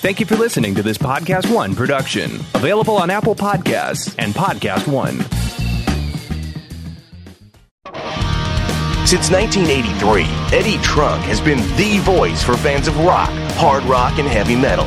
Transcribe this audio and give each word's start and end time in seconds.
Thank 0.00 0.18
you 0.18 0.24
for 0.24 0.36
listening 0.36 0.74
to 0.76 0.82
this 0.82 0.96
Podcast 0.96 1.54
One 1.54 1.74
production, 1.74 2.36
available 2.54 2.96
on 2.96 3.10
Apple 3.10 3.34
Podcasts 3.34 4.14
and 4.18 4.32
Podcast 4.32 4.88
One. 4.88 5.18
Since 9.06 9.30
1983, 9.30 10.22
Eddie 10.58 10.78
Trunk 10.82 11.22
has 11.24 11.38
been 11.40 11.58
the 11.76 11.98
voice 11.98 12.42
for 12.42 12.56
fans 12.56 12.88
of 12.88 12.96
rock, 13.00 13.28
hard 13.56 13.84
rock, 13.84 14.18
and 14.18 14.26
heavy 14.26 14.56
metal. 14.56 14.86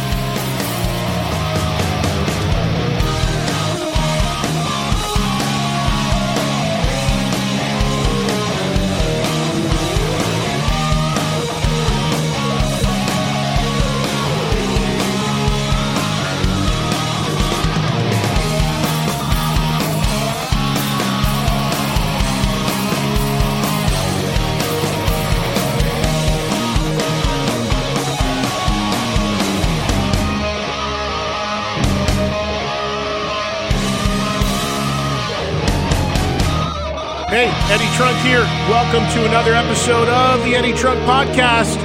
Eddie 37.81 37.97
Trunk 37.97 38.17
here. 38.19 38.43
Welcome 38.69 39.11
to 39.15 39.25
another 39.25 39.55
episode 39.55 40.07
of 40.07 40.43
the 40.43 40.53
Eddie 40.53 40.73
Trunk 40.73 40.99
Podcast. 40.99 41.81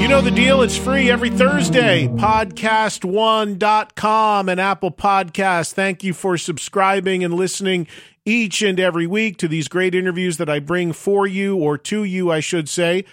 You 0.00 0.08
know 0.08 0.20
the 0.20 0.32
deal, 0.32 0.62
it's 0.62 0.76
free 0.76 1.08
every 1.08 1.30
Thursday. 1.30 2.08
Podcast1.com 2.08 4.48
and 4.48 4.60
Apple 4.60 4.90
Podcasts. 4.90 5.72
Thank 5.72 6.02
you 6.02 6.12
for 6.12 6.36
subscribing 6.38 7.22
and 7.22 7.34
listening 7.34 7.86
each 8.24 8.62
and 8.62 8.80
every 8.80 9.06
week 9.06 9.36
to 9.36 9.46
these 9.46 9.68
great 9.68 9.94
interviews 9.94 10.38
that 10.38 10.50
I 10.50 10.58
bring 10.58 10.92
for 10.92 11.24
you, 11.24 11.56
or 11.56 11.78
to 11.78 12.02
you, 12.02 12.32
I 12.32 12.40
should 12.40 12.68
say. 12.68 13.04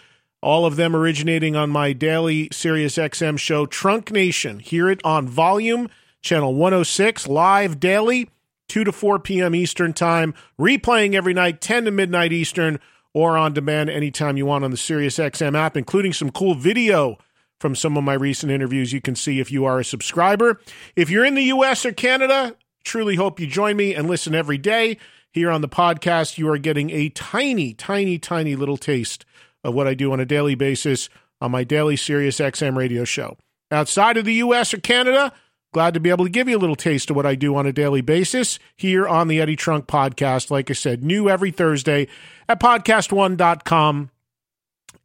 All 0.42 0.66
of 0.66 0.78
them 0.78 0.96
originating 0.96 1.56
on 1.56 1.70
my 1.70 1.94
daily 1.94 2.50
Sirius 2.52 2.98
XM 2.98 3.38
show, 3.38 3.68
Trunk 3.68 4.12
Nation. 4.12 4.58
Hear 4.58 4.90
it 4.90 5.00
on 5.06 5.28
volume, 5.28 5.92
channel 6.24 6.56
106, 6.56 7.28
live 7.28 7.80
daily 7.80 8.32
2 8.68 8.84
to 8.84 8.92
4 8.92 9.20
p.m. 9.20 9.56
Eastern 9.56 9.94
Time, 9.94 10.34
replaying 10.60 11.14
every 11.14 11.34
night, 11.34 11.62
10 11.62 11.86
to 11.86 11.92
midnight 11.92 12.34
Eastern, 12.34 12.80
or 13.14 13.38
on 13.38 13.54
demand 13.54 13.90
anytime 13.90 14.38
you 14.38 14.46
want 14.46 14.64
on 14.64 14.72
the 14.72 14.78
SiriusXM 14.78 15.58
app, 15.58 15.78
including 15.78 16.14
some 16.14 16.32
cool 16.32 16.56
video 16.56 17.18
from 17.60 17.76
some 17.76 17.98
of 17.98 18.04
my 18.04 18.14
recent 18.14 18.52
interviews 18.52 18.92
you 18.92 19.02
can 19.02 19.16
see 19.16 19.40
if 19.40 19.52
you 19.52 19.66
are 19.66 19.80
a 19.80 19.86
subscriber. 19.86 20.60
If 20.96 21.10
you're 21.10 21.26
in 21.26 21.36
the 21.36 21.44
US 21.44 21.86
or 21.86 21.94
Canada, 21.94 22.56
truly 22.84 23.16
hope 23.16 23.40
you 23.40 23.48
join 23.48 23.78
me 23.78 23.96
and 23.96 24.08
listen 24.08 24.36
every 24.36 24.58
day. 24.58 24.98
Here 25.32 25.50
on 25.50 25.62
the 25.62 25.70
podcast, 25.70 26.38
you 26.38 26.50
are 26.50 26.58
getting 26.58 26.90
a 26.92 27.10
tiny, 27.10 27.74
tiny, 27.74 28.18
tiny 28.20 28.56
little 28.56 28.78
taste 28.78 29.26
of 29.64 29.74
what 29.74 29.88
I 29.88 29.94
do 29.94 30.12
on 30.12 30.20
a 30.20 30.26
daily 30.26 30.56
basis 30.56 31.10
on 31.42 31.52
my 31.52 31.64
daily 31.64 31.96
SiriusXM 31.96 32.76
radio 32.76 33.04
show. 33.04 33.38
Outside 33.72 34.18
of 34.18 34.26
the 34.26 34.36
US 34.36 34.74
or 34.74 34.78
Canada, 34.78 35.34
Glad 35.76 35.94
to 35.96 36.00
be 36.00 36.10
able 36.10 36.24
to 36.24 36.32
give 36.32 36.48
you 36.48 36.56
a 36.56 36.58
little 36.58 36.78
taste 36.78 37.10
of 37.10 37.18
what 37.18 37.26
I 37.26 37.36
do 37.36 37.54
on 37.58 37.66
a 37.66 37.74
daily 37.74 38.00
basis 38.00 38.60
here 38.78 39.06
on 39.06 39.28
the 39.28 39.42
Eddie 39.42 39.58
Trunk 39.58 39.88
podcast. 39.88 40.50
Like 40.50 40.70
I 40.70 40.74
said, 40.74 41.04
new 41.04 41.28
every 41.28 41.52
Thursday 41.52 42.08
at 42.48 42.62
podcast1.com 42.62 44.10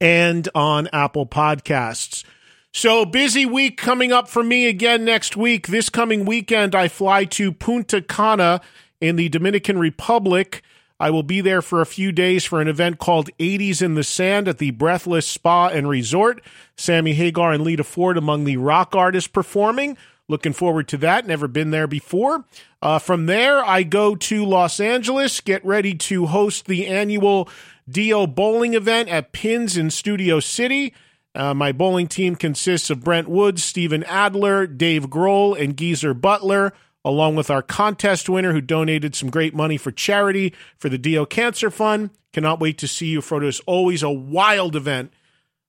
and 0.00 0.48
on 0.54 0.88
Apple 0.92 1.26
Podcasts. 1.26 2.22
So, 2.72 3.04
busy 3.04 3.44
week 3.44 3.78
coming 3.78 4.12
up 4.12 4.28
for 4.28 4.44
me 4.44 4.68
again 4.68 5.04
next 5.04 5.36
week. 5.36 5.66
This 5.66 5.88
coming 5.88 6.24
weekend, 6.24 6.76
I 6.76 6.86
fly 6.86 7.24
to 7.24 7.50
Punta 7.50 8.00
Cana 8.00 8.60
in 9.00 9.16
the 9.16 9.28
Dominican 9.28 9.76
Republic. 9.76 10.62
I 11.00 11.10
will 11.10 11.24
be 11.24 11.40
there 11.40 11.62
for 11.62 11.80
a 11.80 11.86
few 11.86 12.12
days 12.12 12.44
for 12.44 12.60
an 12.60 12.68
event 12.68 13.00
called 13.00 13.28
80s 13.40 13.82
in 13.82 13.96
the 13.96 14.04
Sand 14.04 14.46
at 14.46 14.58
the 14.58 14.70
Breathless 14.70 15.26
Spa 15.26 15.70
and 15.70 15.88
Resort. 15.88 16.40
Sammy 16.76 17.14
Hagar 17.14 17.52
and 17.52 17.64
Lita 17.64 17.82
Ford 17.82 18.16
among 18.16 18.44
the 18.44 18.58
rock 18.58 18.94
artists 18.94 19.26
performing. 19.26 19.96
Looking 20.30 20.52
forward 20.52 20.86
to 20.88 20.96
that. 20.98 21.26
Never 21.26 21.48
been 21.48 21.72
there 21.72 21.88
before. 21.88 22.44
Uh, 22.80 23.00
from 23.00 23.26
there, 23.26 23.64
I 23.64 23.82
go 23.82 24.14
to 24.14 24.44
Los 24.44 24.78
Angeles, 24.78 25.40
get 25.40 25.64
ready 25.64 25.92
to 25.92 26.26
host 26.26 26.66
the 26.66 26.86
annual 26.86 27.48
Dio 27.88 28.28
bowling 28.28 28.74
event 28.74 29.08
at 29.08 29.32
Pins 29.32 29.76
in 29.76 29.90
Studio 29.90 30.38
City. 30.38 30.94
Uh, 31.34 31.52
my 31.52 31.72
bowling 31.72 32.06
team 32.06 32.36
consists 32.36 32.90
of 32.90 33.02
Brent 33.02 33.28
Woods, 33.28 33.64
Steven 33.64 34.04
Adler, 34.04 34.68
Dave 34.68 35.10
Grohl, 35.10 35.60
and 35.60 35.76
Geezer 35.76 36.14
Butler, 36.14 36.74
along 37.04 37.34
with 37.34 37.50
our 37.50 37.60
contest 37.60 38.28
winner 38.28 38.52
who 38.52 38.60
donated 38.60 39.16
some 39.16 39.30
great 39.30 39.52
money 39.52 39.76
for 39.76 39.90
charity 39.90 40.54
for 40.78 40.88
the 40.88 40.96
Dio 40.96 41.26
Cancer 41.26 41.72
Fund. 41.72 42.10
Cannot 42.32 42.60
wait 42.60 42.78
to 42.78 42.86
see 42.86 43.06
you 43.06 43.20
for 43.20 43.40
this 43.40 43.58
always 43.66 44.04
a 44.04 44.10
wild 44.10 44.76
event 44.76 45.12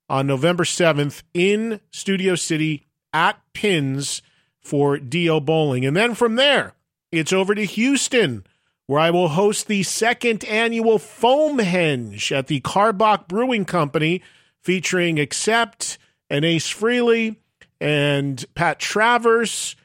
on 0.08 0.28
November 0.28 0.66
7th 0.66 1.24
in 1.34 1.82
Studio 1.90 2.36
City 2.36 2.86
at 3.12 3.42
Pins 3.54 4.22
for 4.62 4.98
Dio 4.98 5.40
Bowling. 5.40 5.86
And 5.86 5.98
then 5.98 6.16
from 6.16 6.36
there, 6.36 6.74
it's 7.12 7.34
over 7.34 7.54
to 7.54 7.66
Houston, 7.66 8.46
where 8.86 9.00
I 9.00 9.12
will 9.12 9.30
host 9.30 9.68
the 9.68 9.84
second 9.84 10.46
annual 10.46 11.00
Foam 11.00 11.58
Henge 11.58 12.32
at 12.32 12.48
the 12.48 12.62
Karbach 12.62 13.28
Brewing 13.28 13.66
Company, 13.66 14.22
featuring 14.62 15.20
Accept 15.20 15.98
and 16.30 16.46
Ace 16.46 16.72
Frehley 16.72 17.38
and 17.80 18.46
Pat 18.56 18.80
Travers. 18.80 19.76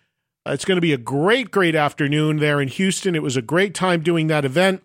Uh, 0.46 0.52
it's 0.52 0.64
going 0.64 0.76
to 0.76 0.82
be 0.82 0.92
a 0.92 0.98
great, 0.98 1.50
great 1.50 1.74
afternoon 1.74 2.36
there 2.36 2.60
in 2.60 2.68
Houston. 2.68 3.16
It 3.16 3.22
was 3.22 3.36
a 3.36 3.42
great 3.42 3.74
time 3.74 4.02
doing 4.02 4.28
that 4.28 4.44
event 4.44 4.82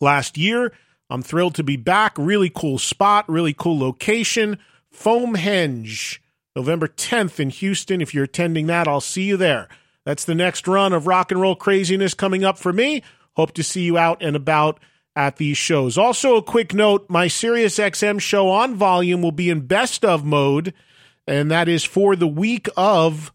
last 0.00 0.36
year. 0.38 0.72
I'm 1.10 1.22
thrilled 1.22 1.56
to 1.56 1.64
be 1.64 1.76
back. 1.76 2.14
Really 2.16 2.50
cool 2.54 2.78
spot, 2.78 3.28
really 3.28 3.54
cool 3.54 3.78
location. 3.78 4.58
Foamhenge 4.94 6.18
November 6.54 6.88
10th 6.88 7.40
in 7.40 7.50
Houston. 7.50 8.00
If 8.00 8.14
you're 8.14 8.24
attending 8.24 8.66
that, 8.66 8.88
I'll 8.88 9.00
see 9.00 9.24
you 9.24 9.36
there. 9.36 9.68
That's 10.04 10.24
the 10.24 10.34
next 10.34 10.66
run 10.66 10.92
of 10.92 11.06
rock 11.06 11.30
and 11.30 11.40
roll 11.40 11.56
craziness 11.56 12.14
coming 12.14 12.44
up 12.44 12.58
for 12.58 12.72
me. 12.72 13.02
Hope 13.36 13.52
to 13.52 13.62
see 13.62 13.82
you 13.82 13.96
out 13.96 14.22
and 14.22 14.36
about 14.36 14.80
at 15.14 15.36
these 15.36 15.58
shows. 15.58 15.96
Also, 15.96 16.36
a 16.36 16.42
quick 16.42 16.74
note 16.74 17.08
my 17.08 17.26
SiriusXM 17.26 18.20
show 18.20 18.48
on 18.48 18.74
volume 18.74 19.22
will 19.22 19.32
be 19.32 19.50
in 19.50 19.66
best 19.66 20.04
of 20.04 20.24
mode, 20.24 20.74
and 21.26 21.50
that 21.50 21.68
is 21.68 21.84
for 21.84 22.16
the 22.16 22.26
week 22.26 22.68
of 22.76 23.32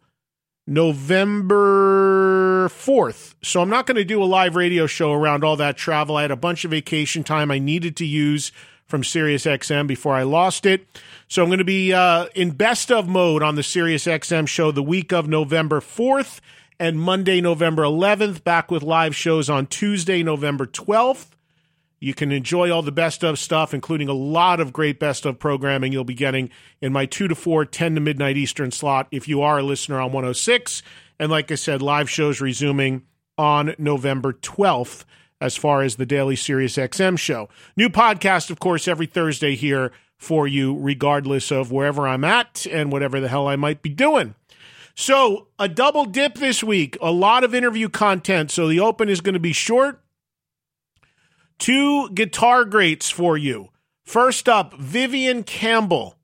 November 0.67 2.67
4th. 2.69 3.35
So 3.43 3.61
I'm 3.61 3.69
not 3.69 3.87
going 3.87 3.95
to 3.95 4.03
do 4.03 4.21
a 4.21 4.25
live 4.25 4.55
radio 4.55 4.87
show 4.87 5.13
around 5.13 5.43
all 5.43 5.55
that 5.55 5.77
travel. 5.77 6.17
I 6.17 6.23
had 6.23 6.31
a 6.31 6.35
bunch 6.35 6.65
of 6.65 6.71
vacation 6.71 7.23
time 7.23 7.49
I 7.49 7.59
needed 7.59 7.95
to 7.97 8.05
use 8.05 8.51
from 8.87 9.03
SiriusXM 9.03 9.85
before 9.85 10.15
I 10.15 10.23
lost 10.23 10.65
it. 10.65 10.87
So 11.27 11.43
I'm 11.43 11.49
going 11.49 11.59
to 11.59 11.65
be 11.65 11.93
uh, 11.93 12.27
in 12.33 12.51
best 12.51 12.91
of 12.91 13.07
mode 13.07 13.43
on 13.43 13.55
the 13.55 13.61
SiriusXM 13.61 14.47
show 14.47 14.71
the 14.71 14.83
week 14.83 15.11
of 15.11 15.27
November 15.27 15.81
4th 15.81 16.39
and 16.79 16.99
Monday, 16.99 17.41
November 17.41 17.83
11th, 17.83 18.43
back 18.43 18.71
with 18.71 18.83
live 18.83 19.15
shows 19.15 19.49
on 19.49 19.67
Tuesday, 19.67 20.23
November 20.23 20.65
12th. 20.65 21.27
You 21.99 22.13
can 22.13 22.31
enjoy 22.31 22.71
all 22.71 22.83
the 22.83 22.91
best 22.91 23.23
of 23.23 23.39
stuff, 23.39 23.73
including 23.73 24.07
a 24.07 24.13
lot 24.13 24.59
of 24.59 24.71
great 24.71 24.99
best 24.99 25.25
of 25.25 25.39
programming 25.39 25.91
you'll 25.91 26.03
be 26.03 26.13
getting 26.13 26.51
in 26.79 26.93
my 26.93 27.07
2 27.07 27.27
to 27.27 27.35
4, 27.35 27.65
10 27.65 27.95
to 27.95 28.01
midnight 28.01 28.37
Eastern 28.37 28.71
slot 28.71 29.07
if 29.11 29.27
you 29.27 29.41
are 29.41 29.59
a 29.59 29.63
listener 29.63 29.99
on 29.99 30.11
106. 30.11 30.83
And 31.19 31.31
like 31.31 31.51
I 31.51 31.55
said, 31.55 31.81
live 31.81 32.09
shows 32.09 32.39
resuming 32.39 33.03
on 33.37 33.73
November 33.79 34.33
12th 34.33 35.05
as 35.39 35.55
far 35.55 35.81
as 35.81 35.95
the 35.95 36.05
daily 36.05 36.35
Sirius 36.35 36.77
XM 36.77 37.17
show. 37.17 37.49
New 37.75 37.89
podcast, 37.89 38.49
of 38.49 38.59
course, 38.59 38.87
every 38.87 39.05
Thursday 39.05 39.55
here 39.55 39.91
for 40.17 40.47
you, 40.47 40.77
regardless 40.77 41.51
of 41.51 41.71
wherever 41.71 42.07
I'm 42.07 42.23
at 42.23 42.65
and 42.69 42.91
whatever 42.91 43.19
the 43.19 43.27
hell 43.27 43.47
I 43.47 43.55
might 43.55 43.81
be 43.81 43.89
doing. 43.89 44.35
So, 44.95 45.47
a 45.59 45.69
double 45.69 46.05
dip 46.05 46.35
this 46.35 46.63
week, 46.63 46.97
a 46.99 47.11
lot 47.11 47.43
of 47.43 47.53
interview 47.53 47.87
content. 47.87 48.49
So, 48.49 48.67
the 48.67 48.79
open 48.79 49.09
is 49.09 49.21
going 49.21 49.33
to 49.33 49.39
be 49.39 49.53
short. 49.53 50.01
Two 51.59 52.09
guitar 52.09 52.65
greats 52.65 53.09
for 53.09 53.37
you. 53.37 53.69
First 54.03 54.49
up, 54.49 54.73
Vivian 54.73 55.43
Campbell. 55.43 56.15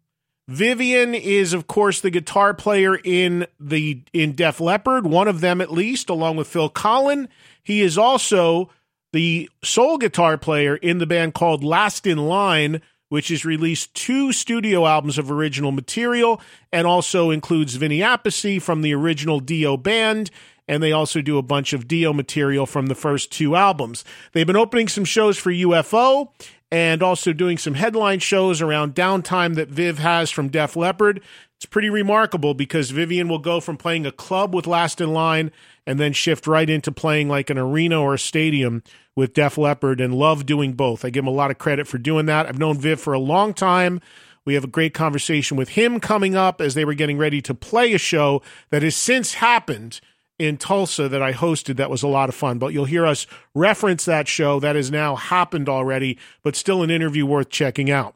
Vivian 0.48 1.14
is, 1.14 1.54
of 1.54 1.68
course, 1.68 2.02
the 2.02 2.10
guitar 2.10 2.54
player 2.54 2.96
in 2.96 3.46
the 3.60 4.04
in 4.12 4.34
Def 4.34 4.60
Leppard, 4.60 5.06
one 5.06 5.28
of 5.28 5.42
them 5.42 5.62
at 5.62 5.72
least, 5.72 6.10
along 6.10 6.36
with 6.36 6.48
Phil 6.48 6.70
Collen. 6.70 7.28
He 7.62 7.82
is 7.82 7.98
also 7.98 8.70
the 9.14 9.50
sole 9.64 9.98
guitar 9.98 10.38
player 10.38 10.76
in 10.76 10.98
the 10.98 11.06
band 11.06 11.34
called 11.34 11.64
Last 11.64 12.06
in 12.06 12.18
Line, 12.18 12.82
which 13.10 13.28
has 13.30 13.46
released 13.46 13.94
two 13.94 14.34
studio 14.34 14.88
albums 14.88 15.20
of 15.20 15.32
original 15.32 15.72
material 15.72 16.42
and 16.72 16.88
also 16.88 17.30
includes 17.30 17.76
Vinny 17.76 18.00
Appice 18.00 18.62
from 18.62 18.82
the 18.82 18.94
original 18.94 19.40
Dio 19.40 19.78
band. 19.78 20.32
And 20.68 20.82
they 20.82 20.92
also 20.92 21.22
do 21.22 21.38
a 21.38 21.44
bunch 21.44 21.74
of 21.74 21.88
Dio 21.88 22.12
material 22.12 22.66
from 22.66 22.88
the 22.88 22.96
first 22.96 23.32
two 23.32 23.56
albums. 23.56 24.04
They've 24.32 24.48
been 24.48 24.56
opening 24.56 24.88
some 24.88 25.06
shows 25.06 25.38
for 25.38 25.52
UFO 25.52 26.30
and 26.72 27.04
also 27.04 27.34
doing 27.34 27.60
some 27.60 27.76
headline 27.76 28.18
shows 28.18 28.62
around 28.62 28.96
downtime 28.96 29.56
that 29.56 29.70
Viv 29.70 30.00
has 30.00 30.32
from 30.32 30.48
Def 30.48 30.76
Leppard. 30.76 31.22
It's 31.58 31.68
pretty 31.68 31.92
remarkable 31.92 32.56
because 32.56 32.90
Vivian 32.90 33.28
will 33.28 33.40
go 33.40 33.60
from 33.60 33.78
playing 33.78 34.08
a 34.08 34.12
club 34.12 34.56
with 34.56 34.66
Last 34.66 35.00
in 35.00 35.14
Line 35.14 35.52
and 35.86 36.00
then 36.00 36.14
shift 36.14 36.48
right 36.48 36.70
into 36.70 36.92
playing 36.92 37.30
like 37.30 37.52
an 37.52 37.60
arena 37.60 38.02
or 38.02 38.16
a 38.16 38.20
stadium 38.20 38.82
with 39.16 39.34
Def 39.34 39.58
Leppard 39.58 40.02
and 40.02 40.14
love 40.14 40.46
doing 40.46 40.74
both. 40.74 41.06
I 41.06 41.10
give 41.10 41.24
him 41.24 41.28
a 41.28 41.32
lot 41.32 41.52
of 41.52 41.58
credit 41.58 41.88
for 41.88 41.98
doing 41.98 42.26
that. 42.28 42.48
I've 42.48 42.60
known 42.60 42.78
Viv 42.78 43.00
for 43.00 43.14
a 43.14 43.20
long 43.20 43.54
time. 43.54 44.02
We 44.46 44.56
have 44.56 44.64
a 44.64 44.68
great 44.68 44.94
conversation 44.94 45.56
with 45.56 45.70
him 45.70 46.00
coming 46.00 46.36
up 46.36 46.60
as 46.60 46.74
they 46.74 46.84
were 46.84 46.94
getting 46.94 47.18
ready 47.18 47.42
to 47.44 47.54
play 47.54 47.94
a 47.94 47.98
show 47.98 48.42
that 48.72 48.82
has 48.82 48.96
since 48.96 49.36
happened 49.36 50.02
in 50.40 50.58
Tulsa 50.58 51.08
that 51.08 51.22
I 51.22 51.32
hosted 51.32 51.78
that 51.78 51.90
was 51.90 52.04
a 52.04 52.08
lot 52.08 52.28
of 52.28 52.36
fun. 52.36 52.60
But 52.60 52.74
you'll 52.74 52.86
hear 52.86 53.06
us 53.06 53.26
reference 53.56 54.06
that 54.06 54.28
show 54.28 54.60
that 54.60 54.76
has 54.76 54.92
now 54.92 55.16
happened 55.16 55.70
already, 55.70 56.18
but 56.44 56.56
still 56.56 56.84
an 56.84 56.90
interview 56.90 57.26
worth 57.26 57.50
checking 57.50 57.90
out. 57.90 58.16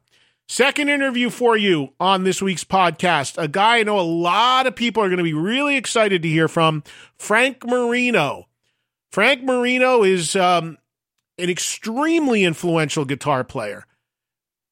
Second 0.49 0.89
interview 0.89 1.29
for 1.29 1.57
you 1.57 1.89
on 1.99 2.23
this 2.23 2.41
week's 2.41 2.63
podcast. 2.63 3.41
A 3.41 3.49
guy 3.49 3.79
I 3.79 3.83
know 3.83 3.99
a 3.99 4.01
lot 4.01 4.65
of 4.65 4.75
people 4.75 5.03
are 5.03 5.09
going 5.09 5.17
to 5.17 5.23
be 5.23 5.33
really 5.33 5.75
excited 5.75 6.21
to 6.21 6.29
hear 6.29 6.47
from, 6.47 6.83
Frank 7.17 7.65
Marino. 7.65 8.47
Frank 9.11 9.43
Marino 9.43 10.03
is 10.03 10.37
um, 10.37 10.77
an 11.37 11.49
extremely 11.49 12.43
influential 12.43 13.05
guitar 13.05 13.43
player, 13.43 13.85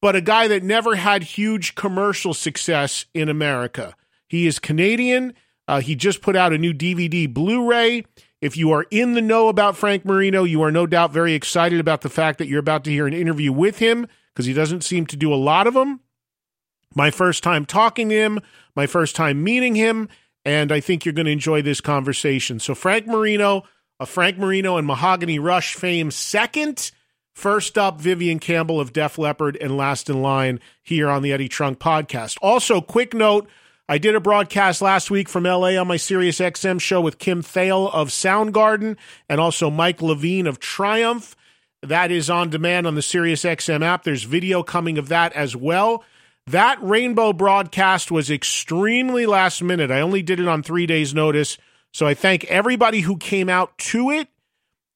but 0.02 0.16
a 0.16 0.20
guy 0.20 0.48
that 0.48 0.62
never 0.62 0.96
had 0.96 1.22
huge 1.22 1.74
commercial 1.74 2.34
success 2.34 3.06
in 3.14 3.28
America. 3.28 3.94
He 4.28 4.46
is 4.46 4.58
Canadian. 4.58 5.34
Uh, 5.68 5.80
he 5.80 5.94
just 5.96 6.22
put 6.22 6.36
out 6.36 6.52
a 6.52 6.58
new 6.58 6.72
DVD 6.72 7.32
Blu 7.32 7.68
ray. 7.68 8.04
If 8.40 8.56
you 8.56 8.70
are 8.72 8.86
in 8.90 9.14
the 9.14 9.22
know 9.22 9.48
about 9.48 9.76
Frank 9.76 10.04
Marino, 10.04 10.44
you 10.44 10.62
are 10.62 10.70
no 10.70 10.86
doubt 10.86 11.12
very 11.12 11.34
excited 11.34 11.80
about 11.80 12.02
the 12.02 12.10
fact 12.10 12.38
that 12.38 12.48
you're 12.48 12.60
about 12.60 12.84
to 12.84 12.90
hear 12.90 13.06
an 13.06 13.14
interview 13.14 13.52
with 13.52 13.78
him 13.78 14.06
because 14.32 14.46
he 14.46 14.52
doesn't 14.52 14.84
seem 14.84 15.06
to 15.06 15.16
do 15.16 15.32
a 15.32 15.36
lot 15.36 15.66
of 15.66 15.74
them. 15.74 16.00
My 16.94 17.10
first 17.10 17.42
time 17.42 17.64
talking 17.64 18.10
to 18.10 18.14
him, 18.14 18.40
my 18.74 18.86
first 18.86 19.16
time 19.16 19.42
meeting 19.42 19.74
him, 19.74 20.08
and 20.44 20.70
I 20.70 20.80
think 20.80 21.04
you're 21.04 21.14
going 21.14 21.26
to 21.26 21.32
enjoy 21.32 21.62
this 21.62 21.80
conversation. 21.80 22.60
So, 22.60 22.74
Frank 22.74 23.06
Marino, 23.06 23.64
a 23.98 24.06
Frank 24.06 24.38
Marino 24.38 24.76
and 24.76 24.86
Mahogany 24.86 25.38
Rush 25.38 25.74
fame 25.74 26.10
second. 26.10 26.90
First 27.34 27.76
up, 27.76 28.00
Vivian 28.00 28.38
Campbell 28.38 28.80
of 28.80 28.92
Def 28.92 29.18
Leppard 29.18 29.56
and 29.60 29.76
Last 29.76 30.08
in 30.08 30.22
Line 30.22 30.60
here 30.82 31.08
on 31.08 31.22
the 31.22 31.32
Eddie 31.32 31.48
Trunk 31.48 31.78
podcast. 31.78 32.38
Also, 32.40 32.80
quick 32.80 33.12
note 33.12 33.48
I 33.88 33.98
did 33.98 34.14
a 34.14 34.20
broadcast 34.20 34.82
last 34.82 35.10
week 35.10 35.28
from 35.28 35.44
LA 35.44 35.76
on 35.76 35.86
my 35.86 35.96
Sirius 35.96 36.40
XM 36.40 36.80
show 36.80 37.00
with 37.00 37.18
Kim 37.18 37.42
Thayil 37.42 37.92
of 37.92 38.08
Soundgarden 38.08 38.96
and 39.28 39.40
also 39.40 39.70
Mike 39.70 40.02
Levine 40.02 40.46
of 40.46 40.58
Triumph. 40.58 41.36
That 41.82 42.10
is 42.10 42.28
on 42.28 42.50
demand 42.50 42.86
on 42.86 42.96
the 42.96 43.02
Sirius 43.02 43.44
XM 43.44 43.84
app. 43.84 44.02
There's 44.02 44.24
video 44.24 44.62
coming 44.62 44.98
of 44.98 45.08
that 45.08 45.32
as 45.34 45.54
well. 45.54 46.02
That 46.48 46.82
rainbow 46.82 47.32
broadcast 47.32 48.10
was 48.10 48.30
extremely 48.30 49.24
last 49.26 49.62
minute. 49.62 49.90
I 49.90 50.00
only 50.00 50.22
did 50.22 50.40
it 50.40 50.48
on 50.48 50.62
three 50.62 50.86
days' 50.86 51.14
notice. 51.14 51.58
So 51.96 52.06
I 52.06 52.12
thank 52.12 52.44
everybody 52.44 53.00
who 53.00 53.16
came 53.16 53.48
out 53.48 53.78
to 53.78 54.10
it. 54.10 54.28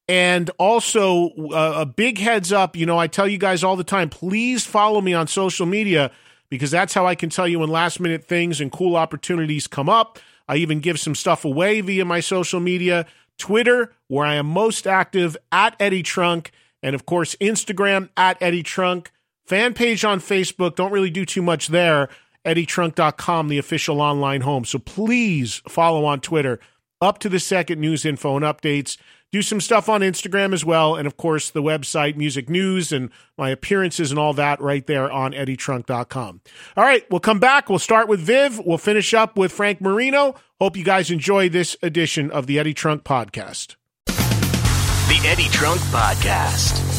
And 0.07 0.51
also, 0.59 1.31
uh, 1.51 1.77
a 1.77 1.87
big 1.87 2.19
heads 2.19 2.53
up 2.53 2.77
you 2.77 2.85
know, 2.85 2.99
I 2.99 3.07
tell 3.07 3.27
you 3.27 3.39
guys 3.39 3.65
all 3.65 3.75
the 3.75 3.85
time 3.85 4.11
please 4.11 4.67
follow 4.67 5.01
me 5.01 5.15
on 5.15 5.27
social 5.27 5.65
media 5.65 6.11
because 6.51 6.71
that's 6.71 6.93
how 6.93 7.07
I 7.07 7.15
can 7.15 7.31
tell 7.31 7.49
you 7.49 7.61
when 7.61 7.71
last 7.71 8.01
minute 8.01 8.27
things 8.27 8.61
and 8.61 8.71
cool 8.71 8.97
opportunities 8.97 9.67
come 9.67 9.89
up. 9.89 10.19
I 10.47 10.57
even 10.57 10.81
give 10.81 11.01
some 11.01 11.15
stuff 11.15 11.43
away 11.47 11.81
via 11.81 12.05
my 12.05 12.21
social 12.21 12.61
media 12.61 13.07
Twitter, 13.39 13.95
where 14.09 14.27
I 14.27 14.35
am 14.35 14.45
most 14.45 14.87
active 14.87 15.39
at 15.51 15.77
Eddie 15.81 16.03
Trunk, 16.03 16.51
and 16.83 16.95
of 16.95 17.07
course, 17.07 17.35
Instagram 17.37 18.11
at 18.15 18.37
Eddie 18.43 18.63
Trunk. 18.63 19.11
Fan 19.47 19.73
page 19.73 20.05
on 20.05 20.21
Facebook, 20.21 20.75
don't 20.75 20.93
really 20.93 21.09
do 21.09 21.25
too 21.25 21.41
much 21.41 21.69
there. 21.69 22.11
EddieTrunk.com, 22.45 23.49
the 23.49 23.59
official 23.59 24.03
online 24.03 24.43
home. 24.43 24.67
So 24.67 24.79
please 24.79 25.63
follow 25.67 26.05
on 26.05 26.21
Twitter. 26.21 26.61
Up 27.01 27.19
to 27.21 27.29
the 27.29 27.41
second 27.41 27.81
news 27.81 28.05
info 28.05 28.37
and 28.37 28.45
updates 28.45 28.99
do 29.33 29.43
some 29.43 29.61
stuff 29.61 29.89
on 29.89 30.01
Instagram 30.01 30.53
as 30.53 30.65
well. 30.65 30.97
And 30.97 31.07
of 31.07 31.17
course, 31.17 31.51
the 31.51 31.63
website, 31.63 32.17
music 32.17 32.49
news, 32.49 32.93
and 32.93 33.11
my 33.39 33.51
appearances 33.51 34.11
and 34.11 34.19
all 34.19 34.35
that 34.35 34.61
right 34.61 34.87
there 34.87 35.11
on 35.11 35.33
eddietrunk.com. 35.33 36.41
All 36.77 36.85
right, 36.85 37.09
we'll 37.11 37.21
come 37.21 37.39
back. 37.41 37.69
We'll 37.69 37.79
start 37.79 38.09
with 38.09 38.21
Viv. 38.21 38.61
We'll 38.65 38.79
finish 38.79 39.15
up 39.15 39.39
with 39.39 39.53
Frank 39.53 39.81
Marino. 39.81 40.35
Hope 40.61 40.77
you 40.77 40.85
guys 40.85 41.11
enjoy 41.11 41.49
this 41.49 41.77
edition 41.83 42.31
of 42.31 42.47
the 42.47 42.59
Eddie 42.59 42.75
Trunk 42.75 43.05
Podcast. 43.05 43.77
The 44.07 45.21
Eddie 45.25 45.49
Trunk 45.49 45.81
Podcast. 45.83 46.90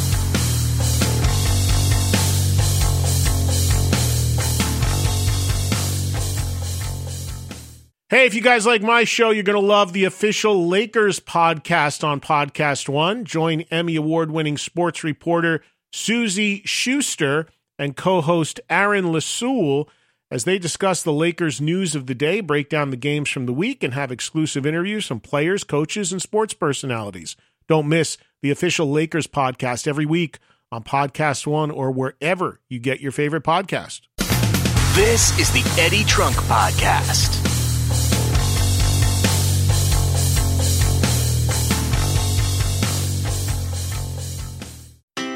Hey, 8.12 8.26
if 8.26 8.34
you 8.34 8.42
guys 8.42 8.66
like 8.66 8.82
my 8.82 9.06
show, 9.06 9.30
you're 9.30 9.42
going 9.42 9.58
to 9.58 9.66
love 9.66 9.94
the 9.94 10.04
official 10.04 10.68
Lakers 10.68 11.22
podcast 11.22 12.04
on 12.06 12.20
Podcast 12.20 12.90
One. 12.90 13.24
Join 13.24 13.62
Emmy 13.72 13.96
Award 13.96 14.32
winning 14.32 14.58
sports 14.58 15.02
reporter 15.02 15.64
Suzy 15.94 16.62
Shuster 16.66 17.48
and 17.80 17.96
co 17.96 18.20
host 18.20 18.60
Aaron 18.70 19.06
Lasoul 19.06 19.88
as 20.30 20.44
they 20.44 20.60
discuss 20.60 21.02
the 21.02 21.14
Lakers 21.14 21.62
news 21.62 21.96
of 21.96 22.08
the 22.08 22.14
day, 22.14 22.42
break 22.42 22.68
down 22.68 22.90
the 22.90 22.98
games 22.98 23.30
from 23.30 23.46
the 23.46 23.54
week, 23.54 23.82
and 23.82 23.94
have 23.94 24.12
exclusive 24.12 24.66
interviews 24.66 25.08
from 25.08 25.22
players, 25.22 25.64
coaches, 25.64 26.12
and 26.12 26.22
sports 26.22 26.54
personalities. 26.54 27.38
Don't 27.70 27.88
miss 27.88 28.18
the 28.42 28.52
official 28.52 28.92
Lakers 28.92 29.28
podcast 29.28 29.88
every 29.88 30.06
week 30.06 30.40
on 30.70 30.84
Podcast 30.84 31.48
One 31.48 31.72
or 31.72 31.92
wherever 31.92 32.60
you 32.68 32.78
get 32.80 33.00
your 33.00 33.14
favorite 33.14 33.46
podcast. 33.46 34.02
This 34.96 35.40
is 35.40 35.50
the 35.52 35.82
Eddie 35.82 36.04
Trunk 36.04 36.36
Podcast. 36.36 37.51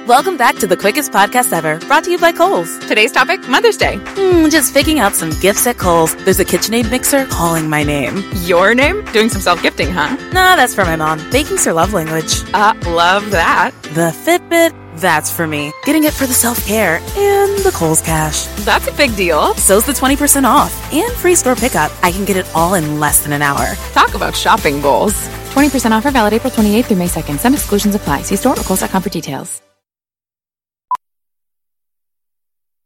Welcome 0.08 0.38
back 0.38 0.58
to 0.58 0.68
the 0.68 0.78
quickest 0.78 1.12
podcast 1.12 1.52
ever, 1.52 1.80
brought 1.88 2.04
to 2.04 2.12
you 2.12 2.20
by 2.20 2.32
Kohl's. 2.32 2.78
Today's 2.86 3.12
topic 3.12 3.48
Mother's 3.50 3.76
Day. 3.76 3.96
Mm, 3.96 4.52
just 4.52 4.72
picking 4.72 5.00
out 5.00 5.16
some 5.16 5.32
gifts 5.40 5.66
at 5.66 5.80
Kohl's. 5.80 6.16
There's 6.18 6.40
a 6.40 6.46
KitchenAid 6.46 6.92
mixer 6.92 7.26
calling 7.26 7.68
my 7.72 7.82
name. 7.82 8.22
Your 8.44 8.76
name? 8.76 9.04
Doing 9.06 9.30
some 9.30 9.42
self 9.42 9.64
gifting, 9.64 9.90
huh? 9.90 10.16
Nah, 10.32 10.56
that's 10.58 10.76
for 10.76 10.86
my 10.86 10.96
mom. 10.96 11.18
Baking's 11.32 11.66
her 11.66 11.74
love 11.74 11.92
language. 11.94 12.44
Uh, 12.54 12.76
love 12.86 13.32
that. 13.32 13.72
The 13.96 14.12
Fitbit? 14.12 14.76
That's 14.98 15.32
for 15.32 15.48
me. 15.48 15.74
Getting 15.86 16.04
it 16.04 16.14
for 16.14 16.28
the 16.28 16.34
self 16.34 16.64
care 16.68 16.98
and 16.98 17.58
the 17.64 17.72
Kohl's 17.74 18.02
cash. 18.02 18.46
That's 18.64 18.88
a 18.88 18.94
big 18.94 19.16
deal. 19.16 19.56
So's 19.56 19.88
the 19.88 19.92
20% 19.92 20.44
off 20.44 20.94
and 20.94 21.12
free 21.14 21.34
store 21.34 21.56
pickup. 21.56 21.92
I 22.04 22.12
can 22.12 22.26
get 22.26 22.38
it 22.38 22.48
all 22.54 22.76
in 22.76 23.00
less 23.00 23.24
than 23.24 23.34
an 23.34 23.42
hour. 23.42 23.74
Talk 23.94 24.14
about 24.14 24.36
shopping 24.36 24.82
goals. 24.82 25.16
20% 25.56 25.94
offer 25.94 26.12
valid 26.12 26.34
April 26.34 26.52
28th 26.54 26.86
through 26.86 26.98
May 26.98 27.08
2nd. 27.08 27.40
Some 27.40 27.56
exclusions 27.56 27.96
apply. 27.96 28.22
See 28.22 28.36
store 28.36 28.54
or 28.54 28.64
kohls.com 28.64 29.02
for 29.02 29.10
details. 29.10 29.62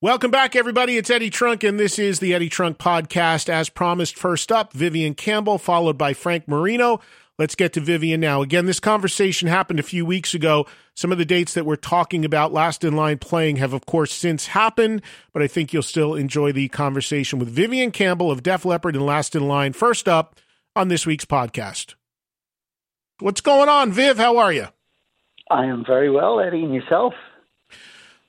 Welcome 0.00 0.30
back, 0.30 0.54
everybody. 0.54 0.96
It's 0.98 1.08
Eddie 1.08 1.30
Trunk, 1.30 1.64
and 1.64 1.80
this 1.80 1.98
is 1.98 2.18
the 2.18 2.34
Eddie 2.34 2.50
Trunk 2.50 2.78
Podcast. 2.78 3.48
As 3.48 3.70
promised, 3.70 4.16
first 4.16 4.52
up, 4.52 4.72
Vivian 4.72 5.14
Campbell, 5.14 5.56
followed 5.56 5.96
by 5.96 6.12
Frank 6.12 6.46
Marino. 6.46 7.00
Let's 7.38 7.54
get 7.54 7.72
to 7.72 7.80
Vivian 7.80 8.20
now. 8.20 8.42
Again, 8.42 8.66
this 8.66 8.80
conversation 8.80 9.48
happened 9.48 9.80
a 9.80 9.84
few 9.84 10.04
weeks 10.04 10.34
ago. 10.34 10.66
Some 10.94 11.10
of 11.10 11.16
the 11.18 11.24
dates 11.24 11.54
that 11.54 11.64
we're 11.64 11.76
talking 11.76 12.24
about 12.24 12.52
last 12.52 12.84
in 12.84 12.94
line 12.94 13.18
playing 13.18 13.56
have, 13.56 13.72
of 13.72 13.86
course, 13.86 14.12
since 14.12 14.48
happened, 14.48 15.00
but 15.32 15.42
I 15.42 15.46
think 15.46 15.72
you'll 15.72 15.82
still 15.82 16.14
enjoy 16.14 16.52
the 16.52 16.68
conversation 16.68 17.38
with 17.38 17.48
Vivian 17.48 17.90
Campbell 17.90 18.30
of 18.30 18.42
Def 18.42 18.64
Leppard 18.64 18.96
and 18.96 19.06
Last 19.06 19.34
in 19.34 19.48
Line. 19.48 19.72
First 19.72 20.06
up 20.06 20.36
on 20.76 20.88
this 20.88 21.06
week's 21.06 21.24
podcast. 21.24 21.94
What's 23.20 23.40
going 23.40 23.68
on, 23.68 23.90
Viv? 23.90 24.18
How 24.18 24.36
are 24.36 24.52
you? 24.52 24.66
I 25.50 25.64
am 25.64 25.84
very 25.86 26.10
well, 26.10 26.40
Eddie, 26.40 26.62
and 26.62 26.74
yourself? 26.74 27.14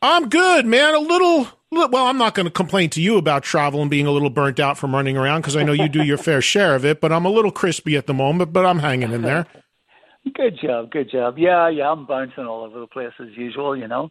I'm 0.05 0.29
good, 0.29 0.67
man. 0.67 0.93
A 0.93 0.99
little 0.99 1.47
well, 1.71 2.05
I'm 2.05 2.19
not 2.19 2.35
going 2.35 2.45
to 2.45 2.51
complain 2.51 2.91
to 2.91 3.01
you 3.01 3.17
about 3.17 3.41
travel 3.41 3.81
and 3.81 3.89
being 3.89 4.05
a 4.05 4.11
little 4.11 4.29
burnt 4.29 4.59
out 4.59 4.77
from 4.77 4.93
running 4.93 5.17
around 5.17 5.41
because 5.41 5.55
I 5.55 5.63
know 5.63 5.73
you 5.73 5.89
do 5.89 6.03
your 6.03 6.19
fair 6.19 6.41
share 6.53 6.75
of 6.75 6.85
it, 6.85 7.01
but 7.01 7.11
I'm 7.11 7.25
a 7.25 7.29
little 7.29 7.51
crispy 7.51 7.97
at 7.97 8.05
the 8.05 8.13
moment, 8.13 8.53
but 8.53 8.67
I'm 8.67 8.79
hanging 8.79 9.11
in 9.11 9.23
there. 9.23 9.47
Good 10.35 10.59
job, 10.61 10.91
good 10.91 11.09
job. 11.09 11.39
Yeah, 11.39 11.69
yeah, 11.69 11.89
I'm 11.89 12.05
bouncing 12.05 12.45
all 12.45 12.63
over 12.63 12.79
the 12.79 12.87
place 12.87 13.13
as 13.19 13.35
usual, 13.35 13.75
you 13.75 13.87
know. 13.87 14.09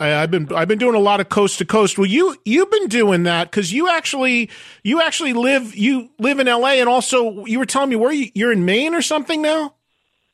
I, 0.00 0.06
have 0.08 0.30
been 0.32 0.52
I've 0.52 0.66
been 0.66 0.78
doing 0.78 0.96
a 0.96 1.00
lot 1.00 1.20
of 1.20 1.28
coast 1.28 1.58
to 1.58 1.64
coast. 1.64 1.98
Well, 1.98 2.06
you 2.06 2.36
you've 2.44 2.70
been 2.70 2.88
doing 2.88 3.22
that 3.22 3.50
because 3.50 3.72
you 3.72 3.88
actually 3.88 4.50
you 4.82 5.00
actually 5.00 5.34
live 5.34 5.76
you 5.76 6.10
live 6.18 6.40
in 6.40 6.48
L.A. 6.48 6.80
and 6.80 6.88
also 6.88 7.44
you 7.46 7.60
were 7.60 7.66
telling 7.66 7.90
me 7.90 7.96
where 7.96 8.12
you, 8.12 8.30
you're 8.34 8.52
in 8.52 8.64
Maine 8.64 8.94
or 8.94 9.02
something 9.02 9.40
now. 9.40 9.74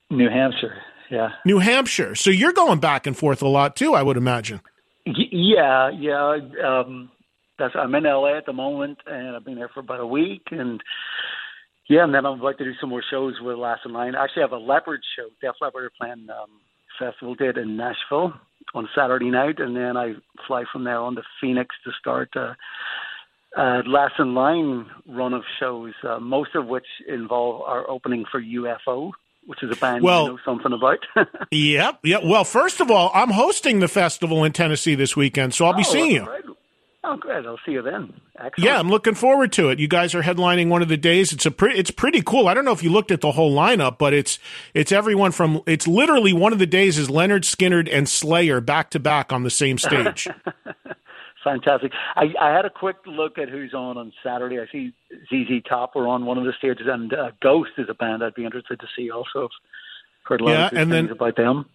New 0.08 0.30
Hampshire, 0.30 0.80
yeah. 1.10 1.32
New 1.44 1.58
Hampshire. 1.58 2.14
So 2.14 2.30
you're 2.30 2.54
going 2.54 2.80
back 2.80 3.06
and 3.06 3.14
forth 3.14 3.42
a 3.42 3.48
lot 3.48 3.76
too, 3.76 3.92
I 3.92 4.02
would 4.02 4.16
imagine. 4.16 4.62
Yeah, 5.16 5.90
yeah. 5.90 6.38
Um, 6.64 7.10
that's 7.58 7.74
I'm 7.76 7.94
in 7.94 8.04
LA 8.04 8.36
at 8.36 8.46
the 8.46 8.52
moment, 8.52 8.98
and 9.06 9.36
I've 9.36 9.44
been 9.44 9.56
there 9.56 9.70
for 9.72 9.80
about 9.80 10.00
a 10.00 10.06
week, 10.06 10.42
and 10.50 10.80
yeah, 11.88 12.04
and 12.04 12.14
then 12.14 12.26
I'm 12.26 12.40
about 12.40 12.58
to 12.58 12.64
do 12.64 12.72
some 12.80 12.90
more 12.90 13.02
shows 13.10 13.34
with 13.40 13.56
Last 13.56 13.80
in 13.84 13.92
Line. 13.92 14.14
I 14.14 14.24
actually 14.24 14.42
have 14.42 14.52
a 14.52 14.58
Leppard 14.58 15.00
show. 15.16 15.28
Def 15.40 15.56
Leppard 15.60 15.84
are 15.84 15.92
playing 15.98 16.28
um, 16.30 16.50
festival 16.98 17.34
date 17.34 17.56
in 17.56 17.76
Nashville 17.76 18.34
on 18.74 18.88
Saturday 18.94 19.30
night, 19.30 19.58
and 19.58 19.74
then 19.74 19.96
I 19.96 20.14
fly 20.46 20.64
from 20.72 20.84
there 20.84 20.98
on 20.98 21.16
to 21.16 21.22
Phoenix 21.40 21.74
to 21.84 21.90
start 21.98 22.30
uh, 22.36 22.54
uh, 23.56 23.82
Last 23.86 24.14
in 24.18 24.34
Line 24.34 24.86
run 25.08 25.32
of 25.32 25.42
shows, 25.58 25.94
uh, 26.08 26.20
most 26.20 26.54
of 26.54 26.66
which 26.66 26.86
involve 27.08 27.62
our 27.62 27.88
opening 27.88 28.24
for 28.30 28.40
UFO 28.40 29.12
which 29.48 29.62
is 29.62 29.70
a 29.74 29.80
band 29.80 30.02
well, 30.02 30.24
you 30.24 30.32
know 30.32 30.38
something 30.44 30.74
about. 30.74 30.98
yep, 31.50 32.00
yep. 32.04 32.22
Well, 32.22 32.44
first 32.44 32.82
of 32.82 32.90
all, 32.90 33.10
I'm 33.14 33.30
hosting 33.30 33.80
the 33.80 33.88
festival 33.88 34.44
in 34.44 34.52
Tennessee 34.52 34.94
this 34.94 35.16
weekend, 35.16 35.54
so 35.54 35.64
I'll 35.64 35.72
be 35.72 35.84
oh, 35.86 35.90
seeing 35.90 36.10
you. 36.10 36.24
Great. 36.26 36.44
Oh, 37.02 37.16
great! 37.16 37.46
I'll 37.46 37.58
see 37.64 37.72
you 37.72 37.80
then. 37.80 38.12
Excellent. 38.34 38.58
Yeah, 38.58 38.78
I'm 38.78 38.90
looking 38.90 39.14
forward 39.14 39.50
to 39.52 39.70
it. 39.70 39.78
You 39.78 39.88
guys 39.88 40.14
are 40.14 40.22
headlining 40.22 40.68
one 40.68 40.82
of 40.82 40.88
the 40.88 40.98
days. 40.98 41.32
It's 41.32 41.46
a 41.46 41.50
pretty, 41.50 41.78
it's 41.78 41.90
pretty 41.90 42.20
cool. 42.20 42.46
I 42.46 42.52
don't 42.52 42.66
know 42.66 42.72
if 42.72 42.82
you 42.82 42.90
looked 42.90 43.10
at 43.10 43.22
the 43.22 43.32
whole 43.32 43.56
lineup, 43.56 43.96
but 43.96 44.12
it's 44.12 44.38
it's 44.74 44.92
everyone 44.92 45.32
from. 45.32 45.62
It's 45.64 45.88
literally 45.88 46.34
one 46.34 46.52
of 46.52 46.58
the 46.58 46.66
days 46.66 46.98
is 46.98 47.08
Lynyrd 47.08 47.44
Skynyrd 47.44 47.88
and 47.90 48.06
Slayer 48.06 48.60
back 48.60 48.90
to 48.90 49.00
back 49.00 49.32
on 49.32 49.44
the 49.44 49.50
same 49.50 49.78
stage. 49.78 50.28
fantastic. 51.44 51.92
I, 52.16 52.34
I 52.40 52.54
had 52.54 52.64
a 52.64 52.70
quick 52.70 52.96
look 53.06 53.38
at 53.38 53.48
who's 53.48 53.74
on 53.74 53.96
on 53.96 54.12
Saturday. 54.22 54.60
I 54.60 54.66
see 54.70 54.92
ZZ 55.28 55.62
Top 55.68 55.96
are 55.96 56.06
on 56.06 56.26
one 56.26 56.38
of 56.38 56.44
the 56.44 56.52
stages, 56.58 56.86
and 56.88 57.12
uh, 57.12 57.30
Ghost 57.40 57.72
is 57.78 57.88
a 57.88 57.94
band 57.94 58.22
I'd 58.22 58.34
be 58.34 58.44
interested 58.44 58.80
to 58.80 58.86
see. 58.96 59.10
Also, 59.10 59.48
heard 60.24 60.40
a 60.40 60.44
lot 60.44 60.50
yeah, 60.50 60.66
of 60.66 60.72
and 60.72 60.90
things 60.90 61.08
then, 61.08 61.16
about 61.16 61.36
them. 61.36 61.66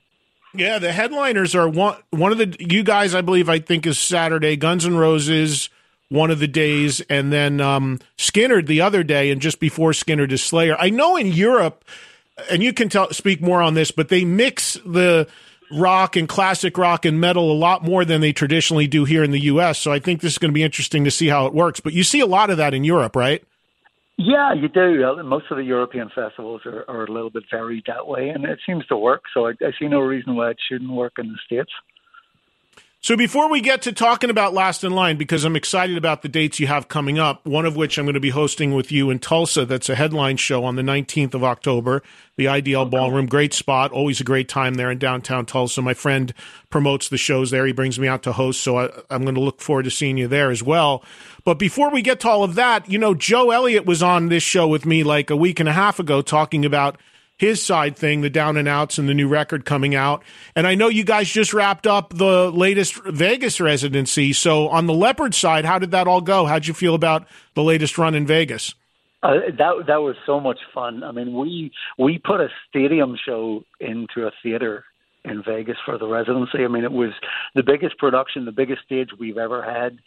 Yeah, 0.56 0.80
the 0.80 0.92
headliners 0.92 1.56
are 1.56 1.68
one 1.68 1.98
one 2.12 2.32
of 2.32 2.38
the 2.38 2.56
you 2.60 2.84
guys. 2.84 3.16
I 3.16 3.22
believe 3.22 3.50
I 3.50 3.60
think 3.60 3.88
is 3.88 4.00
Saturday. 4.00 4.56
Guns 4.56 4.86
N' 4.86 4.96
Roses 4.96 5.70
one 6.10 6.30
of 6.30 6.38
the 6.38 6.48
days, 6.48 7.02
and 7.10 7.34
then 7.34 7.60
um, 7.60 8.00
Skynyrd 8.20 8.68
the 8.68 8.82
other 8.82 9.04
day, 9.04 9.32
and 9.32 9.42
just 9.42 9.60
before 9.60 9.92
Skynyrd 9.92 10.32
is 10.32 10.44
Slayer. 10.44 10.76
I 10.78 10.92
know 10.92 11.18
in 11.18 11.28
Europe, 11.28 11.84
and 12.52 12.62
you 12.62 12.72
can 12.72 12.88
tell 12.88 13.12
speak 13.12 13.42
more 13.42 13.64
on 13.64 13.74
this, 13.74 13.90
but 13.90 14.10
they 14.10 14.24
mix 14.24 14.78
the 14.86 15.28
rock 15.74 16.16
and 16.16 16.28
classic 16.28 16.78
rock 16.78 17.06
and 17.06 17.20
metal 17.20 17.52
a 17.52 17.54
lot 17.54 17.84
more 17.84 18.06
than 18.06 18.22
they 18.22 18.34
traditionally 18.34 18.88
do 18.88 19.06
here 19.06 19.24
in 19.24 19.32
the 19.32 19.42
U.S. 19.42 19.80
So 19.80 19.92
I 19.92 20.00
think 20.00 20.22
this 20.22 20.34
is 20.34 20.38
going 20.38 20.52
to 20.52 20.54
be 20.54 20.64
interesting 20.64 21.04
to 21.04 21.12
see 21.12 21.28
how 21.28 21.46
it 21.46 21.54
works. 21.54 21.80
But 21.80 21.94
you 21.94 22.04
see 22.04 22.20
a 22.20 22.26
lot 22.26 22.50
of 22.50 22.58
that 22.58 22.74
in 22.74 22.84
Europe, 22.84 23.16
right? 23.16 23.44
Yeah, 24.18 24.54
you 24.54 24.70
do. 24.70 25.04
Uh, 25.04 25.24
most 25.24 25.46
of 25.50 25.58
the 25.58 25.64
European 25.64 26.10
festivals 26.14 26.62
are, 26.66 26.86
are 26.88 27.06
a 27.06 27.12
little 27.12 27.32
bit 27.32 27.44
varied 27.50 27.84
that 27.88 28.08
way, 28.08 28.30
and 28.30 28.46
it 28.46 28.60
seems 28.66 28.86
to 28.88 28.98
work. 28.98 29.24
So 29.34 29.48
I, 29.48 29.52
I 29.62 29.72
see 29.80 29.88
no 29.88 30.00
reason 30.00 30.36
why 30.36 30.52
it 30.52 30.58
shouldn't 30.70 30.92
work 30.92 31.14
in 31.18 31.30
the 31.30 31.38
States. 31.46 31.72
So 33.04 33.18
before 33.18 33.50
we 33.50 33.60
get 33.60 33.82
to 33.82 33.92
talking 33.92 34.30
about 34.30 34.54
Last 34.54 34.82
in 34.82 34.94
Line, 34.94 35.18
because 35.18 35.44
I'm 35.44 35.58
excited 35.58 35.98
about 35.98 36.22
the 36.22 36.30
dates 36.30 36.62
you 36.62 36.68
have 36.68 36.88
coming 36.88 37.20
up, 37.20 37.46
one 37.46 37.66
of 37.66 37.76
which 37.76 37.98
I'm 37.98 38.06
going 38.06 38.14
to 38.14 38.22
be 38.22 38.30
hosting 38.30 38.74
with 38.74 38.94
you 38.94 39.10
in 39.10 39.20
Tulsa. 39.20 39.66
That's 39.66 39.90
a 39.90 39.96
headline 39.96 40.38
show 40.38 40.64
on 40.64 40.78
the 40.78 40.84
19th 40.84 41.34
of 41.34 41.44
October, 41.44 42.02
the 42.38 42.46
IDL 42.46 42.90
Ballroom. 42.90 43.26
Great 43.26 43.54
spot. 43.54 43.92
Always 43.92 44.22
a 44.22 44.24
great 44.24 44.48
time 44.48 44.76
there 44.76 44.90
in 44.90 45.00
downtown 45.00 45.46
Tulsa. 45.46 45.82
My 45.82 45.94
friend 45.94 46.34
promotes 46.70 47.10
the 47.10 47.18
shows 47.18 47.52
there. 47.52 47.66
He 47.66 47.74
brings 47.74 48.00
me 48.00 48.08
out 48.08 48.24
to 48.24 48.32
host. 48.32 48.62
So 48.62 48.78
I, 48.78 48.90
I'm 49.10 49.24
going 49.24 49.36
to 49.36 49.42
look 49.42 49.60
forward 49.60 49.84
to 49.84 49.92
seeing 49.92 50.18
you 50.18 50.30
there 50.30 50.50
as 50.50 50.64
well. 50.64 51.04
But 51.44 51.56
before 51.56 51.92
we 51.92 52.02
get 52.02 52.22
to 52.22 52.30
all 52.30 52.46
of 52.46 52.56
that, 52.56 52.90
you 52.90 52.98
know, 52.98 53.14
Joe 53.14 53.52
Elliott 53.52 53.86
was 53.86 54.02
on 54.02 54.30
this 54.30 54.44
show 54.44 54.66
with 54.66 54.86
me 54.86 55.04
like 55.04 55.30
a 55.30 55.36
week 55.36 55.60
and 55.60 55.68
a 55.68 55.74
half 55.74 56.00
ago 56.00 56.22
talking 56.22 56.64
about– 56.64 56.98
his 57.44 57.62
side 57.62 57.98
thing, 57.98 58.22
the 58.22 58.30
Down 58.30 58.56
'n' 58.58 58.68
Outz 58.68 58.98
and 58.98 59.10
the 59.10 59.14
new 59.14 59.28
record 59.28 59.66
coming 59.66 59.96
out. 59.96 60.24
And 60.56 60.66
I 60.66 60.76
know 60.76 60.88
you 60.88 61.04
guys 61.04 61.30
just 61.30 61.54
wrapped 61.54 61.86
up 61.86 62.14
the 62.14 62.50
latest 62.50 62.96
Vegas 63.04 63.60
residency. 63.60 64.32
So 64.32 64.70
on 64.70 64.88
the 64.88 64.94
Leppard 64.94 65.36
side, 65.36 65.66
how 65.66 65.78
did 65.78 65.92
that 65.92 66.08
all 66.08 66.22
go? 66.22 66.46
How'd 66.46 66.68
you 66.68 66.74
feel 66.74 66.96
about 66.96 67.28
the 67.54 67.62
latest 67.62 67.98
run 67.98 68.16
in 68.16 68.26
Vegas? 68.26 68.74
Uh, 69.24 69.36
that 69.58 69.84
that 69.88 70.02
was 70.02 70.16
so 70.26 70.40
much 70.40 70.60
fun. 70.74 71.04
I 71.04 71.12
mean, 71.12 71.34
we 71.34 71.72
we 71.98 72.18
put 72.18 72.40
a 72.40 72.48
stadium 72.70 73.18
show 73.26 73.64
into 73.80 74.26
a 74.26 74.32
theater 74.42 74.86
in 75.26 75.44
Vegas 75.44 75.78
for 75.86 75.98
the 75.98 76.08
residency. 76.08 76.64
I 76.64 76.68
mean, 76.70 76.86
it 76.86 76.92
was 76.92 77.12
the 77.56 77.64
biggest 77.64 77.98
production, 77.98 78.46
the 78.46 78.52
biggest 78.52 78.84
stage 78.86 79.10
we've 79.20 79.38
ever 79.38 79.62
had. 79.62 80.00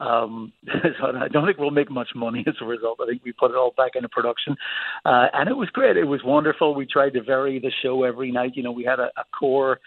Um, 0.00 0.52
so 0.66 1.16
I 1.16 1.28
don't 1.28 1.46
think 1.46 1.58
we'll 1.58 1.70
make 1.70 1.90
much 1.90 2.10
money 2.14 2.44
as 2.46 2.54
a 2.60 2.64
result. 2.64 3.00
I 3.02 3.06
think 3.06 3.24
we 3.24 3.32
put 3.32 3.50
it 3.50 3.56
all 3.56 3.74
back 3.76 3.92
into 3.94 4.08
production, 4.08 4.56
uh, 5.04 5.26
and 5.32 5.48
it 5.48 5.56
was 5.56 5.68
great. 5.70 5.96
It 5.96 6.04
was 6.04 6.20
wonderful. 6.24 6.74
We 6.74 6.86
tried 6.86 7.14
to 7.14 7.22
vary 7.22 7.58
the 7.58 7.72
show 7.82 8.04
every 8.04 8.30
night. 8.30 8.52
You 8.54 8.62
know, 8.62 8.72
we 8.72 8.84
had 8.84 9.00
a, 9.00 9.10
a 9.16 9.24
core 9.38 9.80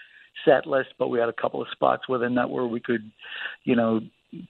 set 0.45 0.65
list, 0.65 0.89
but 0.97 1.09
we 1.09 1.19
had 1.19 1.29
a 1.29 1.33
couple 1.33 1.61
of 1.61 1.67
spots 1.71 2.07
within 2.07 2.35
that 2.35 2.49
where 2.49 2.65
we 2.65 2.79
could, 2.79 3.11
you 3.63 3.75
know, 3.75 4.01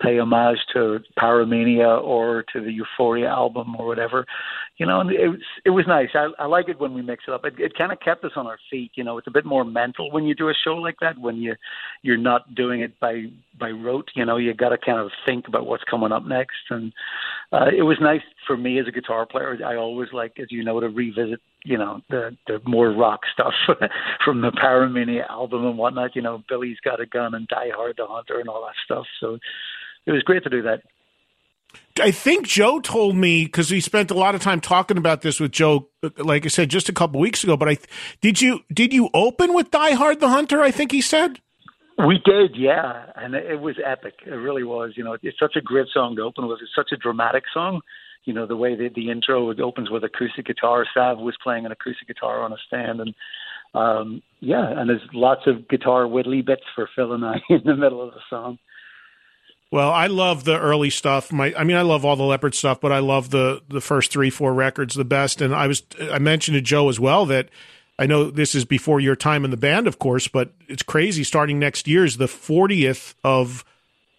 pay 0.02 0.20
homage 0.20 0.58
to 0.74 1.00
Pyromania 1.18 2.02
or 2.02 2.44
to 2.54 2.62
the 2.62 2.72
Euphoria 2.72 3.28
album 3.28 3.76
or 3.78 3.88
whatever. 3.88 4.26
You 4.78 4.86
know, 4.86 5.00
and 5.00 5.12
it 5.12 5.28
was 5.28 5.40
it 5.66 5.70
was 5.70 5.86
nice. 5.88 6.10
I, 6.14 6.30
I 6.38 6.46
like 6.46 6.70
it 6.70 6.80
when 6.80 6.94
we 6.94 7.02
mix 7.02 7.26
it 7.28 7.34
up. 7.34 7.46
It, 7.46 7.54
it 7.58 7.78
kind 7.78 7.92
of 7.92 8.00
kept 8.00 8.24
us 8.24 8.32
on 8.36 8.48
our 8.48 8.58
feet. 8.70 8.92
You 8.96 9.04
know, 9.04 9.18
it's 9.18 9.28
a 9.28 9.32
bit 9.32 9.46
more 9.46 9.66
mental 9.66 10.12
when 10.12 10.26
you 10.26 10.36
do 10.36 10.50
a 10.50 10.54
show 10.64 10.76
like 10.76 10.98
that. 11.02 11.18
When 11.18 11.38
you 11.38 11.56
you're 12.02 12.18
not 12.18 12.56
doing 12.56 12.82
it 12.82 13.00
by 13.00 13.26
by 13.60 13.72
rote. 13.72 14.10
You 14.16 14.26
know, 14.26 14.38
you 14.38 14.54
got 14.54 14.70
to 14.70 14.78
kind 14.78 15.00
of 15.00 15.12
think 15.26 15.48
about 15.48 15.66
what's 15.66 15.84
coming 15.84 16.12
up 16.12 16.26
next. 16.26 16.58
And 16.70 16.94
uh, 17.52 17.68
it 17.76 17.84
was 17.84 17.98
nice 18.02 18.22
for 18.48 18.58
me 18.58 18.80
as 18.80 18.88
a 18.88 18.92
guitar 18.92 19.26
player. 19.26 19.58
I 19.66 19.76
always 19.76 20.10
like, 20.14 20.40
as 20.40 20.48
you 20.52 20.64
know, 20.64 20.80
to 20.80 20.90
revisit 20.90 21.42
you 21.66 21.78
know 21.78 22.02
the 22.10 22.36
the 22.48 22.62
more 22.66 22.92
rock 22.92 23.22
stuff 23.34 23.54
from 24.26 24.42
the 24.42 24.52
Pyromania 24.52 25.30
album 25.30 25.66
and 25.66 25.78
whatnot. 25.78 26.16
You 26.16 26.22
know, 26.22 26.44
Billy's 26.48 26.80
Got 26.84 27.02
a 27.02 27.06
Gun 27.06 27.36
and 27.36 27.48
Die 27.48 27.70
Hard 27.76 27.96
the 27.98 28.08
Hunter 28.08 28.40
and 28.40 28.50
all 28.50 28.62
that 28.62 28.76
stuff. 28.84 29.06
So 29.20 29.38
it 30.06 30.12
was 30.12 30.24
great 30.24 30.44
to 30.44 30.50
do 30.50 30.62
that. 30.64 30.82
I 32.02 32.12
think 32.12 32.48
Joe 32.48 32.80
told 32.80 33.16
me 33.16 33.46
because 33.46 33.72
we 33.72 33.82
spent 33.82 34.10
a 34.10 34.16
lot 34.16 34.34
of 34.34 34.42
time 34.42 34.62
talking 34.62 34.98
about 34.98 35.22
this 35.22 35.40
with 35.40 35.52
Joe. 35.52 35.90
Like 36.18 36.46
I 36.46 36.50
said, 36.50 36.70
just 36.70 36.90
a 36.90 36.94
couple 36.94 37.20
weeks 37.20 37.44
ago. 37.44 37.58
But 37.58 37.70
I 37.70 37.78
did 38.22 38.42
you 38.42 38.62
did 38.74 38.94
you 38.94 39.10
open 39.14 39.54
with 39.54 39.70
Die 39.70 39.92
Hard 39.92 40.20
the 40.20 40.30
Hunter? 40.30 40.62
I 40.62 40.72
think 40.72 40.92
he 40.92 41.02
said. 41.02 41.42
We 42.08 42.18
did, 42.24 42.56
yeah, 42.56 43.08
and 43.16 43.36
it 43.36 43.60
was 43.60 43.76
epic. 43.86 44.20
It 44.26 44.32
really 44.32 44.64
was. 44.64 44.94
You 44.96 45.04
know, 45.04 45.18
it's 45.22 45.40
such 45.40 45.58
a 45.58 45.62
great 45.62 45.88
song 45.94 46.16
to 46.16 46.22
open 46.22 46.48
with. 46.48 46.60
It's 46.62 46.72
such 46.74 46.92
a 46.94 46.98
dramatic 46.98 47.44
song. 47.54 47.82
You 48.24 48.34
know, 48.34 48.46
the 48.46 48.56
way 48.56 48.76
that 48.76 48.94
the 48.96 49.10
intro 49.10 49.54
opens 49.62 49.90
with 49.90 50.04
acoustic 50.06 50.46
guitar. 50.46 50.86
Sav 50.94 51.18
was 51.18 51.36
playing 51.44 51.66
an 51.66 51.74
acoustic 51.74 52.08
guitar 52.08 52.42
on 52.42 52.54
a 52.54 52.58
stand, 52.68 53.02
and 53.02 53.14
um, 53.74 54.22
yeah, 54.40 54.80
and 54.80 54.90
there's 54.90 55.02
lots 55.14 55.42
of 55.46 55.68
guitar 55.68 56.04
whittly 56.04 56.46
bits 56.46 56.64
for 56.74 56.90
Phil 56.96 57.14
and 57.14 57.26
I 57.26 57.42
in 57.50 57.62
the 57.66 57.76
middle 57.76 58.02
of 58.02 58.14
the 58.14 58.22
song. 58.30 58.60
Well, 59.72 59.92
I 59.92 60.08
love 60.08 60.46
the 60.46 60.58
early 60.58 60.90
stuff. 60.90 61.32
My, 61.32 61.54
I 61.56 61.64
mean, 61.64 61.78
I 61.78 61.84
love 61.84 62.04
all 62.04 62.16
the 62.16 62.24
Leppard 62.24 62.56
stuff, 62.56 62.80
but 62.82 62.92
I 62.92 63.00
love 63.00 63.30
the 63.30 63.62
the 63.68 63.82
first 63.82 64.12
three, 64.12 64.30
four 64.30 64.54
records 64.54 64.96
the 64.96 65.06
best. 65.06 65.42
And 65.42 65.54
I 65.54 65.68
was, 65.68 65.84
I 66.00 66.18
mentioned 66.18 66.56
to 66.56 66.62
Joe 66.62 66.90
as 66.90 67.00
well 67.00 67.26
that 67.28 67.50
I 68.00 68.06
know 68.06 68.32
this 68.32 68.56
is 68.56 68.64
before 68.64 69.02
your 69.02 69.18
time 69.18 69.44
in 69.44 69.52
the 69.52 69.58
band, 69.58 69.86
of 69.86 70.00
course, 70.00 70.30
but 70.30 70.54
it's 70.70 70.82
crazy. 70.82 71.26
Starting 71.26 71.60
next 71.60 71.86
year 71.86 72.06
is 72.06 72.16
the 72.16 72.28
40th 72.28 73.14
of 73.26 73.66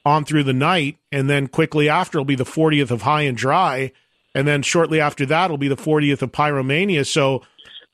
On 0.05 0.23
Through 0.25 0.45
the 0.45 0.53
Night, 0.53 0.99
and 1.11 1.31
then 1.31 1.47
quickly 1.47 1.89
after 1.89 2.19
it'll 2.19 2.27
be 2.27 2.35
the 2.35 2.45
40th 2.45 2.91
of 2.91 3.03
High 3.03 3.23
and 3.23 3.39
Dry, 3.39 3.91
and 4.35 4.47
then 4.47 4.61
shortly 4.61 5.01
after 5.01 5.25
that 5.27 5.47
it'll 5.47 5.57
be 5.57 5.69
the 5.69 5.77
40th 5.77 6.21
of 6.21 6.31
Pyromania. 6.31 7.07
So 7.07 7.43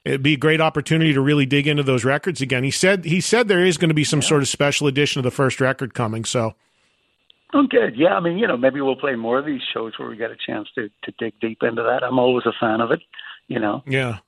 it'd 0.04 0.24
be 0.24 0.34
a 0.34 0.38
great 0.38 0.60
opportunity 0.60 1.12
to 1.12 1.20
really 1.20 1.46
dig 1.46 1.68
into 1.68 1.84
those 1.84 2.04
records 2.04 2.42
again. 2.42 2.64
He 2.64 2.72
said 2.72 3.04
he 3.04 3.20
said 3.20 3.46
there 3.46 3.64
is 3.64 3.78
going 3.78 3.90
to 3.90 3.94
be 3.94 4.04
some 4.04 4.20
yeah. 4.20 4.28
sort 4.28 4.42
of 4.42 4.48
special 4.48 4.88
edition 4.88 5.20
of 5.20 5.24
the 5.24 5.30
first 5.30 5.60
record 5.60 5.94
coming. 5.94 6.24
So 6.24 6.56
Oh, 7.54 7.66
good. 7.66 7.96
Yeah, 7.96 8.14
I 8.14 8.20
mean, 8.20 8.38
you 8.38 8.46
know, 8.46 8.56
maybe 8.56 8.80
we'll 8.80 8.96
play 8.96 9.14
more 9.14 9.38
of 9.38 9.46
these 9.46 9.62
shows 9.72 9.92
where 9.98 10.08
we 10.08 10.16
get 10.16 10.30
a 10.30 10.36
chance 10.36 10.68
to 10.74 10.88
to 11.04 11.12
dig 11.18 11.34
deep 11.40 11.62
into 11.62 11.82
that. 11.82 12.02
I'm 12.02 12.18
always 12.18 12.44
a 12.44 12.52
fan 12.58 12.80
of 12.80 12.90
it. 12.90 13.00
You 13.48 13.60
know. 13.60 13.82
Yeah. 13.86 14.18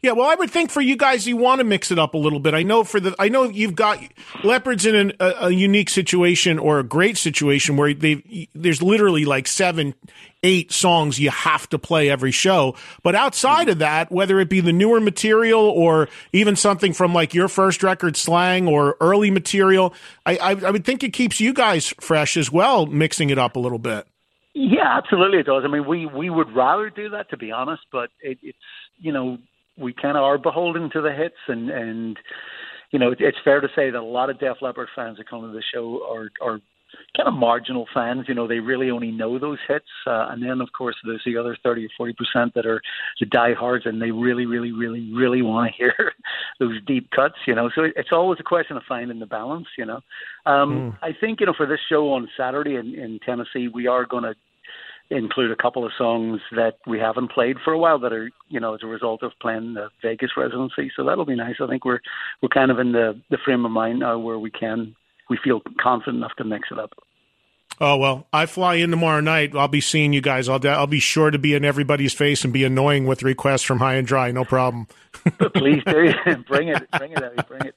Yeah, 0.00 0.12
well, 0.12 0.28
I 0.28 0.34
would 0.34 0.50
think 0.50 0.70
for 0.70 0.80
you 0.80 0.96
guys, 0.96 1.26
you 1.26 1.36
want 1.36 1.58
to 1.58 1.64
mix 1.64 1.90
it 1.90 1.98
up 1.98 2.14
a 2.14 2.18
little 2.18 2.40
bit. 2.40 2.54
I 2.54 2.62
know 2.62 2.82
for 2.82 2.98
the, 2.98 3.14
I 3.18 3.28
know 3.28 3.44
you've 3.44 3.74
got 3.74 3.98
Leppard's 4.42 4.86
in 4.86 4.94
an, 4.94 5.12
a, 5.20 5.46
a, 5.46 5.50
unique 5.50 5.90
situation 5.90 6.58
or 6.58 6.78
a 6.78 6.82
great 6.82 7.18
situation 7.18 7.76
where 7.76 7.92
they 7.92 8.48
there's 8.54 8.82
literally 8.82 9.24
like 9.24 9.46
seven, 9.46 9.94
eight 10.42 10.72
songs 10.72 11.20
you 11.20 11.30
have 11.30 11.68
to 11.68 11.78
play 11.78 12.10
every 12.10 12.30
show. 12.30 12.74
But 13.02 13.14
outside 13.14 13.68
of 13.68 13.78
that, 13.78 14.10
whether 14.10 14.40
it 14.40 14.48
be 14.48 14.60
the 14.60 14.72
newer 14.72 15.00
material 15.00 15.60
or 15.60 16.08
even 16.32 16.56
something 16.56 16.92
from 16.92 17.12
like 17.12 17.34
your 17.34 17.48
first 17.48 17.82
record, 17.82 18.16
slang 18.16 18.66
or 18.66 18.96
early 19.00 19.30
material, 19.30 19.94
I, 20.26 20.36
I, 20.36 20.50
I 20.50 20.70
would 20.70 20.84
think 20.84 21.04
it 21.04 21.12
keeps 21.12 21.40
you 21.40 21.52
guys 21.52 21.94
fresh 22.00 22.36
as 22.36 22.50
well, 22.50 22.86
mixing 22.86 23.30
it 23.30 23.38
up 23.38 23.56
a 23.56 23.60
little 23.60 23.78
bit. 23.78 24.06
Yeah, 24.54 24.98
absolutely, 24.98 25.38
it 25.38 25.46
does. 25.46 25.62
I 25.64 25.68
mean, 25.68 25.86
we 25.86 26.06
we 26.06 26.28
would 26.28 26.54
rather 26.54 26.90
do 26.90 27.10
that, 27.10 27.30
to 27.30 27.38
be 27.38 27.52
honest, 27.52 27.82
but 27.90 28.10
it, 28.20 28.38
it's 28.42 28.58
you 28.98 29.12
know 29.12 29.38
we 29.78 29.92
kind 29.92 30.16
of 30.16 30.22
are 30.22 30.38
beholden 30.38 30.90
to 30.92 31.00
the 31.00 31.12
hits, 31.12 31.36
and 31.48 31.70
and 31.70 32.18
you 32.90 32.98
know 32.98 33.14
it's 33.18 33.38
fair 33.44 33.60
to 33.60 33.68
say 33.74 33.90
that 33.90 33.98
a 33.98 34.02
lot 34.02 34.30
of 34.30 34.38
Def 34.38 34.58
Leppard 34.60 34.88
fans 34.94 35.18
that 35.18 35.28
come 35.28 35.42
to 35.42 35.52
the 35.52 35.62
show 35.72 36.06
are 36.10 36.30
are 36.40 36.60
kind 37.16 37.28
of 37.28 37.34
marginal 37.34 37.86
fans. 37.94 38.26
You 38.28 38.34
know, 38.34 38.46
they 38.46 38.58
really 38.58 38.90
only 38.90 39.10
know 39.10 39.38
those 39.38 39.58
hits, 39.68 39.86
uh, 40.06 40.28
and 40.30 40.42
then 40.42 40.60
of 40.60 40.68
course 40.76 40.96
there's 41.04 41.22
the 41.24 41.36
other 41.36 41.56
thirty 41.62 41.86
or 41.86 41.88
forty 41.96 42.14
percent 42.14 42.54
that 42.54 42.66
are 42.66 42.80
the 43.20 43.26
diehards, 43.26 43.86
and 43.86 44.00
they 44.00 44.10
really, 44.10 44.46
really, 44.46 44.72
really, 44.72 45.12
really 45.12 45.42
want 45.42 45.72
to 45.72 45.76
hear 45.78 46.12
those 46.58 46.80
deep 46.86 47.10
cuts. 47.10 47.36
You 47.46 47.54
know, 47.54 47.70
so 47.74 47.84
it's 47.96 48.12
always 48.12 48.40
a 48.40 48.44
question 48.44 48.76
of 48.76 48.82
finding 48.88 49.18
the 49.18 49.26
balance. 49.26 49.66
You 49.76 49.86
know, 49.86 50.00
um, 50.46 50.92
mm. 50.92 50.98
I 51.02 51.10
think 51.18 51.40
you 51.40 51.46
know 51.46 51.54
for 51.56 51.66
this 51.66 51.80
show 51.88 52.12
on 52.12 52.28
Saturday 52.36 52.76
in, 52.76 52.94
in 52.94 53.18
Tennessee, 53.24 53.68
we 53.72 53.86
are 53.86 54.04
going 54.04 54.24
to 54.24 54.34
include 55.16 55.50
a 55.50 55.56
couple 55.56 55.84
of 55.84 55.92
songs 55.96 56.40
that 56.52 56.78
we 56.86 56.98
haven't 56.98 57.30
played 57.30 57.56
for 57.64 57.72
a 57.72 57.78
while 57.78 57.98
that 58.00 58.12
are 58.12 58.30
you 58.48 58.60
know 58.60 58.74
as 58.74 58.80
a 58.82 58.86
result 58.86 59.22
of 59.22 59.32
playing 59.40 59.74
the 59.74 59.88
Vegas 60.02 60.30
residency. 60.36 60.90
So 60.96 61.04
that'll 61.04 61.24
be 61.24 61.36
nice. 61.36 61.56
I 61.60 61.66
think 61.66 61.84
we're 61.84 62.00
we're 62.40 62.48
kind 62.48 62.70
of 62.70 62.78
in 62.78 62.92
the 62.92 63.20
the 63.30 63.38
frame 63.44 63.64
of 63.64 63.70
mind 63.70 64.00
now 64.00 64.18
where 64.18 64.38
we 64.38 64.50
can 64.50 64.94
we 65.30 65.38
feel 65.42 65.62
confident 65.80 66.18
enough 66.18 66.36
to 66.38 66.44
mix 66.44 66.68
it 66.70 66.78
up. 66.78 66.92
Oh 67.84 67.96
well, 67.96 68.28
I 68.32 68.46
fly 68.46 68.76
in 68.76 68.92
tomorrow 68.92 69.18
night. 69.18 69.56
I'll 69.56 69.66
be 69.66 69.80
seeing 69.80 70.12
you 70.12 70.20
guys. 70.20 70.48
I'll 70.48 70.64
I'll 70.68 70.86
be 70.86 71.00
sure 71.00 71.32
to 71.32 71.38
be 71.38 71.54
in 71.54 71.64
everybody's 71.64 72.14
face 72.14 72.44
and 72.44 72.52
be 72.52 72.62
annoying 72.62 73.06
with 73.06 73.24
requests 73.24 73.64
from 73.64 73.80
High 73.80 73.94
and 73.94 74.06
Dry. 74.06 74.30
No 74.30 74.44
problem. 74.44 74.86
Please 75.54 75.82
do 75.84 76.14
bring 76.46 76.68
it, 76.68 76.88
bring 76.92 77.10
it, 77.10 77.48
bring 77.48 77.62
it. 77.62 77.74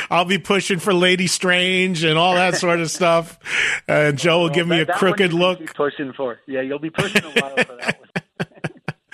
I'll 0.10 0.24
be 0.24 0.38
pushing 0.38 0.80
for 0.80 0.92
Lady 0.92 1.28
Strange 1.28 2.02
and 2.02 2.18
all 2.18 2.34
that 2.34 2.56
sort 2.56 2.80
of 2.80 2.90
stuff. 2.90 3.38
And 3.86 4.18
Joe 4.18 4.40
will 4.40 4.50
give 4.50 4.66
me 4.66 4.80
a 4.80 4.86
crooked 4.86 5.32
look. 5.32 5.72
Pushing 5.76 6.12
for, 6.14 6.40
yeah, 6.48 6.60
you'll 6.60 6.80
be 6.80 6.90
pushing 6.90 7.22
a 7.22 7.30
while 7.40 7.50
for 7.50 7.76
that 7.76 8.00
one. 8.00 8.23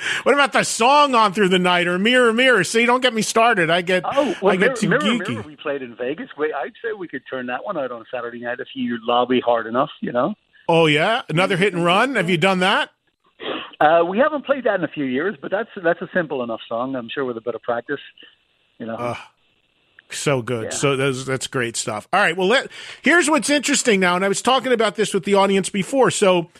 What 0.22 0.34
about 0.34 0.52
the 0.52 0.64
song 0.64 1.14
on 1.14 1.32
through 1.32 1.48
the 1.48 1.58
night 1.58 1.86
or 1.86 1.98
Mirror 1.98 2.32
Mirror? 2.32 2.64
See, 2.64 2.86
don't 2.86 3.00
get 3.00 3.14
me 3.14 3.22
started. 3.22 3.70
I 3.70 3.82
get 3.82 4.04
oh, 4.06 4.34
well, 4.40 4.52
I 4.52 4.56
get 4.56 4.60
Mirror, 4.60 4.76
too 4.76 4.88
Mirror, 4.88 5.02
geeky. 5.02 5.28
Mirror 5.28 5.42
we 5.42 5.56
played 5.56 5.82
in 5.82 5.96
Vegas. 5.96 6.28
Wait, 6.36 6.52
I'd 6.54 6.72
say 6.82 6.92
we 6.96 7.08
could 7.08 7.22
turn 7.28 7.46
that 7.46 7.64
one 7.64 7.76
out 7.76 7.92
on 7.92 8.04
Saturday 8.12 8.40
night 8.40 8.60
if 8.60 8.68
you 8.74 8.98
lobby 9.02 9.40
hard 9.40 9.66
enough. 9.66 9.90
You 10.00 10.12
know. 10.12 10.34
Oh 10.68 10.86
yeah, 10.86 11.22
another 11.28 11.56
hit 11.56 11.74
and 11.74 11.84
run. 11.84 12.16
Have 12.16 12.30
you 12.30 12.38
done 12.38 12.60
that? 12.60 12.90
Uh, 13.80 14.04
we 14.04 14.18
haven't 14.18 14.44
played 14.44 14.64
that 14.64 14.74
in 14.74 14.84
a 14.84 14.88
few 14.88 15.04
years, 15.04 15.36
but 15.40 15.50
that's 15.50 15.70
that's 15.82 16.02
a 16.02 16.08
simple 16.14 16.42
enough 16.42 16.60
song. 16.68 16.94
I'm 16.94 17.08
sure 17.12 17.24
with 17.24 17.36
a 17.36 17.40
bit 17.40 17.54
of 17.54 17.62
practice, 17.62 18.00
you 18.78 18.86
know. 18.86 18.94
Uh, 18.94 19.16
so 20.10 20.42
good. 20.42 20.64
Yeah. 20.64 20.70
So 20.70 20.96
that's 20.96 21.24
that's 21.24 21.46
great 21.46 21.76
stuff. 21.76 22.06
All 22.12 22.20
right. 22.20 22.36
Well, 22.36 22.48
let 22.48 22.70
here's 23.02 23.30
what's 23.30 23.48
interesting 23.48 24.00
now, 24.00 24.16
and 24.16 24.24
I 24.24 24.28
was 24.28 24.42
talking 24.42 24.72
about 24.72 24.96
this 24.96 25.14
with 25.14 25.24
the 25.24 25.34
audience 25.34 25.70
before. 25.70 26.10
So 26.10 26.50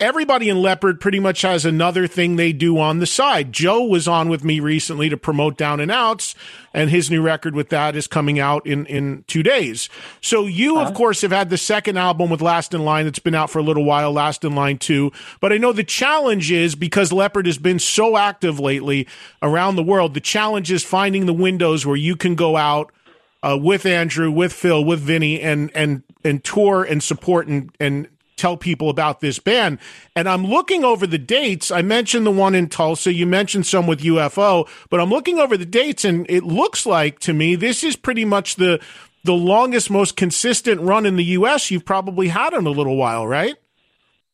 everybody 0.00 0.48
in 0.48 0.60
Leppard 0.60 1.00
pretty 1.00 1.20
much 1.20 1.42
has 1.42 1.64
another 1.64 2.06
thing 2.06 2.36
they 2.36 2.52
do 2.52 2.78
on 2.78 2.98
the 2.98 3.06
side. 3.06 3.52
Joe 3.52 3.84
was 3.84 4.08
on 4.08 4.28
with 4.28 4.42
me 4.42 4.58
recently 4.58 5.08
to 5.08 5.16
promote 5.16 5.56
Down 5.56 5.80
'n' 5.80 5.90
Outz, 5.90 6.34
and 6.72 6.90
his 6.90 7.10
new 7.10 7.22
record 7.22 7.54
with 7.54 7.68
that 7.68 7.94
is 7.94 8.06
coming 8.06 8.38
out 8.38 8.66
in, 8.66 8.86
in 8.86 9.24
two 9.26 9.42
days. 9.42 9.88
So 10.20 10.46
you, 10.46 10.76
uh-huh. 10.76 10.88
of 10.88 10.94
course, 10.94 11.20
have 11.20 11.32
had 11.32 11.50
the 11.50 11.58
second 11.58 11.98
album 11.98 12.30
with 12.30 12.40
Last 12.40 12.72
in 12.72 12.84
Line 12.84 13.04
that's 13.04 13.18
been 13.18 13.34
out 13.34 13.50
for 13.50 13.58
a 13.58 13.62
little 13.62 13.84
while, 13.84 14.12
Last 14.12 14.44
in 14.44 14.54
Line 14.54 14.78
2. 14.78 15.12
But 15.40 15.52
I 15.52 15.58
know 15.58 15.72
the 15.72 15.84
challenge 15.84 16.50
is 16.50 16.74
because 16.74 17.12
Leppard 17.12 17.46
has 17.46 17.58
been 17.58 17.78
so 17.78 18.16
active 18.16 18.58
lately 18.58 19.06
around 19.42 19.76
the 19.76 19.82
world, 19.82 20.14
the 20.14 20.20
challenge 20.20 20.72
is 20.72 20.82
finding 20.82 21.26
the 21.26 21.34
windows 21.34 21.84
where 21.84 21.96
you 21.96 22.16
can 22.16 22.34
go 22.34 22.56
out 22.56 22.90
uh, 23.42 23.58
with 23.60 23.86
Andrew, 23.86 24.30
with 24.30 24.52
Phil, 24.52 24.84
with 24.84 25.00
Vinny, 25.00 25.40
and 25.40 25.70
and 25.74 26.02
and 26.24 26.44
tour 26.44 26.84
and 26.84 27.02
support 27.02 27.46
and 27.46 27.70
and 27.80 28.08
tell 28.40 28.56
people 28.56 28.88
about 28.88 29.20
this 29.20 29.38
band. 29.38 29.78
And 30.16 30.28
I'm 30.28 30.44
looking 30.44 30.84
over 30.84 31.06
the 31.06 31.18
dates. 31.18 31.70
I 31.70 31.82
mentioned 31.82 32.26
the 32.26 32.30
one 32.30 32.54
in 32.54 32.68
Tulsa. 32.68 33.12
You 33.12 33.26
mentioned 33.26 33.66
some 33.66 33.86
with 33.86 34.00
UFO, 34.00 34.68
but 34.88 35.00
I'm 35.00 35.10
looking 35.10 35.38
over 35.38 35.56
the 35.56 35.66
dates 35.66 36.04
and 36.04 36.26
it 36.30 36.44
looks 36.44 36.86
like 36.86 37.18
to 37.20 37.32
me 37.32 37.54
this 37.54 37.84
is 37.84 37.96
pretty 37.96 38.24
much 38.24 38.56
the 38.56 38.80
the 39.22 39.32
longest, 39.34 39.90
most 39.90 40.16
consistent 40.16 40.80
run 40.80 41.04
in 41.04 41.16
the 41.16 41.24
U.S. 41.24 41.70
you've 41.70 41.84
probably 41.84 42.28
had 42.28 42.54
in 42.54 42.66
a 42.66 42.70
little 42.70 42.96
while, 42.96 43.26
right? 43.26 43.54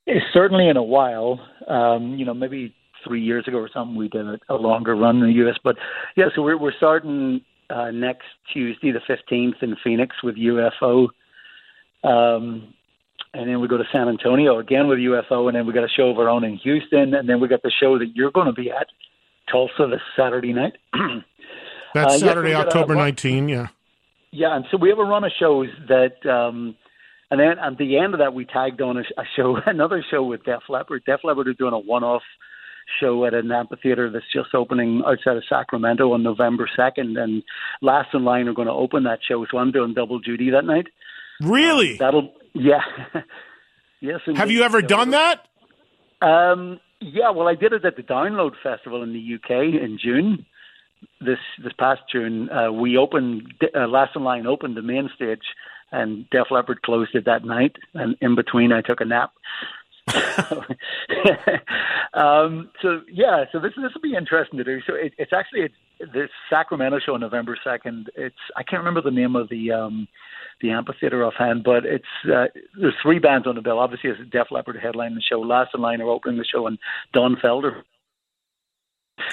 It's 0.07 0.25
certainly 0.33 0.69
in 0.69 0.77
a 0.77 0.83
while. 0.83 1.41
Um, 1.67 2.15
you 2.17 2.25
know, 2.25 2.35
maybe 2.35 2.73
three 3.05 3.23
years 3.23 3.47
ago 3.49 3.59
or 3.59 3.69
something, 3.73 3.97
we 3.97 4.09
did 4.09 4.27
a, 4.27 4.39
a 4.49 4.55
longer 4.55 4.95
run 4.95 5.17
in 5.17 5.23
the 5.25 5.33
U.S. 5.45 5.57
But 5.63 5.77
yeah, 6.17 6.27
so 6.35 6.43
we're 6.43 6.59
we're 6.59 6.77
starting 6.77 7.41
uh, 7.69 7.91
next 7.91 8.27
Tuesday, 8.53 8.93
the 8.93 9.01
fifteenth, 9.07 9.57
in 9.63 9.77
Phoenix 9.83 10.15
with 10.23 10.37
UFO. 10.37 11.09
Um, 12.05 12.75
and 13.37 13.49
then 13.49 13.61
we 13.61 13.69
go 13.69 13.77
to 13.77 13.85
San 13.93 14.09
Antonio 14.09 14.59
again 14.59 14.89
with 14.89 14.99
UFO, 14.99 15.47
and 15.49 15.57
then 15.57 15.67
we 15.67 15.73
got 15.73 15.85
a 15.85 15.89
show 15.89 16.09
of 16.09 16.19
our 16.19 16.29
own 16.29 16.45
in 16.45 16.57
Houston, 16.59 17.15
and 17.15 17.29
then 17.29 17.41
we 17.41 17.49
got 17.49 17.63
the 17.63 17.73
show 17.81 17.99
that 17.99 18.09
you're 18.15 18.31
going 18.31 18.47
to 18.47 18.53
be 18.53 18.71
at 18.71 18.87
Tulsa 19.51 19.89
this 19.91 20.01
Saturday 20.17 20.53
night. 20.53 20.75
That's 21.95 22.15
uh, 22.15 22.19
Saturday, 22.19 22.51
yeah, 22.51 22.61
October 22.61 22.95
19, 22.95 23.49
yeah. 23.49 23.69
Yeah, 24.33 24.57
and 24.57 24.65
so 24.71 24.77
we 24.77 24.89
have 24.89 24.99
a 24.99 25.05
run 25.05 25.25
of 25.25 25.33
shows 25.39 25.69
that, 25.89 26.25
um, 26.29 26.77
and 27.31 27.39
then 27.41 27.59
at 27.59 27.79
the 27.79 27.99
end 27.99 28.15
of 28.15 28.21
that, 28.21 28.35
we 28.35 28.45
tagged 28.45 28.81
on 28.81 28.97
a, 28.97 29.01
a 29.01 29.25
show, 29.37 29.57
another 29.67 30.05
show 30.11 30.23
with 30.23 30.45
Def 30.45 30.63
Leppard. 30.69 31.05
Def 31.07 31.21
Leppard 31.23 31.49
are 31.49 31.55
doing 31.55 31.73
a 31.73 31.79
one-off 31.79 32.23
show 33.01 33.25
at 33.25 33.35
an 33.35 33.51
amphitheater 33.51 34.11
that's 34.11 34.25
just 34.33 34.55
opening 34.55 35.03
outside 35.07 35.37
of 35.37 35.43
Sacramento 35.49 36.13
on 36.13 36.23
November 36.23 36.69
2nd, 36.79 37.19
and 37.19 37.43
Last 37.83 38.09
in 38.15 38.25
Line 38.25 38.49
are 38.49 38.55
going 38.55 38.69
to 38.69 38.73
open 38.73 39.05
that 39.05 39.21
show, 39.27 39.45
so 39.51 39.59
I'm 39.59 39.73
doing 39.73 39.95
double 39.95 40.19
duty 40.19 40.51
that 40.51 40.65
night. 40.65 40.87
Really? 41.41 41.93
Um, 41.93 41.97
that'll 41.99 42.33
yeah. 42.55 42.81
yes. 44.01 44.21
Have 44.35 44.51
you 44.51 44.63
ever 44.63 44.83
done 44.83 45.11
that? 45.11 45.47
Um, 46.23 46.81
yeah. 47.01 47.31
Well, 47.31 47.49
I 47.49 47.55
did 47.55 47.73
it 47.73 47.85
at 47.85 47.97
the 47.97 48.03
Download 48.03 48.53
Festival 48.63 49.03
in 49.03 49.13
the 49.13 49.35
UK 49.35 49.51
in 49.83 49.99
June. 50.03 50.47
This 51.21 51.39
this 51.63 51.73
past 51.79 52.01
June, 52.11 52.49
uh, 52.51 52.73
we 52.73 52.97
opened 52.97 53.53
uh, 53.75 53.87
Last 53.87 54.17
in 54.17 54.25
Line 54.25 54.47
opened 54.47 54.77
the 54.77 54.83
main 54.83 55.11
stage, 55.15 55.43
and 55.93 56.29
Def 56.31 56.51
Leppard 56.51 56.83
closed 56.83 57.15
it 57.15 57.27
that 57.27 57.45
night. 57.45 57.77
And 57.95 58.17
in 58.21 58.35
between, 58.35 58.73
I 58.73 58.81
took 58.81 59.01
a 59.01 59.05
nap. 59.05 59.33
um, 62.15 62.71
so 62.81 63.03
yeah, 63.11 63.45
so 63.53 63.59
this 63.59 63.73
this 63.77 63.93
will 63.95 64.01
be 64.01 64.15
interesting 64.17 64.57
to 64.59 64.65
do. 64.65 64.81
So 64.87 64.95
it, 64.95 65.13
it's 65.19 65.33
actually 65.33 65.63
it's, 65.63 65.75
this 66.13 66.31
Sacramento 66.49 67.01
show, 67.05 67.15
on 67.15 67.21
November 67.21 67.59
second. 67.63 68.11
It's 68.15 68.37
I 68.57 68.63
can't 68.63 68.81
remember 68.81 69.03
the 69.03 69.11
name 69.11 69.37
of 69.37 69.49
the 69.49 69.73
um, 69.73 70.09
the 70.61 70.71
amphitheater 70.71 71.25
offhand, 71.25 71.65
but 71.65 71.85
it's 71.85 72.05
uh, 72.25 72.47
there's 72.81 72.95
three 73.03 73.19
bands 73.19 73.47
on 73.47 73.55
the 73.55 73.63
bill. 73.63 73.79
Obviously, 73.79 74.11
it's 74.11 74.31
Def 74.31 74.49
Leppard 74.51 74.79
headline 74.81 75.15
the 75.15 75.21
show, 75.21 75.41
Last 75.41 75.71
in 75.75 75.81
Line 75.81 76.01
are 76.01 76.09
opening 76.09 76.39
the 76.39 76.45
show, 76.45 76.67
and 76.67 76.79
Don 77.13 77.37
Felder. 77.37 77.83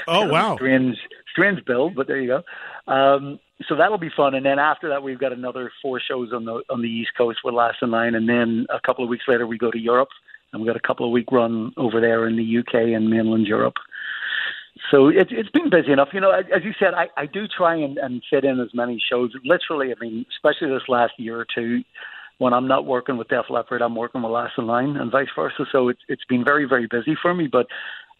Oh 0.07 0.27
wow! 0.27 0.55
Strange, 0.55 0.97
strange 1.31 1.63
bill, 1.65 1.89
but 1.89 2.07
there 2.07 2.19
you 2.19 2.27
go. 2.27 2.91
Um, 2.91 3.39
so 3.67 3.75
that'll 3.75 3.97
be 3.97 4.11
fun. 4.15 4.35
And 4.35 4.45
then 4.45 4.59
after 4.59 4.89
that, 4.89 5.03
we've 5.03 5.19
got 5.19 5.33
another 5.33 5.71
four 5.81 5.99
shows 5.99 6.31
on 6.33 6.45
the 6.45 6.61
on 6.69 6.81
the 6.81 6.89
East 6.89 7.11
Coast 7.17 7.39
with 7.43 7.53
Last 7.53 7.77
in 7.81 7.91
Line, 7.91 8.15
and 8.15 8.27
then 8.27 8.65
a 8.69 8.79
couple 8.85 9.03
of 9.03 9.09
weeks 9.09 9.25
later, 9.27 9.47
we 9.47 9.57
go 9.57 9.71
to 9.71 9.79
Europe, 9.79 10.09
and 10.51 10.61
we 10.61 10.67
got 10.67 10.75
a 10.75 10.87
couple 10.87 11.05
of 11.05 11.11
week 11.11 11.31
run 11.31 11.73
over 11.77 12.01
there 12.01 12.27
in 12.27 12.35
the 12.35 12.57
UK 12.59 12.95
and 12.95 13.09
mainland 13.09 13.47
Europe 13.47 13.75
so 14.91 15.07
it's 15.07 15.31
it's 15.31 15.49
been 15.49 15.69
busy 15.69 15.91
enough. 15.91 16.09
You 16.13 16.21
know, 16.21 16.31
as 16.31 16.63
you 16.63 16.71
said, 16.79 16.93
I, 16.95 17.07
I 17.15 17.25
do 17.25 17.47
try 17.47 17.75
and, 17.75 17.97
and 17.97 18.23
fit 18.29 18.43
in 18.43 18.59
as 18.59 18.69
many 18.73 19.01
shows. 19.09 19.31
Literally, 19.45 19.91
I 19.91 19.95
mean, 19.99 20.25
especially 20.35 20.69
this 20.69 20.87
last 20.87 21.13
year 21.17 21.39
or 21.39 21.45
two, 21.53 21.83
when 22.39 22.53
I'm 22.53 22.67
not 22.67 22.85
working 22.85 23.17
with 23.17 23.27
Def 23.27 23.45
Leppard, 23.49 23.81
I'm 23.81 23.95
working 23.95 24.23
with 24.23 24.31
Last 24.31 24.53
in 24.57 24.65
Line, 24.65 24.97
and 24.97 25.11
vice 25.11 25.27
versa. 25.35 25.65
So 25.71 25.89
it's 25.89 26.01
it's 26.07 26.25
been 26.25 26.43
very 26.43 26.65
very 26.65 26.87
busy 26.87 27.15
for 27.21 27.33
me. 27.33 27.47
But 27.47 27.67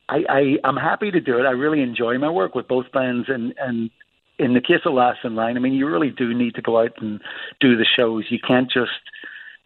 I, 0.09 0.23
I 0.29 0.41
I'm 0.63 0.77
happy 0.77 1.09
to 1.11 1.19
do 1.19 1.39
it. 1.39 1.45
I 1.45 1.51
really 1.51 1.81
enjoy 1.81 2.17
my 2.19 2.29
work 2.29 2.53
with 2.53 2.67
both 2.67 2.91
bands, 2.91 3.29
and 3.29 3.53
and 3.59 3.89
in 4.37 4.53
the 4.53 4.61
case 4.61 4.81
of 4.85 4.93
Last 4.93 5.19
in 5.23 5.35
Line, 5.35 5.57
I 5.57 5.59
mean, 5.59 5.73
you 5.73 5.87
really 5.87 6.11
do 6.11 6.33
need 6.33 6.55
to 6.55 6.61
go 6.61 6.81
out 6.81 6.93
and 7.01 7.19
do 7.59 7.75
the 7.75 7.85
shows. 7.85 8.25
You 8.29 8.39
can't 8.45 8.71
just 8.71 8.91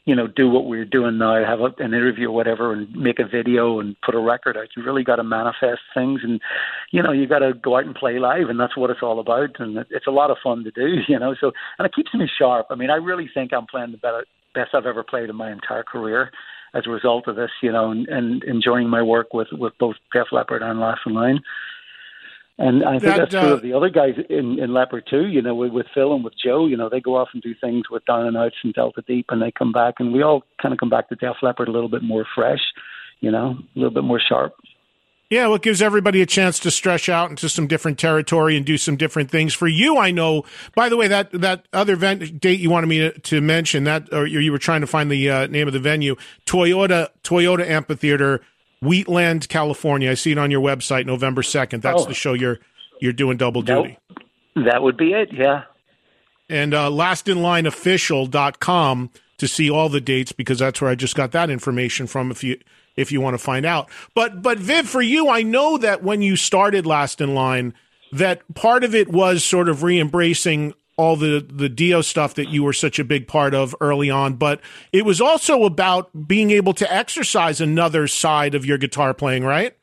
you 0.08 0.16
know, 0.16 0.26
do 0.26 0.50
what 0.50 0.66
we're 0.66 0.86
doing 0.86 1.18
now, 1.18 1.44
have 1.46 1.60
a, 1.60 1.66
an 1.84 1.94
interview 1.94 2.30
or 2.30 2.32
whatever, 2.32 2.72
and 2.72 2.90
make 2.96 3.20
a 3.20 3.28
video 3.28 3.82
and 3.82 3.98
put 4.02 4.16
a 4.16 4.20
record 4.20 4.56
out. 4.56 4.70
You 4.76 4.82
really 4.82 5.04
got 5.04 5.18
to 5.18 5.24
manifest 5.24 5.82
things, 5.94 6.22
and 6.24 6.40
you 6.92 7.04
know, 7.04 7.12
you 7.12 7.28
got 7.28 7.40
to 7.40 7.54
go 7.54 7.78
out 7.78 7.86
and 7.86 7.94
play 7.94 8.18
live, 8.18 8.48
and 8.48 8.58
that's 8.58 8.78
what 8.78 8.90
it's 8.90 9.04
all 9.04 9.20
about. 9.20 9.60
And 9.60 9.78
it's 9.90 10.08
a 10.08 10.12
lot 10.12 10.32
of 10.32 10.38
fun 10.42 10.64
to 10.64 10.72
do, 10.72 11.02
you 11.10 11.20
know. 11.20 11.36
So, 11.40 11.52
and 11.78 11.86
it 11.86 11.94
keeps 11.94 12.14
me 12.14 12.26
sharp. 12.40 12.68
I 12.70 12.76
mean, 12.76 12.90
I 12.90 12.96
really 12.96 13.30
think 13.34 13.52
I'm 13.52 13.68
playing 13.68 13.92
the 13.92 13.98
better 13.98 14.26
best 14.56 14.74
I've 14.74 14.86
ever 14.86 15.04
played 15.04 15.30
in 15.30 15.36
my 15.36 15.52
entire 15.52 15.84
career 15.84 16.32
as 16.74 16.84
a 16.88 16.90
result 16.90 17.28
of 17.28 17.36
this, 17.36 17.52
you 17.62 17.72
know, 17.72 17.92
and, 17.92 18.08
and 18.08 18.44
enjoying 18.46 18.88
my 18.88 19.02
work 19.02 19.34
with 19.34 19.50
with 19.52 19.74
both 19.78 19.98
Def 20.14 20.28
Leppard 20.32 20.62
and 20.62 20.80
Last 20.80 21.02
in 21.06 21.16
Line. 21.16 21.42
And 22.60 22.84
I 22.84 22.94
think 22.94 23.04
That, 23.04 23.18
that's 23.18 23.32
true 23.32 23.40
uh, 23.40 23.54
of 23.54 23.62
the 23.62 23.74
other 23.74 23.90
guys 23.90 24.16
in, 24.30 24.58
in 24.60 24.74
Leppard 24.74 25.06
too. 25.08 25.28
You 25.28 25.42
know, 25.42 25.54
with, 25.54 25.72
with 25.72 25.86
Phil 25.94 26.14
and 26.14 26.24
with 26.24 26.34
Joe, 26.44 26.66
you 26.66 26.76
know, 26.76 26.90
they 26.90 27.00
go 27.00 27.16
off 27.16 27.30
and 27.34 27.42
do 27.42 27.54
things 27.54 27.90
with 27.90 28.04
Down 28.06 28.26
'n' 28.26 28.34
Outz 28.34 28.56
and 28.64 28.74
Delta 28.74 29.04
Deep, 29.08 29.28
and 29.30 29.42
they 29.42 29.52
come 29.52 29.72
back, 29.72 29.96
and 30.00 30.12
we 30.12 30.24
all 30.24 30.44
kind 30.62 30.74
of 30.74 30.80
come 30.80 30.90
back 30.90 31.10
to 31.10 31.16
Def 31.16 31.36
Leppard 31.44 31.68
a 31.68 31.72
little 31.72 31.90
bit 31.90 32.02
more 32.02 32.26
fresh, 32.34 32.62
you 33.20 33.30
know, 33.30 33.58
a 33.76 33.80
little 33.80 33.94
bit 33.94 34.04
more 34.04 34.20
sharp. 34.20 34.56
Yeah, 35.30 35.48
well, 35.48 35.56
it 35.56 35.62
gives 35.62 35.82
everybody 35.82 36.22
a 36.22 36.26
chance 36.26 36.58
to 36.60 36.72
stretch 36.72 37.10
out 37.10 37.30
into 37.30 37.50
some 37.50 37.68
different 37.68 38.00
territory 38.00 38.56
and 38.56 38.66
do 38.66 38.78
some 38.78 38.96
different 38.96 39.30
things. 39.30 39.54
For 39.54 39.68
you, 39.68 39.98
I 39.98 40.10
know. 40.10 40.46
By 40.74 40.88
the 40.88 40.96
way, 40.96 41.10
that 41.10 41.32
that 41.34 41.68
other 41.74 41.94
event 41.94 42.40
date 42.40 42.62
you 42.62 42.70
wanted 42.70 42.88
me 42.88 43.00
to, 43.00 43.12
to 43.20 43.42
mention 43.42 43.84
that, 43.84 44.12
or 44.14 44.26
you 44.26 44.52
were 44.54 44.58
trying 44.58 44.82
to 44.82 44.88
find 44.88 45.12
the 45.12 45.30
uh, 45.30 45.48
name 45.48 45.68
of 45.68 45.74
the 45.74 45.82
venue, 45.82 46.16
Toyota 46.46 47.10
Toyota 47.24 47.68
Amphitheater, 47.68 48.40
Wheatland, 48.82 49.48
California. 49.50 50.12
I 50.12 50.16
see 50.16 50.32
it 50.32 50.38
on 50.38 50.52
your 50.52 50.62
website, 50.62 51.06
November 51.06 51.44
second. 51.44 51.82
That's 51.82 52.04
Oh. 52.04 52.06
the 52.06 52.14
show 52.14 52.34
you're 52.34 52.60
you're 53.00 53.14
doing 53.14 53.38
double 53.38 53.62
duty. 53.62 53.98
That 54.56 54.82
would 54.82 54.98
be 54.98 55.14
it, 55.14 55.30
yeah. 55.32 55.64
And 56.50 56.74
uh, 56.74 56.90
lastinlineofficial.com 56.90 59.10
to 59.38 59.48
see 59.48 59.70
all 59.70 59.90
the 59.90 60.02
dates 60.02 60.32
because 60.32 60.60
that's 60.60 60.82
where 60.82 60.90
I 60.90 60.96
just 60.96 61.16
got 61.16 61.32
that 61.32 61.50
information 61.50 62.08
from. 62.08 62.32
If 62.32 62.44
you 62.44 62.60
if 62.96 63.12
you 63.12 63.22
want 63.22 63.36
to 63.36 63.44
find 63.44 63.66
out, 63.66 63.90
but 64.16 64.42
but 64.42 64.58
Viv, 64.58 64.88
for 64.90 65.02
you, 65.02 65.30
I 65.30 65.44
know 65.44 65.78
that 65.78 66.04
when 66.04 66.22
you 66.22 66.36
started 66.36 66.86
Last 66.86 67.22
in 67.22 67.36
Line, 67.36 67.74
that 68.12 68.42
part 68.56 68.84
of 68.84 68.96
it 68.96 69.10
was 69.10 69.44
sort 69.44 69.70
of 69.70 69.84
re-embracing 69.84 70.74
all 70.98 71.16
the 71.16 71.46
the 71.48 71.70
Dio 71.70 72.02
stuff 72.02 72.34
that 72.34 72.50
you 72.50 72.64
were 72.64 72.74
such 72.74 73.00
a 73.00 73.04
big 73.04 73.28
part 73.28 73.54
of 73.54 73.76
early 73.80 74.10
on, 74.10 74.34
but 74.34 74.60
it 74.92 75.06
was 75.06 75.22
also 75.22 75.64
about 75.64 76.28
being 76.28 76.52
able 76.52 76.74
to 76.74 76.94
exercise 76.94 77.62
another 77.62 78.08
side 78.08 78.56
of 78.56 78.66
your 78.66 78.78
guitar 78.78 79.14
playing, 79.14 79.44
right? 79.44 79.78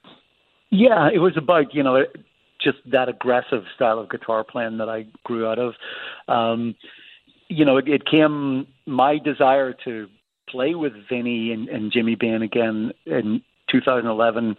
Yeah, 0.71 1.09
it 1.13 1.19
was 1.19 1.37
about 1.37 1.73
you 1.73 1.83
know 1.83 2.05
just 2.61 2.79
that 2.91 3.09
aggressive 3.09 3.65
style 3.75 3.99
of 3.99 4.11
guitar 4.11 4.43
playing 4.43 4.79
that 4.79 4.89
I 4.89 5.07
grew 5.25 5.47
out 5.47 5.59
of. 5.59 5.75
Um, 6.29 6.75
you 7.49 7.65
know, 7.65 7.77
it, 7.77 7.89
it 7.89 8.07
came 8.07 8.67
my 8.87 9.19
desire 9.19 9.75
to 9.85 10.09
play 10.49 10.75
with 10.75 10.93
Vinny 11.09 11.53
and, 11.53 11.69
and 11.69 11.93
Jimmy 11.93 12.17
Bain 12.17 12.43
again 12.43 12.93
in 13.07 13.43
2011 13.71 14.57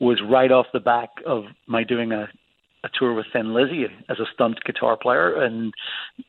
was 0.00 0.20
right 0.28 0.50
off 0.52 0.66
the 0.72 0.80
back 0.80 1.10
of 1.26 1.44
my 1.66 1.84
doing 1.84 2.12
a, 2.12 2.28
a 2.84 2.88
tour 2.96 3.12
with 3.12 3.26
Thin 3.32 3.54
Lizzy 3.54 3.86
as 4.08 4.20
a 4.20 4.24
stunt 4.32 4.62
guitar 4.64 4.96
player. 4.96 5.34
And, 5.34 5.72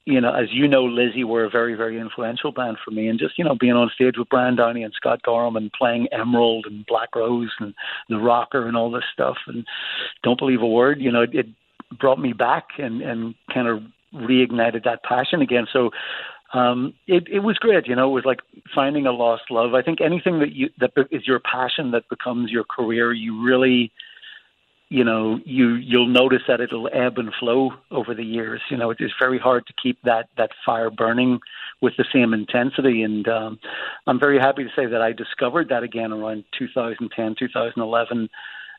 you 0.06 0.20
know, 0.20 0.34
as 0.34 0.48
you 0.52 0.68
know, 0.68 0.84
Lizzy 0.84 1.24
were 1.24 1.46
a 1.46 1.50
very, 1.50 1.76
very 1.76 2.00
influential 2.00 2.52
band 2.52 2.78
for 2.84 2.92
me. 2.92 3.08
And 3.08 3.20
just, 3.20 3.38
you 3.38 3.46
know, 3.46 3.56
being 3.60 3.74
on 3.74 3.92
stage 3.94 4.16
with 4.18 4.30
Brian 4.30 4.56
Downey 4.56 4.84
and 4.84 4.94
Scott 4.96 5.22
Gorham 5.24 5.56
and 5.56 5.72
playing 5.72 6.08
Emerald 6.12 6.66
and 6.68 6.86
Black 6.88 7.16
Rose 7.16 7.52
and 7.60 7.74
The 8.10 8.18
Rocker 8.18 8.68
and 8.68 8.76
all 8.76 8.90
this 8.92 9.04
stuff. 9.14 9.38
And 9.48 9.66
don't 10.24 10.40
believe 10.40 10.62
a 10.62 10.68
word, 10.68 11.00
you 11.00 11.12
know, 11.12 11.22
it, 11.22 11.34
it 11.34 11.46
brought 12.00 12.20
me 12.20 12.34
back 12.34 12.66
and, 12.78 13.02
and 13.02 13.36
kind 13.54 13.68
of 13.68 13.84
reignited 14.14 14.84
that 14.86 15.04
passion 15.04 15.42
again. 15.42 15.68
So, 15.72 15.92
um, 16.54 16.94
it, 17.08 17.28
it 17.32 17.40
was 17.40 17.58
great. 17.58 17.88
You 17.88 17.96
know, 17.96 18.10
it 18.10 18.14
was 18.14 18.26
like 18.26 18.40
finding 18.74 19.06
a 19.06 19.12
lost 19.12 19.44
love. 19.52 19.76
I 19.76 19.84
think 19.84 20.02
anything 20.02 20.40
that 20.40 20.54
you 20.54 20.70
that 20.80 20.92
is 21.12 21.28
your 21.28 21.40
passion 21.40 21.92
that 21.92 22.10
becomes 22.10 22.50
your 22.50 22.64
career, 22.64 23.14
you 23.14 23.44
really, 23.44 23.92
you 24.90 25.04
know, 25.04 25.40
you 25.46 25.76
you'll 25.76 26.08
notice 26.08 26.42
that 26.48 26.62
it'll 26.62 26.90
ebb 26.92 27.18
and 27.18 27.32
flow 27.40 27.72
over 27.92 28.16
the 28.16 28.24
years. 28.24 28.62
You 28.72 28.78
know, 28.78 28.90
it 28.90 28.98
is 29.00 29.12
very 29.20 29.38
hard 29.38 29.68
to 29.68 29.74
keep 29.82 30.00
that 30.04 30.30
that 30.38 30.50
fire 30.66 30.90
burning 30.90 31.40
with 31.82 31.94
the 31.98 32.06
same 32.12 32.34
intensity. 32.34 33.04
And 33.04 33.28
um, 33.28 33.60
I'm 34.08 34.20
very 34.20 34.40
happy 34.40 34.64
to 34.64 34.70
say 34.76 34.88
that 34.88 35.02
I 35.02 35.14
discovered 35.14 35.70
that 35.70 35.84
again 35.84 36.12
around 36.12 36.44
2010, 36.58 37.36
2011 37.38 38.30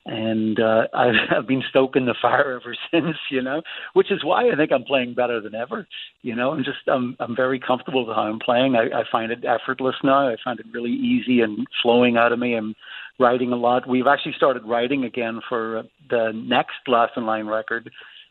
and 0.06 0.58
uh, 0.58 0.86
I've, 0.94 1.14
I've 1.36 1.46
been 1.46 1.62
stoking 1.68 2.06
the 2.06 2.14
fire 2.20 2.60
ever 2.60 2.74
since, 2.90 3.16
you 3.30 3.42
know, 3.42 3.62
which 3.92 4.10
is 4.10 4.24
why 4.24 4.50
I 4.50 4.56
think 4.56 4.72
I'm 4.72 4.84
playing 4.84 5.14
better 5.14 5.40
than 5.40 5.54
ever. 5.54 5.86
You 6.22 6.34
know, 6.34 6.52
I'm 6.52 6.64
just 6.64 6.86
I'm 6.86 7.16
I'm 7.20 7.36
very 7.36 7.60
comfortable 7.60 8.06
with 8.06 8.16
how 8.16 8.22
I'm 8.22 8.38
playing. 8.38 8.76
I, 8.76 9.00
I 9.00 9.02
find 9.10 9.32
it 9.32 9.44
effortless 9.44 9.96
now. 10.02 10.28
I 10.28 10.36
find 10.42 10.58
it 10.60 10.66
really 10.72 10.92
easy 10.92 11.40
and 11.40 11.66
flowing 11.82 12.16
out 12.16 12.32
of 12.32 12.38
me. 12.38 12.54
I'm 12.54 12.74
writing 13.20 13.52
a 13.52 13.56
lot. 13.56 13.88
We've 13.88 14.06
actually 14.06 14.32
started 14.32 14.64
writing 14.64 15.04
again 15.04 15.40
for 15.48 15.78
uh, 15.78 15.82
the 16.08 16.32
next 16.34 16.76
Last 16.88 17.12
in 17.16 17.26
Line 17.26 17.46
record, 17.46 17.90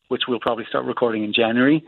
which 0.10 0.24
we'll 0.28 0.40
probably 0.40 0.66
start 0.68 0.86
recording 0.86 1.24
in 1.24 1.34
January. 1.34 1.84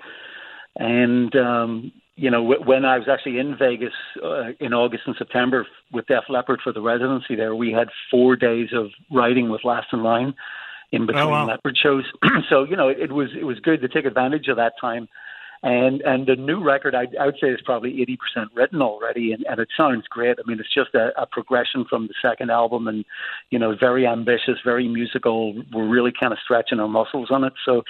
And 0.77 1.35
um, 1.35 1.91
you 2.15 2.29
know, 2.29 2.47
w- 2.47 2.63
when 2.63 2.85
I 2.85 2.97
was 2.97 3.07
actually 3.11 3.39
in 3.39 3.57
Vegas 3.57 3.93
uh, 4.23 4.51
in 4.59 4.73
August 4.73 5.03
and 5.07 5.15
September 5.17 5.65
with 5.91 6.05
Def 6.07 6.25
Leppard 6.29 6.61
for 6.63 6.71
the 6.71 6.81
residency 6.81 7.35
there, 7.35 7.55
we 7.55 7.71
had 7.71 7.89
four 8.09 8.35
days 8.35 8.69
of 8.73 8.87
writing 9.11 9.49
with 9.49 9.65
Last 9.65 9.87
in 9.91 10.03
Line 10.03 10.33
in 10.91 11.05
between 11.05 11.29
wow. 11.29 11.47
Leppard 11.47 11.77
shows. 11.81 12.03
so 12.49 12.63
you 12.63 12.75
know, 12.75 12.89
it, 12.89 12.99
it 12.99 13.11
was 13.11 13.29
it 13.37 13.43
was 13.43 13.59
good 13.59 13.81
to 13.81 13.87
take 13.87 14.05
advantage 14.05 14.47
of 14.47 14.57
that 14.57 14.73
time. 14.79 15.09
And 15.63 16.02
and 16.02 16.26
the 16.26 16.36
new 16.36 16.63
record, 16.63 16.95
I, 16.95 17.06
I 17.19 17.28
would 17.28 17.38
say, 17.39 17.50
is 17.50 17.62
probably 17.63 18.02
eighty 18.02 18.17
percent 18.17 18.50
written 18.56 18.82
already, 18.82 19.32
and, 19.32 19.45
and 19.47 19.60
it 19.60 19.69
sounds 19.78 20.08
great. 20.10 20.38
I 20.39 20.47
mean, 20.47 20.60
it's 20.60 20.74
just 20.74 20.95
a, 20.95 21.12
a 21.21 21.28
progression 21.28 21.86
from 21.88 22.08
the 22.08 22.15
second 22.19 22.50
album, 22.50 22.88
and 22.88 23.06
you 23.52 23.60
know, 23.60 23.76
very 23.80 24.08
ambitious, 24.08 24.58
very 24.65 24.88
musical. 24.88 25.54
We're 25.71 25.88
really 25.88 26.12
kind 26.19 26.34
of 26.34 26.39
stretching 26.43 26.80
our 26.80 26.88
muscles 26.88 27.30
on 27.30 27.43
it. 27.43 27.54
So 27.63 27.84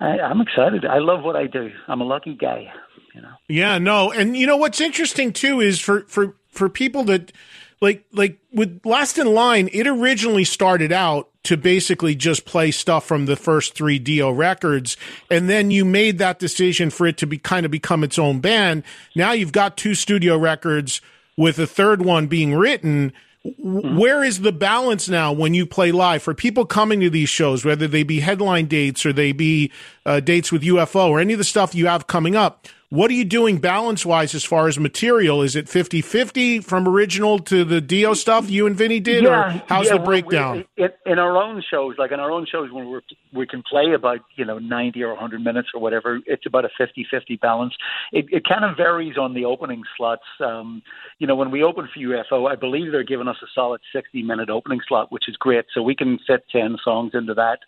I, 0.00 0.18
I'm 0.18 0.40
excited. 0.40 0.84
I 0.84 0.98
love 0.98 1.22
what 1.22 1.36
I 1.36 1.46
do. 1.46 1.70
I'm 1.86 2.00
a 2.00 2.04
lucky 2.04 2.34
guy. 2.34 2.72
You 3.14 3.22
know. 3.22 3.34
Yeah, 3.48 3.78
no, 3.78 4.10
and 4.10 4.36
you 4.36 4.48
know 4.48 4.56
what's 4.56 4.80
interesting 4.80 5.32
too 5.32 5.60
is 5.60 5.78
for 5.78 6.02
for 6.08 6.34
for 6.48 6.68
people 6.68 7.04
that 7.04 7.30
like 7.80 8.04
like 8.12 8.38
with 8.52 8.80
Last 8.84 9.18
in 9.18 9.32
Line, 9.32 9.68
it 9.72 9.86
originally 9.86 10.44
started 10.44 10.92
out 10.92 11.28
to 11.44 11.56
basically 11.56 12.14
just 12.14 12.44
play 12.44 12.70
stuff 12.70 13.06
from 13.06 13.26
the 13.26 13.36
first 13.36 13.74
three 13.74 13.98
Dio 13.98 14.30
records, 14.30 14.96
and 15.30 15.48
then 15.48 15.70
you 15.70 15.84
made 15.84 16.18
that 16.18 16.38
decision 16.38 16.90
for 16.90 17.06
it 17.06 17.16
to 17.18 17.26
be 17.26 17.38
kind 17.38 17.64
of 17.64 17.72
become 17.72 18.04
its 18.04 18.18
own 18.18 18.40
band. 18.40 18.82
Now 19.16 19.32
you've 19.32 19.52
got 19.52 19.76
two 19.76 19.94
studio 19.94 20.36
records 20.36 21.00
with 21.36 21.58
a 21.58 21.66
third 21.66 22.02
one 22.02 22.26
being 22.26 22.54
written. 22.54 23.12
W- 23.44 23.98
Where 23.98 24.22
is 24.22 24.40
the 24.40 24.52
balance 24.52 25.08
now 25.08 25.32
when 25.32 25.54
you 25.54 25.64
play 25.64 25.92
live 25.92 26.22
for 26.22 26.34
people 26.34 26.66
coming 26.66 27.00
to 27.00 27.08
these 27.08 27.30
shows, 27.30 27.64
whether 27.64 27.88
they 27.88 28.02
be 28.02 28.20
headline 28.20 28.66
dates 28.66 29.06
or 29.06 29.14
they 29.14 29.32
be 29.32 29.72
uh, 30.04 30.20
dates 30.20 30.52
with 30.52 30.62
UFO 30.62 31.08
or 31.08 31.20
any 31.20 31.32
of 31.32 31.38
the 31.38 31.44
stuff 31.44 31.74
you 31.74 31.86
have 31.86 32.06
coming 32.06 32.36
up? 32.36 32.66
What 32.90 33.08
are 33.12 33.14
you 33.14 33.24
doing 33.24 33.58
balance 33.58 34.04
wise 34.04 34.34
as 34.34 34.42
far 34.42 34.66
as 34.66 34.76
material? 34.76 35.42
Is 35.42 35.54
it 35.54 35.68
50 35.68 36.02
50 36.02 36.58
from 36.58 36.88
original 36.88 37.38
to 37.38 37.64
the 37.64 37.80
Dio 37.80 38.14
stuff 38.14 38.50
you 38.50 38.66
and 38.66 38.74
Vinny 38.74 38.98
did? 38.98 39.24
or 39.24 39.62
how's 39.68 39.86
yeah, 39.86 39.92
the 39.92 40.00
breakdown? 40.00 40.64
we- 40.76 40.84
in, 40.84 40.90
in 41.06 41.18
our 41.20 41.36
own 41.36 41.62
shows, 41.70 41.94
like 41.98 42.10
in 42.10 42.18
our 42.18 42.32
own 42.32 42.46
shows, 42.50 42.72
when 42.72 42.88
we're, 42.88 43.02
we 43.32 43.46
can 43.46 43.62
play 43.62 43.94
about 43.94 44.18
you 44.34 44.44
know 44.44 44.58
ninety 44.58 45.04
or 45.04 45.14
hundred 45.14 45.44
minutes 45.44 45.68
or 45.72 45.80
whatever, 45.80 46.18
it's 46.26 46.46
about 46.46 46.64
a 46.64 46.70
50-50 46.80 47.40
balance. 47.40 47.74
It, 48.10 48.26
it 48.32 48.42
kind 48.44 48.64
of 48.64 48.76
varies 48.76 49.16
on 49.16 49.34
the 49.34 49.44
opening 49.44 49.82
slots. 49.96 50.24
Um, 50.40 50.82
you 51.20 51.28
know, 51.28 51.36
when 51.36 51.52
we 51.52 51.62
open 51.62 51.88
for 51.94 52.00
UFO, 52.00 52.50
I 52.50 52.56
believe 52.56 52.90
they're 52.90 53.04
giving 53.04 53.28
us 53.28 53.36
a 53.40 53.46
solid 53.54 53.82
sixty 53.92 54.24
minute 54.24 54.50
opening 54.50 54.80
slot, 54.88 55.12
which 55.12 55.28
is 55.28 55.36
great. 55.36 55.66
So 55.72 55.80
we 55.80 55.94
can 55.94 56.18
fit 56.26 56.42
ten 56.50 56.76
songs 56.82 57.12
into 57.14 57.34
that. 57.34 57.60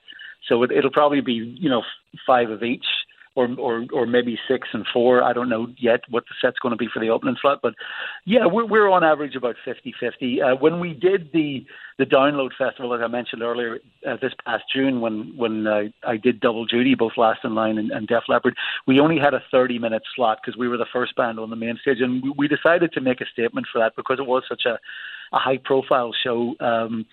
So 0.49 0.65
it, 0.65 0.73
it'll 0.73 0.91
probably 0.91 1.21
be 1.21 1.57
you 1.61 1.71
know 1.71 1.83
five 2.27 2.51
of 2.51 2.65
each 2.65 2.87
or 3.35 3.49
or 3.59 3.87
or 3.93 4.07
maybe 4.07 4.39
six 4.49 4.69
and 4.73 4.87
four. 4.93 5.23
I 5.23 5.33
don't 5.33 5.49
know 5.49 5.69
yet 5.79 6.01
what 6.11 6.25
the 6.25 6.35
set's 6.41 6.59
going 6.59 6.73
to 6.73 6.77
be 6.77 6.89
for 6.93 7.01
the 7.01 7.11
opening 7.11 7.37
slot, 7.41 7.61
but 7.63 7.75
yeah, 8.25 8.47
we're 8.47 8.67
we're 8.67 8.91
on 8.91 9.05
average 9.05 9.35
about 9.35 9.57
50-50. 9.67 10.43
Uh, 10.43 10.57
when 10.57 10.81
we 10.81 10.93
did 10.93 11.31
the 11.33 11.65
the 11.99 12.05
Download 12.05 12.51
Festival, 12.57 12.95
as 12.95 13.01
I 13.03 13.09
mentioned 13.09 13.43
earlier, 13.43 13.79
uh, 14.09 14.17
this 14.21 14.33
past 14.45 14.65
June, 14.75 15.01
when 15.01 15.33
when 15.37 15.67
uh, 15.67 15.83
I 16.07 16.17
did 16.17 16.41
double 16.41 16.67
duty, 16.67 16.95
both 16.95 17.13
Last 17.17 17.41
in 17.45 17.55
Line 17.55 17.79
and, 17.79 17.91
and 17.91 18.07
Def 18.07 18.25
Leppard, 18.29 18.55
we 18.87 19.01
only 19.01 19.19
had 19.19 19.35
a 19.35 19.43
30 19.51 19.79
minute 19.79 20.03
slot 20.15 20.39
because 20.43 20.59
we 20.59 20.69
were 20.69 20.77
the 20.77 20.87
first 20.93 21.17
band 21.17 21.39
on 21.39 21.51
the 21.51 21.57
main 21.57 21.79
stage, 21.81 22.01
and 22.01 22.23
we, 22.23 22.33
we 22.37 22.49
decided 22.49 22.93
to 22.93 23.01
make 23.01 23.21
a 23.21 23.27
statement 23.33 23.67
for 23.73 23.79
that 23.79 23.97
because 23.97 24.19
it 24.19 24.27
was 24.27 24.43
such 24.49 24.65
a 24.67 24.79
a 25.33 25.39
high 25.39 25.59
profile 25.59 26.13
show. 26.23 26.55
Um, 26.61 27.07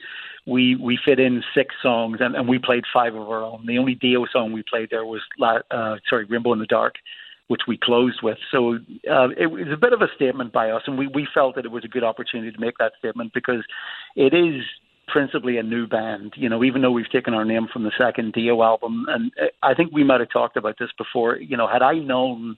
we 0.45 0.75
we 0.75 0.97
fit 1.03 1.19
in 1.19 1.43
six 1.53 1.75
songs 1.81 2.17
and, 2.19 2.35
and 2.35 2.47
we 2.47 2.59
played 2.59 2.83
five 2.91 3.15
of 3.15 3.29
our 3.29 3.43
own. 3.43 3.65
The 3.65 3.77
only 3.77 3.95
Dio 3.95 4.25
song 4.31 4.51
we 4.51 4.63
played 4.63 4.89
there 4.89 5.05
was 5.05 5.21
uh, 5.41 5.95
sorry 6.09 6.25
Rainbow 6.25 6.53
in 6.53 6.59
the 6.59 6.65
Dark, 6.65 6.95
which 7.47 7.61
we 7.67 7.77
closed 7.77 8.19
with. 8.23 8.37
So 8.51 8.75
uh, 9.09 9.29
it 9.37 9.47
was 9.47 9.67
a 9.71 9.77
bit 9.77 9.93
of 9.93 10.01
a 10.01 10.07
statement 10.15 10.51
by 10.51 10.71
us, 10.71 10.83
and 10.87 10.97
we 10.97 11.07
we 11.07 11.27
felt 11.33 11.55
that 11.55 11.65
it 11.65 11.71
was 11.71 11.85
a 11.85 11.89
good 11.89 12.03
opportunity 12.03 12.51
to 12.51 12.59
make 12.59 12.77
that 12.79 12.93
statement 12.99 13.33
because 13.33 13.63
it 14.15 14.33
is 14.33 14.63
principally 15.07 15.57
a 15.57 15.63
new 15.63 15.87
band. 15.87 16.33
You 16.35 16.49
know, 16.49 16.63
even 16.63 16.81
though 16.81 16.91
we've 16.91 17.09
taken 17.11 17.33
our 17.33 17.45
name 17.45 17.67
from 17.71 17.83
the 17.83 17.91
second 17.97 18.33
Dio 18.33 18.63
album, 18.63 19.05
and 19.09 19.31
I 19.61 19.73
think 19.73 19.91
we 19.93 20.03
might 20.03 20.19
have 20.19 20.31
talked 20.31 20.57
about 20.57 20.77
this 20.79 20.91
before. 20.97 21.37
You 21.37 21.57
know, 21.57 21.67
had 21.67 21.81
I 21.81 21.93
known 21.93 22.57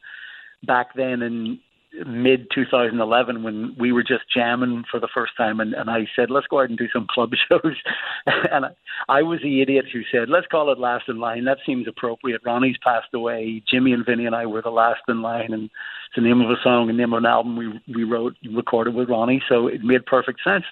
back 0.64 0.94
then 0.96 1.22
in 1.22 1.60
mid 2.06 2.48
2011 2.56 3.44
when 3.44 3.76
we 3.78 3.92
were 3.92 4.04
just 4.04 4.24
jamming 4.34 4.84
for 4.90 5.00
the 5.00 5.10
first 5.14 5.34
time, 5.38 5.60
and, 5.60 5.74
and 5.74 5.90
I 5.90 6.08
said, 6.16 6.30
let's 6.30 6.48
go 6.48 6.62
out 6.62 6.70
and 6.70 6.78
do 6.78 6.88
some 6.94 7.08
club 7.10 7.32
shows. 7.50 7.76
and 8.26 8.66
I 9.10 9.22
was 9.22 9.40
the 9.44 9.62
idiot 9.62 9.86
who 9.92 10.02
said, 10.12 10.30
let's 10.30 10.48
call 10.48 10.72
it 10.72 10.80
Last 10.80 11.06
in 11.10 11.20
Line. 11.20 11.46
That 11.46 11.58
seems 11.66 11.88
appropriate. 11.88 12.42
Ronnie's 12.46 12.78
passed 12.84 13.14
away. 13.14 13.62
Jimmy 13.70 13.92
and 13.94 14.06
Vinny 14.06 14.26
and 14.26 14.36
I 14.36 14.46
were 14.46 14.62
the 14.62 14.70
last 14.70 15.02
in 15.08 15.22
line, 15.22 15.54
and 15.54 15.64
it's 15.64 16.16
the 16.16 16.22
name 16.22 16.42
of 16.42 16.50
a 16.50 16.62
song 16.64 16.90
and 16.90 16.98
name 16.98 17.14
of 17.14 17.20
an 17.20 17.26
album 17.26 17.58
we 17.58 17.94
we 17.94 18.04
wrote 18.04 18.36
recorded 18.54 18.96
with 18.96 19.10
Ronnie, 19.10 19.44
so 19.50 19.68
it 19.68 19.84
made 19.84 20.06
perfect 20.06 20.40
sense. 20.44 20.66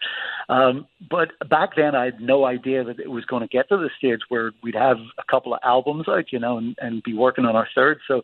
Um, 0.47 0.87
but 1.09 1.29
back 1.49 1.71
then, 1.75 1.95
I 1.95 2.05
had 2.05 2.21
no 2.21 2.45
idea 2.45 2.83
that 2.83 2.99
it 2.99 3.11
was 3.11 3.25
going 3.25 3.41
to 3.41 3.47
get 3.47 3.69
to 3.69 3.77
the 3.77 3.89
stage 3.97 4.19
where 4.29 4.51
we'd 4.63 4.75
have 4.75 4.97
a 5.17 5.23
couple 5.29 5.53
of 5.53 5.59
albums 5.63 6.07
out, 6.07 6.31
you 6.31 6.39
know, 6.39 6.57
and, 6.57 6.75
and 6.79 7.03
be 7.03 7.13
working 7.13 7.45
on 7.45 7.55
our 7.55 7.67
third. 7.75 7.99
So. 8.07 8.21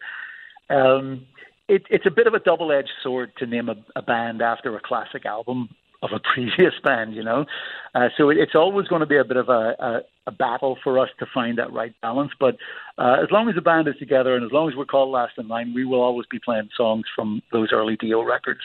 Um, 0.67 1.27
it, 1.67 1.83
it's 1.89 2.05
a 2.05 2.11
bit 2.11 2.27
of 2.27 2.33
a 2.33 2.39
double-edged 2.39 2.91
sword 3.01 3.31
to 3.37 3.45
name 3.45 3.69
a, 3.69 3.75
a 3.95 4.01
band 4.01 4.41
after 4.41 4.75
a 4.75 4.79
classic 4.79 5.25
album 5.25 5.69
of 6.01 6.11
a 6.13 6.19
previous 6.33 6.73
band, 6.83 7.15
you 7.15 7.23
know. 7.23 7.45
Uh, 7.93 8.09
so 8.17 8.29
it, 8.29 8.37
it's 8.37 8.55
always 8.55 8.87
going 8.87 9.01
to 9.01 9.05
be 9.05 9.17
a 9.17 9.23
bit 9.23 9.37
of 9.37 9.49
a, 9.49 9.75
a, 9.79 10.01
a 10.27 10.31
battle 10.31 10.77
for 10.83 10.99
us 10.99 11.09
to 11.19 11.25
find 11.33 11.57
that 11.57 11.73
right 11.73 11.93
balance. 12.01 12.31
But 12.39 12.57
uh, 12.97 13.17
as 13.23 13.31
long 13.31 13.49
as 13.49 13.55
the 13.55 13.61
band 13.61 13.87
is 13.87 13.95
together 13.97 14.35
and 14.35 14.45
as 14.45 14.51
long 14.51 14.69
as 14.69 14.75
we're 14.75 14.85
called 14.85 15.09
Last 15.09 15.33
in 15.37 15.47
Line, 15.47 15.73
we 15.73 15.85
will 15.85 16.01
always 16.01 16.27
be 16.29 16.39
playing 16.39 16.69
songs 16.75 17.05
from 17.15 17.41
those 17.51 17.69
early 17.71 17.95
Dio 17.95 18.23
records. 18.23 18.61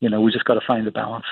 You 0.00 0.10
know, 0.10 0.20
we 0.20 0.32
just 0.32 0.44
got 0.44 0.54
to 0.54 0.66
find 0.66 0.86
the 0.86 0.90
balance. 0.90 1.26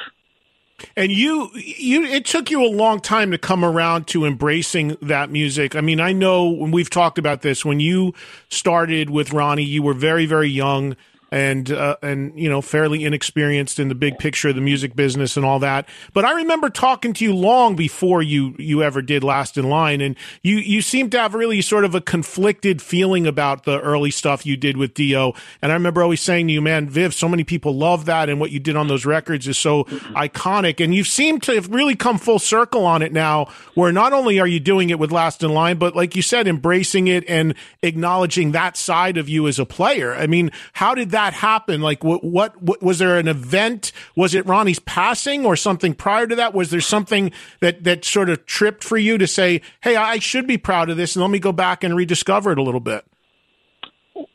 And 0.96 1.12
you, 1.12 1.50
you, 1.54 2.04
it 2.04 2.24
took 2.24 2.50
you 2.50 2.64
a 2.64 2.68
long 2.68 3.00
time 3.00 3.30
to 3.32 3.38
come 3.38 3.64
around 3.64 4.06
to 4.08 4.24
embracing 4.24 4.96
that 5.02 5.30
music. 5.30 5.76
I 5.76 5.82
mean, 5.82 6.00
I 6.00 6.12
know 6.12 6.48
when 6.48 6.70
we've 6.70 6.88
talked 6.88 7.18
about 7.18 7.42
this, 7.42 7.66
when 7.66 7.80
you 7.80 8.14
started 8.48 9.10
with 9.10 9.30
Ronnie, 9.30 9.62
you 9.62 9.82
were 9.82 9.92
very, 9.92 10.24
very 10.24 10.48
young 10.48 10.96
and 11.30 11.70
uh, 11.70 11.96
and 12.02 12.38
you 12.38 12.48
know 12.48 12.60
fairly 12.60 13.04
inexperienced 13.04 13.78
in 13.78 13.88
the 13.88 13.94
big 13.94 14.18
picture 14.18 14.48
of 14.48 14.54
the 14.54 14.60
music 14.60 14.96
business 14.96 15.36
and 15.36 15.46
all 15.46 15.58
that. 15.60 15.88
But 16.12 16.24
I 16.24 16.32
remember 16.32 16.70
talking 16.70 17.12
to 17.14 17.24
you 17.24 17.34
long 17.34 17.76
before 17.76 18.22
you 18.22 18.54
you 18.58 18.82
ever 18.82 19.00
did 19.02 19.22
Last 19.22 19.56
in 19.56 19.68
Line, 19.68 20.00
and 20.00 20.16
you 20.42 20.56
you 20.56 20.82
seem 20.82 21.10
to 21.10 21.18
have 21.18 21.34
really 21.34 21.62
sort 21.62 21.84
of 21.84 21.94
a 21.94 22.00
conflicted 22.00 22.82
feeling 22.82 23.26
about 23.26 23.64
the 23.64 23.80
early 23.80 24.10
stuff 24.10 24.44
you 24.44 24.56
did 24.56 24.76
with 24.76 24.94
Dio. 24.94 25.34
And 25.62 25.70
I 25.70 25.74
remember 25.74 26.02
always 26.02 26.20
saying 26.20 26.48
to 26.48 26.52
you, 26.52 26.60
man, 26.60 26.88
Viv, 26.88 27.14
so 27.14 27.28
many 27.28 27.44
people 27.44 27.76
love 27.76 28.06
that, 28.06 28.28
and 28.28 28.40
what 28.40 28.50
you 28.50 28.58
did 28.58 28.76
on 28.76 28.88
those 28.88 29.06
records 29.06 29.46
is 29.46 29.58
so 29.58 29.84
iconic. 29.84 30.82
And 30.82 30.94
you 30.94 31.04
seem 31.04 31.38
to 31.40 31.54
have 31.54 31.70
really 31.70 31.94
come 31.94 32.18
full 32.18 32.38
circle 32.38 32.84
on 32.84 33.02
it 33.02 33.12
now, 33.12 33.46
where 33.74 33.92
not 33.92 34.12
only 34.12 34.40
are 34.40 34.46
you 34.46 34.60
doing 34.60 34.90
it 34.90 34.98
with 34.98 35.12
Last 35.12 35.42
in 35.42 35.52
Line, 35.52 35.78
but 35.78 35.94
like 35.94 36.16
you 36.16 36.22
said, 36.22 36.48
embracing 36.48 37.06
it 37.06 37.24
and 37.28 37.54
acknowledging 37.82 38.52
that 38.52 38.76
side 38.76 39.16
of 39.16 39.28
you 39.28 39.46
as 39.46 39.58
a 39.58 39.66
player. 39.66 40.12
I 40.14 40.26
mean, 40.26 40.50
how 40.72 40.94
did 40.94 41.10
that 41.10 41.19
that 41.20 41.34
happen? 41.34 41.80
Like, 41.80 42.02
what, 42.02 42.24
what, 42.24 42.60
what, 42.62 42.82
was 42.82 42.98
there 42.98 43.18
an 43.18 43.28
event? 43.28 43.92
Was 44.16 44.34
it 44.34 44.46
Ronnie's 44.46 44.78
passing 44.78 45.44
or 45.44 45.56
something 45.56 45.94
prior 45.94 46.26
to 46.26 46.34
that? 46.36 46.54
Was 46.54 46.70
there 46.70 46.80
something 46.80 47.32
that 47.60 47.84
that 47.84 48.04
sort 48.04 48.30
of 48.30 48.46
tripped 48.46 48.82
for 48.82 48.96
you 48.96 49.18
to 49.18 49.26
say, 49.26 49.60
"Hey, 49.82 49.96
I 49.96 50.18
should 50.18 50.46
be 50.46 50.58
proud 50.58 50.90
of 50.90 50.96
this," 50.96 51.14
and 51.14 51.22
let 51.22 51.30
me 51.30 51.38
go 51.38 51.52
back 51.52 51.84
and 51.84 51.94
rediscover 51.94 52.52
it 52.52 52.58
a 52.58 52.62
little 52.62 52.80
bit? 52.80 53.04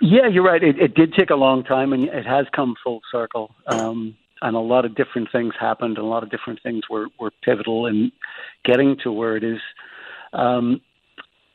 Yeah, 0.02 0.28
you're 0.28 0.44
right. 0.44 0.64
It, 0.64 0.80
it 0.80 0.96
did 0.96 1.14
take 1.14 1.30
a 1.30 1.36
long 1.36 1.64
time, 1.64 1.94
and 1.94 2.04
it 2.06 2.26
has 2.26 2.46
come 2.56 2.76
full 2.84 3.02
circle. 3.12 3.54
Um, 3.68 4.16
and 4.42 4.56
a 4.56 4.60
lot 4.60 4.86
of 4.86 4.96
different 4.96 5.32
things 5.32 5.54
happened, 5.60 5.98
and 5.98 6.06
a 6.06 6.10
lot 6.10 6.24
of 6.24 6.30
different 6.30 6.62
things 6.62 6.84
were, 6.90 7.08
were 7.20 7.32
pivotal 7.44 7.88
in 7.88 8.12
getting 8.64 8.98
to 9.04 9.12
where 9.12 9.38
it 9.38 9.44
is. 9.44 9.60
Um, 10.34 10.82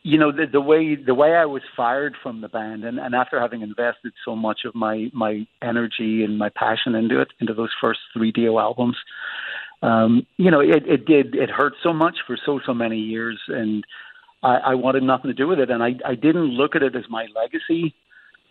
you 0.02 0.18
know 0.18 0.32
the, 0.32 0.46
the 0.50 0.60
way 0.60 0.94
the 0.94 1.14
way 1.14 1.34
I 1.34 1.44
was 1.44 1.62
fired 1.76 2.14
from 2.22 2.40
the 2.40 2.48
band, 2.48 2.84
and, 2.84 2.98
and 2.98 3.14
after 3.14 3.40
having 3.40 3.62
invested 3.62 4.12
so 4.24 4.34
much 4.34 4.60
of 4.64 4.74
my 4.74 5.10
my 5.12 5.46
energy 5.62 6.24
and 6.24 6.38
my 6.38 6.48
passion 6.48 6.94
into 6.94 7.20
it, 7.20 7.28
into 7.40 7.52
those 7.52 7.70
first 7.80 8.00
three 8.14 8.32
Dio 8.32 8.58
albums, 8.58 8.96
um, 9.82 10.26
you 10.36 10.50
know, 10.50 10.60
it, 10.60 10.86
it 10.86 11.04
did 11.06 11.34
it 11.34 11.50
hurt 11.50 11.74
so 11.82 11.92
much 11.92 12.18
for 12.26 12.38
so 12.44 12.60
so 12.64 12.72
many 12.72 12.98
years, 12.98 13.38
and 13.48 13.84
I, 14.42 14.56
I 14.56 14.74
wanted 14.74 15.02
nothing 15.02 15.30
to 15.30 15.34
do 15.34 15.46
with 15.46 15.58
it, 15.58 15.70
and 15.70 15.82
I 15.82 15.94
I 16.06 16.14
didn't 16.14 16.48
look 16.48 16.74
at 16.76 16.82
it 16.82 16.96
as 16.96 17.04
my 17.10 17.26
legacy. 17.34 17.94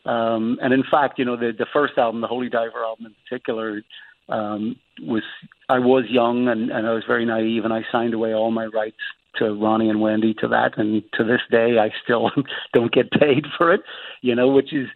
Um, 0.06 0.58
and 0.62 0.74
in 0.74 0.84
fact, 0.90 1.18
you 1.18 1.26
know, 1.26 1.36
the 1.36 1.52
the 1.58 1.68
first 1.74 1.98
album, 1.98 2.22
the 2.22 2.28
Holy 2.28 2.50
Diver 2.50 2.84
album 2.84 3.08
in 3.08 3.16
particular, 3.24 3.82
um, 4.30 4.76
was 5.02 5.24
I 5.68 5.80
was 5.80 6.06
young 6.10 6.48
and, 6.48 6.70
and 6.70 6.86
I 6.86 6.94
was 6.94 7.04
very 7.08 7.26
naive, 7.26 7.66
and 7.66 7.74
I 7.74 7.82
signed 7.92 8.14
away 8.14 8.34
all 8.34 8.52
my 8.52 8.68
rights 8.68 8.98
to 9.38 9.54
Ronnie 9.54 9.90
and 9.90 10.02
Wendy 10.02 10.34
to 10.36 10.48
that, 10.50 10.78
and 10.78 11.04
to 11.14 11.24
this 11.24 11.42
day, 11.52 11.78
I 11.80 11.92
still 12.04 12.32
don't 12.74 12.92
get 12.92 13.12
paid 13.12 13.46
for 13.58 13.74
it. 13.74 13.82
You 14.22 14.36
know, 14.36 14.50
which 14.50 14.74
is 14.74 14.88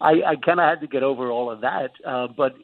I, 0.00 0.22
I 0.26 0.36
kind 0.36 0.60
of 0.60 0.68
had 0.68 0.80
to 0.80 0.86
get 0.86 1.02
over 1.02 1.30
all 1.30 1.50
of 1.50 1.60
that. 1.62 1.92
Uh, 2.06 2.28
but 2.28 2.54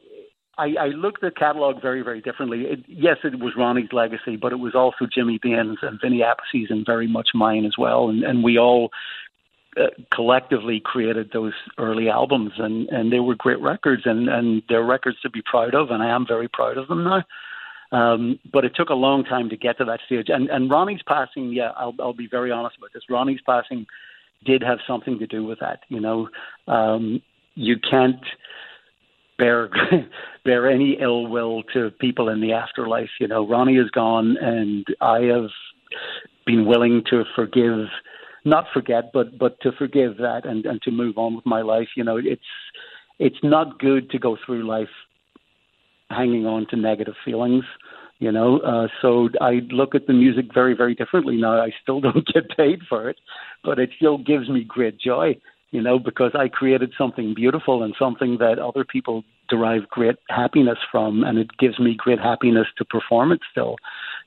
I, 0.57 0.75
I 0.79 0.87
looked 0.87 1.23
at 1.23 1.33
the 1.33 1.39
catalog 1.39 1.81
very, 1.81 2.01
very 2.01 2.21
differently. 2.21 2.63
It, 2.63 2.85
yes, 2.87 3.17
it 3.23 3.39
was 3.39 3.53
Ronnie's 3.57 3.93
legacy, 3.93 4.35
but 4.35 4.51
it 4.51 4.59
was 4.59 4.75
also 4.75 5.07
Jimmy 5.11 5.39
Bain's 5.41 5.79
and 5.81 5.99
Vinny 6.01 6.21
Appice's 6.23 6.69
and 6.69 6.85
very 6.85 7.07
much 7.07 7.29
mine 7.33 7.65
as 7.65 7.73
well. 7.77 8.09
And, 8.09 8.23
and 8.23 8.43
we 8.43 8.59
all 8.59 8.91
uh, 9.77 9.87
collectively 10.13 10.81
created 10.83 11.31
those 11.31 11.53
early 11.77 12.09
albums, 12.09 12.51
and 12.57 12.89
and 12.89 13.11
they 13.11 13.21
were 13.21 13.35
great 13.35 13.61
records, 13.61 14.03
and 14.05 14.27
and 14.27 14.61
they're 14.67 14.83
records 14.83 15.19
to 15.21 15.29
be 15.29 15.41
proud 15.41 15.73
of, 15.73 15.91
and 15.91 16.03
I 16.03 16.09
am 16.09 16.27
very 16.27 16.49
proud 16.49 16.77
of 16.77 16.89
them 16.89 17.05
now. 17.05 17.23
Um, 17.91 18.39
but 18.51 18.63
it 18.63 18.73
took 18.73 18.89
a 18.89 18.95
long 18.95 19.23
time 19.25 19.49
to 19.49 19.57
get 19.57 19.77
to 19.79 19.85
that 19.85 19.99
stage. 20.05 20.27
And, 20.29 20.49
and 20.49 20.69
Ronnie's 20.69 21.01
passing, 21.05 21.51
yeah, 21.51 21.71
I'll, 21.75 21.93
I'll 21.99 22.13
be 22.13 22.27
very 22.29 22.51
honest 22.51 22.77
about 22.77 22.91
this. 22.93 23.03
Ronnie's 23.09 23.41
passing 23.45 23.85
did 24.45 24.63
have 24.63 24.79
something 24.87 25.19
to 25.19 25.27
do 25.27 25.43
with 25.43 25.59
that. 25.59 25.81
You 25.89 25.99
know, 25.99 26.29
um, 26.67 27.21
you 27.55 27.75
can't 27.77 28.23
bear 29.37 29.69
bear 30.45 30.69
any 30.69 30.97
ill 31.01 31.27
will 31.27 31.63
to 31.73 31.91
people 31.99 32.29
in 32.29 32.41
the 32.41 32.53
afterlife. 32.53 33.09
You 33.19 33.27
know, 33.27 33.47
Ronnie 33.47 33.77
is 33.77 33.89
gone, 33.89 34.37
and 34.37 34.85
I 35.01 35.21
have 35.23 35.49
been 36.45 36.65
willing 36.65 37.03
to 37.09 37.23
forgive, 37.35 37.87
not 38.45 38.65
forget, 38.73 39.11
but 39.13 39.37
but 39.37 39.59
to 39.61 39.71
forgive 39.73 40.17
that 40.17 40.45
and 40.45 40.65
and 40.65 40.81
to 40.83 40.91
move 40.91 41.17
on 41.17 41.35
with 41.35 41.45
my 41.45 41.61
life. 41.61 41.89
You 41.95 42.03
know, 42.03 42.17
it's 42.17 42.41
it's 43.19 43.43
not 43.43 43.79
good 43.79 44.09
to 44.11 44.19
go 44.19 44.37
through 44.45 44.67
life 44.67 44.89
hanging 46.11 46.45
on 46.45 46.67
to 46.69 46.75
negative 46.75 47.15
feelings 47.25 47.63
you 48.19 48.31
know 48.31 48.59
uh, 48.59 48.87
so 49.01 49.29
i 49.41 49.59
look 49.71 49.95
at 49.95 50.07
the 50.07 50.13
music 50.13 50.45
very 50.53 50.73
very 50.75 50.95
differently. 50.95 51.37
Now 51.37 51.61
i 51.61 51.71
still 51.81 51.99
don't 52.07 52.25
get 52.27 52.55
paid 52.55 52.79
for 52.87 53.09
it 53.09 53.17
but 53.63 53.79
it 53.79 53.89
still 53.97 54.17
gives 54.17 54.49
me 54.49 54.63
great 54.63 54.99
joy 54.99 55.35
you 55.71 55.81
know 55.81 55.99
because 55.99 56.31
i 56.35 56.47
created 56.47 56.93
something 56.97 57.33
beautiful 57.33 57.83
and 57.83 57.95
something 57.97 58.37
that 58.39 58.59
other 58.59 58.85
people 58.85 59.23
derive 59.49 59.87
great 59.89 60.15
happiness 60.29 60.77
from 60.91 61.23
and 61.23 61.37
it 61.37 61.49
gives 61.59 61.77
me 61.79 61.95
great 61.97 62.19
happiness 62.19 62.67
to 62.77 62.85
perform 62.85 63.31
it 63.31 63.41
still 63.51 63.75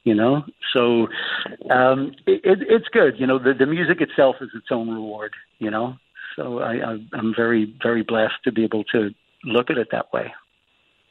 you 0.04 0.14
know? 0.14 0.44
So 0.72 1.08
um 1.70 2.12
it, 2.26 2.40
it 2.44 2.58
it's 2.68 2.88
good 2.88 3.14
you 3.18 3.26
know 3.26 3.38
the 3.38 3.54
the 3.54 3.66
music 3.66 4.00
itself 4.00 4.36
is 4.40 4.50
its 4.54 4.66
own 4.70 4.90
reward 4.90 5.32
you 5.58 5.70
know? 5.70 5.96
So 6.36 6.58
i, 6.58 6.74
I 6.74 6.98
i'm 7.12 7.32
very 7.34 7.74
very 7.82 8.02
blessed 8.02 8.42
to 8.44 8.52
be 8.52 8.64
able 8.64 8.84
to 8.84 9.10
look 9.44 9.70
at 9.70 9.78
it 9.78 9.88
that 9.92 10.12
way 10.12 10.32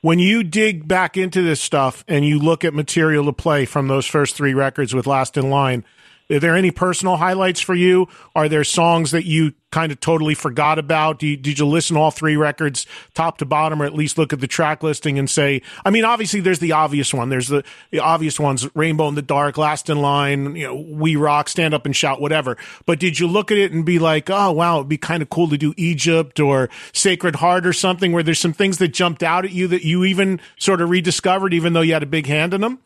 when 0.03 0.19
you 0.19 0.43
dig 0.43 0.85
back 0.85 1.15
into 1.15 1.41
this 1.41 1.61
stuff 1.61 2.03
and 2.09 2.25
you 2.25 2.37
look 2.37 2.65
at 2.65 2.73
material 2.73 3.23
to 3.23 3.31
play 3.31 3.63
from 3.63 3.87
those 3.87 4.05
first 4.05 4.35
three 4.35 4.53
records 4.53 4.93
with 4.93 5.07
Last 5.07 5.37
in 5.37 5.49
Line, 5.49 5.85
are 6.29 6.39
there 6.39 6.55
any 6.55 6.71
personal 6.71 7.17
highlights 7.17 7.61
for 7.61 7.75
you? 7.75 8.07
Are 8.35 8.49
there 8.49 8.63
songs 8.63 9.11
that 9.11 9.25
you 9.25 9.53
kind 9.71 9.91
of 9.91 9.99
totally 9.99 10.35
forgot 10.35 10.79
about? 10.79 11.21
You, 11.21 11.35
did 11.35 11.59
you 11.59 11.65
listen 11.65 11.97
all 11.97 12.11
three 12.11 12.35
records 12.35 12.85
top 13.13 13.39
to 13.39 13.45
bottom, 13.45 13.81
or 13.81 13.85
at 13.85 13.93
least 13.93 14.17
look 14.17 14.31
at 14.31 14.39
the 14.39 14.47
track 14.47 14.83
listing 14.83 15.19
and 15.19 15.29
say, 15.29 15.61
I 15.83 15.89
mean, 15.89 16.05
obviously 16.05 16.39
there's 16.39 16.59
the 16.59 16.71
obvious 16.71 17.13
one. 17.13 17.29
There's 17.29 17.47
the, 17.47 17.63
the 17.91 17.99
obvious 17.99 18.39
ones, 18.39 18.67
Rainbow 18.75 19.07
in 19.07 19.15
the 19.15 19.21
Dark, 19.21 19.57
Last 19.57 19.89
in 19.89 20.01
Line, 20.01 20.55
you 20.55 20.67
know, 20.67 20.75
We 20.75 21.15
Rock, 21.15 21.49
Stand 21.49 21.73
Up 21.73 21.85
and 21.85 21.95
Shout, 21.95 22.21
whatever. 22.21 22.57
But 22.85 22.99
did 22.99 23.19
you 23.19 23.27
look 23.27 23.51
at 23.51 23.57
it 23.57 23.71
and 23.71 23.85
be 23.85 23.99
like, 23.99 24.29
oh, 24.29 24.51
wow, 24.51 24.77
it'd 24.77 24.89
be 24.89 24.97
kind 24.97 25.21
of 25.21 25.29
cool 25.29 25.49
to 25.49 25.57
do 25.57 25.73
Egypt 25.75 26.39
or 26.39 26.69
Sacred 26.93 27.37
Heart 27.37 27.65
or 27.65 27.73
something 27.73 28.11
where 28.11 28.23
there's 28.23 28.39
some 28.39 28.53
things 28.53 28.77
that 28.77 28.89
jumped 28.89 29.23
out 29.23 29.45
at 29.45 29.51
you 29.51 29.67
that 29.67 29.83
you 29.83 30.05
even 30.05 30.39
sort 30.57 30.81
of 30.81 30.89
rediscovered, 30.89 31.53
even 31.53 31.73
though 31.73 31.81
you 31.81 31.93
had 31.93 32.03
a 32.03 32.07
big 32.07 32.27
hand 32.27 32.53
in 32.53 32.61
them? 32.61 32.79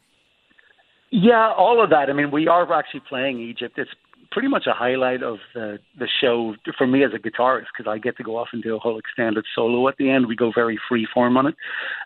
Yeah, 1.11 1.53
all 1.57 1.83
of 1.83 1.89
that. 1.91 2.09
I 2.09 2.13
mean, 2.13 2.31
we 2.31 2.47
are 2.47 2.71
actually 2.73 3.01
playing 3.07 3.39
Egypt. 3.39 3.77
It's 3.77 3.91
pretty 4.31 4.47
much 4.49 4.67
a 4.67 4.73
highlight 4.73 5.23
of 5.23 5.37
the 5.53 5.79
the 5.97 6.07
show 6.21 6.55
for 6.77 6.85
me 6.85 7.03
as 7.03 7.11
a 7.13 7.17
guitarist 7.17 7.67
because 7.75 7.89
I 7.89 7.97
get 7.97 8.17
to 8.17 8.23
go 8.23 8.37
off 8.37 8.49
and 8.51 8.61
do 8.61 8.75
a 8.75 8.79
whole 8.79 8.99
extended 8.99 9.45
solo 9.55 9.87
at 9.87 9.95
the 9.97 10.09
end. 10.09 10.27
We 10.27 10.35
go 10.35 10.51
very 10.53 10.77
free 10.89 11.07
form 11.13 11.37
on 11.37 11.47
it. 11.47 11.55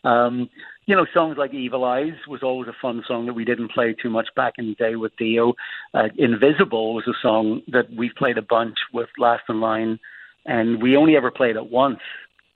Um, 0.03 0.49
you 0.85 0.95
know, 0.95 1.05
songs 1.13 1.37
like 1.37 1.53
Evil 1.53 1.83
Eyes 1.85 2.13
was 2.27 2.43
always 2.43 2.67
a 2.67 2.75
fun 2.81 3.03
song 3.07 3.25
that 3.25 3.33
we 3.33 3.45
didn't 3.45 3.71
play 3.71 3.93
too 3.93 4.09
much 4.09 4.27
back 4.35 4.53
in 4.57 4.67
the 4.67 4.75
day 4.75 4.95
with 4.95 5.15
Dio. 5.17 5.53
Uh, 5.93 6.09
Invisible 6.17 6.93
was 6.93 7.07
a 7.07 7.13
song 7.21 7.61
that 7.67 7.91
we 7.95 8.11
played 8.17 8.37
a 8.37 8.41
bunch 8.41 8.77
with 8.93 9.09
Last 9.17 9.43
in 9.49 9.61
Line, 9.61 9.99
and 10.45 10.81
we 10.81 10.97
only 10.97 11.15
ever 11.15 11.31
played 11.31 11.55
it 11.55 11.71
once 11.71 11.99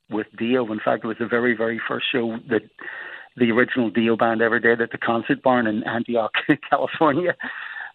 with 0.09 0.27
Dio. 0.37 0.71
In 0.71 0.79
fact, 0.83 1.03
it 1.03 1.07
was 1.07 1.17
the 1.19 1.27
very, 1.27 1.55
very 1.55 1.81
first 1.87 2.07
show 2.11 2.37
that 2.49 2.61
the 3.37 3.51
original 3.51 3.89
Dio 3.89 4.15
band 4.15 4.41
ever 4.41 4.59
did 4.59 4.81
at 4.81 4.91
the 4.91 4.97
Concert 4.97 5.41
Barn 5.43 5.67
in 5.67 5.83
Antioch, 5.83 6.33
California. 6.69 7.35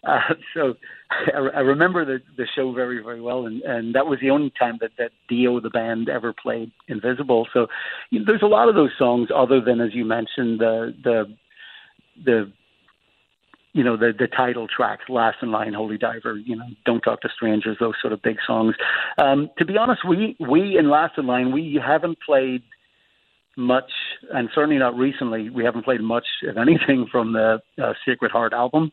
Uh, 0.03 0.33
so 0.55 0.73
I, 1.11 1.57
I 1.57 1.59
remember 1.59 2.05
the 2.05 2.21
the 2.35 2.47
show 2.55 2.73
very 2.73 3.03
very 3.03 3.21
well, 3.21 3.45
and 3.45 3.61
and 3.61 3.93
that 3.93 4.07
was 4.07 4.19
the 4.19 4.31
only 4.31 4.51
time 4.57 4.77
that 4.81 4.91
that 4.97 5.11
Dio 5.27 5.59
the 5.59 5.69
band 5.69 6.09
ever 6.09 6.33
played 6.33 6.71
Invisible. 6.87 7.47
So 7.53 7.67
you 8.09 8.19
know, 8.19 8.25
there's 8.25 8.41
a 8.41 8.47
lot 8.47 8.67
of 8.67 8.75
those 8.75 8.91
songs, 8.97 9.29
other 9.33 9.61
than 9.61 9.79
as 9.79 9.93
you 9.93 10.05
mentioned 10.05 10.59
the 10.59 10.95
the 11.03 11.25
the 12.23 12.51
you 13.73 13.83
know 13.83 13.95
the 13.95 14.11
the 14.17 14.27
title 14.27 14.67
tracks, 14.67 15.03
Last 15.07 15.37
in 15.41 15.51
Line, 15.51 15.73
Holy 15.73 15.97
Diver, 15.97 16.35
you 16.35 16.55
know, 16.55 16.65
Don't 16.83 17.01
Talk 17.01 17.21
to 17.21 17.29
Strangers, 17.29 17.77
those 17.79 17.95
sort 18.01 18.11
of 18.13 18.21
big 18.21 18.37
songs. 18.45 18.75
Um, 19.17 19.49
to 19.59 19.65
be 19.65 19.77
honest, 19.77 20.01
we 20.07 20.35
we 20.39 20.77
in 20.77 20.89
Last 20.89 21.17
in 21.17 21.27
Line 21.27 21.51
we 21.51 21.79
haven't 21.83 22.17
played 22.25 22.63
much, 23.61 23.91
and 24.33 24.49
certainly 24.53 24.77
not 24.77 24.95
recently. 24.95 25.49
We 25.49 25.63
haven't 25.63 25.83
played 25.83 26.01
much, 26.01 26.25
if 26.41 26.57
anything, 26.57 27.07
from 27.11 27.33
the 27.33 27.61
uh, 27.81 27.93
Sacred 28.05 28.31
Heart 28.31 28.53
album. 28.53 28.91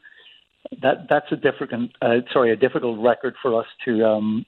That 0.83 1.07
that's 1.09 1.31
a 1.33 1.37
difficult, 1.37 1.90
uh, 2.02 2.16
sorry, 2.33 2.52
a 2.52 2.57
difficult 2.57 3.00
record 3.00 3.35
for 3.40 3.59
us 3.59 3.66
to 3.85 4.04
um, 4.04 4.46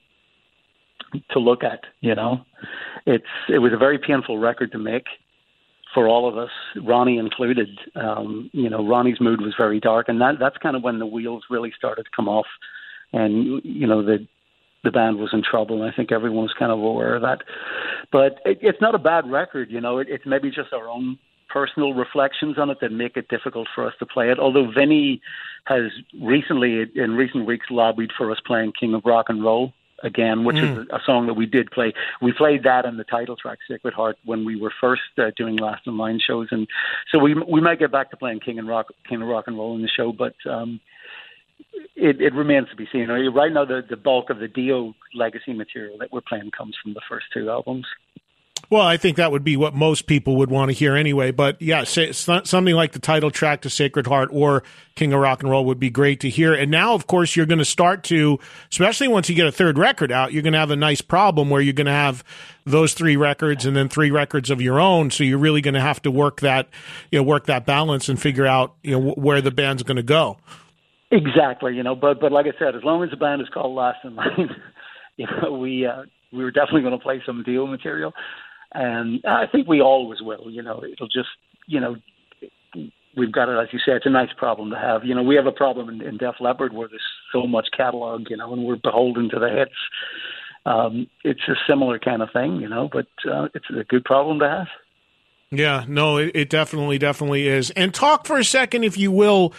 to 1.31 1.39
look 1.39 1.63
at. 1.63 1.81
You 2.01 2.15
know, 2.15 2.41
it's 3.05 3.23
it 3.49 3.59
was 3.59 3.71
a 3.73 3.77
very 3.77 3.97
painful 3.97 4.37
record 4.37 4.71
to 4.73 4.77
make 4.77 5.05
for 5.93 6.07
all 6.07 6.27
of 6.27 6.37
us, 6.37 6.49
Ronnie 6.81 7.17
included. 7.17 7.69
Um, 7.95 8.49
you 8.53 8.69
know, 8.69 8.87
Ronnie's 8.87 9.19
mood 9.19 9.41
was 9.41 9.53
very 9.57 9.79
dark, 9.79 10.09
and 10.09 10.21
that 10.21 10.35
that's 10.39 10.57
kind 10.57 10.75
of 10.75 10.83
when 10.83 10.99
the 10.99 11.05
wheels 11.05 11.43
really 11.49 11.73
started 11.77 12.03
to 12.03 12.09
come 12.15 12.29
off, 12.29 12.45
and 13.13 13.61
you 13.63 13.87
know 13.87 14.03
the 14.03 14.27
the 14.83 14.91
band 14.91 15.17
was 15.17 15.29
in 15.33 15.43
trouble. 15.43 15.81
And 15.81 15.91
I 15.91 15.95
think 15.95 16.11
everyone 16.11 16.43
was 16.43 16.53
kind 16.57 16.71
of 16.71 16.79
aware 16.79 17.15
of 17.15 17.21
that. 17.21 17.39
But 18.11 18.39
it, 18.45 18.59
it's 18.61 18.81
not 18.81 18.95
a 18.95 18.99
bad 18.99 19.29
record, 19.29 19.71
you 19.71 19.81
know. 19.81 19.99
It, 19.99 20.07
it's 20.09 20.25
maybe 20.25 20.49
just 20.49 20.73
our 20.73 20.87
own 20.87 21.17
personal 21.49 21.93
reflections 21.93 22.57
on 22.57 22.69
it 22.69 22.79
that 22.81 22.91
make 22.91 23.17
it 23.17 23.27
difficult 23.27 23.67
for 23.75 23.85
us 23.85 23.93
to 23.99 24.05
play 24.05 24.31
it. 24.31 24.39
Although 24.39 24.71
Vinny 24.71 25.21
has 25.65 25.91
recently, 26.21 26.85
in 26.95 27.11
recent 27.15 27.45
weeks, 27.45 27.67
lobbied 27.69 28.11
for 28.17 28.31
us 28.31 28.39
playing 28.45 28.73
King 28.79 28.93
of 28.93 29.03
Rock 29.05 29.25
and 29.29 29.43
Roll 29.43 29.73
again, 30.03 30.43
which 30.43 30.57
mm. 30.57 30.81
is 30.81 30.87
a 30.91 30.99
song 31.05 31.27
that 31.27 31.33
we 31.35 31.45
did 31.45 31.69
play. 31.71 31.93
We 32.21 32.33
played 32.33 32.63
that 32.63 32.85
in 32.85 32.97
the 32.97 33.03
title 33.03 33.35
track, 33.35 33.59
Sacred 33.69 33.93
Heart, 33.93 34.17
when 34.25 34.45
we 34.45 34.59
were 34.59 34.73
first 34.81 35.03
uh, 35.17 35.31
doing 35.35 35.57
Last 35.57 35.85
in 35.85 35.97
Line 35.97 36.19
shows, 36.25 36.47
and 36.51 36.67
so 37.11 37.19
we 37.19 37.35
we 37.35 37.61
might 37.61 37.79
get 37.79 37.91
back 37.91 38.09
to 38.11 38.17
playing 38.17 38.39
King 38.39 38.57
and 38.57 38.67
Rock, 38.67 38.87
King 39.07 39.21
of 39.21 39.27
Rock 39.27 39.45
and 39.47 39.57
Roll 39.57 39.75
in 39.75 39.81
the 39.81 39.89
show, 39.89 40.11
but. 40.11 40.33
um 40.49 40.79
it, 41.95 42.21
it 42.21 42.33
remains 42.33 42.69
to 42.69 42.75
be 42.75 42.87
seen. 42.91 43.09
Right 43.09 43.51
now, 43.51 43.65
the, 43.65 43.83
the 43.87 43.97
bulk 43.97 44.29
of 44.29 44.39
the 44.39 44.47
Dio 44.47 44.93
legacy 45.13 45.53
material 45.53 45.97
that 45.99 46.11
we're 46.11 46.21
playing 46.21 46.51
comes 46.51 46.75
from 46.81 46.93
the 46.93 47.01
first 47.07 47.25
two 47.33 47.49
albums. 47.49 47.85
Well, 48.69 48.83
I 48.83 48.95
think 48.95 49.17
that 49.17 49.33
would 49.33 49.43
be 49.43 49.57
what 49.57 49.75
most 49.75 50.07
people 50.07 50.37
would 50.37 50.49
want 50.49 50.69
to 50.69 50.73
hear 50.73 50.95
anyway. 50.95 51.31
But 51.31 51.61
yeah, 51.61 51.83
something 51.83 52.73
like 52.73 52.93
the 52.93 52.99
title 52.99 53.29
track 53.29 53.61
to 53.63 53.69
Sacred 53.69 54.07
Heart 54.07 54.29
or 54.31 54.63
King 54.95 55.11
of 55.11 55.19
Rock 55.19 55.41
and 55.41 55.51
Roll 55.51 55.65
would 55.65 55.79
be 55.79 55.89
great 55.89 56.21
to 56.21 56.29
hear. 56.29 56.53
And 56.53 56.71
now, 56.71 56.93
of 56.93 57.05
course, 57.05 57.35
you're 57.35 57.45
going 57.45 57.59
to 57.59 57.65
start 57.65 58.03
to, 58.05 58.39
especially 58.71 59.09
once 59.09 59.27
you 59.27 59.35
get 59.35 59.45
a 59.45 59.51
third 59.51 59.77
record 59.77 60.09
out, 60.09 60.31
you're 60.31 60.43
going 60.43 60.53
to 60.53 60.59
have 60.59 60.71
a 60.71 60.77
nice 60.77 61.01
problem 61.01 61.49
where 61.49 61.59
you're 61.59 61.73
going 61.73 61.85
to 61.87 61.91
have 61.91 62.23
those 62.65 62.93
three 62.93 63.17
records 63.17 63.65
and 63.65 63.75
then 63.75 63.89
three 63.89 64.11
records 64.11 64.49
of 64.49 64.61
your 64.61 64.79
own. 64.79 65.11
So 65.11 65.25
you're 65.25 65.37
really 65.37 65.61
going 65.61 65.73
to 65.73 65.81
have 65.81 66.01
to 66.03 66.11
work 66.11 66.39
that, 66.39 66.69
you 67.11 67.19
know, 67.19 67.23
work 67.23 67.47
that 67.47 67.65
balance 67.65 68.07
and 68.07 68.21
figure 68.21 68.45
out, 68.45 68.75
you 68.83 68.97
know, 68.97 69.11
where 69.15 69.41
the 69.41 69.51
band's 69.51 69.83
going 69.83 69.97
to 69.97 70.03
go. 70.03 70.37
Exactly, 71.11 71.75
you 71.75 71.83
know, 71.83 71.95
but 71.95 72.19
but 72.21 72.31
like 72.31 72.45
I 72.45 72.57
said, 72.57 72.75
as 72.75 72.83
long 72.83 73.03
as 73.03 73.09
the 73.09 73.17
band 73.17 73.41
is 73.41 73.49
called 73.49 73.75
Last 73.75 73.99
in 74.03 74.15
Line, 74.15 74.49
you 75.17 75.27
know, 75.27 75.51
we 75.51 75.85
uh, 75.85 76.03
we 76.31 76.43
were 76.43 76.51
definitely 76.51 76.81
going 76.81 76.97
to 76.97 77.03
play 77.03 77.21
some 77.25 77.43
Dio 77.43 77.67
material, 77.67 78.13
and 78.73 79.21
I 79.25 79.45
think 79.51 79.67
we 79.67 79.81
always 79.81 80.21
will. 80.21 80.49
You 80.49 80.63
know, 80.63 80.83
it'll 80.83 81.07
just 81.07 81.29
you 81.67 81.81
know 81.81 81.97
we've 83.17 83.31
got 83.31 83.49
it 83.49 83.61
as 83.61 83.67
you 83.73 83.79
say. 83.79 83.93
It's 83.93 84.05
a 84.05 84.09
nice 84.09 84.31
problem 84.37 84.69
to 84.71 84.77
have. 84.77 85.03
You 85.03 85.15
know, 85.15 85.23
we 85.23 85.35
have 85.35 85.47
a 85.47 85.51
problem 85.51 85.89
in, 85.89 86.01
in 86.01 86.17
Def 86.17 86.35
Leppard 86.39 86.73
where 86.73 86.87
there's 86.87 87.01
so 87.33 87.45
much 87.45 87.67
catalog, 87.75 88.27
you 88.29 88.37
know, 88.37 88.53
and 88.53 88.63
we're 88.63 88.77
beholden 88.77 89.29
to 89.29 89.39
the 89.39 89.49
hits. 89.49 89.75
Um, 90.65 91.07
it's 91.23 91.41
a 91.47 91.55
similar 91.67 91.99
kind 91.99 92.21
of 92.21 92.29
thing, 92.31 92.57
you 92.57 92.69
know, 92.69 92.87
but 92.91 93.07
uh, 93.29 93.47
it's 93.53 93.65
a 93.69 93.83
good 93.83 94.05
problem 94.05 94.39
to 94.39 94.47
have. 94.47 94.67
Yeah, 95.49 95.83
no, 95.87 96.17
it, 96.17 96.31
it 96.33 96.49
definitely, 96.49 96.97
definitely 96.97 97.47
is. 97.47 97.71
And 97.71 97.93
talk 97.93 98.25
for 98.25 98.37
a 98.37 98.43
second, 98.43 98.83
if 98.83 98.97
you 98.97 99.11
will 99.11 99.53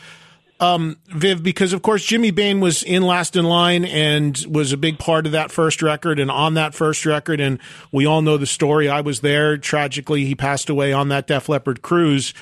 um, 0.63 0.97
Viv, 1.09 1.43
because 1.43 1.73
of 1.73 1.83
course 1.83 2.05
Jimmy 2.05 2.31
Bain 2.31 2.61
was 2.61 2.85
in 2.85 3.03
Last 3.03 3.35
in 3.35 3.45
Line 3.45 3.85
and 3.85 4.43
was 4.49 4.73
a 4.73 4.77
big 4.77 4.97
part 4.97 5.27
of 5.27 5.33
that 5.33 5.51
first 5.51 5.83
record 5.83 6.21
and 6.21 6.31
on 6.31 6.55
that 6.55 6.73
first 6.73 7.05
record, 7.05 7.41
and 7.41 7.59
we 7.91 8.07
all 8.07 8.23
know 8.23 8.37
the 8.37 8.47
story. 8.47 8.89
I 8.89 9.01
was 9.01 9.21
there. 9.21 9.59
Tragically, 9.59 10.25
he 10.25 10.37
passed 10.37 10.71
away 10.71 10.93
on 10.93 11.09
that 11.09 11.27
Def 11.27 11.49
Leppard 11.49 11.83
cruise. 11.83 12.33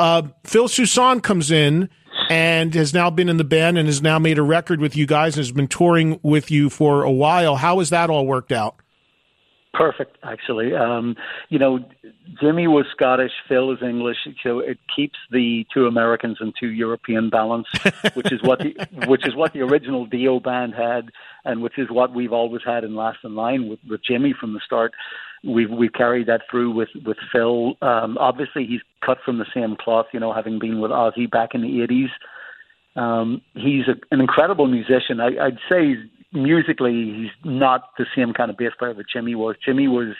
Uh, 0.00 0.22
Phil 0.44 0.66
Soussan 0.66 1.22
comes 1.22 1.52
in 1.52 1.88
and 2.28 2.74
has 2.74 2.92
now 2.92 3.10
been 3.10 3.28
in 3.28 3.36
the 3.36 3.44
band 3.44 3.78
and 3.78 3.86
has 3.86 4.02
now 4.02 4.18
made 4.18 4.38
a 4.38 4.42
record 4.42 4.80
with 4.80 4.96
you 4.96 5.06
guys 5.06 5.36
and 5.36 5.44
has 5.44 5.52
been 5.52 5.68
touring 5.68 6.18
with 6.24 6.50
you 6.50 6.68
for 6.68 7.04
a 7.04 7.12
while. 7.12 7.54
How 7.54 7.78
has 7.78 7.90
that 7.90 8.10
all 8.10 8.26
worked 8.26 8.50
out? 8.50 8.74
Perfect, 9.78 10.18
actually. 10.24 10.74
Um, 10.74 11.14
you 11.50 11.58
know, 11.60 11.78
Jimmy 12.40 12.66
was 12.66 12.84
Scottish, 12.90 13.30
Phil 13.48 13.70
is 13.70 13.78
English, 13.80 14.16
so 14.42 14.58
it 14.58 14.76
keeps 14.94 15.16
the 15.30 15.64
two 15.72 15.86
Americans 15.86 16.38
and 16.40 16.52
two 16.58 16.70
European 16.70 17.30
balance, 17.30 17.68
which 18.14 18.32
is 18.32 18.42
what 18.42 18.58
the 18.58 18.74
which 19.06 19.24
is 19.24 19.36
what 19.36 19.52
the 19.52 19.60
original 19.60 20.04
Dio 20.04 20.40
band 20.40 20.74
had, 20.74 21.10
and 21.44 21.62
which 21.62 21.78
is 21.78 21.92
what 21.92 22.12
we've 22.12 22.32
always 22.32 22.62
had 22.66 22.82
in 22.82 22.96
Last 22.96 23.18
in 23.22 23.36
Line 23.36 23.68
with, 23.68 23.78
with 23.88 24.00
Jimmy 24.02 24.34
from 24.38 24.52
the 24.52 24.60
start. 24.66 24.94
We've 25.44 25.70
we've 25.70 25.92
carried 25.92 26.26
that 26.26 26.40
through 26.50 26.72
with 26.72 26.88
with 27.06 27.18
Phil. 27.30 27.76
Um, 27.80 28.18
obviously, 28.18 28.66
he's 28.66 28.80
cut 29.06 29.18
from 29.24 29.38
the 29.38 29.46
same 29.54 29.76
cloth, 29.76 30.06
you 30.12 30.18
know, 30.18 30.32
having 30.32 30.58
been 30.58 30.80
with 30.80 30.90
Ozzy 30.90 31.30
back 31.30 31.50
in 31.54 31.62
the 31.62 31.82
eighties. 31.82 32.10
Um, 32.96 33.42
he's 33.54 33.86
a, 33.86 33.94
an 34.12 34.20
incredible 34.20 34.66
musician. 34.66 35.20
I, 35.20 35.38
I'd 35.40 35.58
say 35.68 35.94
musically, 36.32 37.14
he's 37.16 37.44
not 37.44 37.90
the 37.98 38.06
same 38.16 38.32
kind 38.32 38.50
of 38.50 38.56
bass 38.56 38.72
player 38.78 38.94
that 38.94 39.06
Jimmy 39.12 39.34
was. 39.34 39.56
Jimmy 39.64 39.88
was 39.88 40.14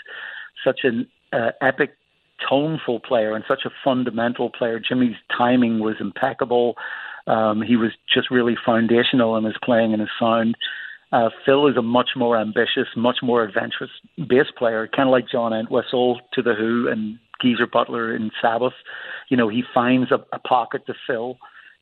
such 0.65 0.81
an 0.85 1.09
uh, 1.33 1.51
epic, 1.61 1.91
toneful 2.49 3.01
player 3.01 3.35
and 3.35 3.45
such 3.49 3.63
a 3.65 3.71
fundamental 3.85 4.51
player. 4.51 4.81
Jimmy's 4.81 5.17
timing 5.37 5.81
was 5.81 5.97
impeccable. 6.01 6.75
Um, 7.27 7.63
he 7.63 7.77
was 7.77 7.91
just 8.13 8.31
really 8.31 8.57
foundational 8.65 9.37
in 9.37 9.45
his 9.45 9.57
playing 9.63 9.93
and 9.93 10.01
his 10.01 10.11
sound. 10.19 10.55
Uh, 11.11 11.31
Phil 11.45 11.67
is 11.69 11.77
a 11.77 11.83
much 11.83 12.11
more 12.17 12.39
ambitious, 12.39 12.87
much 12.97 13.19
more 13.23 13.43
adventurous 13.43 13.91
bass 14.29 14.47
player, 14.57 14.89
kind 14.95 15.09
of 15.09 15.13
like 15.13 15.29
John 15.31 15.53
Entwistle 15.53 16.21
to 16.35 16.43
The 16.43 16.55
Who 16.55 16.89
and 16.89 17.19
Geezer 17.41 17.67
Butler 17.67 18.15
in 18.15 18.31
Sabbath. 18.43 18.75
You 19.31 19.37
know, 19.37 19.49
he 19.49 19.63
finds 19.73 20.11
a, 20.11 20.19
a 20.33 20.39
pocket 20.39 20.87
to 20.87 20.95
fill 21.07 21.39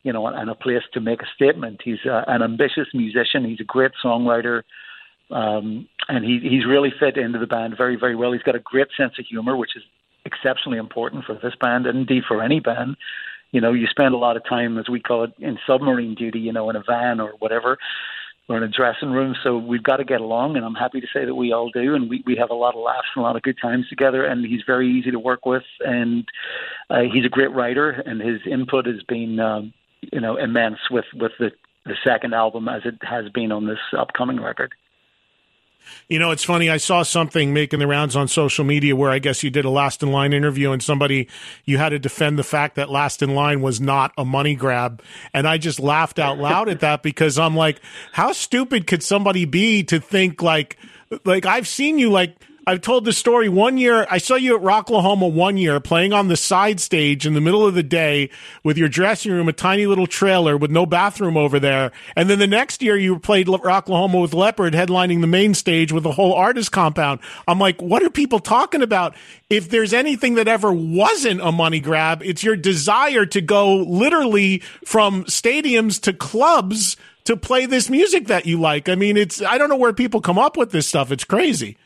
you 0.06 0.12
know, 0.12 0.24
and 0.28 0.48
a 0.48 0.54
place 0.54 0.84
to 0.92 1.00
make 1.00 1.20
a 1.20 1.26
statement. 1.34 1.80
He's 1.84 1.98
uh, 2.08 2.22
an 2.28 2.40
ambitious 2.40 2.86
musician. 2.94 3.44
He's 3.44 3.58
a 3.58 3.64
great 3.64 3.90
songwriter, 4.02 4.62
um, 5.32 5.88
and 6.08 6.24
he, 6.24 6.38
he's 6.40 6.64
really 6.64 6.92
fit 6.96 7.16
into 7.16 7.40
the 7.40 7.46
band 7.48 7.74
very, 7.76 7.96
very 7.96 8.14
well. 8.14 8.30
He's 8.30 8.44
got 8.44 8.54
a 8.54 8.60
great 8.60 8.86
sense 8.96 9.14
of 9.18 9.26
humor, 9.26 9.56
which 9.56 9.74
is 9.74 9.82
exceptionally 10.24 10.78
important 10.78 11.24
for 11.24 11.34
this 11.34 11.54
band, 11.60 11.86
and 11.86 11.98
indeed 11.98 12.22
for 12.28 12.40
any 12.40 12.60
band. 12.60 12.96
You 13.50 13.60
know, 13.60 13.72
you 13.72 13.88
spend 13.88 14.14
a 14.14 14.16
lot 14.16 14.36
of 14.36 14.44
time, 14.48 14.78
as 14.78 14.88
we 14.88 15.00
call 15.00 15.24
it, 15.24 15.32
in 15.40 15.58
submarine 15.66 16.14
duty. 16.14 16.38
You 16.38 16.52
know, 16.52 16.70
in 16.70 16.76
a 16.76 16.84
van 16.86 17.18
or 17.18 17.32
whatever, 17.40 17.76
or 18.48 18.56
in 18.56 18.62
a 18.62 18.68
dressing 18.68 19.10
room. 19.10 19.34
So 19.42 19.58
we've 19.58 19.82
got 19.82 19.96
to 19.96 20.04
get 20.04 20.20
along, 20.20 20.56
and 20.56 20.64
I'm 20.64 20.74
happy 20.74 21.00
to 21.00 21.08
say 21.12 21.24
that 21.24 21.34
we 21.34 21.52
all 21.52 21.70
do, 21.70 21.96
and 21.96 22.08
we 22.08 22.22
we 22.24 22.36
have 22.36 22.50
a 22.50 22.54
lot 22.54 22.76
of 22.76 22.80
laughs 22.80 23.08
and 23.16 23.24
a 23.24 23.26
lot 23.26 23.34
of 23.34 23.42
good 23.42 23.58
times 23.60 23.88
together. 23.88 24.24
And 24.24 24.46
he's 24.46 24.62
very 24.64 24.88
easy 24.88 25.10
to 25.10 25.18
work 25.18 25.46
with, 25.46 25.64
and 25.80 26.24
uh, 26.90 27.02
he's 27.12 27.24
a 27.24 27.28
great 27.28 27.50
writer, 27.50 27.90
and 27.90 28.20
his 28.20 28.40
input 28.48 28.86
has 28.86 29.02
been. 29.08 29.40
Um, 29.40 29.72
you 30.12 30.20
know 30.20 30.36
immense 30.36 30.78
with 30.90 31.06
with 31.14 31.32
the 31.38 31.52
the 31.84 31.94
second 32.04 32.34
album 32.34 32.68
as 32.68 32.82
it 32.84 32.96
has 33.02 33.28
been 33.30 33.52
on 33.52 33.66
this 33.66 33.78
upcoming 33.96 34.40
record. 34.40 34.74
You 36.08 36.18
know, 36.18 36.30
it's 36.30 36.44
funny. 36.44 36.68
I 36.68 36.78
saw 36.78 37.04
something 37.04 37.52
making 37.52 37.78
the 37.78 37.86
rounds 37.86 38.16
on 38.16 38.28
social 38.28 38.64
media 38.64 38.96
where 38.96 39.10
I 39.10 39.18
guess 39.18 39.42
you 39.42 39.50
did 39.50 39.64
a 39.64 39.70
Last 39.70 40.02
in 40.02 40.10
Line 40.10 40.32
interview 40.32 40.72
and 40.72 40.82
somebody, 40.82 41.28
you 41.64 41.78
had 41.78 41.90
to 41.90 41.98
defend 41.98 42.38
the 42.38 42.44
fact 42.44 42.74
that 42.74 42.90
Last 42.90 43.22
in 43.22 43.34
Line 43.36 43.62
was 43.62 43.80
not 43.80 44.12
a 44.18 44.24
money 44.24 44.56
grab. 44.56 45.02
And 45.32 45.46
I 45.46 45.58
just 45.58 45.78
laughed 45.78 46.18
out 46.18 46.38
loud 46.38 46.68
at 46.68 46.80
that 46.80 47.04
because 47.04 47.38
I'm 47.38 47.56
like, 47.56 47.80
how 48.12 48.32
stupid 48.32 48.88
could 48.88 49.02
somebody 49.02 49.44
be 49.44 49.84
to 49.84 50.00
think 50.00 50.42
like, 50.42 50.76
like 51.24 51.46
I've 51.46 51.68
seen 51.68 51.98
you 51.98 52.10
like, 52.10 52.36
I've 52.68 52.80
told 52.80 53.04
the 53.04 53.12
story 53.12 53.48
one 53.48 53.78
year. 53.78 54.08
I 54.10 54.18
saw 54.18 54.34
you 54.34 54.56
at 54.56 54.60
Rocklahoma 54.60 55.30
one 55.30 55.56
year 55.56 55.78
playing 55.78 56.12
on 56.12 56.26
the 56.26 56.36
side 56.36 56.80
stage 56.80 57.24
in 57.24 57.34
the 57.34 57.40
middle 57.40 57.64
of 57.64 57.74
the 57.74 57.82
day 57.84 58.28
with 58.64 58.76
your 58.76 58.88
dressing 58.88 59.30
room, 59.30 59.48
a 59.48 59.52
tiny 59.52 59.86
little 59.86 60.08
trailer 60.08 60.56
with 60.56 60.72
no 60.72 60.84
bathroom 60.84 61.36
over 61.36 61.60
there. 61.60 61.92
And 62.16 62.28
then 62.28 62.40
the 62.40 62.46
next 62.48 62.82
year 62.82 62.96
you 62.96 63.20
played 63.20 63.46
Rocklahoma 63.46 64.20
with 64.20 64.34
Leppard 64.34 64.74
headlining 64.74 65.20
the 65.20 65.28
main 65.28 65.54
stage 65.54 65.92
with 65.92 66.04
a 66.06 66.10
whole 66.10 66.32
artist 66.32 66.72
compound. 66.72 67.20
I'm 67.46 67.60
like, 67.60 67.80
what 67.80 68.02
are 68.02 68.10
people 68.10 68.40
talking 68.40 68.82
about? 68.82 69.14
If 69.48 69.68
there's 69.70 69.92
anything 69.92 70.34
that 70.34 70.48
ever 70.48 70.72
wasn't 70.72 71.42
a 71.42 71.52
money 71.52 71.78
grab, 71.78 72.20
it's 72.24 72.42
your 72.42 72.56
desire 72.56 73.26
to 73.26 73.40
go 73.40 73.76
literally 73.76 74.58
from 74.84 75.22
stadiums 75.26 76.00
to 76.00 76.12
clubs 76.12 76.96
to 77.26 77.36
play 77.36 77.66
this 77.66 77.88
music 77.88 78.26
that 78.26 78.44
you 78.44 78.60
like. 78.60 78.88
I 78.88 78.96
mean, 78.96 79.16
it's, 79.16 79.40
I 79.40 79.56
don't 79.56 79.68
know 79.68 79.76
where 79.76 79.92
people 79.92 80.20
come 80.20 80.38
up 80.38 80.56
with 80.56 80.72
this 80.72 80.88
stuff. 80.88 81.12
It's 81.12 81.22
crazy. 81.22 81.76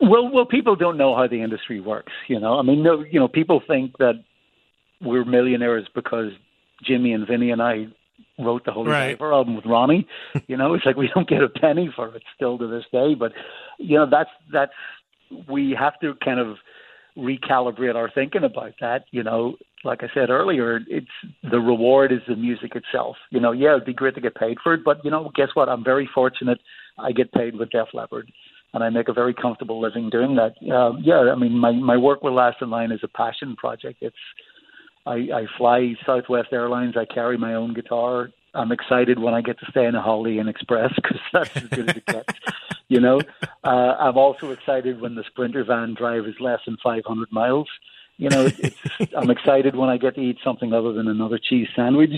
Well, 0.00 0.30
well, 0.30 0.44
people 0.44 0.76
don't 0.76 0.98
know 0.98 1.16
how 1.16 1.26
the 1.26 1.42
industry 1.42 1.80
works. 1.80 2.12
You 2.28 2.38
know, 2.38 2.58
I 2.58 2.62
mean, 2.62 2.82
no, 2.82 3.02
you 3.02 3.18
know, 3.18 3.28
people 3.28 3.62
think 3.66 3.96
that 3.98 4.22
we're 5.00 5.24
millionaires 5.24 5.86
because 5.94 6.32
Jimmy 6.84 7.12
and 7.12 7.26
Vinny 7.26 7.50
and 7.50 7.62
I 7.62 7.86
wrote 8.38 8.64
the 8.64 8.72
Holy 8.72 8.90
Right. 8.90 9.12
Diver 9.12 9.32
album 9.32 9.56
with 9.56 9.66
Ronnie. 9.66 10.06
You 10.48 10.56
know, 10.56 10.74
it's 10.74 10.84
like 10.84 10.96
we 10.96 11.10
don't 11.12 11.28
get 11.28 11.42
a 11.42 11.48
penny 11.48 11.90
for 11.94 12.14
it 12.14 12.22
still 12.34 12.58
to 12.58 12.66
this 12.68 12.84
day. 12.92 13.14
But 13.14 13.32
you 13.78 13.96
know, 13.98 14.06
that's 14.08 14.30
that's 14.52 14.72
we 15.48 15.74
have 15.78 15.98
to 16.00 16.14
kind 16.24 16.38
of 16.38 16.56
recalibrate 17.16 17.94
our 17.94 18.10
thinking 18.10 18.44
about 18.44 18.74
that. 18.80 19.06
You 19.10 19.22
know, 19.22 19.56
like 19.82 20.02
I 20.02 20.08
said 20.14 20.30
earlier, 20.30 20.80
it's 20.88 21.06
the 21.42 21.58
reward 21.58 22.12
is 22.12 22.20
the 22.28 22.36
music 22.36 22.76
itself. 22.76 23.16
You 23.30 23.40
know, 23.40 23.52
yeah, 23.52 23.72
it'd 23.72 23.86
be 23.86 23.94
great 23.94 24.14
to 24.16 24.20
get 24.20 24.34
paid 24.34 24.58
for 24.62 24.74
it, 24.74 24.84
but 24.84 25.04
you 25.04 25.10
know, 25.10 25.30
guess 25.34 25.48
what? 25.54 25.68
I'm 25.68 25.82
very 25.82 26.08
fortunate. 26.14 26.58
I 26.98 27.12
get 27.12 27.32
paid 27.32 27.56
with 27.56 27.70
Def 27.70 27.88
Leppard, 27.92 28.30
and 28.74 28.84
I 28.84 28.90
make 28.90 29.08
a 29.08 29.12
very 29.12 29.34
comfortable 29.34 29.80
living 29.80 30.10
doing 30.10 30.36
that. 30.36 30.54
Uh, 30.62 30.96
yeah, 31.00 31.32
I 31.32 31.34
mean, 31.34 31.58
my 31.58 31.72
my 31.72 31.96
work 31.96 32.22
with 32.22 32.34
Last 32.34 32.60
in 32.60 32.70
Line 32.70 32.92
is 32.92 33.00
a 33.02 33.08
passion 33.08 33.56
project. 33.56 33.98
It's 34.00 34.16
I, 35.06 35.28
I 35.32 35.46
fly 35.56 35.94
Southwest 36.04 36.48
Airlines. 36.52 36.96
I 36.96 37.04
carry 37.04 37.38
my 37.38 37.54
own 37.54 37.72
guitar. 37.74 38.30
I'm 38.54 38.72
excited 38.72 39.18
when 39.18 39.34
I 39.34 39.40
get 39.40 39.58
to 39.60 39.66
stay 39.70 39.84
in 39.84 39.94
a 39.94 40.02
Holiday 40.02 40.38
Inn 40.38 40.48
Express 40.48 40.92
because 40.96 41.20
that's 41.32 41.56
as 41.56 41.62
good 41.64 41.90
as 41.90 41.96
it 41.96 42.06
gets. 42.06 42.34
You 42.88 43.00
know, 43.00 43.20
uh, 43.64 43.96
I'm 43.98 44.16
also 44.16 44.52
excited 44.52 45.00
when 45.00 45.16
the 45.16 45.24
Sprinter 45.24 45.64
van 45.64 45.94
drive 45.94 46.24
is 46.24 46.36
less 46.38 46.60
than 46.64 46.76
500 46.84 47.32
miles. 47.32 47.68
You 48.16 48.28
know, 48.28 48.46
it's, 48.46 48.76
I'm 49.16 49.28
excited 49.28 49.74
when 49.74 49.90
I 49.90 49.96
get 49.96 50.14
to 50.14 50.20
eat 50.20 50.38
something 50.44 50.72
other 50.72 50.92
than 50.92 51.08
another 51.08 51.36
cheese 51.36 51.66
sandwich. 51.74 52.12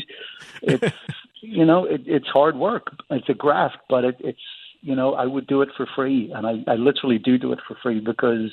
It's, 0.60 0.94
you 1.40 1.64
know, 1.64 1.86
it, 1.86 2.02
it's 2.04 2.26
hard 2.26 2.56
work. 2.56 2.94
It's 3.08 3.30
a 3.30 3.32
graft, 3.34 3.78
but 3.88 4.04
it, 4.04 4.16
it's, 4.20 4.38
you 4.80 4.94
know, 4.94 5.14
I 5.14 5.26
would 5.26 5.46
do 5.46 5.62
it 5.62 5.68
for 5.76 5.86
free, 5.94 6.32
and 6.34 6.46
I, 6.46 6.70
I 6.70 6.76
literally 6.76 7.18
do 7.18 7.38
do 7.38 7.52
it 7.52 7.58
for 7.66 7.76
free 7.82 8.00
because, 8.00 8.50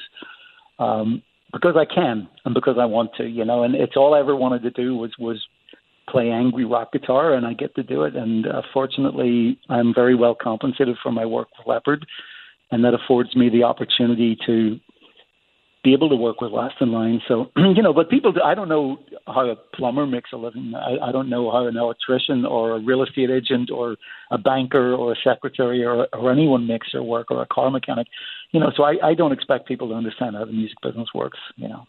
um, 0.79 1.21
because 1.53 1.75
I 1.77 1.85
can 1.85 2.27
and 2.43 2.53
because 2.53 2.77
I 2.79 2.85
want 2.85 3.11
to. 3.17 3.25
You 3.25 3.45
know, 3.45 3.63
and 3.63 3.75
it's 3.75 3.95
all 3.95 4.13
I 4.13 4.19
ever 4.19 4.35
wanted 4.35 4.63
to 4.63 4.71
do 4.71 4.95
was 4.95 5.11
was 5.19 5.45
play 6.09 6.29
angry 6.29 6.65
rock 6.65 6.91
guitar, 6.91 7.33
and 7.33 7.45
I 7.45 7.53
get 7.53 7.75
to 7.75 7.83
do 7.83 8.03
it. 8.03 8.15
And 8.15 8.47
uh, 8.47 8.61
fortunately, 8.73 9.59
I'm 9.69 9.93
very 9.93 10.15
well 10.15 10.35
compensated 10.35 10.97
for 11.01 11.11
my 11.11 11.25
work 11.25 11.47
with 11.57 11.67
Leppard, 11.67 12.05
and 12.71 12.83
that 12.83 12.93
affords 12.93 13.35
me 13.35 13.49
the 13.49 13.63
opportunity 13.63 14.37
to 14.45 14.79
be 15.85 15.93
able 15.93 16.09
to 16.09 16.15
work 16.15 16.41
with 16.41 16.51
Last 16.51 16.75
in 16.81 16.91
Line. 16.91 17.21
So 17.27 17.51
you 17.55 17.81
know, 17.81 17.93
but 17.93 18.09
people, 18.09 18.33
I 18.43 18.55
don't 18.55 18.67
know 18.67 18.97
how 19.27 19.47
a 19.47 19.55
plumber 19.55 20.05
makes 20.05 20.31
a 20.33 20.37
living. 20.37 20.73
I, 20.75 21.09
I 21.09 21.11
don't 21.13 21.29
know 21.29 21.51
how 21.51 21.67
an 21.67 21.77
electrician 21.77 22.43
or 22.43 22.71
a 22.71 22.79
real 22.79 23.03
estate 23.03 23.29
agent 23.29 23.69
or 23.71 23.95
a 24.31 24.37
banker 24.37 24.93
or 24.93 25.13
a 25.13 25.15
secretary 25.23 25.85
or, 25.85 26.07
or 26.11 26.31
anyone 26.31 26.67
makes 26.67 26.87
their 26.91 27.03
work 27.03 27.29
or 27.29 27.41
a 27.41 27.45
car 27.45 27.69
mechanic. 27.69 28.07
You 28.51 28.59
know, 28.59 28.71
so 28.75 28.83
I, 28.83 28.95
I 29.03 29.13
don't 29.13 29.31
expect 29.31 29.67
people 29.67 29.87
to 29.89 29.93
understand 29.93 30.35
how 30.35 30.43
the 30.43 30.51
music 30.51 30.77
business 30.81 31.09
works. 31.13 31.39
You 31.55 31.69
know. 31.69 31.87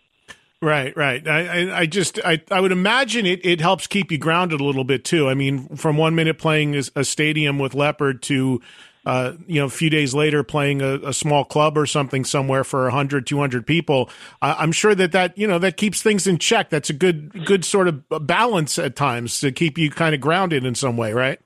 Right, 0.62 0.96
right. 0.96 1.26
I, 1.28 1.80
I, 1.80 1.86
just, 1.86 2.18
I, 2.24 2.42
I 2.50 2.60
would 2.60 2.72
imagine 2.72 3.26
it, 3.26 3.44
it 3.44 3.60
helps 3.60 3.86
keep 3.86 4.10
you 4.10 4.16
grounded 4.16 4.58
a 4.58 4.64
little 4.64 4.84
bit 4.84 5.04
too. 5.04 5.28
I 5.28 5.34
mean, 5.34 5.76
from 5.76 5.98
one 5.98 6.14
minute 6.14 6.38
playing 6.38 6.74
a 6.74 7.04
stadium 7.04 7.58
with 7.58 7.74
Leppard 7.74 8.22
to, 8.24 8.62
uh, 9.06 9.34
you 9.46 9.60
know, 9.60 9.66
a 9.66 9.70
few 9.70 9.88
days 9.88 10.14
later 10.14 10.42
playing 10.42 10.82
a, 10.82 10.94
a 10.96 11.14
small 11.14 11.44
club 11.44 11.78
or 11.78 11.86
something 11.86 12.24
somewhere 12.24 12.64
for 12.64 12.82
100, 12.82 13.24
200 13.24 13.64
people. 13.64 14.10
I, 14.42 14.54
I'm 14.54 14.72
sure 14.72 14.96
that 14.96 15.12
that, 15.12 15.38
you 15.38 15.46
know, 15.46 15.60
that 15.60 15.76
keeps 15.76 16.02
things 16.02 16.26
in 16.26 16.38
check. 16.38 16.70
That's 16.70 16.90
a 16.90 16.92
good, 16.92 17.46
good 17.46 17.64
sort 17.64 17.86
of 17.86 18.02
balance 18.26 18.78
at 18.80 18.96
times 18.96 19.38
to 19.40 19.52
keep 19.52 19.78
you 19.78 19.90
kind 19.90 20.12
of 20.14 20.20
grounded 20.20 20.66
in 20.66 20.74
some 20.74 20.96
way, 20.96 21.12
right? 21.12 21.40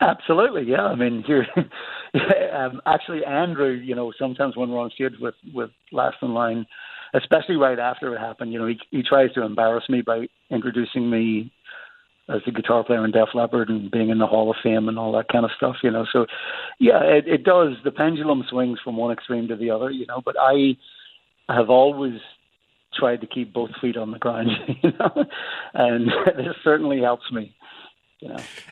Absolutely, 0.00 0.62
yeah. 0.70 0.84
I 0.84 0.94
mean, 0.94 1.24
you're 1.28 1.46
um, 2.54 2.80
actually 2.86 3.24
Andrew. 3.24 3.70
You 3.72 3.94
know, 3.94 4.12
sometimes 4.18 4.56
when 4.56 4.70
we're 4.70 4.80
on 4.80 4.90
stage 4.90 5.14
with 5.20 5.34
with 5.52 5.70
Last 5.92 6.16
in 6.22 6.34
Line, 6.34 6.66
especially 7.14 7.56
right 7.56 7.78
after 7.78 8.14
it 8.14 8.20
happened, 8.20 8.52
you 8.52 8.58
know, 8.58 8.66
he 8.66 8.78
he 8.90 9.02
tries 9.02 9.32
to 9.32 9.42
embarrass 9.42 9.84
me 9.88 10.02
by 10.02 10.28
introducing 10.50 11.10
me 11.10 11.52
as 12.28 12.40
a 12.46 12.50
guitar 12.50 12.82
player 12.84 13.04
in 13.04 13.10
Def 13.10 13.28
Leppard 13.34 13.68
and 13.68 13.90
being 13.90 14.08
in 14.08 14.18
the 14.18 14.26
Hall 14.26 14.50
of 14.50 14.56
Fame 14.62 14.88
and 14.88 14.98
all 14.98 15.12
that 15.12 15.28
kind 15.28 15.44
of 15.44 15.50
stuff. 15.56 15.76
You 15.82 15.90
know, 15.90 16.06
so 16.12 16.26
yeah, 16.80 17.02
it, 17.02 17.26
it 17.26 17.44
does. 17.44 17.74
The 17.84 17.90
pendulum 17.90 18.44
swings 18.48 18.78
from 18.82 18.96
one 18.96 19.12
extreme 19.12 19.48
to 19.48 19.56
the 19.56 19.70
other. 19.70 19.90
You 19.90 20.06
know, 20.06 20.22
but 20.24 20.36
I 20.40 20.76
have 21.48 21.70
always 21.70 22.20
tried 22.94 23.20
to 23.20 23.26
keep 23.26 23.52
both 23.52 23.70
feet 23.80 23.96
on 23.96 24.10
the 24.10 24.18
ground. 24.18 24.50
You 24.82 24.92
know, 24.98 25.24
and 25.74 26.08
this 26.36 26.56
certainly 26.62 27.00
helps 27.00 27.30
me. 27.32 27.54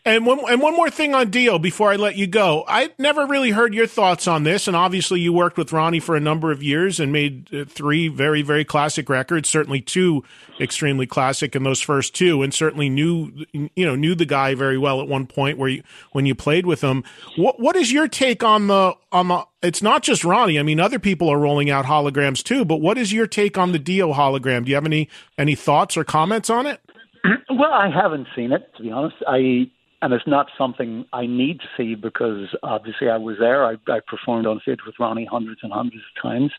And 0.04 0.24
one 0.24 0.40
and 0.48 0.60
one 0.60 0.74
more 0.74 0.90
thing 0.90 1.14
on 1.14 1.30
Dio 1.30 1.58
before 1.58 1.92
I 1.92 1.96
let 1.96 2.16
you 2.16 2.26
go. 2.26 2.64
I 2.66 2.90
never 2.98 3.26
really 3.26 3.50
heard 3.50 3.74
your 3.74 3.86
thoughts 3.86 4.26
on 4.26 4.44
this, 4.44 4.66
and 4.66 4.76
obviously 4.76 5.20
you 5.20 5.32
worked 5.32 5.56
with 5.58 5.72
Ronnie 5.72 6.00
for 6.00 6.16
a 6.16 6.20
number 6.20 6.50
of 6.52 6.62
years 6.62 6.98
and 6.98 7.12
made 7.12 7.52
uh, 7.52 7.64
three 7.66 8.08
very 8.08 8.42
very 8.42 8.64
classic 8.64 9.08
records. 9.08 9.48
Certainly 9.48 9.82
two 9.82 10.24
extremely 10.60 11.06
classic 11.06 11.54
in 11.54 11.64
those 11.64 11.80
first 11.80 12.14
two, 12.14 12.42
and 12.42 12.54
certainly 12.54 12.88
knew 12.88 13.44
you 13.52 13.84
know 13.84 13.94
knew 13.94 14.14
the 14.14 14.24
guy 14.24 14.54
very 14.54 14.78
well 14.78 15.00
at 15.00 15.08
one 15.08 15.26
point 15.26 15.58
where 15.58 15.68
you 15.68 15.82
when 16.12 16.24
you 16.24 16.34
played 16.34 16.66
with 16.66 16.80
him. 16.80 17.04
What 17.36 17.60
what 17.60 17.76
is 17.76 17.92
your 17.92 18.08
take 18.08 18.42
on 18.42 18.68
the 18.68 18.96
on 19.10 19.28
the? 19.28 19.46
It's 19.62 19.82
not 19.82 20.02
just 20.02 20.24
Ronnie. 20.24 20.58
I 20.58 20.62
mean, 20.62 20.80
other 20.80 20.98
people 20.98 21.28
are 21.28 21.38
rolling 21.38 21.70
out 21.70 21.84
holograms 21.84 22.42
too. 22.42 22.64
But 22.64 22.80
what 22.80 22.96
is 22.98 23.12
your 23.12 23.26
take 23.26 23.58
on 23.58 23.72
the 23.72 23.78
Dio 23.78 24.12
hologram? 24.12 24.64
Do 24.64 24.70
you 24.70 24.76
have 24.76 24.86
any 24.86 25.08
any 25.36 25.54
thoughts 25.54 25.96
or 25.96 26.04
comments 26.04 26.48
on 26.48 26.66
it? 26.66 26.80
Well, 27.50 27.72
I 27.72 27.90
haven't 27.90 28.28
seen 28.34 28.52
it 28.52 28.70
to 28.76 28.82
be 28.82 28.90
honest. 28.90 29.16
I 29.26 29.70
and 30.02 30.12
it's 30.12 30.26
not 30.26 30.48
something 30.58 31.06
I 31.12 31.26
need 31.26 31.60
to 31.60 31.66
see 31.76 31.94
because 31.94 32.48
obviously 32.64 33.08
I 33.08 33.16
was 33.18 33.36
there. 33.38 33.64
I, 33.64 33.74
I 33.88 34.00
performed 34.04 34.46
on 34.46 34.58
stage 34.60 34.80
with 34.84 34.96
Ronnie 34.98 35.28
hundreds 35.30 35.60
and 35.62 35.72
hundreds 35.72 36.02
of 36.16 36.22
times, 36.22 36.50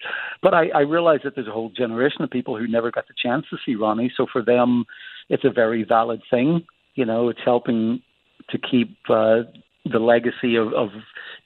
but 0.41 0.53
I, 0.53 0.69
I 0.69 0.79
realize 0.79 1.19
that 1.25 1.35
there's 1.35 1.49
a 1.49 1.51
whole 1.51 1.69
generation 1.69 2.21
of 2.21 2.29
people 2.29 2.57
who 2.57 2.67
never 2.67 2.89
got 2.89 3.07
the 3.09 3.13
chance 3.21 3.45
to 3.49 3.57
see 3.65 3.75
Ronnie. 3.75 4.13
So 4.15 4.25
for 4.31 4.41
them, 4.41 4.85
it's 5.29 5.43
a 5.43 5.51
very 5.51 5.83
valid 5.83 6.21
thing. 6.31 6.65
You 6.95 7.05
know, 7.05 7.27
it's 7.27 7.41
helping 7.43 8.01
to 8.49 8.57
keep 8.57 8.95
uh, 9.09 9.41
the 9.85 9.99
legacy 9.99 10.55
of, 10.55 10.73
of 10.73 10.89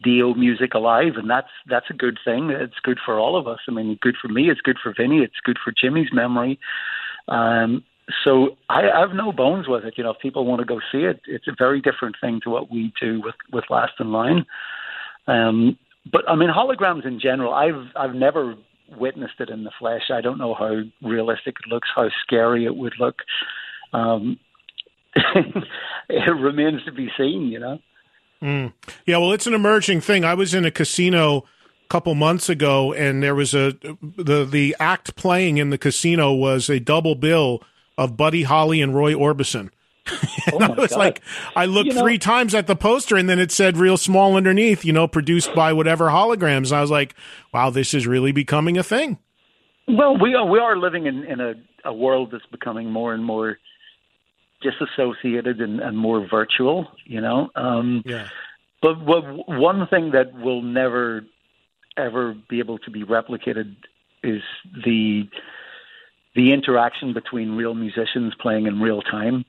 Dio 0.04 0.36
music 0.36 0.76
alive, 0.76 1.14
and 1.16 1.28
that's 1.28 1.50
that's 1.68 1.90
a 1.90 1.94
good 1.94 2.20
thing. 2.24 2.52
It's 2.52 2.80
good 2.84 3.00
for 3.04 3.18
all 3.18 3.36
of 3.36 3.48
us. 3.48 3.60
I 3.68 3.72
mean, 3.72 3.98
good 4.02 4.16
for 4.22 4.28
me. 4.28 4.52
It's 4.52 4.62
good 4.62 4.78
for 4.82 4.94
Vinny. 4.96 5.20
It's 5.20 5.40
good 5.44 5.58
for 5.64 5.74
Jimmy's 5.76 6.10
memory. 6.14 6.60
Um, 7.28 7.84
so 8.24 8.58
I, 8.70 8.90
I 8.90 9.00
have 9.02 9.14
no 9.14 9.32
bones 9.32 9.68
with 9.68 9.84
it. 9.84 9.96
You 9.98 10.04
know, 10.04 10.12
if 10.12 10.20
people 10.20 10.46
want 10.46 10.60
to 10.60 10.66
go 10.66 10.80
see 10.92 11.00
it, 11.00 11.22
it's 11.28 11.48
a 11.48 11.56
very 11.58 11.82
different 11.82 12.16
thing 12.22 12.40
to 12.44 12.50
what 12.50 12.72
we 12.72 12.94
do 13.02 13.22
with 13.22 13.36
with 13.52 13.66
Last 13.70 13.94
in 14.00 14.12
Line. 14.12 14.46
Um, 15.28 15.78
but 16.12 16.28
I 16.30 16.36
mean, 16.36 16.50
holograms 16.50 17.06
in 17.06 17.20
general, 17.20 17.54
I've 17.54 17.92
I've 17.96 18.16
never 18.16 18.56
witnessed 18.98 19.40
it 19.40 19.50
in 19.50 19.64
the 19.66 19.72
flesh. 19.78 20.10
I 20.12 20.22
don't 20.22 20.38
know 20.38 20.54
how 20.54 20.82
realistic 21.06 21.58
it 21.64 21.70
looks, 21.70 21.90
how 21.94 22.10
scary 22.24 22.66
it 22.66 22.76
would 22.76 22.94
look. 23.00 23.24
Um, 23.92 24.40
it 26.10 26.32
remains 26.32 26.84
to 26.86 26.92
be 26.92 27.10
seen. 27.18 27.48
You 27.48 27.60
know. 27.60 27.80
Mm. 28.42 28.74
Yeah, 29.06 29.18
well, 29.18 29.34
it's 29.34 29.48
an 29.48 29.54
emerging 29.54 30.02
thing. 30.02 30.24
I 30.24 30.36
was 30.36 30.54
in 30.54 30.64
a 30.64 30.72
casino 30.72 31.40
a 31.40 31.88
couple 31.90 32.14
months 32.16 32.48
ago, 32.48 32.94
and 32.94 33.22
there 33.22 33.36
was 33.36 33.54
a 33.54 33.74
the 34.02 34.46
the 34.46 34.78
act 34.80 35.18
playing 35.18 35.58
in 35.58 35.72
the 35.72 35.78
casino 35.78 36.32
was 36.32 36.70
a 36.70 36.80
double 36.80 37.16
bill 37.16 37.62
of 37.98 38.16
Buddy 38.18 38.44
Holly 38.44 38.82
and 38.82 38.94
Roy 38.96 39.14
Orbison. 39.14 39.70
Oh 40.54 40.60
I 40.62 40.70
was 40.70 40.92
God. 40.92 40.98
like, 41.00 41.22
I 41.58 41.66
looked 41.66 41.88
You 41.88 41.94
know- 41.96 42.02
three 42.02 42.18
times 42.18 42.56
at 42.56 42.68
the 42.68 42.76
poster, 42.76 43.18
and 43.18 43.28
then 43.30 43.38
it 43.40 43.52
said 43.52 43.76
real 43.76 43.98
small 43.98 44.38
underneath, 44.38 44.86
you 44.86 44.94
know, 44.94 45.06
produced 45.08 45.54
by 45.54 45.74
whatever 45.74 46.06
holograms. 46.06 46.68
And 46.72 46.74
I 46.78 46.82
was 46.82 46.90
like, 46.92 47.16
wow, 47.54 47.70
this 47.70 47.94
is 47.94 48.08
really 48.08 48.32
becoming 48.32 48.78
a 48.78 48.84
thing. 48.84 49.18
Well, 49.90 50.18
we 50.18 50.36
are 50.36 50.46
we 50.46 50.60
are 50.60 50.78
living 50.78 51.06
in, 51.06 51.24
in 51.26 51.42
a, 51.42 51.54
a 51.84 51.94
world 51.94 52.30
that's 52.32 52.46
becoming 52.46 52.90
more 52.92 53.14
and 53.14 53.24
more 53.26 53.58
disassociated 54.62 55.60
and, 55.62 55.80
and 55.80 55.98
more 55.98 56.26
virtual. 56.30 56.88
You 57.06 57.22
know, 57.22 57.50
um, 57.56 58.04
Yeah. 58.06 58.28
but 58.82 59.00
what, 59.04 59.24
one 59.48 59.88
thing 59.88 60.12
that 60.12 60.34
will 60.34 60.62
never 60.62 61.26
ever 61.98 62.36
be 62.50 62.60
able 62.60 62.78
to 62.80 62.92
be 62.92 63.04
replicated 63.04 63.76
is 64.24 64.42
the 64.86 65.28
the 66.38 66.54
interaction 66.54 67.14
between 67.14 67.56
real 67.56 67.74
musicians 67.74 68.34
playing 68.40 68.68
in 68.68 68.80
real 68.80 69.02
time. 69.02 69.44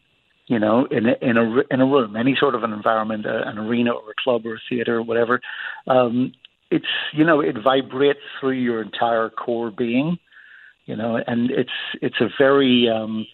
You 0.46 0.58
know, 0.58 0.86
in 0.86 1.04
a, 1.06 1.14
in 1.20 1.36
a 1.36 1.60
in 1.70 1.80
a 1.82 1.86
room, 1.86 2.16
any 2.16 2.34
sort 2.34 2.54
of 2.54 2.62
an 2.62 2.72
environment, 2.72 3.26
an 3.26 3.58
arena 3.58 3.90
or 3.90 4.10
a 4.10 4.22
club 4.24 4.46
or 4.46 4.54
a 4.54 4.60
theater 4.66 4.96
or 4.96 5.02
whatever. 5.02 5.42
Um, 5.86 6.32
it's 6.70 6.86
you 7.12 7.22
know 7.22 7.40
it 7.40 7.56
vibrates 7.62 8.20
through 8.40 8.52
your 8.52 8.80
entire 8.80 9.28
core 9.28 9.70
being. 9.70 10.18
You 10.86 10.96
know, 10.96 11.20
and 11.26 11.50
it's 11.50 11.70
it's 12.00 12.18
a 12.22 12.30
very 12.38 12.88
um, 12.88 13.26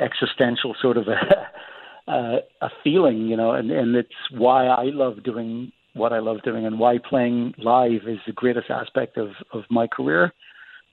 existential 0.00 0.74
sort 0.82 0.96
of 0.96 1.06
a 1.06 2.10
uh, 2.10 2.38
a 2.60 2.70
feeling, 2.82 3.28
you 3.28 3.36
know, 3.36 3.52
and 3.52 3.70
and 3.70 3.94
it's 3.94 4.10
why 4.32 4.66
I 4.66 4.86
love 4.86 5.22
doing 5.22 5.70
what 5.94 6.12
I 6.12 6.18
love 6.18 6.42
doing, 6.42 6.66
and 6.66 6.80
why 6.80 6.98
playing 6.98 7.54
live 7.58 8.08
is 8.08 8.18
the 8.26 8.32
greatest 8.32 8.68
aspect 8.68 9.16
of 9.16 9.28
of 9.52 9.62
my 9.70 9.86
career. 9.86 10.32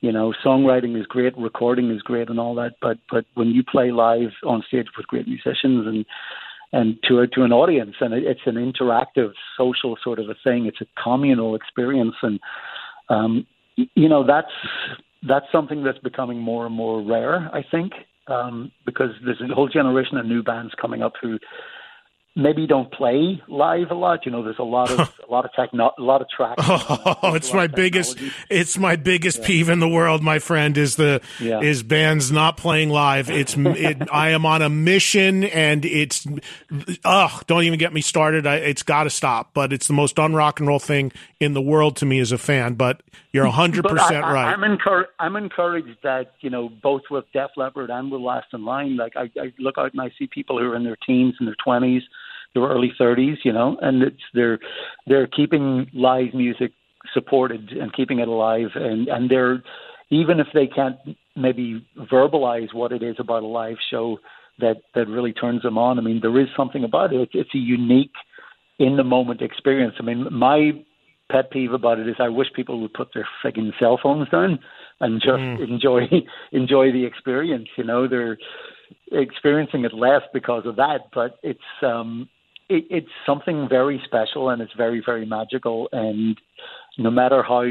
You 0.00 0.12
know, 0.12 0.34
songwriting 0.44 0.98
is 0.98 1.06
great, 1.06 1.36
recording 1.38 1.90
is 1.90 2.02
great, 2.02 2.28
and 2.28 2.38
all 2.38 2.54
that. 2.56 2.74
But 2.80 2.98
but 3.10 3.24
when 3.34 3.48
you 3.48 3.62
play 3.62 3.90
live 3.90 4.30
on 4.44 4.62
stage 4.66 4.86
with 4.96 5.06
great 5.06 5.26
musicians 5.26 5.86
and 5.86 6.04
and 6.72 6.98
to 7.04 7.20
a, 7.20 7.26
to 7.28 7.42
an 7.42 7.52
audience, 7.52 7.94
and 8.00 8.12
it, 8.12 8.24
it's 8.24 8.40
an 8.46 8.56
interactive, 8.56 9.30
social 9.56 9.96
sort 10.02 10.18
of 10.18 10.28
a 10.28 10.34
thing. 10.42 10.66
It's 10.66 10.80
a 10.80 11.02
communal 11.02 11.54
experience, 11.54 12.16
and 12.22 12.40
um, 13.08 13.46
you 13.76 14.08
know 14.08 14.26
that's 14.26 14.52
that's 15.26 15.46
something 15.52 15.84
that's 15.84 15.98
becoming 15.98 16.38
more 16.38 16.66
and 16.66 16.74
more 16.74 17.02
rare. 17.02 17.48
I 17.52 17.64
think 17.68 17.92
um, 18.26 18.72
because 18.84 19.10
there's 19.24 19.40
a 19.40 19.54
whole 19.54 19.68
generation 19.68 20.16
of 20.16 20.26
new 20.26 20.42
bands 20.42 20.72
coming 20.80 21.02
up 21.02 21.14
who 21.20 21.38
maybe 22.36 22.66
don't 22.66 22.90
play 22.92 23.40
live 23.48 23.90
a 23.90 23.94
lot. 23.94 24.26
You 24.26 24.32
know, 24.32 24.42
there's 24.42 24.58
a 24.58 24.64
lot 24.64 24.90
of 24.90 24.98
a 25.28 25.30
lot 25.30 25.44
of 25.44 25.52
techno, 25.52 25.92
a 25.96 26.02
lot 26.02 26.20
of 26.20 26.28
tracks. 26.28 26.62
Oh, 27.26 27.34
it's 27.34 27.52
my 27.52 27.66
biggest, 27.66 28.18
it's 28.50 28.76
my 28.76 28.96
biggest 28.96 29.40
yeah. 29.40 29.46
peeve 29.46 29.68
in 29.68 29.78
the 29.78 29.88
world, 29.88 30.22
my 30.22 30.38
friend. 30.38 30.76
Is 30.76 30.96
the 30.96 31.20
yeah. 31.40 31.60
is 31.60 31.82
bands 31.82 32.30
not 32.30 32.56
playing 32.56 32.90
live? 32.90 33.30
It's 33.30 33.56
it, 33.56 34.08
I 34.12 34.30
am 34.30 34.44
on 34.44 34.62
a 34.62 34.68
mission, 34.68 35.44
and 35.44 35.84
it's 35.84 36.26
ugh. 37.04 37.44
Don't 37.46 37.64
even 37.64 37.78
get 37.78 37.92
me 37.92 38.00
started. 38.00 38.46
I, 38.46 38.56
it's 38.56 38.82
got 38.82 39.04
to 39.04 39.10
stop. 39.10 39.54
But 39.54 39.72
it's 39.72 39.86
the 39.86 39.92
most 39.92 40.18
un 40.18 40.34
rock 40.34 40.60
and 40.60 40.68
roll 40.68 40.78
thing 40.78 41.12
in 41.40 41.54
the 41.54 41.62
world 41.62 41.96
to 41.96 42.06
me 42.06 42.20
as 42.20 42.32
a 42.32 42.38
fan. 42.38 42.74
But 42.74 43.02
you're 43.32 43.46
hundred 43.46 43.84
percent 43.84 44.24
right. 44.24 44.52
I'm 44.52 44.64
encouraged. 44.64 45.10
I'm 45.18 45.36
encouraged 45.36 45.98
that 46.02 46.32
you 46.40 46.50
know 46.50 46.68
both 46.68 47.02
with 47.10 47.24
Def 47.32 47.50
Leppard 47.56 47.90
and 47.90 48.10
with 48.10 48.20
Last 48.20 48.48
in 48.52 48.64
Line. 48.64 48.96
Like 48.96 49.16
I, 49.16 49.30
I 49.40 49.52
look 49.58 49.76
out 49.78 49.92
and 49.92 50.00
I 50.00 50.12
see 50.18 50.26
people 50.26 50.58
who 50.58 50.70
are 50.70 50.76
in 50.76 50.84
their 50.84 50.98
teens 51.06 51.34
and 51.38 51.48
their 51.48 51.56
twenties 51.62 52.02
their 52.54 52.64
early 52.64 52.92
30s, 52.98 53.38
you 53.44 53.52
know, 53.52 53.76
and 53.82 54.02
it's 54.02 54.22
they're 54.32 54.58
they're 55.06 55.26
keeping 55.26 55.90
live 55.92 56.34
music 56.34 56.72
supported 57.12 57.70
and 57.70 57.92
keeping 57.92 58.20
it 58.20 58.28
alive, 58.28 58.70
and 58.74 59.08
and 59.08 59.30
they're 59.30 59.62
even 60.10 60.40
if 60.40 60.46
they 60.54 60.66
can't 60.66 60.96
maybe 61.36 61.84
verbalize 62.12 62.72
what 62.72 62.92
it 62.92 63.02
is 63.02 63.16
about 63.18 63.42
a 63.42 63.46
live 63.46 63.76
show 63.90 64.18
that 64.58 64.82
that 64.94 65.08
really 65.08 65.32
turns 65.32 65.62
them 65.62 65.78
on. 65.78 65.98
I 65.98 66.02
mean, 66.02 66.20
there 66.22 66.38
is 66.40 66.48
something 66.56 66.84
about 66.84 67.12
it. 67.12 67.20
It's, 67.20 67.32
it's 67.34 67.54
a 67.54 67.58
unique 67.58 68.14
in 68.78 68.96
the 68.96 69.04
moment 69.04 69.42
experience. 69.42 69.94
I 69.98 70.02
mean, 70.02 70.26
my 70.32 70.72
pet 71.30 71.50
peeve 71.50 71.72
about 71.72 71.98
it 71.98 72.08
is 72.08 72.16
I 72.18 72.28
wish 72.28 72.48
people 72.54 72.80
would 72.80 72.94
put 72.94 73.08
their 73.14 73.26
frigging 73.42 73.72
cell 73.78 73.98
phones 74.02 74.28
down 74.28 74.58
and 75.00 75.20
just 75.20 75.32
mm. 75.40 75.68
enjoy 75.68 76.02
enjoy 76.52 76.92
the 76.92 77.04
experience. 77.04 77.68
You 77.76 77.84
know, 77.84 78.08
they're 78.08 78.38
experiencing 79.12 79.84
it 79.84 79.94
less 79.94 80.22
because 80.32 80.66
of 80.66 80.76
that, 80.76 81.08
but 81.12 81.38
it's 81.42 81.60
um 81.82 82.28
it, 82.68 82.84
it's 82.90 83.08
something 83.26 83.68
very 83.68 84.00
special 84.04 84.50
and 84.50 84.62
it's 84.62 84.72
very 84.76 85.02
very 85.04 85.26
magical. 85.26 85.88
And 85.92 86.36
no 86.98 87.10
matter 87.10 87.42
how 87.42 87.64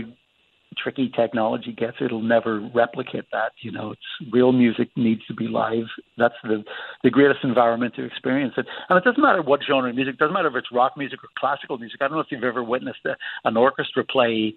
tricky 0.77 1.11
technology 1.15 1.71
gets 1.71 1.97
it'll 2.01 2.21
never 2.21 2.59
replicate 2.73 3.25
that 3.31 3.51
you 3.61 3.71
know. 3.71 3.91
It's 3.91 4.33
real 4.33 4.51
music 4.51 4.89
needs 4.95 5.25
to 5.27 5.33
be 5.33 5.47
live. 5.47 5.85
That's 6.17 6.35
the 6.43 6.63
the 7.03 7.09
greatest 7.09 7.43
environment 7.43 7.95
to 7.95 8.05
experience 8.05 8.53
it. 8.57 8.65
And 8.89 8.97
it 8.97 9.03
doesn't 9.03 9.21
matter 9.21 9.41
what 9.41 9.61
genre 9.67 9.89
of 9.89 9.95
music 9.95 10.15
it 10.15 10.19
doesn't 10.19 10.33
matter 10.33 10.47
if 10.49 10.55
it's 10.55 10.71
rock 10.71 10.93
music 10.97 11.23
or 11.23 11.29
classical 11.37 11.77
music. 11.77 12.01
I 12.01 12.07
don't 12.07 12.17
know 12.17 12.21
if 12.21 12.27
you've 12.31 12.43
ever 12.43 12.63
witnessed 12.63 13.05
a, 13.05 13.15
an 13.45 13.57
orchestra 13.57 14.03
play 14.03 14.53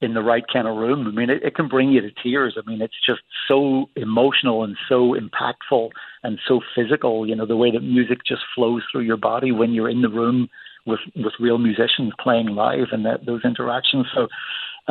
in 0.00 0.14
the 0.14 0.22
right 0.22 0.44
kind 0.52 0.68
of 0.68 0.76
room. 0.76 1.06
I 1.06 1.10
mean, 1.10 1.28
it, 1.28 1.42
it 1.42 1.54
can 1.54 1.68
bring 1.68 1.90
you 1.90 2.00
to 2.00 2.10
tears. 2.22 2.56
I 2.56 2.68
mean, 2.68 2.80
it's 2.80 2.94
just 3.04 3.20
so 3.48 3.90
emotional 3.96 4.62
and 4.62 4.76
so 4.88 5.14
impactful 5.14 5.90
and 6.22 6.38
so 6.46 6.60
physical. 6.74 7.26
You 7.26 7.34
know, 7.34 7.46
the 7.46 7.56
way 7.56 7.70
that 7.70 7.80
music 7.80 8.18
just 8.26 8.42
flows 8.54 8.82
through 8.90 9.02
your 9.02 9.16
body 9.16 9.50
when 9.50 9.72
you're 9.72 9.90
in 9.90 10.02
the 10.02 10.08
room 10.08 10.48
with 10.86 11.00
with 11.16 11.32
real 11.40 11.58
musicians 11.58 12.12
playing 12.20 12.48
live 12.48 12.88
and 12.92 13.04
that 13.06 13.26
those 13.26 13.42
interactions. 13.44 14.06
So, 14.14 14.28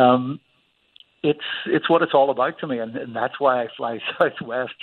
um, 0.01 0.39
it's 1.23 1.39
it's 1.65 1.89
what 1.89 2.01
it's 2.01 2.13
all 2.13 2.29
about 2.29 2.59
to 2.59 2.67
me, 2.67 2.79
and, 2.79 2.95
and 2.95 3.15
that's 3.15 3.39
why 3.39 3.63
I 3.63 3.67
fly 3.75 3.99
Southwest 4.19 4.75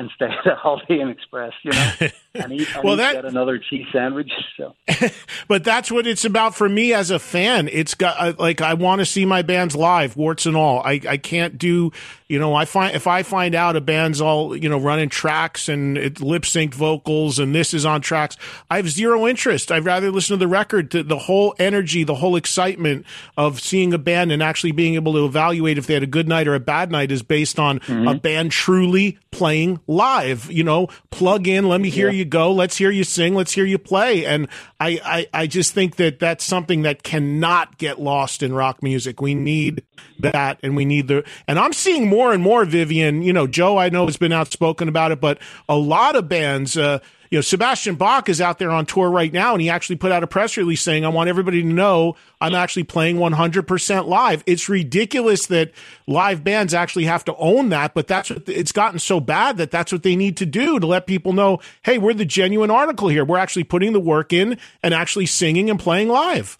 and 0.00 0.10
stay 0.14 0.24
at 0.24 0.50
a 0.50 0.54
Holiday 0.56 0.98
Inn 1.00 1.10
Express, 1.10 1.52
you 1.62 1.72
know, 1.72 1.92
and 2.34 2.52
eat, 2.54 2.74
and 2.74 2.82
well, 2.82 2.96
that, 2.96 3.16
get 3.16 3.26
another 3.26 3.58
cheese 3.58 3.86
sandwich. 3.92 4.32
So, 4.56 4.74
but 5.48 5.62
that's 5.62 5.92
what 5.92 6.06
it's 6.06 6.24
about 6.24 6.54
for 6.54 6.68
me 6.68 6.94
as 6.94 7.10
a 7.10 7.18
fan. 7.18 7.68
It's 7.70 7.94
got 7.94 8.40
like 8.40 8.62
I 8.62 8.74
want 8.74 9.00
to 9.00 9.06
see 9.06 9.26
my 9.26 9.42
bands 9.42 9.76
live, 9.76 10.16
warts 10.16 10.46
and 10.46 10.56
all. 10.56 10.80
I 10.80 11.00
I 11.06 11.18
can't 11.18 11.58
do 11.58 11.92
you 12.30 12.38
know, 12.38 12.54
I 12.54 12.64
find 12.64 12.94
if 12.94 13.08
I 13.08 13.24
find 13.24 13.56
out 13.56 13.74
a 13.74 13.80
band's 13.80 14.20
all 14.20 14.56
you 14.56 14.68
know 14.68 14.78
running 14.78 15.08
tracks 15.08 15.68
and 15.68 15.96
lip 16.20 16.44
synced 16.44 16.74
vocals 16.74 17.40
and 17.40 17.52
this 17.52 17.74
is 17.74 17.84
on 17.84 18.02
tracks, 18.02 18.36
I 18.70 18.76
have 18.76 18.88
zero 18.88 19.26
interest. 19.26 19.72
I'd 19.72 19.84
rather 19.84 20.12
listen 20.12 20.34
to 20.34 20.38
the 20.38 20.46
record, 20.46 20.92
to 20.92 21.02
the 21.02 21.18
whole 21.18 21.56
energy, 21.58 22.04
the 22.04 22.14
whole 22.14 22.36
excitement 22.36 23.04
of 23.36 23.60
seeing 23.60 23.92
a 23.92 23.98
band 23.98 24.30
and 24.30 24.44
actually 24.44 24.70
being 24.70 24.94
able 24.94 25.14
to 25.14 25.24
evaluate 25.24 25.76
if 25.76 25.88
they 25.88 25.94
had 25.94 26.04
a 26.04 26.06
good 26.06 26.28
night 26.28 26.46
or 26.46 26.54
a 26.54 26.60
bad 26.60 26.92
night 26.92 27.10
is 27.10 27.24
based 27.24 27.58
on 27.58 27.80
mm-hmm. 27.80 28.06
a 28.06 28.14
band 28.14 28.52
truly 28.52 29.18
playing 29.32 29.80
live. 29.88 30.48
You 30.52 30.62
know, 30.62 30.86
plug 31.10 31.48
in, 31.48 31.68
let 31.68 31.80
me 31.80 31.90
hear 31.90 32.10
yeah. 32.10 32.18
you 32.18 32.24
go, 32.26 32.52
let's 32.52 32.76
hear 32.76 32.92
you 32.92 33.02
sing, 33.02 33.34
let's 33.34 33.50
hear 33.50 33.64
you 33.64 33.78
play, 33.78 34.24
and 34.24 34.46
I, 34.78 35.00
I 35.04 35.40
I 35.42 35.46
just 35.48 35.74
think 35.74 35.96
that 35.96 36.20
that's 36.20 36.44
something 36.44 36.82
that 36.82 37.02
cannot 37.02 37.76
get 37.76 38.00
lost 38.00 38.44
in 38.44 38.52
rock 38.52 38.84
music. 38.84 39.20
We 39.20 39.34
need 39.34 39.82
that, 40.20 40.60
and 40.62 40.76
we 40.76 40.84
need 40.84 41.08
the, 41.08 41.24
and 41.48 41.58
I'm 41.58 41.72
seeing 41.72 42.08
more 42.08 42.19
more 42.20 42.34
and 42.34 42.42
more, 42.42 42.66
Vivian, 42.66 43.22
you 43.22 43.32
know, 43.32 43.46
Joe, 43.46 43.78
I 43.78 43.88
know 43.88 44.04
has 44.04 44.18
been 44.18 44.30
outspoken 44.30 44.88
about 44.88 45.10
it, 45.10 45.22
but 45.22 45.38
a 45.70 45.76
lot 45.76 46.16
of 46.16 46.28
bands, 46.28 46.76
uh, 46.76 46.98
you 47.30 47.38
know, 47.38 47.40
Sebastian 47.40 47.94
Bach 47.94 48.28
is 48.28 48.42
out 48.42 48.58
there 48.58 48.70
on 48.70 48.84
tour 48.84 49.08
right 49.08 49.32
now, 49.32 49.54
and 49.54 49.62
he 49.62 49.70
actually 49.70 49.96
put 49.96 50.12
out 50.12 50.22
a 50.22 50.26
press 50.26 50.58
release 50.58 50.82
saying, 50.82 51.06
I 51.06 51.08
want 51.08 51.30
everybody 51.30 51.62
to 51.62 51.66
know 51.66 52.16
I'm 52.38 52.54
actually 52.54 52.84
playing 52.84 53.16
100% 53.16 54.06
live. 54.06 54.44
It's 54.44 54.68
ridiculous 54.68 55.46
that 55.46 55.72
live 56.06 56.44
bands 56.44 56.74
actually 56.74 57.06
have 57.06 57.24
to 57.24 57.34
own 57.36 57.70
that, 57.70 57.94
but 57.94 58.06
that's 58.06 58.28
what 58.28 58.46
it's 58.46 58.72
gotten 58.72 58.98
so 58.98 59.18
bad 59.18 59.56
that 59.56 59.70
that's 59.70 59.90
what 59.90 60.02
they 60.02 60.14
need 60.14 60.36
to 60.36 60.46
do 60.46 60.78
to 60.78 60.86
let 60.86 61.06
people 61.06 61.32
know, 61.32 61.60
hey, 61.84 61.96
we're 61.96 62.12
the 62.12 62.26
genuine 62.26 62.70
article 62.70 63.08
here. 63.08 63.24
We're 63.24 63.38
actually 63.38 63.64
putting 63.64 63.94
the 63.94 64.00
work 64.00 64.34
in 64.34 64.58
and 64.82 64.92
actually 64.92 65.24
singing 65.24 65.70
and 65.70 65.80
playing 65.80 66.08
live. 66.08 66.58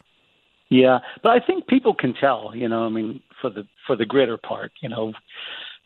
Yeah, 0.70 1.00
but 1.22 1.32
I 1.32 1.40
think 1.44 1.66
people 1.66 1.94
can 1.94 2.14
tell, 2.14 2.52
you 2.54 2.66
know, 2.66 2.86
I 2.86 2.88
mean, 2.88 3.20
for 3.40 3.50
the 3.50 3.66
for 3.86 3.96
the 3.96 4.04
gritter 4.04 4.40
part. 4.40 4.72
You 4.80 4.88
know, 4.88 5.12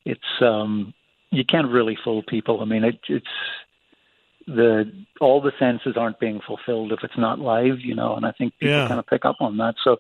it's 0.05 0.21
um, 0.41 0.95
you 1.31 1.45
can't 1.45 1.71
really 1.71 1.97
fool 2.03 2.23
people. 2.23 2.61
I 2.61 2.65
mean, 2.65 2.85
it, 2.85 2.99
it's 3.09 3.27
the 4.47 4.91
all 5.21 5.41
the 5.41 5.53
senses 5.59 5.97
aren't 5.97 6.21
being 6.21 6.41
fulfilled 6.47 6.93
if 6.93 7.01
it's 7.03 7.19
not 7.19 7.39
live. 7.39 7.81
You 7.81 7.95
know, 7.95 8.17
and 8.17 8.27
I 8.27 8.33
think 8.33 8.55
people 8.59 8.77
yeah. 8.77 8.89
kind 8.89 9.01
of 9.01 9.07
pick 9.07 9.25
up 9.25 9.37
on 9.41 9.57
that. 9.59 9.75
So, 9.83 9.97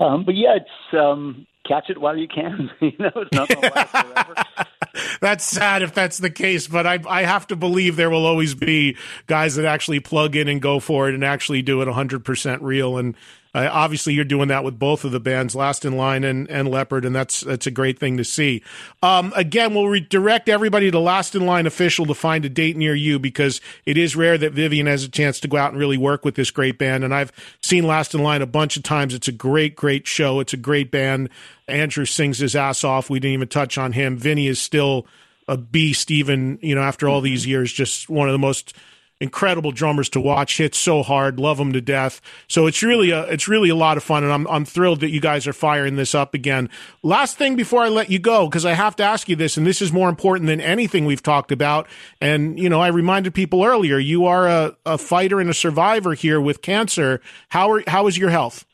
um, 0.00 0.24
but 0.24 0.34
yeah, 0.34 0.56
it's 0.56 0.98
um, 0.98 1.46
catch 1.66 1.90
it 1.90 1.98
while 1.98 2.16
you 2.16 2.28
can. 2.28 2.70
you 2.80 2.92
know, 2.98 3.10
it's 3.16 3.32
not 3.32 3.48
going 3.48 3.62
to 3.62 3.74
last 3.74 3.90
forever. 3.90 4.34
that's 5.20 5.44
sad 5.44 5.82
if 5.82 5.94
that's 5.94 6.18
the 6.18 6.30
case, 6.30 6.68
but 6.68 6.86
I 6.86 6.98
I 7.08 7.22
have 7.22 7.46
to 7.48 7.56
believe 7.56 7.96
there 7.96 8.10
will 8.10 8.26
always 8.26 8.54
be 8.54 8.96
guys 9.26 9.56
that 9.56 9.64
actually 9.64 10.00
plug 10.00 10.36
in 10.36 10.48
and 10.48 10.60
go 10.60 10.80
for 10.80 11.08
it 11.08 11.14
and 11.14 11.24
actually 11.24 11.62
do 11.62 11.82
it 11.82 11.86
100% 11.86 12.58
real 12.60 12.98
and 12.98 13.16
uh, 13.54 13.68
obviously, 13.70 14.14
you're 14.14 14.24
doing 14.24 14.48
that 14.48 14.64
with 14.64 14.78
both 14.78 15.04
of 15.04 15.12
the 15.12 15.20
bands, 15.20 15.54
Last 15.54 15.84
in 15.84 15.94
Line 15.94 16.24
and, 16.24 16.48
and 16.48 16.68
Leppard, 16.68 17.04
and 17.04 17.14
that's 17.14 17.42
that's 17.42 17.66
a 17.66 17.70
great 17.70 17.98
thing 17.98 18.16
to 18.16 18.24
see. 18.24 18.62
Um, 19.02 19.30
again, 19.36 19.74
we'll 19.74 19.88
redirect 19.88 20.48
everybody 20.48 20.90
to 20.90 20.98
Last 20.98 21.34
in 21.34 21.44
Line 21.44 21.66
official 21.66 22.06
to 22.06 22.14
find 22.14 22.46
a 22.46 22.48
date 22.48 22.78
near 22.78 22.94
you 22.94 23.18
because 23.18 23.60
it 23.84 23.98
is 23.98 24.16
rare 24.16 24.38
that 24.38 24.54
Vivian 24.54 24.86
has 24.86 25.04
a 25.04 25.08
chance 25.08 25.38
to 25.40 25.48
go 25.48 25.58
out 25.58 25.72
and 25.72 25.78
really 25.78 25.98
work 25.98 26.24
with 26.24 26.34
this 26.34 26.50
great 26.50 26.78
band. 26.78 27.04
And 27.04 27.14
I've 27.14 27.30
seen 27.60 27.86
Last 27.86 28.14
in 28.14 28.22
Line 28.22 28.40
a 28.40 28.46
bunch 28.46 28.78
of 28.78 28.84
times. 28.84 29.12
It's 29.12 29.28
a 29.28 29.32
great, 29.32 29.76
great 29.76 30.06
show. 30.06 30.40
It's 30.40 30.54
a 30.54 30.58
great 30.58 30.90
band. 30.90 31.28
Andrew 31.68 32.06
sings 32.06 32.38
his 32.38 32.56
ass 32.56 32.84
off. 32.84 33.10
We 33.10 33.20
didn't 33.20 33.34
even 33.34 33.48
touch 33.48 33.76
on 33.76 33.92
him. 33.92 34.16
Vinny 34.16 34.46
is 34.46 34.62
still 34.62 35.06
a 35.46 35.58
beast, 35.58 36.10
even 36.10 36.58
you 36.62 36.74
know 36.74 36.82
after 36.82 37.06
all 37.06 37.20
these 37.20 37.46
years. 37.46 37.70
Just 37.70 38.08
one 38.08 38.28
of 38.28 38.32
the 38.32 38.38
most 38.38 38.74
incredible 39.22 39.70
drummers 39.70 40.08
to 40.10 40.20
watch. 40.20 40.58
Hit 40.58 40.74
so 40.74 41.02
hard, 41.02 41.38
love 41.38 41.56
them 41.56 41.72
to 41.72 41.80
death. 41.80 42.20
So 42.48 42.66
it's 42.66 42.82
really 42.82 43.10
a 43.12 43.22
it's 43.26 43.46
really 43.48 43.68
a 43.68 43.74
lot 43.74 43.96
of 43.96 44.02
fun, 44.02 44.24
and 44.24 44.32
I'm 44.32 44.46
I'm 44.48 44.64
thrilled 44.64 45.00
that 45.00 45.10
you 45.10 45.20
guys 45.20 45.46
are 45.46 45.52
firing 45.52 45.96
this 45.96 46.14
up 46.14 46.34
again. 46.34 46.68
Last 47.02 47.38
thing 47.38 47.54
before 47.54 47.82
I 47.82 47.88
let 47.88 48.10
you 48.10 48.18
go, 48.18 48.46
because 48.48 48.66
I 48.66 48.72
have 48.72 48.96
to 48.96 49.04
ask 49.04 49.28
you 49.28 49.36
this, 49.36 49.56
and 49.56 49.66
this 49.66 49.80
is 49.80 49.92
more 49.92 50.08
important 50.08 50.48
than 50.48 50.60
anything 50.60 51.06
we've 51.06 51.22
talked 51.22 51.52
about. 51.52 51.86
And 52.20 52.58
you 52.58 52.68
know, 52.68 52.80
I 52.80 52.88
reminded 52.88 53.32
people 53.32 53.64
earlier, 53.64 53.98
you 53.98 54.26
are 54.26 54.48
a, 54.48 54.76
a 54.84 54.98
fighter 54.98 55.40
and 55.40 55.48
a 55.48 55.54
survivor 55.54 56.14
here 56.14 56.40
with 56.40 56.60
cancer. 56.60 57.20
How 57.50 57.70
are 57.70 57.82
how 57.86 58.08
is 58.08 58.18
your 58.18 58.30
health? 58.30 58.66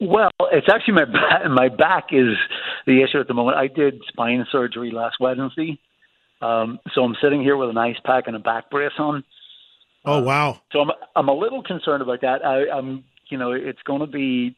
Well, 0.00 0.30
it's 0.50 0.66
actually 0.72 0.94
my 0.94 1.04
back, 1.04 1.50
my 1.50 1.68
back 1.68 2.06
is 2.12 2.36
the 2.86 3.02
issue 3.02 3.20
at 3.20 3.28
the 3.28 3.34
moment. 3.34 3.56
I 3.56 3.66
did 3.68 4.02
spine 4.08 4.44
surgery 4.50 4.90
last 4.90 5.16
Wednesday, 5.20 5.78
um, 6.42 6.80
so 6.94 7.02
I'm 7.02 7.16
sitting 7.22 7.42
here 7.42 7.56
with 7.56 7.70
an 7.70 7.78
ice 7.78 7.96
pack 8.04 8.24
and 8.26 8.36
a 8.36 8.40
back 8.40 8.70
brace 8.70 8.92
on. 8.98 9.24
Oh 10.04 10.20
wow! 10.22 10.50
Uh, 10.50 10.54
so 10.72 10.80
I'm 10.80 10.90
I'm 11.14 11.28
a 11.28 11.34
little 11.34 11.62
concerned 11.62 12.02
about 12.02 12.20
that. 12.22 12.44
I, 12.44 12.76
I'm 12.76 13.04
you 13.30 13.38
know 13.38 13.52
it's 13.52 13.82
going 13.84 14.00
to 14.00 14.06
be 14.06 14.56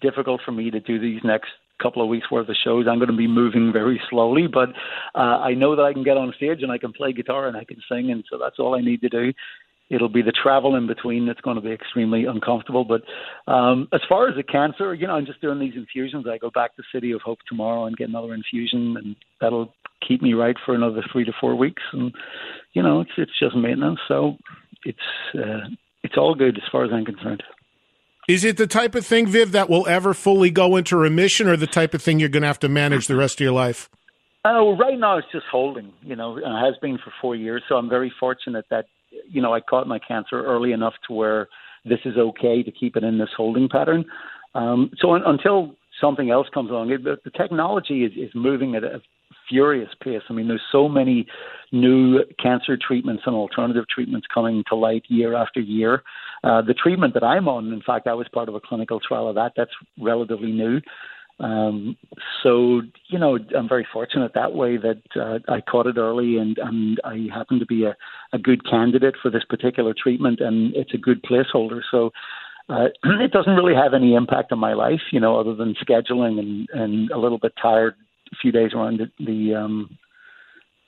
difficult 0.00 0.40
for 0.44 0.52
me 0.52 0.70
to 0.70 0.80
do 0.80 0.98
these 0.98 1.20
next 1.22 1.50
couple 1.82 2.02
of 2.02 2.08
weeks 2.08 2.30
worth 2.30 2.48
of 2.48 2.56
shows. 2.64 2.86
I'm 2.88 2.98
going 2.98 3.10
to 3.10 3.16
be 3.16 3.26
moving 3.26 3.72
very 3.72 4.00
slowly, 4.08 4.46
but 4.46 4.70
uh, 5.14 5.38
I 5.40 5.54
know 5.54 5.76
that 5.76 5.82
I 5.82 5.92
can 5.92 6.04
get 6.04 6.16
on 6.16 6.32
stage 6.36 6.62
and 6.62 6.70
I 6.70 6.78
can 6.78 6.92
play 6.92 7.12
guitar 7.12 7.48
and 7.48 7.56
I 7.56 7.64
can 7.64 7.82
sing, 7.90 8.10
and 8.10 8.24
so 8.30 8.38
that's 8.38 8.58
all 8.58 8.74
I 8.74 8.80
need 8.80 9.00
to 9.02 9.08
do. 9.08 9.32
It'll 9.90 10.08
be 10.08 10.22
the 10.22 10.32
travel 10.32 10.76
in 10.76 10.86
between 10.86 11.26
that's 11.26 11.40
going 11.42 11.56
to 11.56 11.60
be 11.60 11.72
extremely 11.72 12.24
uncomfortable. 12.24 12.84
But 12.84 13.02
um, 13.52 13.88
as 13.92 14.00
far 14.08 14.26
as 14.28 14.36
the 14.36 14.42
cancer, 14.42 14.94
you 14.94 15.06
know, 15.06 15.16
I'm 15.16 15.26
just 15.26 15.42
doing 15.42 15.58
these 15.58 15.74
infusions. 15.76 16.24
I 16.26 16.38
go 16.38 16.50
back 16.50 16.74
to 16.76 16.82
City 16.94 17.12
of 17.12 17.20
Hope 17.20 17.40
tomorrow 17.46 17.84
and 17.84 17.96
get 17.96 18.08
another 18.08 18.32
infusion, 18.32 18.96
and 18.96 19.16
that'll 19.38 19.74
keep 20.06 20.22
me 20.22 20.34
right 20.34 20.56
for 20.64 20.74
another 20.74 21.02
three 21.12 21.24
to 21.24 21.32
four 21.40 21.54
weeks. 21.54 21.82
And 21.92 22.12
you 22.72 22.82
know, 22.82 23.00
it's 23.00 23.10
it's 23.16 23.38
just 23.38 23.56
maintenance, 23.56 24.00
so 24.08 24.36
it's 24.84 24.98
uh, 25.34 25.68
it's 26.02 26.16
all 26.16 26.34
good 26.34 26.56
as 26.56 26.64
far 26.70 26.84
as 26.84 26.90
I'm 26.92 27.04
concerned. 27.04 27.42
Is 28.28 28.44
it 28.44 28.56
the 28.56 28.68
type 28.68 28.94
of 28.94 29.04
thing, 29.04 29.26
Viv, 29.26 29.50
that 29.52 29.68
will 29.68 29.86
ever 29.88 30.14
fully 30.14 30.50
go 30.50 30.76
into 30.76 30.96
remission, 30.96 31.48
or 31.48 31.56
the 31.56 31.66
type 31.66 31.92
of 31.92 32.02
thing 32.02 32.20
you're 32.20 32.28
going 32.28 32.42
to 32.42 32.46
have 32.46 32.60
to 32.60 32.68
manage 32.68 33.08
the 33.08 33.16
rest 33.16 33.40
of 33.40 33.44
your 33.44 33.52
life? 33.52 33.90
Oh, 34.44 34.76
right 34.76 34.98
now 34.98 35.18
it's 35.18 35.26
just 35.32 35.46
holding, 35.50 35.92
you 36.02 36.16
know, 36.16 36.36
and 36.36 36.44
it 36.44 36.64
has 36.64 36.74
been 36.80 36.98
for 36.98 37.12
four 37.20 37.36
years. 37.36 37.62
So 37.68 37.76
I'm 37.76 37.88
very 37.88 38.12
fortunate 38.18 38.64
that 38.70 38.86
you 39.28 39.42
know, 39.42 39.54
I 39.54 39.60
caught 39.60 39.86
my 39.86 39.98
cancer 39.98 40.44
early 40.44 40.72
enough 40.72 40.94
to 41.08 41.14
where 41.14 41.48
this 41.84 41.98
is 42.04 42.16
okay 42.16 42.62
to 42.62 42.70
keep 42.70 42.96
it 42.96 43.04
in 43.04 43.18
this 43.18 43.30
holding 43.36 43.68
pattern. 43.68 44.04
Um, 44.54 44.90
so 44.98 45.14
un- 45.14 45.22
until 45.26 45.74
something 46.00 46.30
else 46.30 46.46
comes 46.52 46.70
along, 46.70 46.90
it, 46.90 47.04
the 47.04 47.30
technology 47.30 48.04
is, 48.04 48.12
is 48.16 48.30
moving 48.34 48.74
at 48.74 48.84
a 48.84 49.00
furious 49.52 49.90
pace. 50.02 50.22
I 50.30 50.32
mean, 50.32 50.48
there's 50.48 50.62
so 50.72 50.88
many 50.88 51.26
new 51.72 52.20
cancer 52.42 52.78
treatments 52.78 53.24
and 53.26 53.34
alternative 53.34 53.84
treatments 53.88 54.26
coming 54.32 54.64
to 54.68 54.74
light 54.74 55.02
year 55.08 55.34
after 55.34 55.60
year. 55.60 56.02
Uh, 56.42 56.62
the 56.62 56.74
treatment 56.74 57.12
that 57.14 57.22
I'm 57.22 57.48
on, 57.48 57.70
in 57.72 57.82
fact, 57.82 58.06
I 58.06 58.14
was 58.14 58.26
part 58.32 58.48
of 58.48 58.54
a 58.54 58.60
clinical 58.60 58.98
trial 58.98 59.28
of 59.28 59.34
that. 59.34 59.52
That's 59.56 59.70
relatively 60.00 60.52
new. 60.52 60.80
Um, 61.40 61.96
so 62.42 62.82
you 63.08 63.18
know, 63.18 63.38
I'm 63.56 63.68
very 63.68 63.86
fortunate 63.92 64.32
that 64.34 64.54
way 64.54 64.76
that 64.76 65.02
uh, 65.16 65.38
I 65.52 65.60
caught 65.60 65.86
it 65.86 65.96
early, 65.96 66.38
and, 66.38 66.56
and 66.58 67.00
I 67.04 67.26
happen 67.34 67.58
to 67.58 67.66
be 67.66 67.84
a, 67.84 67.96
a 68.32 68.38
good 68.38 68.68
candidate 68.68 69.16
for 69.20 69.30
this 69.30 69.44
particular 69.48 69.94
treatment, 70.00 70.40
and 70.40 70.74
it's 70.76 70.94
a 70.94 70.98
good 70.98 71.22
placeholder. 71.22 71.80
So 71.90 72.10
uh, 72.68 72.86
it 73.04 73.32
doesn't 73.32 73.56
really 73.56 73.74
have 73.74 73.94
any 73.94 74.14
impact 74.14 74.52
on 74.52 74.58
my 74.58 74.74
life, 74.74 75.00
you 75.10 75.20
know, 75.20 75.38
other 75.38 75.54
than 75.54 75.74
scheduling 75.74 76.38
and 76.38 76.68
and 76.72 77.10
a 77.10 77.18
little 77.18 77.38
bit 77.38 77.52
tired 77.60 77.94
few 78.40 78.52
days 78.52 78.70
around 78.74 79.00
the, 79.00 79.24
the 79.24 79.54
um 79.54 79.98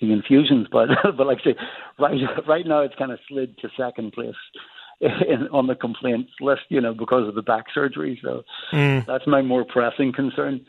the 0.01 0.13
infusions. 0.13 0.67
But 0.71 0.89
but 1.17 1.27
like 1.27 1.39
I 1.41 1.51
say, 1.53 1.57
right 1.99 2.19
right 2.49 2.67
now 2.67 2.81
it's 2.81 2.95
kind 2.97 3.13
of 3.13 3.19
slid 3.29 3.59
to 3.59 3.69
second 3.77 4.13
place 4.13 4.35
in, 5.01 5.49
on 5.53 5.67
the 5.67 5.75
complaints 5.75 6.31
list, 6.41 6.63
you 6.69 6.81
know, 6.81 6.95
because 6.95 7.29
of 7.29 7.35
the 7.35 7.43
back 7.43 7.67
surgery. 7.75 8.19
So 8.23 8.43
Mm. 8.73 9.07
that's 9.07 9.27
my 9.27 9.43
more 9.43 9.65
pressing 9.65 10.13
concern. 10.13 10.65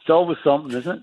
It's 0.00 0.10
always 0.10 0.38
something, 0.44 0.76
isn't 0.76 0.98
it? 0.98 1.02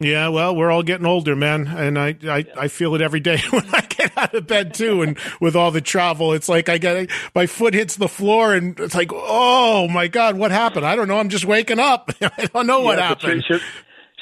Yeah, 0.00 0.28
well, 0.28 0.56
we're 0.56 0.72
all 0.72 0.82
getting 0.82 1.06
older, 1.06 1.36
man, 1.36 1.68
and 1.68 1.96
I, 1.98 2.16
I, 2.24 2.44
I 2.56 2.68
feel 2.68 2.96
it 2.96 3.00
every 3.00 3.20
day 3.20 3.38
when 3.50 3.64
I 3.72 3.80
get 3.82 4.16
out 4.18 4.34
of 4.34 4.46
bed 4.46 4.74
too. 4.74 5.02
And 5.02 5.16
with 5.40 5.54
all 5.54 5.70
the 5.70 5.80
travel, 5.80 6.32
it's 6.32 6.48
like 6.48 6.68
I 6.68 6.78
get 6.78 7.10
my 7.34 7.46
foot 7.46 7.74
hits 7.74 7.94
the 7.96 8.08
floor, 8.08 8.54
and 8.54 8.78
it's 8.80 8.94
like, 8.96 9.10
oh 9.12 9.86
my 9.88 10.08
god, 10.08 10.36
what 10.36 10.50
happened? 10.50 10.84
I 10.84 10.96
don't 10.96 11.06
know. 11.06 11.18
I'm 11.18 11.28
just 11.28 11.44
waking 11.44 11.78
up. 11.78 12.10
I 12.20 12.46
don't 12.52 12.66
know 12.66 12.80
what 12.80 12.98
Yeah, 12.98 13.14
but 13.14 13.22
happened. 13.22 13.44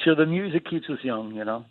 Sure, 0.06 0.14
the 0.14 0.24
music 0.26 0.64
keeps 0.70 0.88
us 0.88 0.98
young, 1.02 1.34
you 1.34 1.44
know. 1.44 1.66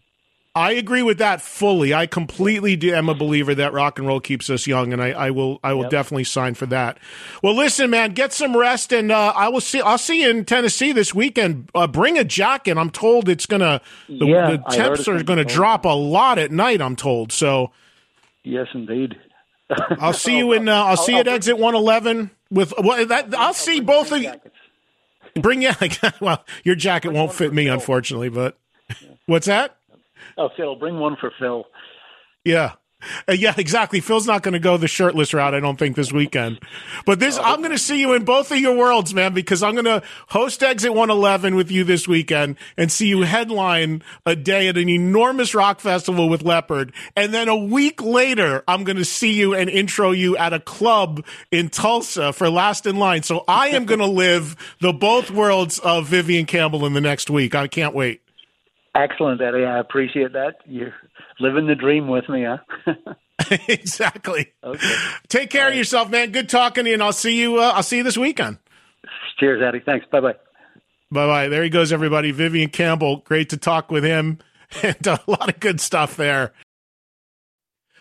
I 0.58 0.72
agree 0.72 1.04
with 1.04 1.18
that 1.18 1.42
fully. 1.42 1.94
I 1.94 2.06
completely 2.08 2.78
do, 2.78 2.94
am 2.96 3.10
a 3.10 3.14
believer 3.14 3.54
that 3.56 3.74
rock 3.74 4.00
and 4.00 4.08
roll 4.08 4.22
keeps 4.22 4.50
us 4.50 4.66
young, 4.66 4.94
and 4.94 5.02
I, 5.04 5.10
I 5.12 5.30
will 5.32 5.60
I 5.62 5.74
will 5.74 5.82
Yep. 5.82 5.92
definitely 5.92 6.24
sign 6.24 6.54
for 6.54 6.66
that. 6.68 6.98
Well, 7.44 7.54
listen, 7.58 7.90
man, 7.90 8.14
get 8.14 8.32
some 8.32 8.56
rest, 8.56 8.94
and 8.94 9.12
uh, 9.12 9.34
I 9.36 9.50
will 9.50 9.60
see. 9.60 9.82
I'll 9.82 9.98
see 9.98 10.22
you 10.22 10.30
in 10.30 10.46
Tennessee 10.46 10.94
this 10.94 11.14
weekend. 11.14 11.70
Uh, 11.76 11.88
bring 11.88 12.18
a 12.18 12.24
jacket. 12.24 12.78
I'm 12.78 12.90
told 12.90 13.28
it's 13.28 13.46
gonna 13.46 13.82
the, 14.08 14.26
Yeah, 14.28 14.52
the 14.52 14.58
temps 14.72 15.10
are 15.10 15.22
gonna 15.22 15.24
going 15.26 15.40
to 15.40 15.44
be 15.44 15.50
cold. 15.50 15.56
drop 15.56 15.84
a 15.86 15.90
lot 15.90 16.40
at 16.40 16.52
night. 16.54 16.80
I'm 16.82 16.96
told. 16.96 17.34
So 17.34 17.72
Yes, 18.44 18.68
indeed. 18.74 19.18
I'll 20.00 20.14
see 20.14 20.38
you 20.38 20.54
in. 20.54 20.70
Uh, 20.70 20.74
I'll, 20.86 20.96
see 20.96 21.14
you 21.16 21.20
at 21.20 21.28
exit 21.28 21.56
111 21.58 22.32
with. 22.50 22.74
Well, 22.82 23.06
that 23.08 23.34
I'll 23.36 23.54
see 23.54 23.82
both 23.82 24.14
of 24.14 24.22
you. 24.22 24.32
Bring 25.36 25.62
yeah. 25.62 25.76
Well, 26.22 26.44
your 26.64 26.76
jacket 26.76 27.12
won't 27.12 27.34
fit 27.34 27.54
me, 27.54 27.68
unfortunately. 27.68 28.30
But 28.30 28.58
what's 29.26 29.48
that? 29.48 29.78
Oh, 30.38 30.50
Phil, 30.56 30.76
bring 30.76 31.00
one 31.00 31.18
for 31.20 31.32
Phil. 31.40 31.66
Yeah. 32.44 32.74
Uh, 33.28 33.34
yeah, 33.34 33.54
exactly. 33.58 34.00
Phil's 34.00 34.28
not 34.28 34.44
going 34.44 34.54
to 34.54 34.60
go 34.60 34.78
the 34.78 34.88
shirtless 34.88 35.34
route, 35.34 35.54
I 35.54 35.60
don't 35.60 35.78
think, 35.78 35.96
this 35.96 36.12
weekend. 36.12 36.60
But 37.06 37.20
this, 37.20 37.38
I'm 37.38 37.60
going 37.60 37.72
to 37.72 37.78
see 37.78 38.00
you 38.00 38.14
in 38.14 38.26
both 38.26 38.52
of 38.52 38.58
your 38.58 38.76
worlds, 38.76 39.14
man, 39.14 39.34
because 39.34 39.64
I'm 39.64 39.74
going 39.74 39.86
to 39.86 40.04
host 40.30 40.64
Exit 40.64 40.92
111 40.92 41.56
with 41.56 41.72
you 41.72 41.84
this 41.84 42.08
weekend 42.08 42.58
and 42.78 42.92
see 42.92 43.08
you 43.08 43.22
headline 43.22 44.04
a 44.26 44.36
day 44.36 44.68
at 44.68 44.78
an 44.78 44.90
enormous 44.90 45.56
rock 45.56 45.80
festival 45.80 46.30
with 46.30 46.44
Leppard. 46.44 46.94
And 47.16 47.34
then 47.34 47.48
a 47.48 47.56
week 47.56 48.02
later, 48.02 48.64
I'm 48.68 48.84
going 48.84 48.98
to 48.98 49.06
see 49.06 49.34
you 49.34 49.54
and 49.54 49.70
intro 49.70 50.12
you 50.12 50.38
at 50.38 50.54
a 50.54 50.60
club 50.60 51.26
in 51.52 51.70
Tulsa 51.70 52.34
for 52.34 52.50
Last 52.50 52.86
in 52.86 52.98
Line. 52.98 53.24
So 53.24 53.44
I 53.48 53.70
am 53.70 53.86
going 53.86 54.00
to 54.00 54.06
live 54.06 54.56
the 54.82 54.94
both 54.94 55.32
worlds 55.32 55.80
of 55.80 56.08
Vivian 56.08 56.46
Campbell 56.46 56.86
in 56.86 56.94
the 56.94 57.02
next 57.02 57.30
week. 57.30 57.56
I 57.56 57.68
can't 57.68 57.94
wait. 57.94 58.22
Excellent, 58.96 59.42
Eddie. 59.42 59.66
I 59.66 59.80
appreciate 59.80 60.32
that. 60.34 60.56
You're 60.66 60.94
living 61.40 61.68
the 61.68 61.76
dream 61.76 62.08
with 62.08 62.28
me, 62.30 62.46
huh? 62.46 62.94
exactly. 63.68 64.54
Okay. 64.64 64.96
Take 65.28 65.50
care 65.50 65.70
of 65.70 65.76
yourself, 65.76 66.10
man. 66.10 66.32
Good 66.32 66.50
talking 66.50 66.86
to 66.86 66.90
you, 66.90 66.96
and 66.96 67.04
I'll 67.04 67.14
see 67.14 67.40
you. 67.40 67.60
Uh, 67.60 67.74
I'll 67.76 67.84
see 67.84 67.98
you 67.98 68.04
this 68.04 68.18
weekend. 68.18 68.58
Cheers, 69.40 69.62
Eddie. 69.62 69.82
Thanks. 69.86 70.06
Bye 70.12 70.22
bye. 70.22 70.36
Bye 71.12 71.28
bye. 71.28 71.48
There 71.48 71.64
he 71.64 71.70
goes, 71.70 71.92
everybody. 71.92 72.32
Vivian 72.32 72.70
Campbell. 72.70 73.18
Great 73.18 73.50
to 73.50 73.58
talk 73.58 73.92
with 73.92 74.04
him, 74.04 74.40
and 74.84 75.08
a 75.08 75.20
lot 75.28 75.50
of 75.50 75.60
good 75.60 75.80
stuff 75.80 76.16
there. 76.16 76.54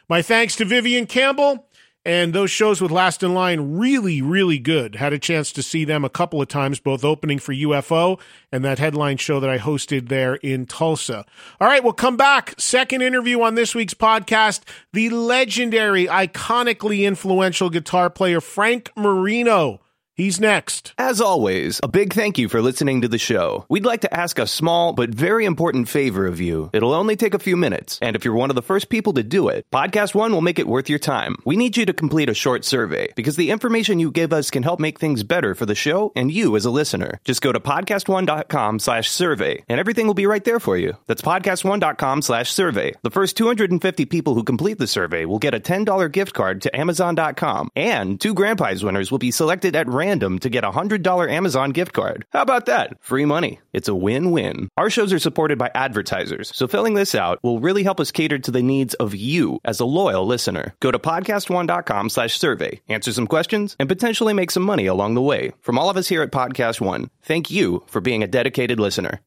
My 0.09 0.23
thanks 0.23 0.57
to 0.57 0.65
Vivian 0.65 1.07
Campbell. 1.07 1.67
And 2.07 2.35
those 2.35 2.51
shows 2.51 2.83
with 2.83 2.91
Last 2.91 3.23
in 3.23 3.33
Line, 3.33 3.79
really, 3.79 4.21
really 4.21 4.59
good. 4.59 4.97
Had 4.97 5.15
a 5.15 5.19
chance 5.19 5.51
to 5.53 5.63
see 5.63 5.87
them 5.87 6.05
a 6.05 6.11
couple 6.11 6.43
of 6.43 6.49
times, 6.49 6.79
both 6.79 7.03
opening 7.03 7.39
for 7.39 7.55
UFO 7.55 8.21
and 8.53 8.63
that 8.63 8.79
headline 8.79 9.17
show 9.17 9.41
that 9.41 9.49
I 9.49 9.57
hosted 9.57 10.09
there 10.09 10.35
in 10.37 10.67
Tulsa. 10.67 11.25
All 11.61 11.69
right, 11.69 11.83
we'll 11.83 11.95
come 11.95 12.19
back. 12.19 12.55
Second 12.59 13.01
interview 13.01 13.41
on 13.41 13.55
this 13.55 13.75
week's 13.75 13.95
podcast 13.95 14.61
the 14.93 15.09
legendary, 15.09 16.07
iconically 16.07 17.05
influential 17.07 17.71
guitar 17.71 18.11
player 18.11 18.41
Frank 18.41 18.91
Marino. 18.97 19.81
He's 20.17 20.39
next. 20.39 20.95
As 20.97 21.21
always, 21.21 21.81
a 21.83 21.89
big 21.89 22.13
thank 22.13 22.39
you 22.39 22.49
for 22.49 22.63
listening 22.63 23.01
to 23.01 23.09
the 23.09 23.19
show. 23.19 23.67
We'd 23.69 23.85
like 23.85 24.03
to 24.03 24.15
ask 24.15 24.39
a 24.39 24.47
small 24.47 24.93
but 24.93 25.11
very 25.11 25.45
important 25.45 25.89
favor 25.89 26.25
of 26.25 26.41
you. 26.41 26.71
It'll 26.73 26.95
only 26.95 27.17
take 27.17 27.35
a 27.35 27.39
few 27.41 27.57
minutes, 27.57 27.99
and 28.01 28.15
if 28.15 28.25
you're 28.25 28.33
one 28.33 28.49
of 28.49 28.55
the 28.55 28.63
first 28.63 28.91
people 28.91 29.13
to 29.15 29.25
do 29.25 29.49
it, 29.49 29.67
Podcast 29.73 30.15
One 30.15 30.31
will 30.31 30.41
make 30.41 30.61
it 30.61 30.69
worth 30.69 30.89
your 30.89 31.01
time. 31.01 31.35
We 31.45 31.57
need 31.57 31.77
you 31.77 31.85
to 31.87 31.93
complete 31.93 32.29
a 32.29 32.35
short 32.35 32.65
survey 32.65 33.09
because 33.17 33.35
the 33.35 33.51
information 33.51 33.99
you 33.99 34.13
give 34.13 34.33
us 34.33 34.53
can 34.53 34.63
help 34.63 34.79
make 34.79 35.01
things 35.01 35.25
better 35.25 35.53
for 35.53 35.67
the 35.67 35.75
show 35.75 36.13
and 36.15 36.31
you 36.31 36.55
as 36.55 36.65
a 36.65 36.71
listener. 36.71 37.19
Just 37.25 37.43
go 37.43 37.51
to 37.51 37.59
podcastone.com 37.59 38.79
slash 38.79 39.11
survey 39.11 39.65
and 39.69 39.81
everything 39.81 40.07
will 40.07 40.15
be 40.15 40.29
right 40.29 40.45
there 40.45 40.61
for 40.61 40.77
you. 40.77 40.97
That's 41.09 41.23
podcastone.com 41.23 42.23
slash 42.23 42.53
survey. 42.53 42.95
The 43.03 43.11
first 43.11 43.37
250 43.37 44.05
people 44.05 44.37
who 44.37 44.45
complete 44.45 44.79
the 44.79 44.87
survey 44.87 45.25
will 45.25 45.41
get 45.41 45.55
a 45.55 45.61
$10 45.61 46.13
gift 46.13 46.35
card 46.35 46.63
to 46.63 46.77
amazon.com 46.77 47.71
and 47.75 48.21
two 48.21 48.35
grand 48.35 48.59
prize 48.59 48.85
winners 48.85 49.11
will 49.11 49.19
be 49.19 49.33
selected 49.33 49.75
at 49.75 49.89
random 49.89 50.04
to 50.05 50.51
get 50.51 50.65
a 50.65 50.71
$100 50.71 51.31
Amazon 51.31 51.71
gift 51.71 51.93
card. 51.93 52.25
How 52.33 52.43
about 52.43 52.67
that? 52.67 53.03
Free 53.03 53.25
money. 53.25 53.61
It's 53.73 53.89
a 53.89 53.95
win-win. 53.95 54.69
Our 54.77 54.91
shows 54.91 55.13
are 55.13 55.19
supported 55.19 55.59
by 55.59 55.71
advertisers, 55.75 56.51
so 56.55 56.67
filling 56.67 56.95
this 56.95 57.15
out 57.15 57.39
will 57.43 57.61
really 57.61 57.83
help 57.83 58.01
us 58.01 58.11
cater 58.13 58.39
to 58.39 58.51
the 58.51 58.63
needs 58.63 58.95
of 58.95 59.15
you 59.15 59.59
as 59.65 59.81
a 59.81 59.85
loyal 59.85 60.27
listener. 60.27 60.75
Go 60.81 60.91
to 60.91 60.99
podcastone.com 60.99 62.11
slash 62.11 62.39
survey, 62.39 62.81
answer 62.89 63.13
some 63.13 63.27
questions, 63.27 63.77
and 63.79 63.89
potentially 63.89 64.35
make 64.35 64.51
some 64.51 64.63
money 64.63 64.87
along 64.87 65.15
the 65.15 65.23
way. 65.23 65.53
From 65.61 65.79
all 65.79 65.91
of 65.91 65.97
us 65.97 66.09
here 66.09 66.23
at 66.23 66.31
Podcast 66.31 66.81
One, 66.81 67.11
thank 67.23 67.51
you 67.51 67.83
for 67.87 68.01
being 68.01 68.23
a 68.23 68.29
dedicated 68.29 68.79
listener. 68.79 69.21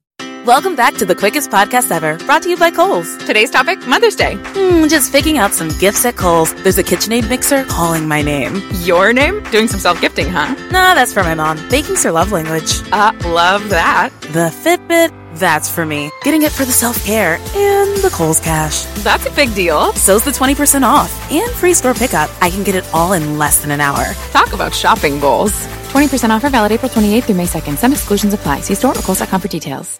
Welcome 0.45 0.75
back 0.75 0.93
to 0.95 1.05
the 1.05 1.15
quickest 1.15 1.49
podcast 1.49 1.91
ever, 1.91 2.17
brought 2.25 2.43
to 2.43 2.49
you 2.49 2.55
by 2.57 2.71
Kohl's. 2.71 3.17
Today's 3.25 3.49
topic 3.51 3.85
Mother's 3.85 4.15
Day. 4.15 4.35
Hmm, 4.37 4.87
just 4.87 5.11
picking 5.11 5.37
out 5.37 5.53
some 5.53 5.67
gifts 5.79 6.05
at 6.05 6.15
Kohl's. 6.15 6.53
There's 6.63 6.77
a 6.77 6.83
KitchenAid 6.83 7.27
mixer 7.29 7.65
calling 7.65 8.07
my 8.07 8.21
name. 8.21 8.61
Your 8.81 9.11
name? 9.13 9.43
Doing 9.51 9.67
some 9.67 9.79
self 9.79 9.99
gifting, 10.01 10.29
huh? 10.29 10.53
Nah, 10.71 10.95
that's 10.95 11.13
for 11.13 11.23
my 11.23 11.35
mom. 11.35 11.57
Baking's 11.69 12.03
her 12.03 12.11
love 12.11 12.31
language. 12.31 12.81
Uh, 12.91 13.11
love 13.25 13.67
that. 13.69 14.11
The 14.33 14.49
Fitbit, 14.63 15.11
that's 15.37 15.69
for 15.69 15.85
me. 15.85 16.11
Getting 16.23 16.43
it 16.43 16.51
for 16.51 16.63
the 16.65 16.71
self 16.71 17.03
care 17.05 17.35
and 17.55 17.97
the 17.97 18.09
Kohl's 18.13 18.39
cash. 18.39 18.83
That's 19.03 19.25
a 19.25 19.31
big 19.31 19.53
deal. 19.53 19.91
So's 19.93 20.23
the 20.23 20.31
20% 20.31 20.83
off 20.83 21.11
and 21.31 21.49
free 21.55 21.73
store 21.73 21.93
pickup. 21.93 22.29
I 22.41 22.49
can 22.49 22.63
get 22.63 22.75
it 22.75 22.85
all 22.93 23.13
in 23.13 23.37
less 23.37 23.61
than 23.61 23.71
an 23.71 23.81
hour. 23.81 24.05
Talk 24.31 24.53
about 24.53 24.73
shopping 24.73 25.19
goals. 25.19 25.51
20% 25.91 26.29
offer 26.29 26.49
valid 26.49 26.71
April 26.71 26.89
28th 26.89 27.23
through 27.23 27.35
May 27.35 27.45
2nd. 27.47 27.77
Some 27.77 27.91
exclusions 27.91 28.33
apply. 28.33 28.61
See 28.61 28.75
store 28.75 28.91
or 28.97 29.01
kohls.com 29.01 29.41
for 29.41 29.47
details. 29.49 29.99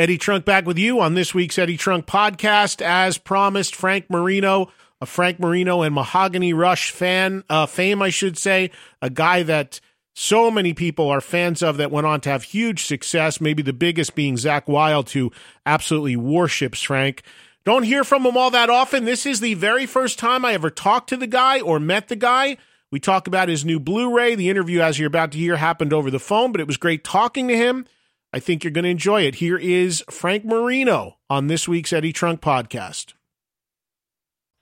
Eddie 0.00 0.16
Trunk 0.16 0.46
back 0.46 0.64
with 0.64 0.78
you 0.78 0.98
on 0.98 1.12
this 1.12 1.34
week's 1.34 1.58
Eddie 1.58 1.76
Trunk 1.76 2.06
podcast. 2.06 2.80
As 2.80 3.18
promised, 3.18 3.76
Frank 3.76 4.08
Marino, 4.08 4.72
a 4.98 5.04
Frank 5.04 5.38
Marino 5.38 5.82
and 5.82 5.94
Mahogany 5.94 6.54
Rush 6.54 6.90
fan, 6.90 7.44
uh, 7.50 7.66
fame, 7.66 8.00
I 8.00 8.08
should 8.08 8.38
say, 8.38 8.70
a 9.02 9.10
guy 9.10 9.42
that 9.42 9.78
so 10.14 10.50
many 10.50 10.72
people 10.72 11.10
are 11.10 11.20
fans 11.20 11.62
of 11.62 11.76
that 11.76 11.90
went 11.90 12.06
on 12.06 12.22
to 12.22 12.30
have 12.30 12.44
huge 12.44 12.86
success, 12.86 13.42
maybe 13.42 13.62
the 13.62 13.74
biggest 13.74 14.14
being 14.14 14.36
Zakk 14.36 14.68
Wylde, 14.68 15.10
who 15.10 15.32
absolutely 15.66 16.16
worships 16.16 16.80
Frank. 16.80 17.22
Don't 17.66 17.82
hear 17.82 18.02
from 18.02 18.24
him 18.24 18.38
all 18.38 18.50
that 18.52 18.70
often. 18.70 19.04
This 19.04 19.26
is 19.26 19.40
the 19.40 19.52
very 19.52 19.84
first 19.84 20.18
time 20.18 20.46
I 20.46 20.54
ever 20.54 20.70
talked 20.70 21.10
to 21.10 21.18
the 21.18 21.26
guy 21.26 21.60
or 21.60 21.78
met 21.78 22.08
the 22.08 22.16
guy. 22.16 22.56
We 22.90 23.00
talk 23.00 23.26
about 23.26 23.50
his 23.50 23.66
new 23.66 23.78
Blu 23.78 24.16
ray. 24.16 24.34
The 24.34 24.48
interview, 24.48 24.80
as 24.80 24.98
you're 24.98 25.08
about 25.08 25.32
to 25.32 25.38
hear, 25.38 25.56
happened 25.56 25.92
over 25.92 26.10
the 26.10 26.18
phone, 26.18 26.52
but 26.52 26.62
it 26.62 26.66
was 26.66 26.78
great 26.78 27.04
talking 27.04 27.48
to 27.48 27.54
him. 27.54 27.84
I 28.32 28.38
think 28.38 28.62
you're 28.62 28.70
going 28.70 28.84
to 28.84 28.90
enjoy 28.90 29.22
it. 29.22 29.36
Here 29.36 29.58
is 29.58 30.04
Frank 30.08 30.44
Marino 30.44 31.18
on 31.28 31.48
this 31.48 31.66
week's 31.66 31.92
Eddie 31.92 32.12
Trunk 32.12 32.40
podcast. 32.40 33.14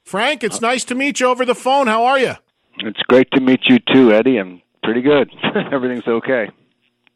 Frank, 0.04 0.42
it's 0.42 0.62
uh, 0.62 0.66
nice 0.66 0.84
to 0.84 0.94
meet 0.94 1.20
you 1.20 1.26
over 1.26 1.44
the 1.44 1.54
phone. 1.54 1.86
How 1.86 2.04
are 2.04 2.18
you? 2.18 2.34
It's 2.78 3.00
great 3.08 3.30
to 3.32 3.40
meet 3.40 3.60
you 3.68 3.78
too, 3.92 4.12
Eddie. 4.12 4.38
I'm 4.38 4.62
pretty 4.82 5.02
good. 5.02 5.30
Everything's 5.72 6.06
okay. 6.08 6.48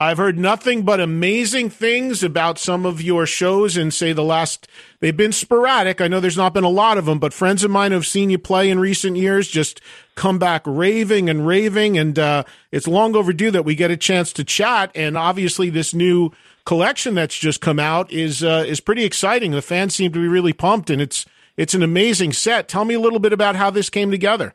I've 0.02 0.18
heard 0.18 0.38
nothing 0.38 0.82
but 0.82 1.00
amazing 1.00 1.70
things 1.70 2.22
about 2.22 2.58
some 2.58 2.84
of 2.84 3.00
your 3.00 3.26
shows 3.26 3.76
and 3.76 3.92
say 3.92 4.12
the 4.12 4.22
last 4.22 4.68
they've 5.00 5.16
been 5.16 5.32
sporadic. 5.32 6.00
I 6.00 6.08
know 6.08 6.20
there's 6.20 6.36
not 6.36 6.54
been 6.54 6.64
a 6.64 6.68
lot 6.68 6.98
of 6.98 7.06
them, 7.06 7.18
but 7.18 7.32
friends 7.32 7.64
of 7.64 7.70
mine 7.70 7.92
who've 7.92 8.06
seen 8.06 8.30
you 8.30 8.38
play 8.38 8.68
in 8.68 8.78
recent 8.78 9.16
years 9.16 9.48
just 9.48 9.80
come 10.14 10.38
back 10.38 10.62
raving 10.66 11.30
and 11.30 11.46
raving 11.46 11.96
and 11.96 12.18
uh, 12.18 12.44
it's 12.70 12.86
long 12.86 13.16
overdue 13.16 13.50
that 13.50 13.64
we 13.64 13.74
get 13.74 13.90
a 13.90 13.96
chance 13.96 14.32
to 14.34 14.44
chat 14.44 14.90
and 14.94 15.16
obviously 15.16 15.70
this 15.70 15.94
new 15.94 16.30
collection 16.64 17.14
that's 17.14 17.38
just 17.38 17.60
come 17.60 17.78
out 17.78 18.10
is 18.12 18.42
uh, 18.42 18.64
is 18.66 18.80
pretty 18.80 19.04
exciting. 19.04 19.52
The 19.52 19.62
fans 19.62 19.94
seem 19.94 20.12
to 20.12 20.20
be 20.20 20.28
really 20.28 20.52
pumped 20.52 20.90
and 20.90 21.00
it's 21.00 21.24
it's 21.56 21.74
an 21.74 21.82
amazing 21.82 22.32
set. 22.32 22.68
Tell 22.68 22.84
me 22.84 22.94
a 22.94 23.00
little 23.00 23.18
bit 23.18 23.32
about 23.32 23.56
how 23.56 23.70
this 23.70 23.90
came 23.90 24.10
together. 24.10 24.54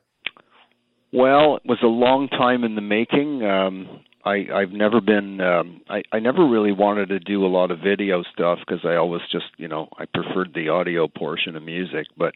Well, 1.13 1.57
it 1.57 1.63
was 1.65 1.79
a 1.83 1.87
long 1.87 2.27
time 2.27 2.63
in 2.63 2.75
the 2.75 2.81
making. 2.81 3.43
Um, 3.43 4.01
I, 4.27 4.45
I've 4.53 4.71
never 4.71 4.99
been. 4.99 5.39
Um, 5.39 5.81
I, 5.89 6.03
I 6.11 6.19
never 6.19 6.45
really 6.45 6.73
wanted 6.73 7.07
to 7.09 7.19
do 7.19 7.45
a 7.45 7.47
lot 7.47 7.71
of 7.71 7.79
video 7.79 8.23
stuff 8.33 8.59
because 8.59 8.81
I 8.83 8.95
always 8.95 9.21
just, 9.31 9.45
you 9.57 9.69
know, 9.69 9.87
I 9.97 10.05
preferred 10.05 10.51
the 10.53 10.67
audio 10.69 11.07
portion 11.07 11.55
of 11.55 11.63
music. 11.63 12.07
But 12.17 12.33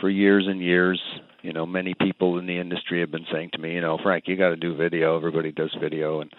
for 0.00 0.10
years 0.10 0.44
and 0.46 0.60
years, 0.60 1.00
you 1.42 1.54
know, 1.54 1.64
many 1.64 1.94
people 1.94 2.38
in 2.38 2.46
the 2.46 2.58
industry 2.58 3.00
have 3.00 3.10
been 3.10 3.26
saying 3.32 3.50
to 3.54 3.58
me, 3.58 3.72
you 3.72 3.80
know, 3.80 3.98
Frank, 4.02 4.24
you 4.26 4.36
got 4.36 4.50
to 4.50 4.56
do 4.56 4.76
video. 4.76 5.16
Everybody 5.16 5.50
does 5.50 5.74
video, 5.80 6.20
and 6.20 6.30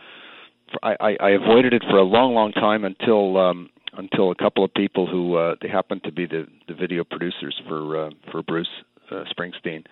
I, 0.83 0.95
I, 0.99 1.17
I 1.19 1.29
avoided 1.31 1.73
it 1.73 1.83
for 1.89 1.97
a 1.97 2.03
long, 2.03 2.35
long 2.35 2.51
time 2.51 2.85
until 2.85 3.37
um, 3.37 3.69
until 3.97 4.29
a 4.29 4.35
couple 4.35 4.63
of 4.63 4.71
people 4.73 5.07
who 5.07 5.35
uh, 5.35 5.55
they 5.61 5.67
happened 5.67 6.03
to 6.03 6.11
be 6.11 6.27
the 6.27 6.45
the 6.67 6.75
video 6.75 7.03
producers 7.03 7.59
for 7.67 8.05
uh, 8.05 8.09
for 8.31 8.43
Bruce 8.43 8.69
uh, 9.09 9.23
Springsteen 9.35 9.83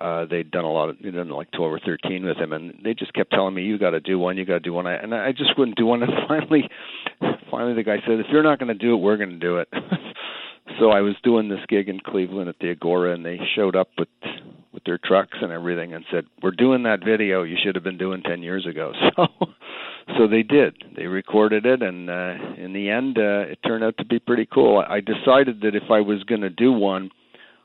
uh 0.00 0.24
they'd 0.24 0.50
done 0.50 0.64
a 0.64 0.72
lot 0.72 0.88
of 0.88 0.96
you 1.00 1.12
know 1.12 1.22
like 1.36 1.50
12 1.52 1.72
or 1.72 1.80
13 1.80 2.24
with 2.24 2.36
him 2.38 2.52
and 2.52 2.74
they 2.82 2.94
just 2.94 3.12
kept 3.12 3.32
telling 3.32 3.54
me 3.54 3.62
you 3.62 3.78
got 3.78 3.90
to 3.90 4.00
do 4.00 4.18
one 4.18 4.36
you 4.36 4.44
got 4.44 4.54
to 4.54 4.60
do 4.60 4.72
one. 4.72 4.86
And 4.86 5.14
I 5.14 5.32
just 5.32 5.58
wouldn't 5.58 5.76
do 5.76 5.86
one. 5.86 6.02
And 6.10 6.12
finally 6.26 6.68
finally 7.50 7.74
the 7.74 7.82
guy 7.82 7.98
said 8.06 8.20
if 8.20 8.26
you're 8.30 8.42
not 8.42 8.58
going 8.58 8.68
to 8.68 8.74
do 8.74 8.94
it 8.94 8.98
we're 8.98 9.16
going 9.16 9.30
to 9.30 9.38
do 9.38 9.58
it. 9.58 9.68
So 10.78 10.90
I 10.90 11.00
was 11.00 11.16
doing 11.24 11.48
this 11.48 11.58
gig 11.68 11.88
in 11.88 11.98
Cleveland 11.98 12.48
at 12.48 12.60
the 12.60 12.70
Agora 12.70 13.12
and 13.12 13.26
they 13.26 13.40
showed 13.56 13.74
up 13.74 13.88
with 13.98 14.08
with 14.72 14.84
their 14.84 14.98
trucks 14.98 15.36
and 15.42 15.50
everything 15.50 15.92
and 15.92 16.04
said 16.12 16.26
we're 16.42 16.52
doing 16.52 16.84
that 16.84 17.04
video 17.04 17.42
you 17.42 17.56
should 17.60 17.74
have 17.74 17.82
been 17.82 17.98
doing 17.98 18.22
10 18.22 18.42
years 18.42 18.66
ago. 18.66 18.92
So 19.16 19.26
so 20.18 20.26
they 20.26 20.42
did. 20.42 20.74
They 20.96 21.06
recorded 21.06 21.66
it 21.66 21.82
and 21.82 22.08
uh 22.08 22.34
in 22.56 22.72
the 22.72 22.88
end 22.88 23.18
uh 23.18 23.50
it 23.50 23.58
turned 23.66 23.84
out 23.84 23.96
to 23.98 24.04
be 24.04 24.18
pretty 24.18 24.46
cool. 24.46 24.78
I 24.78 25.00
decided 25.00 25.60
that 25.62 25.74
if 25.74 25.90
I 25.90 26.00
was 26.00 26.22
going 26.22 26.40
to 26.42 26.50
do 26.50 26.72
one 26.72 27.10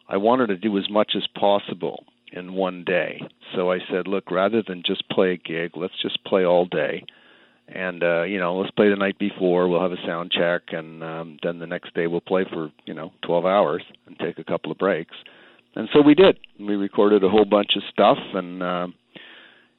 I 0.09 0.17
wanted 0.17 0.47
to 0.47 0.57
do 0.57 0.77
as 0.77 0.89
much 0.89 1.13
as 1.15 1.27
possible 1.39 2.05
in 2.31 2.53
one 2.53 2.83
day. 2.83 3.21
So 3.55 3.71
I 3.71 3.79
said, 3.91 4.07
look, 4.07 4.31
rather 4.31 4.63
than 4.65 4.83
just 4.85 5.07
play 5.09 5.33
a 5.33 5.37
gig, 5.37 5.71
let's 5.75 6.01
just 6.01 6.23
play 6.25 6.45
all 6.45 6.65
day. 6.65 7.05
And 7.67 8.03
uh, 8.03 8.23
you 8.23 8.37
know, 8.37 8.57
let's 8.57 8.71
play 8.71 8.89
the 8.89 8.95
night 8.95 9.17
before. 9.17 9.67
We'll 9.67 9.81
have 9.81 9.91
a 9.91 10.05
sound 10.05 10.31
check, 10.31 10.61
and 10.67 11.03
um, 11.03 11.37
then 11.41 11.57
the 11.57 11.65
next 11.65 11.95
day 11.95 12.05
we'll 12.05 12.21
play 12.21 12.45
for 12.51 12.71
you 12.85 12.93
know 12.93 13.11
12 13.25 13.45
hours 13.45 13.83
and 14.05 14.17
take 14.19 14.37
a 14.37 14.43
couple 14.43 14.71
of 14.71 14.77
breaks. 14.77 15.15
And 15.75 15.89
so 15.91 16.01
we 16.01 16.13
did. 16.13 16.37
We 16.59 16.75
recorded 16.75 17.23
a 17.23 17.29
whole 17.29 17.45
bunch 17.45 17.71
of 17.75 17.81
stuff, 17.91 18.19
and 18.33 18.61
uh, 18.61 18.87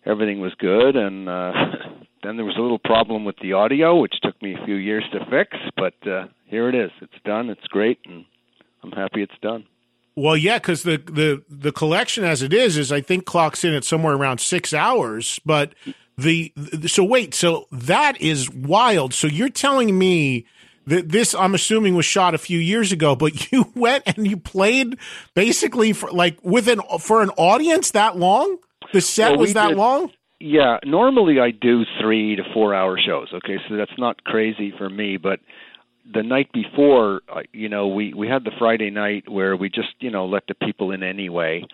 everything 0.05 0.41
was 0.41 0.53
good. 0.59 0.97
And 0.97 1.29
uh, 1.29 1.53
then 2.25 2.37
there 2.37 2.45
was 2.45 2.57
a 2.59 2.63
little 2.63 2.81
problem 2.81 3.25
with 3.25 3.37
the 3.41 3.53
audio, 3.53 4.01
which 4.01 4.17
took 4.21 4.41
me 4.43 4.55
a 4.55 4.65
few 4.65 4.75
years 4.75 5.05
to 5.13 5.21
fix. 5.31 5.57
But 5.77 5.95
uh, 6.11 6.27
here 6.47 6.69
it 6.69 6.75
is. 6.75 6.91
It's 7.01 7.23
done. 7.25 7.51
It's 7.51 7.67
great, 7.69 8.01
and 8.05 8.25
I'm 8.83 8.93
happy 8.93 9.23
it's 9.23 9.39
done. 9.41 9.65
Well, 10.17 10.37
yeah, 10.37 10.59
because 10.59 10.83
the, 10.83 10.97
the 10.97 11.43
the 11.49 11.73
collection 11.73 12.25
as 12.25 12.43
it 12.43 12.53
is 12.55 12.79
is 12.79 12.91
I 12.91 13.03
think 13.03 13.27
clocks 13.27 13.65
in 13.65 13.75
at 13.75 13.85
somewhere 13.85 14.15
around 14.15 14.41
six 14.41 14.73
hours. 14.73 15.39
But 15.45 15.75
the, 16.17 16.53
the 16.57 16.89
so 16.89 17.05
wait, 17.05 17.35
so 17.35 17.67
that 17.71 18.19
is 18.21 18.49
wild. 18.51 19.13
So 19.13 19.27
you're 19.27 19.51
telling 19.51 19.99
me 19.99 20.47
that 20.87 21.11
this 21.11 21.35
I'm 21.35 21.55
assuming 21.55 21.95
was 21.97 22.07
shot 22.07 22.35
a 22.35 22.39
few 22.39 22.59
years 22.59 22.93
ago, 22.93 23.15
but 23.15 23.53
you 23.53 23.71
went 23.75 24.05
and 24.07 24.27
you 24.27 24.39
played 24.39 24.97
basically 25.35 25.93
for 25.93 26.11
like 26.11 26.39
with 26.43 26.67
an 26.69 26.81
for 26.99 27.21
an 27.23 27.31
audience 27.37 27.91
that 27.91 28.17
long. 28.17 28.57
The 28.95 29.03
set 29.03 29.33
Well, 29.33 29.41
was 29.41 29.53
that 29.55 29.69
did- 29.69 29.77
long. 29.77 30.11
Yeah, 30.39 30.79
normally 30.85 31.41
I 31.41 31.51
do 31.51 31.85
three 31.99 32.37
to 32.37 32.43
four 32.53 32.75
hour 32.75 32.99
shows. 33.01 33.29
Okay, 33.33 33.57
so 33.69 33.77
that's 33.77 33.99
not 33.99 34.23
crazy 34.25 34.71
for 34.77 34.89
me, 34.91 35.17
but 35.17 35.41
the 36.13 36.23
night 36.23 36.51
before, 36.53 37.23
uh, 37.29 37.43
you 37.53 37.69
know, 37.69 37.89
we 37.89 38.15
we 38.15 38.29
had 38.29 38.45
the 38.45 38.53
Friday 38.59 38.91
night 38.91 39.29
where 39.29 39.57
we 39.57 39.69
just 39.69 39.95
you 40.01 40.11
know 40.11 40.27
let 40.27 40.47
the 40.47 40.55
people 40.55 40.93
in 40.93 41.03
anyway, 41.03 41.65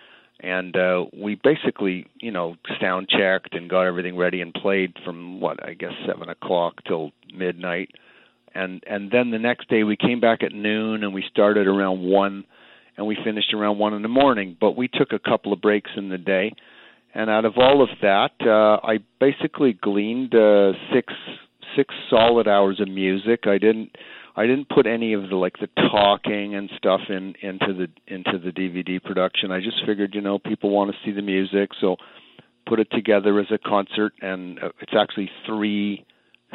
and 0.40 0.76
uh, 0.76 1.04
we 1.12 1.34
basically 1.34 2.06
you 2.20 2.30
know 2.30 2.56
sound 2.80 3.08
checked 3.08 3.54
and 3.54 3.68
got 3.68 3.86
everything 3.86 4.16
ready 4.16 4.40
and 4.40 4.54
played 4.54 4.94
from 5.04 5.40
what 5.40 5.62
I 5.66 5.74
guess 5.74 5.92
seven 6.06 6.28
o'clock 6.28 6.82
till 6.86 7.12
midnight, 7.34 7.90
and 8.54 8.82
and 8.86 9.10
then 9.10 9.30
the 9.30 9.38
next 9.38 9.68
day 9.68 9.82
we 9.82 9.96
came 9.96 10.20
back 10.20 10.42
at 10.42 10.52
noon 10.52 11.04
and 11.04 11.12
we 11.12 11.24
started 11.30 11.66
around 11.66 12.00
one, 12.02 12.44
and 12.96 13.06
we 13.06 13.16
finished 13.22 13.52
around 13.52 13.78
one 13.78 13.94
in 13.94 14.02
the 14.02 14.08
morning. 14.08 14.56
But 14.58 14.76
we 14.76 14.88
took 14.88 15.12
a 15.12 15.18
couple 15.18 15.52
of 15.52 15.60
breaks 15.60 15.90
in 15.96 16.08
the 16.08 16.18
day, 16.18 16.54
and 17.14 17.28
out 17.28 17.44
of 17.44 17.58
all 17.58 17.82
of 17.82 17.90
that, 18.00 18.32
uh, 18.40 18.86
I 18.86 18.98
basically 19.20 19.74
gleaned 19.74 20.34
uh, 20.34 20.72
six 20.92 21.12
six 21.76 21.94
solid 22.08 22.48
hours 22.48 22.80
of 22.80 22.88
music. 22.88 23.46
I 23.46 23.58
didn't 23.58 23.96
I 24.34 24.46
didn't 24.46 24.68
put 24.68 24.86
any 24.86 25.12
of 25.12 25.28
the 25.28 25.36
like 25.36 25.58
the 25.60 25.68
talking 25.90 26.54
and 26.54 26.70
stuff 26.76 27.00
in 27.08 27.34
into 27.42 27.74
the 27.74 27.88
into 28.06 28.38
the 28.38 28.50
DVD 28.50 29.02
production. 29.02 29.52
I 29.52 29.60
just 29.60 29.84
figured, 29.86 30.14
you 30.14 30.20
know, 30.20 30.38
people 30.38 30.70
want 30.70 30.90
to 30.90 30.96
see 31.04 31.12
the 31.14 31.22
music, 31.22 31.70
so 31.80 31.96
put 32.66 32.80
it 32.80 32.88
together 32.92 33.38
as 33.40 33.46
a 33.50 33.58
concert 33.58 34.12
and 34.22 34.58
uh, 34.62 34.70
it's 34.80 34.92
actually 34.98 35.30
three 35.46 36.04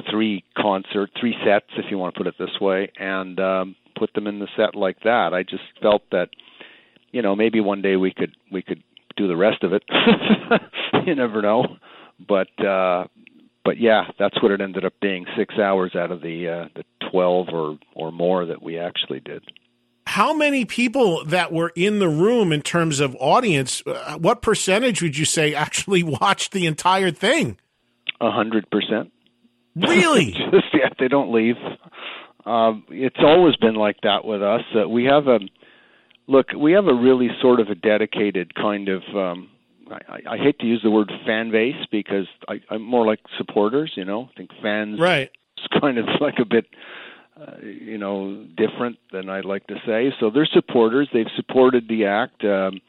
three 0.09 0.43
concert, 0.57 1.09
three 1.19 1.35
sets 1.45 1.65
if 1.77 1.85
you 1.89 1.97
want 1.97 2.13
to 2.15 2.17
put 2.17 2.27
it 2.27 2.35
this 2.39 2.59
way 2.61 2.91
and 2.99 3.39
um 3.39 3.75
put 3.97 4.13
them 4.13 4.27
in 4.27 4.39
the 4.39 4.47
set 4.55 4.75
like 4.75 4.99
that. 5.03 5.33
I 5.33 5.43
just 5.43 5.63
felt 5.81 6.03
that 6.11 6.29
you 7.11 7.21
know, 7.21 7.35
maybe 7.35 7.59
one 7.59 7.81
day 7.81 7.95
we 7.95 8.11
could 8.11 8.35
we 8.51 8.61
could 8.61 8.81
do 9.15 9.27
the 9.27 9.37
rest 9.37 9.63
of 9.63 9.73
it. 9.73 9.83
you 11.05 11.15
never 11.15 11.41
know. 11.41 11.77
But 12.27 12.49
uh 12.63 13.05
but 13.67 13.81
yeah, 13.81 14.05
that's 14.17 14.41
what 14.41 14.53
it 14.53 14.61
ended 14.61 14.85
up 14.85 14.93
being, 15.01 15.25
6 15.37 15.55
hours 15.59 15.93
out 15.93 16.09
of 16.09 16.21
the 16.21 16.47
uh 16.47 16.65
the 16.73 16.85
12 17.11 17.49
or 17.51 17.77
or 17.93 18.13
more 18.13 18.45
that 18.45 18.63
we 18.63 18.79
actually 18.79 19.19
did. 19.19 19.43
How 20.05 20.33
many 20.33 20.63
people 20.63 21.25
that 21.25 21.51
were 21.51 21.73
in 21.75 21.99
the 21.99 22.07
room 22.07 22.53
in 22.53 22.61
terms 22.61 23.01
of 23.01 23.13
audience? 23.19 23.83
Uh, 23.85 24.17
what 24.17 24.41
percentage 24.41 25.01
would 25.01 25.17
you 25.17 25.25
say 25.25 25.53
actually 25.53 26.01
watched 26.21 26.53
the 26.53 26.65
entire 26.65 27.11
thing? 27.11 27.57
A 28.21 28.31
hundred 28.31 28.69
percent. 28.71 29.11
Really? 29.75 30.31
Just 30.51 30.67
yeah, 30.73 30.87
they 30.97 31.09
don't 31.09 31.33
leave. 31.33 31.57
Um, 32.45 32.85
it's 32.89 33.19
always 33.19 33.57
been 33.57 33.75
like 33.75 33.97
that 34.03 34.23
with 34.23 34.41
us. 34.41 34.61
Uh, 34.73 34.87
we 34.87 35.03
have 35.03 35.27
a 35.27 35.39
look. 36.27 36.53
We 36.57 36.71
have 36.71 36.87
a 36.87 36.93
really 36.93 37.27
sort 37.41 37.59
of 37.59 37.67
a 37.67 37.75
dedicated 37.75 38.55
kind 38.55 38.87
of. 38.87 39.03
Um, 39.13 39.49
I, 39.91 39.99
I 40.09 40.33
I 40.33 40.37
hate 40.37 40.59
to 40.59 40.65
use 40.65 40.81
the 40.83 40.91
word 40.91 41.11
fan 41.25 41.51
base 41.51 41.85
because 41.91 42.27
I, 42.47 42.61
I'm 42.69 42.81
more 42.81 43.05
like 43.05 43.19
supporters. 43.37 43.93
You 43.95 44.05
know, 44.05 44.29
I 44.31 44.37
think 44.37 44.51
fans 44.61 44.99
Right. 44.99 45.29
is 45.57 45.67
kind 45.81 45.97
of 45.97 46.05
like 46.19 46.35
a 46.39 46.45
bit, 46.45 46.65
uh, 47.39 47.57
you 47.63 47.97
know, 47.97 48.45
different 48.55 48.97
than 49.11 49.29
I'd 49.29 49.45
like 49.45 49.67
to 49.67 49.75
say. 49.85 50.13
So 50.19 50.29
they're 50.29 50.45
supporters. 50.51 51.07
They've 51.13 51.25
supported 51.35 51.87
the 51.87 52.05
act. 52.05 52.43
Um, 52.43 52.81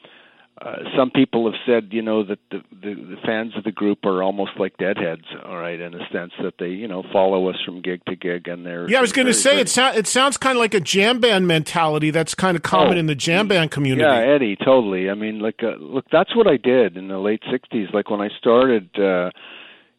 uh, 0.61 0.77
some 0.97 1.11
people 1.11 1.51
have 1.51 1.61
said, 1.67 1.89
you 1.93 2.03
know, 2.03 2.25
that 2.25 2.39
the, 2.51 2.59
the 2.83 2.95
the 2.95 3.17
fans 3.25 3.53
of 3.57 3.65
the 3.65 3.71
group 3.73 4.05
are 4.05 4.23
almost 4.23 4.53
like 4.59 4.77
deadheads. 4.77 5.25
All 5.45 5.57
right, 5.57 5.79
in 5.81 5.95
a 5.95 6.01
sense 6.13 6.33
that 6.43 6.55
they, 6.59 6.69
you 6.69 6.89
know, 6.89 7.03
follow 7.13 7.49
us 7.49 7.57
from 7.65 7.81
gig 7.83 8.01
to 8.07 8.17
gig, 8.17 8.49
and 8.49 8.67
they're 8.67 8.89
Yeah, 8.91 8.99
I 8.99 9.01
was 9.01 9.13
going 9.13 9.27
to 9.27 9.35
say 9.35 9.57
good. 9.57 9.61
it. 9.63 9.69
So, 9.69 9.87
it 9.89 10.07
sounds 10.07 10.37
kind 10.37 10.57
of 10.57 10.61
like 10.61 10.75
a 10.75 10.81
jam 10.81 11.21
band 11.21 11.47
mentality 11.47 12.11
that's 12.11 12.35
kind 12.35 12.57
of 12.57 12.63
common 12.63 12.97
Oh, 12.97 13.01
in 13.01 13.07
the 13.07 13.15
jam 13.15 13.49
band 13.49 13.71
community. 13.71 14.03
Yeah, 14.03 14.17
Eddie, 14.35 14.57
totally. 14.57 15.11
I 15.11 15.15
mean, 15.15 15.39
like, 15.41 15.61
uh, 15.63 15.77
look, 15.79 16.07
that's 16.11 16.35
what 16.35 16.47
I 16.47 16.57
did 16.57 16.97
in 16.97 17.09
the 17.09 17.19
late 17.19 17.43
'60s. 17.53 17.93
Like 17.95 18.11
when 18.11 18.21
I 18.21 18.29
started, 18.39 18.89
uh, 18.99 19.31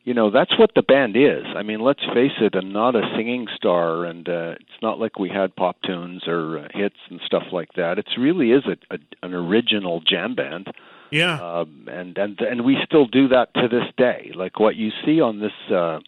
you 0.04 0.14
know, 0.14 0.32
that's 0.32 0.58
what 0.58 0.72
the 0.76 0.82
band 0.82 1.16
is. 1.16 1.46
I 1.56 1.64
mean, 1.64 1.82
let's 1.82 2.04
face 2.14 2.32
it, 2.42 2.56
I'm 2.56 2.72
not 2.72 2.96
a 2.96 3.02
singing 3.16 3.48
star, 3.56 4.06
and 4.06 4.28
uh, 4.28 4.56
it's 4.60 4.82
not 4.82 5.00
like 5.00 5.20
we 5.20 5.30
had 5.30 5.56
pop 5.56 5.78
tunes 5.86 6.24
or 6.26 6.60
uh, 6.60 6.68
hits 6.74 6.96
and 7.10 7.20
stuff 7.26 7.44
like 7.52 7.74
that. 7.76 8.00
it 8.00 8.06
really 8.18 8.52
is 8.52 8.64
a, 8.66 8.96
a 8.96 8.98
an 9.24 9.34
original 9.34 10.02
jam 10.02 10.36
band. 10.36 10.68
Yeah. 11.12 11.40
Um, 11.42 11.88
and 11.92 12.18
and 12.18 12.40
and 12.40 12.66
we 12.66 12.78
still 12.86 13.08
do 13.08 13.28
that 13.30 13.54
to 13.56 13.68
this 13.68 13.86
day. 13.98 14.32
Like 14.36 14.60
what 14.60 14.76
you 14.76 14.92
see 15.06 15.20
on 15.22 15.40
this 15.40 15.76
uh, 15.76 16.00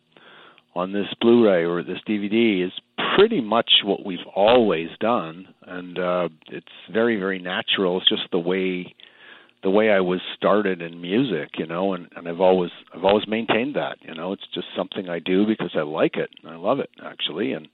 on 0.73 0.93
this 0.93 1.07
Blu-ray 1.19 1.65
or 1.65 1.83
this 1.83 1.99
DVD 2.07 2.65
is 2.65 2.71
pretty 3.17 3.41
much 3.41 3.71
what 3.83 4.05
we've 4.05 4.19
always 4.35 4.89
done, 4.99 5.47
and 5.63 5.99
uh, 5.99 6.29
it's 6.47 6.67
very 6.91 7.17
very 7.17 7.39
natural. 7.39 7.97
It's 7.99 8.09
just 8.09 8.31
the 8.31 8.39
way 8.39 8.95
the 9.63 9.69
way 9.69 9.91
I 9.91 9.99
was 9.99 10.21
started 10.35 10.81
in 10.81 11.01
music, 11.01 11.51
you 11.57 11.67
know, 11.67 11.93
and, 11.93 12.07
and 12.15 12.27
I've 12.27 12.41
always 12.41 12.71
I've 12.93 13.03
always 13.03 13.27
maintained 13.27 13.75
that, 13.75 13.97
you 14.01 14.13
know, 14.15 14.33
it's 14.33 14.47
just 14.53 14.67
something 14.75 15.09
I 15.09 15.19
do 15.19 15.45
because 15.45 15.71
I 15.75 15.81
like 15.81 16.17
it 16.17 16.29
and 16.43 16.51
I 16.51 16.55
love 16.55 16.79
it 16.79 16.89
actually, 17.03 17.53
and 17.53 17.67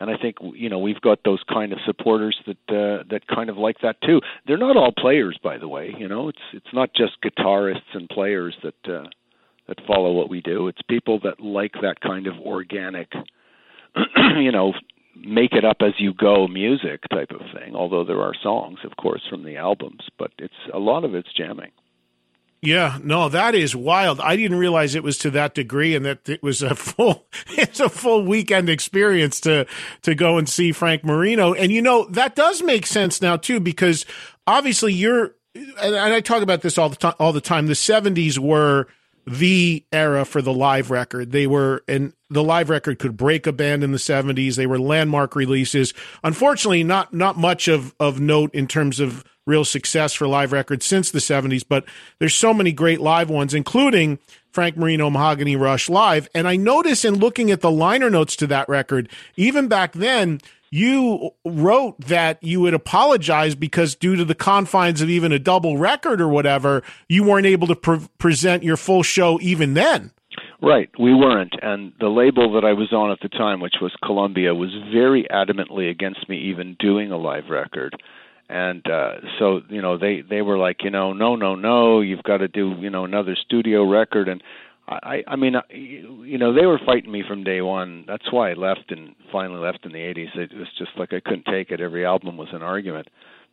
and 0.00 0.10
I 0.10 0.16
think 0.16 0.36
you 0.54 0.68
know 0.68 0.78
we've 0.78 1.00
got 1.00 1.20
those 1.24 1.42
kind 1.48 1.72
of 1.72 1.78
supporters 1.84 2.36
that 2.46 2.74
uh, 2.74 3.04
that 3.10 3.26
kind 3.28 3.50
of 3.50 3.58
like 3.58 3.76
that 3.82 4.00
too. 4.02 4.20
They're 4.46 4.58
not 4.58 4.76
all 4.76 4.92
players, 4.96 5.38
by 5.42 5.58
the 5.58 5.68
way. 5.68 5.94
You 5.96 6.08
know, 6.08 6.28
it's 6.28 6.38
it's 6.52 6.72
not 6.72 6.90
just 6.94 7.20
guitarists 7.22 7.94
and 7.94 8.08
players 8.08 8.56
that 8.62 8.92
uh, 8.92 9.08
that 9.68 9.78
follow 9.86 10.12
what 10.12 10.30
we 10.30 10.40
do. 10.40 10.68
It's 10.68 10.82
people 10.88 11.20
that 11.24 11.40
like 11.40 11.74
that 11.82 12.00
kind 12.00 12.26
of 12.26 12.34
organic, 12.38 13.12
you 14.36 14.50
know, 14.50 14.72
make 15.16 15.52
it 15.52 15.64
up 15.64 15.78
as 15.80 15.94
you 15.98 16.12
go 16.14 16.46
music 16.46 17.02
type 17.10 17.30
of 17.30 17.40
thing. 17.54 17.74
Although 17.74 18.04
there 18.04 18.22
are 18.22 18.34
songs, 18.42 18.78
of 18.84 18.96
course, 18.96 19.22
from 19.28 19.44
the 19.44 19.56
albums, 19.56 20.02
but 20.18 20.32
it's 20.38 20.54
a 20.72 20.78
lot 20.78 21.04
of 21.04 21.14
it's 21.14 21.32
jamming. 21.36 21.70
Yeah, 22.62 22.98
no, 23.02 23.30
that 23.30 23.54
is 23.54 23.74
wild. 23.74 24.20
I 24.20 24.36
didn't 24.36 24.58
realize 24.58 24.94
it 24.94 25.02
was 25.02 25.16
to 25.18 25.30
that 25.30 25.54
degree, 25.54 25.94
and 25.94 26.04
that 26.04 26.28
it 26.28 26.42
was 26.42 26.60
a 26.60 26.74
full, 26.74 27.26
it's 27.48 27.80
a 27.80 27.88
full 27.88 28.24
weekend 28.26 28.68
experience 28.68 29.40
to 29.40 29.66
to 30.02 30.14
go 30.14 30.36
and 30.36 30.48
see 30.48 30.72
Frank 30.72 31.02
Marino. 31.02 31.54
And 31.54 31.72
you 31.72 31.80
know 31.80 32.04
that 32.10 32.36
does 32.36 32.62
make 32.62 32.86
sense 32.86 33.22
now 33.22 33.36
too, 33.36 33.60
because 33.60 34.04
obviously 34.46 34.92
you're, 34.92 35.36
and 35.54 35.96
I 35.96 36.20
talk 36.20 36.42
about 36.42 36.60
this 36.60 36.76
all 36.76 36.90
the 36.90 36.96
time. 36.96 37.14
All 37.18 37.32
the 37.32 37.40
time, 37.40 37.66
the 37.66 37.72
'70s 37.72 38.38
were 38.38 38.88
the 39.26 39.84
era 39.92 40.24
for 40.24 40.42
the 40.42 40.52
live 40.52 40.90
record. 40.90 41.32
They 41.32 41.46
were, 41.46 41.82
and 41.86 42.12
the 42.28 42.42
live 42.42 42.70
record 42.70 42.98
could 42.98 43.16
break 43.16 43.46
a 43.46 43.52
band 43.52 43.84
in 43.84 43.92
the 43.92 43.98
70s. 43.98 44.56
They 44.56 44.66
were 44.66 44.78
landmark 44.78 45.36
releases. 45.36 45.92
Unfortunately, 46.24 46.84
not 46.84 47.12
not 47.12 47.36
much 47.36 47.68
of 47.68 47.94
of 48.00 48.20
note 48.20 48.54
in 48.54 48.66
terms 48.66 49.00
of 49.00 49.24
real 49.46 49.64
success 49.64 50.12
for 50.12 50.28
live 50.28 50.52
records 50.52 50.86
since 50.86 51.10
the 51.10 51.18
70s, 51.18 51.64
but 51.68 51.84
there's 52.18 52.34
so 52.34 52.54
many 52.54 52.72
great 52.72 53.00
live 53.00 53.28
ones, 53.28 53.52
including 53.52 54.18
Frank 54.52 54.76
Marino 54.76 55.10
Mahogany 55.10 55.56
Rush 55.56 55.88
Live. 55.88 56.28
And 56.34 56.46
I 56.46 56.56
notice 56.56 57.04
in 57.04 57.14
looking 57.14 57.50
at 57.50 57.60
the 57.60 57.70
liner 57.70 58.10
notes 58.10 58.36
to 58.36 58.46
that 58.48 58.68
record, 58.68 59.08
even 59.36 59.68
back 59.68 59.92
then, 59.92 60.40
you 60.70 61.30
wrote 61.44 62.00
that 62.00 62.42
you 62.42 62.60
would 62.60 62.74
apologize 62.74 63.54
because 63.54 63.94
due 63.94 64.16
to 64.16 64.24
the 64.24 64.34
confines 64.34 65.02
of 65.02 65.10
even 65.10 65.32
a 65.32 65.38
double 65.38 65.78
record 65.78 66.20
or 66.20 66.28
whatever, 66.28 66.82
you 67.08 67.24
weren't 67.24 67.46
able 67.46 67.66
to 67.66 67.74
pre- 67.74 68.06
present 68.18 68.62
your 68.62 68.76
full 68.76 69.02
show 69.02 69.38
even 69.40 69.74
then. 69.74 70.12
Right, 70.62 70.90
we 70.98 71.14
weren't, 71.14 71.54
and 71.62 71.92
the 72.00 72.08
label 72.08 72.52
that 72.52 72.66
I 72.66 72.74
was 72.74 72.92
on 72.92 73.10
at 73.10 73.20
the 73.22 73.30
time, 73.30 73.60
which 73.60 73.76
was 73.80 73.92
Columbia, 74.04 74.54
was 74.54 74.70
very 74.92 75.26
adamantly 75.30 75.90
against 75.90 76.28
me 76.28 76.50
even 76.50 76.76
doing 76.78 77.10
a 77.10 77.16
live 77.16 77.48
record. 77.48 77.96
And 78.50 78.84
uh 78.90 79.20
so 79.38 79.60
you 79.68 79.80
know 79.80 79.96
they 79.96 80.22
they 80.28 80.42
were 80.42 80.58
like 80.58 80.82
you 80.82 80.90
know 80.90 81.12
no 81.12 81.36
no 81.36 81.54
no 81.54 82.00
you've 82.00 82.24
got 82.24 82.38
to 82.38 82.48
do 82.48 82.74
you 82.80 82.90
know 82.90 83.04
another 83.04 83.36
studio 83.36 83.88
record. 83.88 84.28
And 84.28 84.42
i 84.90 85.22
i 85.26 85.36
mean 85.36 85.54
you 85.70 86.38
know 86.38 86.52
they 86.52 86.66
were 86.66 86.80
fighting 86.84 87.10
me 87.10 87.22
from 87.26 87.44
day 87.44 87.60
one. 87.60 88.04
That's 88.06 88.32
why 88.32 88.50
i 88.50 88.54
left 88.54 88.90
and 88.90 89.14
finally 89.32 89.60
left 89.60 89.84
in 89.84 89.92
the 89.92 89.98
80s 89.98 90.36
it 90.36 90.56
was 90.56 90.68
just 90.78 90.92
like 90.96 91.12
i 91.12 91.20
couldn't 91.20 91.46
take 91.46 91.70
it. 91.70 91.80
Every 91.80 92.04
album 92.04 92.36
was 92.36 92.48
an 92.52 92.62
argument. 92.62 93.08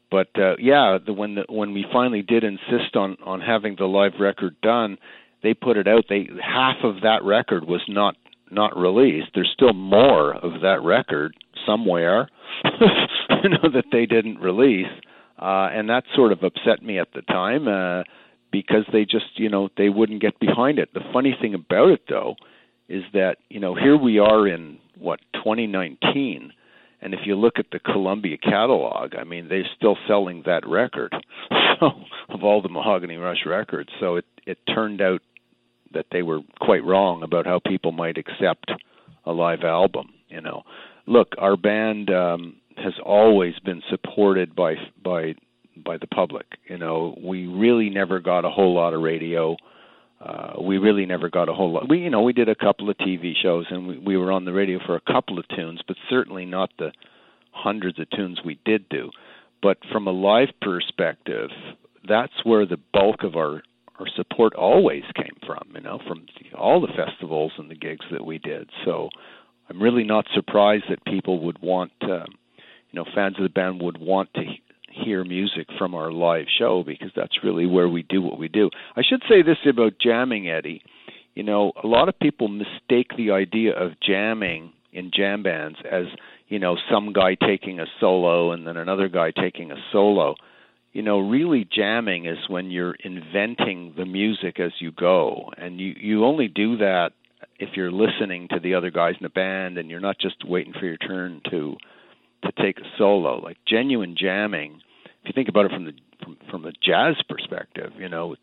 But 0.09 0.29
uh 0.35 0.55
yeah 0.59 0.97
the 1.03 1.13
when 1.13 1.35
the 1.35 1.45
when 1.49 1.73
we 1.73 1.85
finally 1.91 2.21
did 2.21 2.43
insist 2.43 2.95
on 2.95 3.17
on 3.25 3.41
having 3.41 3.75
the 3.77 3.85
live 3.85 4.13
record 4.19 4.55
done 4.61 4.97
they 5.43 5.53
put 5.53 5.77
it 5.77 5.87
out. 5.87 6.05
They 6.09 6.29
half 6.43 6.77
of 6.83 7.01
that 7.01 7.23
record 7.23 7.65
was 7.65 7.81
not 7.87 8.15
not 8.49 8.75
released. 8.77 9.29
There's 9.35 9.51
still 9.53 9.73
more 9.73 10.33
of 10.33 10.61
that 10.61 10.81
record 10.81 11.35
somewhere 11.65 12.29
you 13.43 13.49
know 13.49 13.69
that 13.73 13.85
they 13.91 14.05
didn't 14.05 14.39
release, 14.39 14.91
uh, 15.39 15.69
and 15.71 15.89
that 15.89 16.03
sort 16.15 16.31
of 16.31 16.43
upset 16.43 16.81
me 16.81 16.99
at 16.99 17.09
the 17.13 17.21
time. 17.23 17.67
Uh, 17.67 18.03
because 18.51 18.85
they 18.91 19.03
just 19.05 19.37
you 19.37 19.49
know 19.49 19.69
they 19.77 19.89
wouldn't 19.89 20.21
get 20.21 20.39
behind 20.39 20.79
it. 20.79 20.93
The 20.93 21.01
funny 21.13 21.35
thing 21.39 21.53
about 21.53 21.89
it 21.89 22.01
though 22.09 22.35
is 22.89 23.03
that 23.13 23.37
you 23.49 23.59
know 23.59 23.75
here 23.75 23.97
we 23.97 24.19
are 24.19 24.47
in 24.47 24.79
what 24.97 25.19
2019 25.35 26.53
and 27.01 27.13
if 27.13 27.21
you 27.25 27.35
look 27.35 27.59
at 27.59 27.67
the 27.71 27.79
Columbia 27.79 28.37
catalog, 28.37 29.15
I 29.15 29.23
mean, 29.23 29.49
they're 29.49 29.69
still 29.75 29.97
selling 30.07 30.43
that 30.45 30.67
record 30.67 31.13
so, 31.79 31.91
of 32.29 32.43
all 32.43 32.61
the 32.61 32.69
Mahogany 32.69 33.17
Rush 33.17 33.45
records. 33.45 33.89
So 33.99 34.15
it 34.15 34.25
it 34.45 34.57
turned 34.73 35.01
out 35.01 35.21
that 35.93 36.07
they 36.11 36.21
were 36.21 36.41
quite 36.59 36.83
wrong 36.83 37.23
about 37.23 37.45
how 37.45 37.59
people 37.65 37.91
might 37.91 38.17
accept 38.17 38.71
a 39.25 39.31
live 39.31 39.63
album. 39.63 40.09
You 40.29 40.41
know, 40.41 40.63
look, 41.05 41.35
our 41.37 41.55
band 41.55 42.09
um, 42.09 42.55
has 42.77 42.93
always 43.05 43.53
been 43.63 43.83
supported 43.89 44.55
by 44.55 44.75
by 45.03 45.35
by 45.83 45.97
the 45.97 46.07
public. 46.07 46.45
You 46.67 46.77
know, 46.77 47.17
we 47.21 47.47
really 47.47 47.89
never 47.89 48.19
got 48.19 48.45
a 48.45 48.49
whole 48.49 48.73
lot 48.73 48.93
of 48.93 49.01
radio. 49.01 49.55
Uh, 50.19 50.53
we 50.61 50.77
really 50.77 51.05
never 51.05 51.29
got 51.29 51.49
a 51.49 51.53
whole 51.53 51.71
lot. 51.71 51.89
We, 51.89 51.99
you 51.99 52.09
know, 52.09 52.23
we 52.23 52.33
did 52.33 52.49
a 52.49 52.55
couple 52.55 52.89
of 52.89 52.97
TV 52.97 53.33
shows 53.41 53.65
and 53.69 53.87
we, 53.87 53.97
we 53.99 54.17
were 54.17 54.31
on 54.31 54.45
the 54.45 54.53
radio 54.53 54.79
for 54.85 54.95
a 54.95 55.01
couple 55.01 55.37
of 55.37 55.47
tunes, 55.49 55.81
but 55.87 55.95
certainly 56.09 56.45
not 56.45 56.71
the 56.79 56.91
hundreds 57.51 57.99
of 57.99 58.09
tunes 58.09 58.39
we 58.43 58.59
did 58.65 58.89
do. 58.89 59.11
But 59.61 59.77
from 59.91 60.07
a 60.07 60.11
live 60.11 60.49
perspective, 60.61 61.49
that's 62.07 62.33
where 62.43 62.65
the 62.65 62.79
bulk 62.93 63.23
of 63.23 63.35
our 63.35 63.61
our 63.99 64.05
support 64.15 64.53
always 64.53 65.01
came 65.15 65.35
from. 65.43 65.71
You 65.73 65.81
know, 65.81 65.99
from 66.07 66.27
all 66.55 66.79
the 66.79 66.93
festivals 66.95 67.51
and 67.57 67.69
the 67.69 67.75
gigs 67.75 68.05
that 68.11 68.23
we 68.23 68.37
did. 68.37 68.69
So 68.85 69.09
I'm 69.69 69.81
really 69.81 70.03
not 70.03 70.25
surprised 70.35 70.85
that 70.89 71.03
people 71.05 71.45
would 71.45 71.59
want. 71.59 71.91
Uh, 72.01 72.25
you 72.91 72.99
know 72.99 73.05
fans 73.13 73.35
of 73.37 73.43
the 73.43 73.49
band 73.49 73.81
would 73.81 73.97
want 73.97 74.33
to 74.35 74.41
hear 75.03 75.23
music 75.23 75.67
from 75.77 75.95
our 75.95 76.11
live 76.11 76.45
show 76.57 76.83
because 76.85 77.11
that's 77.15 77.43
really 77.43 77.65
where 77.65 77.89
we 77.89 78.03
do 78.03 78.21
what 78.21 78.39
we 78.39 78.47
do. 78.47 78.69
I 78.95 79.01
should 79.07 79.21
say 79.29 79.41
this 79.41 79.57
about 79.67 79.93
jamming, 80.01 80.49
Eddie. 80.49 80.81
You 81.35 81.43
know, 81.43 81.71
a 81.83 81.87
lot 81.87 82.09
of 82.09 82.19
people 82.19 82.47
mistake 82.47 83.11
the 83.15 83.31
idea 83.31 83.73
of 83.73 83.91
jamming 84.05 84.73
in 84.91 85.11
jam 85.13 85.43
bands 85.43 85.77
as, 85.89 86.05
you 86.47 86.57
know, 86.59 86.77
some 86.91 87.13
guy 87.13 87.35
taking 87.35 87.79
a 87.79 87.85
solo 87.99 88.51
and 88.51 88.65
then 88.65 88.77
another 88.77 89.07
guy 89.07 89.31
taking 89.31 89.71
a 89.71 89.75
solo. 89.91 90.35
You 90.93 91.03
know, 91.03 91.19
really 91.19 91.67
jamming 91.71 92.25
is 92.25 92.39
when 92.47 92.71
you're 92.71 92.95
inventing 93.03 93.93
the 93.95 94.05
music 94.05 94.59
as 94.59 94.71
you 94.79 94.91
go. 94.91 95.51
And 95.57 95.79
you 95.79 95.93
you 95.95 96.25
only 96.25 96.47
do 96.47 96.77
that 96.77 97.11
if 97.59 97.69
you're 97.75 97.91
listening 97.91 98.47
to 98.49 98.59
the 98.59 98.73
other 98.73 98.89
guys 98.89 99.15
in 99.19 99.23
the 99.23 99.29
band 99.29 99.77
and 99.77 99.89
you're 99.89 99.99
not 99.99 100.19
just 100.19 100.47
waiting 100.47 100.73
for 100.73 100.85
your 100.85 100.97
turn 100.97 101.41
to 101.51 101.77
to 102.43 102.51
take 102.61 102.79
a 102.79 102.97
solo, 102.97 103.39
like 103.39 103.57
genuine 103.67 104.15
jamming. 104.17 104.81
If 105.27 105.35
you 105.35 105.41
think 105.41 105.49
about 105.49 105.65
it 105.65 105.71
from 105.71 105.83
the 105.83 105.93
from, 106.23 106.37
from 106.49 106.65
a 106.65 106.71
jazz 106.71 107.15
perspective, 107.27 107.91
you 107.97 108.07
know, 108.07 108.37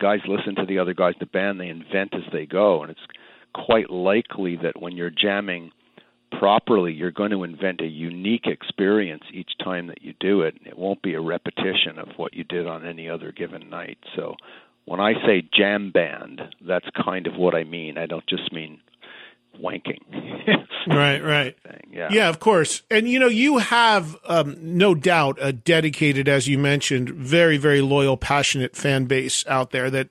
guys 0.00 0.18
listen 0.26 0.56
to 0.56 0.66
the 0.66 0.80
other 0.80 0.92
guys 0.92 1.14
in 1.14 1.20
the 1.20 1.26
band, 1.26 1.60
they 1.60 1.68
invent 1.68 2.12
as 2.12 2.24
they 2.32 2.44
go, 2.44 2.82
and 2.82 2.90
it's 2.90 3.06
quite 3.54 3.88
likely 3.88 4.56
that 4.56 4.80
when 4.82 4.96
you're 4.96 5.10
jamming 5.10 5.70
properly, 6.36 6.92
you're 6.92 7.12
going 7.12 7.30
to 7.30 7.44
invent 7.44 7.80
a 7.80 7.86
unique 7.86 8.46
experience 8.46 9.22
each 9.32 9.52
time 9.62 9.86
that 9.86 10.02
you 10.02 10.12
do 10.18 10.40
it. 10.40 10.56
It 10.66 10.76
won't 10.76 11.02
be 11.02 11.14
a 11.14 11.20
repetition 11.20 12.00
of 12.00 12.08
what 12.16 12.34
you 12.34 12.42
did 12.42 12.66
on 12.66 12.84
any 12.84 13.08
other 13.08 13.30
given 13.30 13.70
night. 13.70 13.98
So 14.16 14.34
when 14.86 14.98
I 14.98 15.12
say 15.24 15.48
jam 15.56 15.92
band, 15.92 16.40
that's 16.66 16.88
kind 17.04 17.28
of 17.28 17.36
what 17.36 17.54
I 17.54 17.62
mean. 17.62 17.96
I 17.96 18.06
don't 18.06 18.26
just 18.26 18.52
mean 18.52 18.80
wanking. 19.60 20.00
right, 20.88 21.22
right. 21.22 21.56
Yeah. 21.94 22.08
yeah, 22.10 22.28
of 22.28 22.40
course. 22.40 22.82
And 22.90 23.08
you 23.08 23.20
know, 23.20 23.28
you 23.28 23.58
have 23.58 24.16
um, 24.26 24.56
no 24.60 24.96
doubt 24.96 25.38
a 25.40 25.52
dedicated, 25.52 26.28
as 26.28 26.48
you 26.48 26.58
mentioned, 26.58 27.08
very, 27.10 27.56
very 27.56 27.80
loyal, 27.80 28.16
passionate 28.16 28.74
fan 28.74 29.04
base 29.04 29.46
out 29.46 29.70
there 29.70 29.88
that 29.90 30.08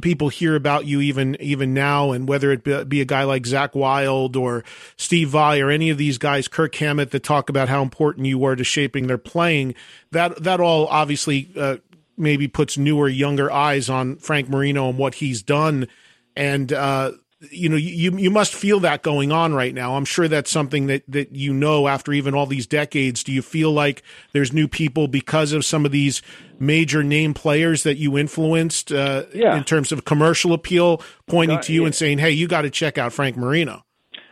people 0.00 0.28
hear 0.28 0.54
about 0.54 0.86
you 0.86 1.00
even 1.00 1.36
even 1.40 1.74
now. 1.74 2.12
And 2.12 2.28
whether 2.28 2.52
it 2.52 2.88
be 2.88 3.00
a 3.00 3.04
guy 3.04 3.24
like 3.24 3.42
Zakk 3.42 3.74
Wylde 3.74 4.36
or 4.36 4.62
Steve 4.96 5.30
Vai 5.30 5.60
or 5.60 5.68
any 5.68 5.90
of 5.90 5.98
these 5.98 6.16
guys, 6.16 6.46
Kirk 6.46 6.76
Hammett, 6.76 7.10
that 7.10 7.24
talk 7.24 7.48
about 7.48 7.68
how 7.68 7.82
important 7.82 8.26
you 8.26 8.38
were 8.38 8.54
to 8.54 8.62
shaping 8.62 9.08
their 9.08 9.18
playing, 9.18 9.74
that 10.12 10.44
that 10.44 10.60
all 10.60 10.86
obviously 10.86 11.50
uh, 11.56 11.78
maybe 12.16 12.46
puts 12.46 12.78
newer, 12.78 13.08
younger 13.08 13.50
eyes 13.50 13.90
on 13.90 14.16
Frank 14.18 14.48
Marino 14.48 14.88
and 14.88 14.98
what 14.98 15.14
he's 15.14 15.42
done. 15.42 15.88
And 16.36 16.72
uh, 16.72 17.12
you 17.50 17.68
know 17.68 17.76
you 17.76 18.16
you 18.16 18.30
must 18.30 18.54
feel 18.54 18.80
that 18.80 19.02
going 19.02 19.30
on 19.30 19.52
right 19.52 19.74
now 19.74 19.96
i'm 19.96 20.06
sure 20.06 20.26
that's 20.26 20.50
something 20.50 20.86
that 20.86 21.02
that 21.06 21.32
you 21.32 21.52
know 21.52 21.86
after 21.86 22.12
even 22.12 22.34
all 22.34 22.46
these 22.46 22.66
decades 22.66 23.22
do 23.22 23.30
you 23.30 23.42
feel 23.42 23.70
like 23.72 24.02
there's 24.32 24.52
new 24.52 24.66
people 24.66 25.06
because 25.06 25.52
of 25.52 25.64
some 25.64 25.84
of 25.84 25.92
these 25.92 26.22
major 26.58 27.02
name 27.02 27.34
players 27.34 27.82
that 27.82 27.98
you 27.98 28.16
influenced 28.16 28.90
uh, 28.90 29.24
yeah. 29.34 29.54
in 29.56 29.64
terms 29.64 29.92
of 29.92 30.06
commercial 30.06 30.54
appeal 30.54 31.02
pointing 31.26 31.58
uh, 31.58 31.62
to 31.62 31.74
you 31.74 31.82
yeah. 31.82 31.86
and 31.86 31.94
saying 31.94 32.18
hey 32.18 32.30
you 32.30 32.48
got 32.48 32.62
to 32.62 32.70
check 32.70 32.96
out 32.96 33.12
frank 33.12 33.36
marino 33.36 33.82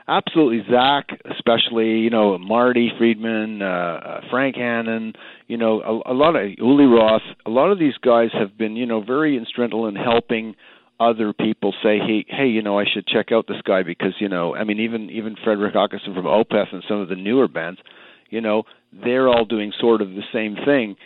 absolutely 0.09 0.63
Zakk, 0.71 1.05
especially 1.31 1.99
you 1.99 2.11
know 2.11 2.37
Marty 2.39 2.91
Friedman, 2.99 3.63
uh, 3.63 3.65
uh, 3.65 4.21
Frank 4.31 4.57
Hannon, 4.57 5.15
you 5.47 5.57
know 5.57 5.81
a, 5.81 6.13
a 6.13 6.15
lot 6.15 6.37
of 6.37 6.51
Uli 6.59 6.85
Roth. 6.85 7.23
A 7.47 7.51
lot 7.51 7.71
of 7.71 7.79
these 7.79 7.97
guys 8.03 8.31
have 8.33 8.57
been 8.57 8.77
you 8.77 8.87
know 8.87 9.03
very 9.03 9.37
instrumental 9.37 9.87
in 9.87 9.97
helping 9.97 10.55
other 11.01 11.33
people 11.33 11.75
say, 11.83 11.99
hey, 11.99 12.25
hey, 12.29 12.47
you 12.47 12.63
know, 12.63 12.79
I 12.79 12.85
should 12.93 13.07
check 13.07 13.33
out 13.33 13.47
this 13.47 13.61
guy 13.65 13.83
because 13.83 14.15
you 14.21 14.29
know, 14.29 14.55
I 14.55 14.65
mean, 14.65 14.81
even 14.81 15.11
even 15.11 15.37
Fredrik 15.45 15.75
Åkesson 15.75 16.15
from 16.15 16.25
Opeth 16.25 16.73
and 16.73 16.85
some 16.89 17.01
of 17.01 17.09
the 17.09 17.17
newer 17.17 17.49
bands, 17.49 17.81
you 18.31 18.41
know, 18.41 18.65
they're 18.93 19.29
all 19.29 19.45
doing 19.45 19.73
sort 19.79 20.01
of 20.03 20.11
the 20.11 20.23
same 20.33 20.57
thing. 20.65 20.97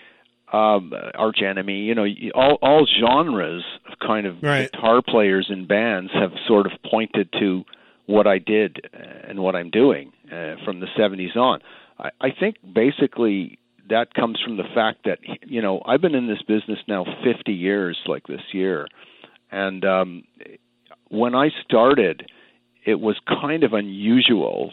Um, 0.52 0.92
Arch 1.14 1.42
Enemy, 1.42 1.80
you 1.80 1.94
know, 1.94 2.06
all 2.34 2.58
all 2.62 2.86
genres 3.00 3.64
of 3.90 3.98
kind 3.98 4.26
of 4.26 4.36
right. 4.42 4.70
guitar 4.70 5.02
players 5.06 5.46
and 5.50 5.68
bands 5.68 6.10
have 6.14 6.30
sort 6.46 6.66
of 6.66 6.72
pointed 6.90 7.30
to 7.38 7.64
what 8.06 8.26
I 8.26 8.38
did 8.38 8.80
and 9.28 9.40
what 9.40 9.54
I'm 9.54 9.68
doing 9.68 10.12
uh, 10.32 10.54
from 10.64 10.80
the 10.80 10.86
70s 10.98 11.36
on. 11.36 11.60
I, 11.98 12.08
I 12.20 12.28
think 12.38 12.56
basically 12.74 13.58
that 13.90 14.14
comes 14.14 14.38
from 14.42 14.56
the 14.56 14.64
fact 14.74 15.00
that 15.04 15.18
you 15.46 15.60
know 15.60 15.82
I've 15.84 16.00
been 16.00 16.14
in 16.14 16.26
this 16.26 16.42
business 16.42 16.78
now 16.86 17.04
50 17.24 17.52
years, 17.52 17.98
like 18.06 18.26
this 18.26 18.40
year, 18.52 18.88
and 19.50 19.84
um, 19.84 20.24
when 21.08 21.34
I 21.34 21.50
started, 21.64 22.30
it 22.84 23.00
was 23.00 23.16
kind 23.26 23.64
of 23.64 23.72
unusual 23.72 24.72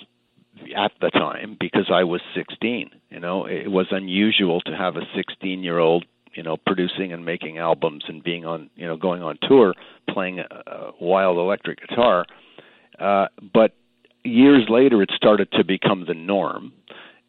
at 0.76 0.92
the 1.02 1.10
time 1.10 1.58
because 1.60 1.90
I 1.92 2.04
was 2.04 2.22
16. 2.34 2.90
You 3.10 3.20
know, 3.20 3.46
it 3.46 3.72
was 3.72 3.88
unusual 3.92 4.62
to 4.62 4.72
have 4.76 4.96
a 4.96 5.02
16 5.16 5.64
year 5.64 5.80
old, 5.80 6.06
you 6.34 6.44
know, 6.44 6.58
producing 6.58 7.14
and 7.14 7.26
making 7.26 7.58
albums 7.58 8.06
and 8.08 8.24
being 8.24 8.46
on, 8.46 8.70
you 8.76 8.86
know, 8.86 8.98
going 8.98 9.22
on 9.22 9.38
tour 9.48 9.74
playing 10.10 10.40
a, 10.40 10.46
a 10.68 10.92
wild 11.00 11.38
electric 11.38 11.80
guitar. 11.88 12.26
Uh, 13.00 13.28
but 13.54 13.74
years 14.24 14.66
later, 14.70 15.02
it 15.02 15.12
started 15.16 15.52
to 15.54 15.64
become 15.64 16.06
the 16.08 16.14
norm. 16.14 16.74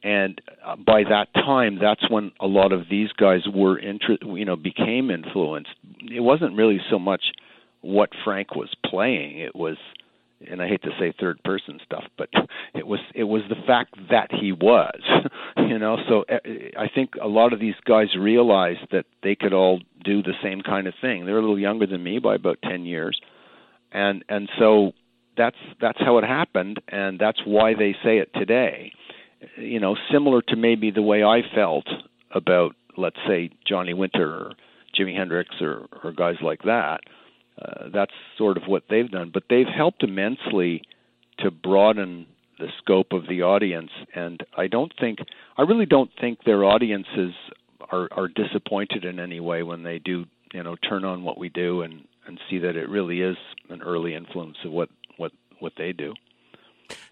And 0.02 0.40
uh, 0.64 0.76
by 0.76 1.02
that 1.04 1.32
time, 1.34 1.78
that's 1.80 2.08
when 2.10 2.32
a 2.40 2.46
lot 2.46 2.72
of 2.72 2.82
these 2.90 3.10
guys 3.12 3.40
were, 3.52 3.78
inter- 3.78 4.18
you 4.22 4.44
know, 4.44 4.56
became 4.56 5.10
influenced. 5.10 5.70
It 6.00 6.20
wasn't 6.20 6.56
really 6.56 6.80
so 6.90 6.98
much 6.98 7.22
what 7.80 8.10
Frank 8.24 8.54
was 8.54 8.72
playing; 8.84 9.38
it 9.40 9.56
was 9.56 9.76
and 10.48 10.60
I 10.60 10.68
hate 10.68 10.82
to 10.82 10.90
say 10.98 11.14
third 11.18 11.42
person 11.44 11.80
stuff, 11.84 12.04
but 12.18 12.28
it 12.74 12.86
was 12.86 13.00
it 13.14 13.24
was 13.24 13.42
the 13.48 13.56
fact 13.66 13.94
that 14.10 14.30
he 14.30 14.52
was, 14.52 15.00
you 15.56 15.78
know. 15.78 15.96
So 16.08 16.24
eh, 16.28 16.70
I 16.78 16.88
think 16.92 17.14
a 17.20 17.28
lot 17.28 17.52
of 17.52 17.60
these 17.60 17.74
guys 17.84 18.08
realized 18.18 18.86
that 18.92 19.06
they 19.22 19.34
could 19.34 19.52
all 19.52 19.80
do 20.04 20.22
the 20.22 20.34
same 20.42 20.60
kind 20.60 20.86
of 20.86 20.94
thing. 21.00 21.24
They're 21.24 21.38
a 21.38 21.40
little 21.40 21.58
younger 21.58 21.86
than 21.86 22.02
me 22.02 22.18
by 22.18 22.34
about 22.34 22.58
ten 22.62 22.84
years, 22.84 23.18
and 23.92 24.24
and 24.28 24.48
so 24.58 24.92
that's 25.36 25.56
that's 25.80 25.98
how 26.00 26.18
it 26.18 26.24
happened, 26.24 26.80
and 26.88 27.18
that's 27.18 27.40
why 27.44 27.74
they 27.74 27.94
say 28.04 28.18
it 28.18 28.30
today. 28.34 28.92
You 29.56 29.80
know, 29.80 29.96
similar 30.12 30.42
to 30.42 30.56
maybe 30.56 30.90
the 30.90 31.02
way 31.02 31.22
I 31.22 31.42
felt 31.54 31.86
about, 32.32 32.74
let's 32.96 33.18
say, 33.26 33.50
Johnny 33.66 33.94
Winter 33.94 34.28
or 34.28 34.52
Jimi 34.98 35.16
Hendrix 35.16 35.50
or 35.60 35.86
or 36.02 36.12
guys 36.12 36.36
like 36.42 36.62
that 36.62 37.00
uh, 37.60 37.88
that's 37.92 38.12
sort 38.36 38.56
of 38.56 38.64
what 38.66 38.84
they've 38.90 39.10
done. 39.10 39.30
But 39.32 39.44
they've 39.48 39.66
helped 39.66 40.02
immensely 40.02 40.82
to 41.38 41.50
broaden 41.50 42.26
the 42.58 42.68
scope 42.78 43.12
of 43.12 43.28
the 43.28 43.42
audience, 43.42 43.90
and 44.14 44.40
I 44.56 44.66
don't 44.66 44.92
think, 44.98 45.18
I 45.58 45.62
really 45.62 45.84
don't 45.84 46.10
think 46.18 46.44
their 46.44 46.64
audiences 46.64 47.32
are 47.92 48.08
are 48.12 48.28
disappointed 48.28 49.04
in 49.04 49.20
any 49.20 49.40
way 49.40 49.62
when 49.62 49.82
they 49.82 49.98
do, 49.98 50.24
you 50.52 50.62
know, 50.62 50.76
turn 50.76 51.04
on 51.04 51.22
what 51.22 51.38
we 51.38 51.48
do 51.48 51.82
and 51.82 52.04
and 52.26 52.40
see 52.50 52.58
that 52.58 52.76
it 52.76 52.88
really 52.88 53.20
is 53.20 53.36
an 53.68 53.82
early 53.82 54.14
influence 54.14 54.56
of 54.64 54.72
what 54.72 54.88
what 55.18 55.32
what 55.60 55.72
they 55.76 55.92
do. 55.92 56.14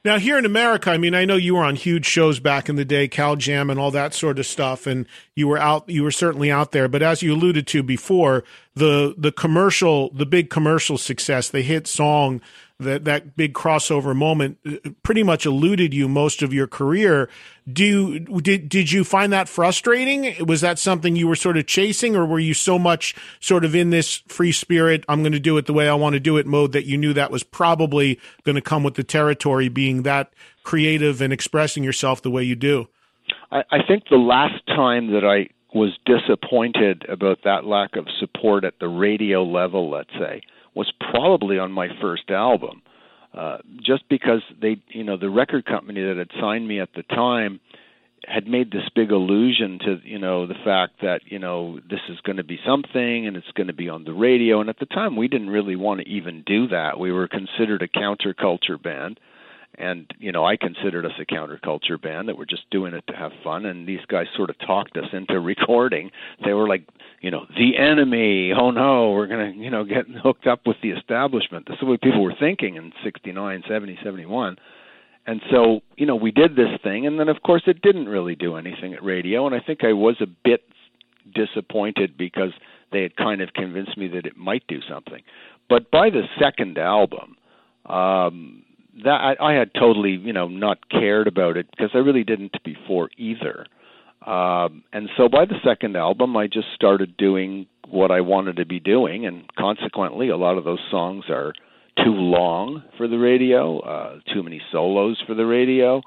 Now, 0.04 0.18
here 0.18 0.36
in 0.36 0.44
America, 0.44 0.90
I 0.90 0.98
mean, 0.98 1.14
I 1.14 1.24
know 1.24 1.36
you 1.36 1.54
were 1.54 1.64
on 1.64 1.76
huge 1.76 2.04
shows 2.04 2.38
back 2.38 2.68
in 2.68 2.76
the 2.76 2.84
day, 2.84 3.08
Cal 3.08 3.36
Jam 3.36 3.70
and 3.70 3.80
all 3.80 3.90
that 3.92 4.12
sort 4.12 4.38
of 4.38 4.44
stuff, 4.44 4.86
and 4.86 5.06
you 5.34 5.48
were 5.48 5.56
out, 5.56 5.88
you 5.88 6.02
were 6.02 6.10
certainly 6.10 6.50
out 6.50 6.72
there. 6.72 6.88
But 6.88 7.02
as 7.02 7.22
you 7.22 7.32
alluded 7.32 7.66
to 7.68 7.82
before, 7.82 8.44
the 8.74 9.14
the 9.16 9.32
commercial, 9.32 10.10
the 10.10 10.26
big 10.26 10.50
commercial 10.50 10.98
success, 10.98 11.48
the 11.48 11.62
hit 11.62 11.86
song 11.86 12.40
that 12.80 13.04
that 13.04 13.36
big 13.36 13.54
crossover 13.54 14.16
moment 14.16 14.58
uh, 14.66 14.90
pretty 15.04 15.22
much 15.22 15.46
eluded 15.46 15.94
you 15.94 16.08
most 16.08 16.42
of 16.42 16.52
your 16.52 16.66
career. 16.66 17.28
Do 17.72 17.84
you, 17.84 18.20
did 18.40 18.68
did 18.68 18.90
you 18.90 19.04
find 19.04 19.32
that 19.32 19.48
frustrating? 19.48 20.44
Was 20.44 20.60
that 20.62 20.78
something 20.78 21.14
you 21.14 21.28
were 21.28 21.36
sort 21.36 21.56
of 21.56 21.66
chasing, 21.66 22.16
or 22.16 22.26
were 22.26 22.40
you 22.40 22.52
so 22.52 22.78
much 22.78 23.14
sort 23.38 23.64
of 23.64 23.76
in 23.76 23.90
this 23.90 24.22
free 24.26 24.52
spirit, 24.52 25.04
I'm 25.08 25.22
going 25.22 25.32
to 25.32 25.40
do 25.40 25.56
it 25.56 25.66
the 25.66 25.72
way 25.72 25.88
I 25.88 25.94
want 25.94 26.14
to 26.14 26.20
do 26.20 26.36
it 26.36 26.46
mode 26.46 26.72
that 26.72 26.84
you 26.84 26.96
knew 26.96 27.12
that 27.12 27.30
was 27.30 27.44
probably 27.44 28.18
going 28.42 28.56
to 28.56 28.62
come 28.62 28.82
with 28.82 28.94
the 28.94 29.04
territory, 29.04 29.68
being 29.68 30.02
that 30.02 30.32
creative 30.64 31.20
and 31.20 31.32
expressing 31.32 31.84
yourself 31.84 32.22
the 32.22 32.30
way 32.30 32.42
you 32.42 32.56
do? 32.56 32.88
I, 33.52 33.62
I 33.70 33.78
think 33.86 34.04
the 34.10 34.16
last 34.16 34.66
time 34.66 35.12
that 35.12 35.24
I 35.24 35.48
was 35.74 35.90
disappointed 36.06 37.04
about 37.08 37.38
that 37.44 37.64
lack 37.64 37.96
of 37.96 38.06
support 38.20 38.64
at 38.64 38.74
the 38.78 38.88
radio 38.88 39.42
level, 39.42 39.90
let's 39.90 40.12
say, 40.18 40.40
was 40.74 40.92
probably 41.10 41.58
on 41.58 41.72
my 41.72 41.88
first 42.00 42.30
album. 42.30 42.80
Uh, 43.34 43.58
just 43.82 44.08
because 44.08 44.42
they, 44.62 44.76
you 44.88 45.02
know, 45.02 45.16
the 45.16 45.28
record 45.28 45.66
company 45.66 46.00
that 46.00 46.16
had 46.16 46.30
signed 46.40 46.68
me 46.68 46.78
at 46.78 46.90
the 46.94 47.02
time 47.02 47.58
had 48.28 48.46
made 48.46 48.70
this 48.70 48.88
big 48.94 49.10
allusion 49.10 49.78
to, 49.80 50.00
you 50.04 50.18
know, 50.18 50.46
the 50.46 50.54
fact 50.64 50.94
that, 51.02 51.20
you 51.26 51.38
know, 51.38 51.80
this 51.90 52.00
is 52.08 52.20
going 52.20 52.36
to 52.36 52.44
be 52.44 52.58
something 52.64 53.26
and 53.26 53.36
it's 53.36 53.50
going 53.54 53.66
to 53.66 53.72
be 53.72 53.88
on 53.88 54.04
the 54.04 54.12
radio. 54.12 54.60
And 54.60 54.70
at 54.70 54.78
the 54.78 54.86
time, 54.86 55.16
we 55.16 55.26
didn't 55.26 55.50
really 55.50 55.76
want 55.76 56.00
to 56.00 56.08
even 56.08 56.44
do 56.46 56.68
that. 56.68 56.98
We 56.98 57.10
were 57.10 57.26
considered 57.26 57.82
a 57.82 57.88
counterculture 57.88 58.80
band. 58.80 59.18
Uh, 59.18 59.33
and 59.78 60.10
you 60.18 60.32
know 60.32 60.44
I 60.44 60.56
considered 60.56 61.06
us 61.06 61.12
a 61.20 61.24
counterculture 61.24 62.00
band 62.00 62.28
that 62.28 62.38
were 62.38 62.46
just 62.46 62.68
doing 62.70 62.94
it 62.94 63.04
to 63.08 63.14
have 63.14 63.32
fun. 63.42 63.66
And 63.66 63.86
these 63.86 64.04
guys 64.08 64.26
sort 64.36 64.50
of 64.50 64.58
talked 64.58 64.96
us 64.96 65.08
into 65.12 65.40
recording. 65.40 66.10
They 66.44 66.52
were 66.52 66.68
like 66.68 66.86
you 67.20 67.30
know 67.30 67.46
the 67.56 67.76
enemy. 67.76 68.52
Oh 68.52 68.70
no. 68.70 69.12
We're 69.12 69.26
going 69.26 69.52
to 69.52 69.58
you 69.58 69.70
know 69.70 69.84
get 69.84 70.06
hooked 70.22 70.46
up 70.46 70.60
with 70.66 70.76
the 70.82 70.90
establishment. 70.90 71.66
This 71.66 71.78
is 71.80 71.88
what 71.88 72.02
people 72.02 72.22
were 72.22 72.34
thinking 72.38 72.76
in 72.76 72.92
69 73.02 73.64
70 73.68 73.98
71 74.02 74.56
and 75.26 75.40
so 75.50 75.80
you 75.96 76.06
know 76.06 76.16
we 76.16 76.30
did 76.30 76.56
this 76.56 76.80
thing. 76.82 77.06
And 77.06 77.18
then 77.18 77.28
of 77.28 77.42
course 77.42 77.62
it 77.66 77.82
didn't 77.82 78.06
really 78.06 78.34
do 78.34 78.56
anything 78.56 78.94
at 78.94 79.02
radio. 79.02 79.46
And 79.46 79.54
I 79.54 79.60
think 79.60 79.84
I 79.84 79.92
was 79.92 80.16
a 80.20 80.26
bit 80.26 80.62
disappointed 81.34 82.16
because 82.16 82.50
they 82.92 83.02
had 83.02 83.16
kind 83.16 83.40
of 83.40 83.52
convinced 83.54 83.96
me 83.96 84.08
that 84.08 84.26
it 84.26 84.36
might 84.36 84.64
do 84.68 84.80
something. 84.88 85.22
But 85.68 85.90
by 85.90 86.10
the 86.10 86.24
second 86.40 86.78
album 86.78 87.36
um 87.86 88.62
that 89.02 89.36
I, 89.40 89.52
I 89.52 89.52
had 89.54 89.72
totally 89.74 90.12
you 90.12 90.32
know 90.32 90.48
not 90.48 90.88
cared 90.88 91.26
about 91.26 91.56
it 91.56 91.66
because 91.70 91.90
I 91.94 91.98
really 91.98 92.24
didn't 92.24 92.56
before 92.64 93.10
either. 93.16 93.66
Um, 94.26 94.84
and 94.92 95.10
so 95.16 95.28
by 95.28 95.44
the 95.44 95.56
second 95.62 95.96
album, 95.96 96.36
I 96.36 96.46
just 96.46 96.68
started 96.74 97.16
doing 97.18 97.66
what 97.88 98.10
I 98.10 98.22
wanted 98.22 98.56
to 98.56 98.64
be 98.64 98.80
doing, 98.80 99.26
and 99.26 99.44
consequently, 99.56 100.30
a 100.30 100.36
lot 100.36 100.56
of 100.56 100.64
those 100.64 100.80
songs 100.90 101.26
are 101.28 101.52
too 102.02 102.12
long 102.12 102.82
for 102.96 103.06
the 103.06 103.18
radio, 103.18 103.80
uh, 103.80 104.18
too 104.32 104.42
many 104.42 104.60
solos 104.72 105.22
for 105.26 105.34
the 105.34 105.46
radio, 105.46 106.00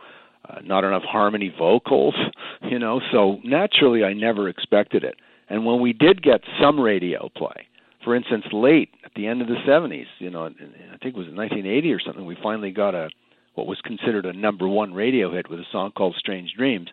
uh, 0.49 0.59
not 0.63 0.83
enough 0.83 1.03
harmony 1.03 1.53
vocals, 1.57 2.15
you 2.63 2.79
know. 2.79 3.01
So 3.11 3.39
naturally, 3.43 4.03
I 4.03 4.13
never 4.13 4.49
expected 4.49 5.03
it. 5.03 5.15
And 5.49 5.65
when 5.65 5.79
we 5.79 5.93
did 5.93 6.21
get 6.21 6.41
some 6.59 6.79
radio 6.79 7.29
play, 7.35 7.67
for 8.07 8.15
instance, 8.15 8.45
late 8.53 8.89
at 9.03 9.11
the 9.17 9.27
end 9.27 9.41
of 9.41 9.49
the 9.49 9.57
70s, 9.67 10.05
you 10.19 10.29
know, 10.29 10.45
I 10.45 10.97
think 11.03 11.13
it 11.13 11.17
was 11.17 11.27
in 11.27 11.35
1980 11.35 11.91
or 11.91 11.99
something, 11.99 12.25
we 12.25 12.37
finally 12.41 12.71
got 12.71 12.95
a 12.95 13.09
what 13.55 13.67
was 13.67 13.81
considered 13.83 14.25
a 14.25 14.31
number 14.31 14.65
one 14.65 14.93
radio 14.93 15.29
hit 15.33 15.49
with 15.49 15.59
a 15.59 15.65
song 15.73 15.91
called 15.91 16.15
Strange 16.17 16.53
Dreams. 16.55 16.87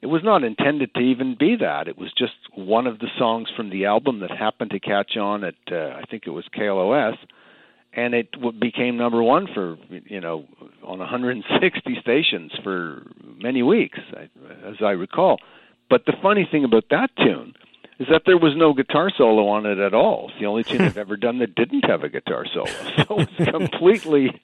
It 0.00 0.06
was 0.06 0.22
not 0.24 0.42
intended 0.42 0.94
to 0.94 1.00
even 1.00 1.36
be 1.38 1.56
that. 1.60 1.86
It 1.86 1.98
was 1.98 2.14
just 2.16 2.32
one 2.54 2.86
of 2.86 2.98
the 2.98 3.08
songs 3.18 3.48
from 3.54 3.68
the 3.68 3.84
album 3.84 4.20
that 4.20 4.30
happened 4.30 4.70
to 4.70 4.80
catch 4.80 5.18
on 5.18 5.44
at 5.44 5.54
uh, 5.70 5.98
I 6.00 6.04
think 6.10 6.22
it 6.26 6.30
was 6.30 6.46
KLOS, 6.56 7.18
and 7.92 8.14
it 8.14 8.28
became 8.58 8.96
number 8.96 9.22
one 9.22 9.46
for 9.52 9.76
you 9.90 10.20
know 10.20 10.46
on 10.82 10.98
160 10.98 11.98
stations 12.00 12.52
for 12.62 13.02
many 13.36 13.62
weeks, 13.62 13.98
as 14.66 14.76
I 14.80 14.92
recall. 14.92 15.40
But 15.90 16.06
the 16.06 16.14
funny 16.22 16.48
thing 16.50 16.64
about 16.64 16.84
that 16.88 17.10
tune 17.18 17.52
is 17.98 18.08
that 18.10 18.22
there 18.26 18.38
was 18.38 18.54
no 18.56 18.72
guitar 18.72 19.10
solo 19.16 19.48
on 19.48 19.66
it 19.66 19.78
at 19.78 19.94
all. 19.94 20.28
It's 20.30 20.40
the 20.40 20.46
only 20.46 20.64
tune 20.64 20.82
I've 20.82 20.98
ever 20.98 21.16
done 21.16 21.38
that 21.38 21.54
didn't 21.54 21.84
have 21.88 22.02
a 22.02 22.08
guitar 22.08 22.44
solo. 22.52 22.66
So 22.96 23.18
it 23.18 23.28
was 23.38 23.48
completely 23.48 24.40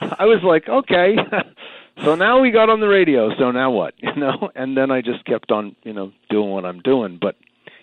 I 0.00 0.24
was 0.24 0.42
like, 0.42 0.68
okay. 0.68 1.16
so 2.04 2.14
now 2.14 2.40
we 2.40 2.50
got 2.50 2.70
on 2.70 2.80
the 2.80 2.88
radio, 2.88 3.30
so 3.38 3.50
now 3.50 3.70
what? 3.70 3.94
You 4.02 4.14
know? 4.16 4.50
And 4.54 4.76
then 4.76 4.90
I 4.90 5.02
just 5.02 5.24
kept 5.24 5.50
on, 5.50 5.76
you 5.82 5.92
know, 5.92 6.12
doing 6.28 6.50
what 6.50 6.64
I'm 6.64 6.80
doing. 6.80 7.18
But 7.20 7.36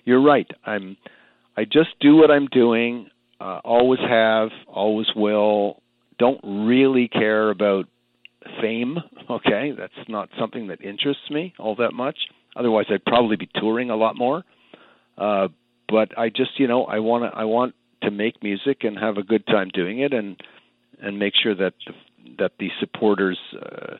you're 0.05 0.21
right. 0.21 0.49
I'm 0.65 0.97
I 1.55 1.63
just 1.63 1.99
do 1.99 2.15
what 2.15 2.29
I'm 2.29 2.47
doing, 2.47 3.09
uh, 3.41 3.59
always 3.63 3.99
have, 3.99 4.49
always 4.67 5.07
will. 5.15 5.81
Don't 6.19 6.39
really 6.43 7.07
care 7.07 7.49
about 7.49 7.85
fame, 8.61 8.97
okay? 9.29 9.73
That's 9.77 10.07
not 10.07 10.29
something 10.39 10.67
that 10.67 10.81
interests 10.81 11.29
me 11.31 11.53
all 11.57 11.75
that 11.75 11.93
much. 11.93 12.17
Otherwise, 12.55 12.85
I'd 12.89 13.05
probably 13.05 13.35
be 13.37 13.49
touring 13.55 13.89
a 13.89 13.95
lot 13.95 14.15
more. 14.15 14.43
Uh, 15.17 15.47
but 15.89 16.17
I 16.17 16.29
just, 16.29 16.59
you 16.59 16.67
know, 16.67 16.85
I 16.85 16.99
want 16.99 17.31
to, 17.31 17.37
I 17.37 17.45
want 17.45 17.73
to 18.03 18.11
make 18.11 18.43
music 18.43 18.83
and 18.83 18.97
have 18.97 19.17
a 19.17 19.23
good 19.23 19.45
time 19.47 19.69
doing 19.73 19.99
it, 19.99 20.13
and 20.13 20.41
and 21.01 21.19
make 21.19 21.33
sure 21.41 21.55
that 21.55 21.73
the, 21.85 21.93
that 22.39 22.51
the 22.59 22.69
supporters 22.79 23.37
uh, 23.55 23.95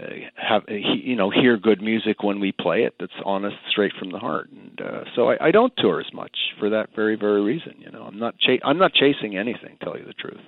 uh, 0.00 0.02
have 0.36 0.62
you 0.68 1.16
know 1.16 1.30
hear 1.30 1.56
good 1.56 1.82
music 1.82 2.22
when 2.22 2.40
we 2.40 2.52
play 2.52 2.82
it 2.82 2.94
that's 3.00 3.12
honest 3.24 3.56
straight 3.70 3.92
from 3.98 4.10
the 4.10 4.18
heart. 4.18 4.48
And 4.50 4.80
uh, 4.80 5.04
so 5.14 5.30
I, 5.30 5.48
I 5.48 5.50
don't 5.50 5.72
tour 5.76 6.00
as 6.00 6.12
much 6.12 6.36
for 6.58 6.70
that 6.70 6.94
very 6.94 7.16
very 7.16 7.42
reason 7.42 7.74
you 7.78 7.90
know. 7.90 8.02
I'm 8.02 8.18
not 8.18 8.38
cha- 8.38 8.64
i'm 8.64 8.78
not 8.78 8.92
chasing 8.92 9.36
anything 9.36 9.76
tell 9.82 9.98
you 9.98 10.04
the 10.04 10.12
truth 10.12 10.40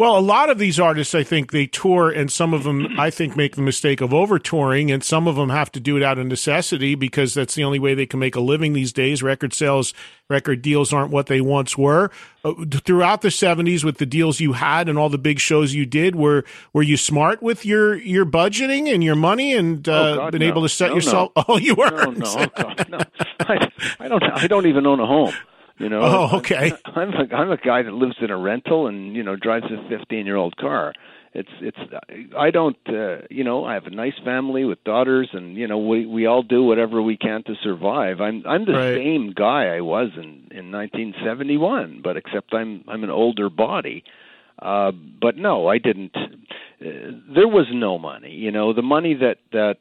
well, 0.00 0.16
a 0.16 0.18
lot 0.18 0.48
of 0.48 0.56
these 0.56 0.80
artists, 0.80 1.14
I 1.14 1.22
think, 1.22 1.52
they 1.52 1.66
tour, 1.66 2.08
and 2.10 2.32
some 2.32 2.54
of 2.54 2.64
them, 2.64 2.98
I 2.98 3.10
think, 3.10 3.36
make 3.36 3.54
the 3.54 3.60
mistake 3.60 4.00
of 4.00 4.14
over 4.14 4.38
touring, 4.38 4.90
and 4.90 5.04
some 5.04 5.28
of 5.28 5.36
them 5.36 5.50
have 5.50 5.70
to 5.72 5.78
do 5.78 5.94
it 5.98 6.02
out 6.02 6.18
of 6.18 6.26
necessity 6.26 6.94
because 6.94 7.34
that's 7.34 7.54
the 7.54 7.64
only 7.64 7.78
way 7.78 7.92
they 7.92 8.06
can 8.06 8.18
make 8.18 8.34
a 8.34 8.40
living 8.40 8.72
these 8.72 8.94
days. 8.94 9.22
Record 9.22 9.52
sales, 9.52 9.92
record 10.30 10.62
deals 10.62 10.94
aren't 10.94 11.10
what 11.10 11.26
they 11.26 11.42
once 11.42 11.76
were. 11.76 12.10
Uh, 12.42 12.54
throughout 12.82 13.20
the 13.20 13.28
'70s, 13.28 13.84
with 13.84 13.98
the 13.98 14.06
deals 14.06 14.40
you 14.40 14.54
had 14.54 14.88
and 14.88 14.96
all 14.96 15.10
the 15.10 15.18
big 15.18 15.38
shows 15.38 15.74
you 15.74 15.84
did, 15.84 16.16
were 16.16 16.46
were 16.72 16.82
you 16.82 16.96
smart 16.96 17.42
with 17.42 17.66
your 17.66 17.94
your 17.96 18.24
budgeting 18.24 18.90
and 18.90 19.04
your 19.04 19.16
money, 19.16 19.52
and 19.52 19.86
uh, 19.86 19.92
oh, 19.92 20.16
God, 20.16 20.32
been 20.32 20.40
no. 20.40 20.48
able 20.48 20.62
to 20.62 20.70
set 20.70 20.88
no, 20.88 20.94
yourself? 20.94 21.32
No. 21.36 21.44
Oh, 21.46 21.58
you 21.58 21.74
were. 21.74 21.90
No, 21.90 22.10
no, 22.12 22.26
oh, 22.26 22.46
God, 22.56 22.88
no. 22.88 22.98
I, 23.40 23.70
I 23.98 24.08
don't. 24.08 24.22
I 24.22 24.46
don't 24.46 24.64
even 24.64 24.86
own 24.86 24.98
a 24.98 25.06
home. 25.06 25.34
You 25.80 25.88
know. 25.88 26.00
Oh, 26.02 26.36
okay. 26.38 26.72
I'm 26.84 27.10
a, 27.14 27.34
I'm 27.34 27.50
a 27.50 27.56
guy 27.56 27.82
that 27.82 27.92
lives 27.92 28.16
in 28.20 28.30
a 28.30 28.36
rental 28.36 28.86
and 28.86 29.16
you 29.16 29.22
know 29.22 29.34
drives 29.36 29.66
a 29.66 29.88
15 29.88 30.26
year 30.26 30.36
old 30.36 30.56
car. 30.56 30.92
It's 31.32 31.48
it's 31.60 31.78
I 32.36 32.50
don't 32.50 32.76
uh, 32.88 33.18
you 33.30 33.44
know 33.44 33.64
I 33.64 33.74
have 33.74 33.86
a 33.86 33.90
nice 33.90 34.18
family 34.24 34.64
with 34.64 34.82
daughters 34.84 35.30
and 35.32 35.56
you 35.56 35.66
know 35.68 35.78
we 35.78 36.04
we 36.04 36.26
all 36.26 36.42
do 36.42 36.64
whatever 36.64 37.00
we 37.00 37.16
can 37.16 37.42
to 37.44 37.54
survive. 37.62 38.20
I'm 38.20 38.42
I'm 38.46 38.64
the 38.66 38.72
Right. 38.72 38.96
same 38.96 39.32
guy 39.34 39.74
I 39.76 39.80
was 39.80 40.10
in 40.16 40.48
in 40.50 40.72
1971, 40.72 42.00
but 42.02 42.16
except 42.16 42.52
I'm 42.52 42.84
I'm 42.88 43.04
an 43.04 43.10
older 43.10 43.48
body. 43.48 44.04
Uh, 44.60 44.92
but 44.92 45.36
no, 45.36 45.68
I 45.68 45.78
didn't. 45.78 46.14
Uh, 46.16 46.86
there 47.34 47.48
was 47.48 47.66
no 47.72 47.98
money. 47.98 48.32
You 48.32 48.50
know, 48.50 48.72
the 48.74 48.82
money 48.82 49.14
that 49.14 49.38
that 49.52 49.76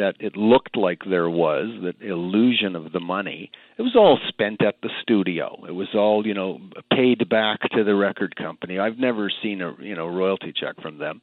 that 0.00 0.14
it 0.18 0.34
looked 0.34 0.78
like 0.78 1.00
there 1.08 1.28
was, 1.28 1.68
that 1.82 2.00
illusion 2.00 2.74
of 2.74 2.92
the 2.92 3.00
money, 3.00 3.50
it 3.76 3.82
was 3.82 3.94
all 3.94 4.18
spent 4.28 4.62
at 4.62 4.76
the 4.82 4.88
studio. 5.02 5.62
It 5.68 5.72
was 5.72 5.88
all, 5.94 6.26
you 6.26 6.32
know, 6.32 6.58
paid 6.90 7.28
back 7.28 7.60
to 7.76 7.84
the 7.84 7.94
record 7.94 8.34
company. 8.34 8.78
I've 8.78 8.96
never 8.96 9.30
seen 9.42 9.60
a, 9.60 9.76
you 9.78 9.94
know, 9.94 10.06
royalty 10.06 10.54
check 10.58 10.80
from 10.80 10.96
them. 10.98 11.20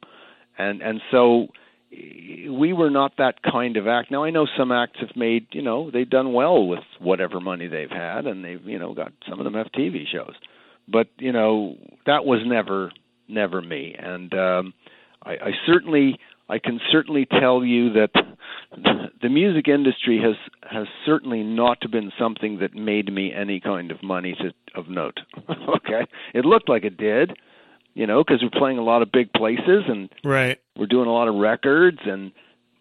And 0.56 0.80
and 0.80 1.00
so 1.10 1.48
we 1.90 2.72
were 2.72 2.90
not 2.90 3.14
that 3.18 3.42
kind 3.42 3.76
of 3.76 3.88
act. 3.88 4.12
Now 4.12 4.22
I 4.22 4.30
know 4.30 4.46
some 4.56 4.70
acts 4.70 5.00
have 5.00 5.16
made, 5.16 5.48
you 5.50 5.62
know, 5.62 5.90
they've 5.90 6.08
done 6.08 6.32
well 6.32 6.64
with 6.64 6.84
whatever 7.00 7.40
money 7.40 7.66
they've 7.66 7.90
had 7.90 8.26
and 8.26 8.44
they've, 8.44 8.64
you 8.64 8.78
know, 8.78 8.94
got 8.94 9.12
some 9.28 9.40
of 9.40 9.44
them 9.44 9.54
have 9.54 9.72
TV 9.72 10.04
shows. 10.06 10.34
But, 10.86 11.08
you 11.18 11.32
know, 11.32 11.76
that 12.06 12.24
was 12.24 12.42
never 12.46 12.92
never 13.26 13.60
me. 13.60 13.96
And 13.98 14.32
um 14.34 14.74
I, 15.24 15.32
I 15.32 15.50
certainly 15.66 16.18
I 16.48 16.58
can 16.58 16.80
certainly 16.90 17.26
tell 17.26 17.64
you 17.64 17.92
that 17.92 18.10
the 19.22 19.28
music 19.28 19.68
industry 19.68 20.20
has 20.22 20.36
has 20.70 20.86
certainly 21.04 21.42
not 21.42 21.78
been 21.90 22.12
something 22.18 22.58
that 22.60 22.74
made 22.74 23.12
me 23.12 23.32
any 23.32 23.60
kind 23.60 23.90
of 23.90 24.02
money 24.02 24.34
to, 24.40 24.52
of 24.78 24.88
note. 24.88 25.20
okay, 25.48 26.06
it 26.34 26.44
looked 26.44 26.68
like 26.68 26.84
it 26.84 26.96
did, 26.96 27.36
you 27.94 28.06
know, 28.06 28.22
because 28.22 28.42
we're 28.42 28.58
playing 28.58 28.78
a 28.78 28.82
lot 28.82 29.02
of 29.02 29.12
big 29.12 29.32
places 29.32 29.84
and 29.88 30.08
Right. 30.24 30.58
we're 30.76 30.86
doing 30.86 31.08
a 31.08 31.12
lot 31.12 31.28
of 31.28 31.34
records 31.34 31.98
and 32.04 32.32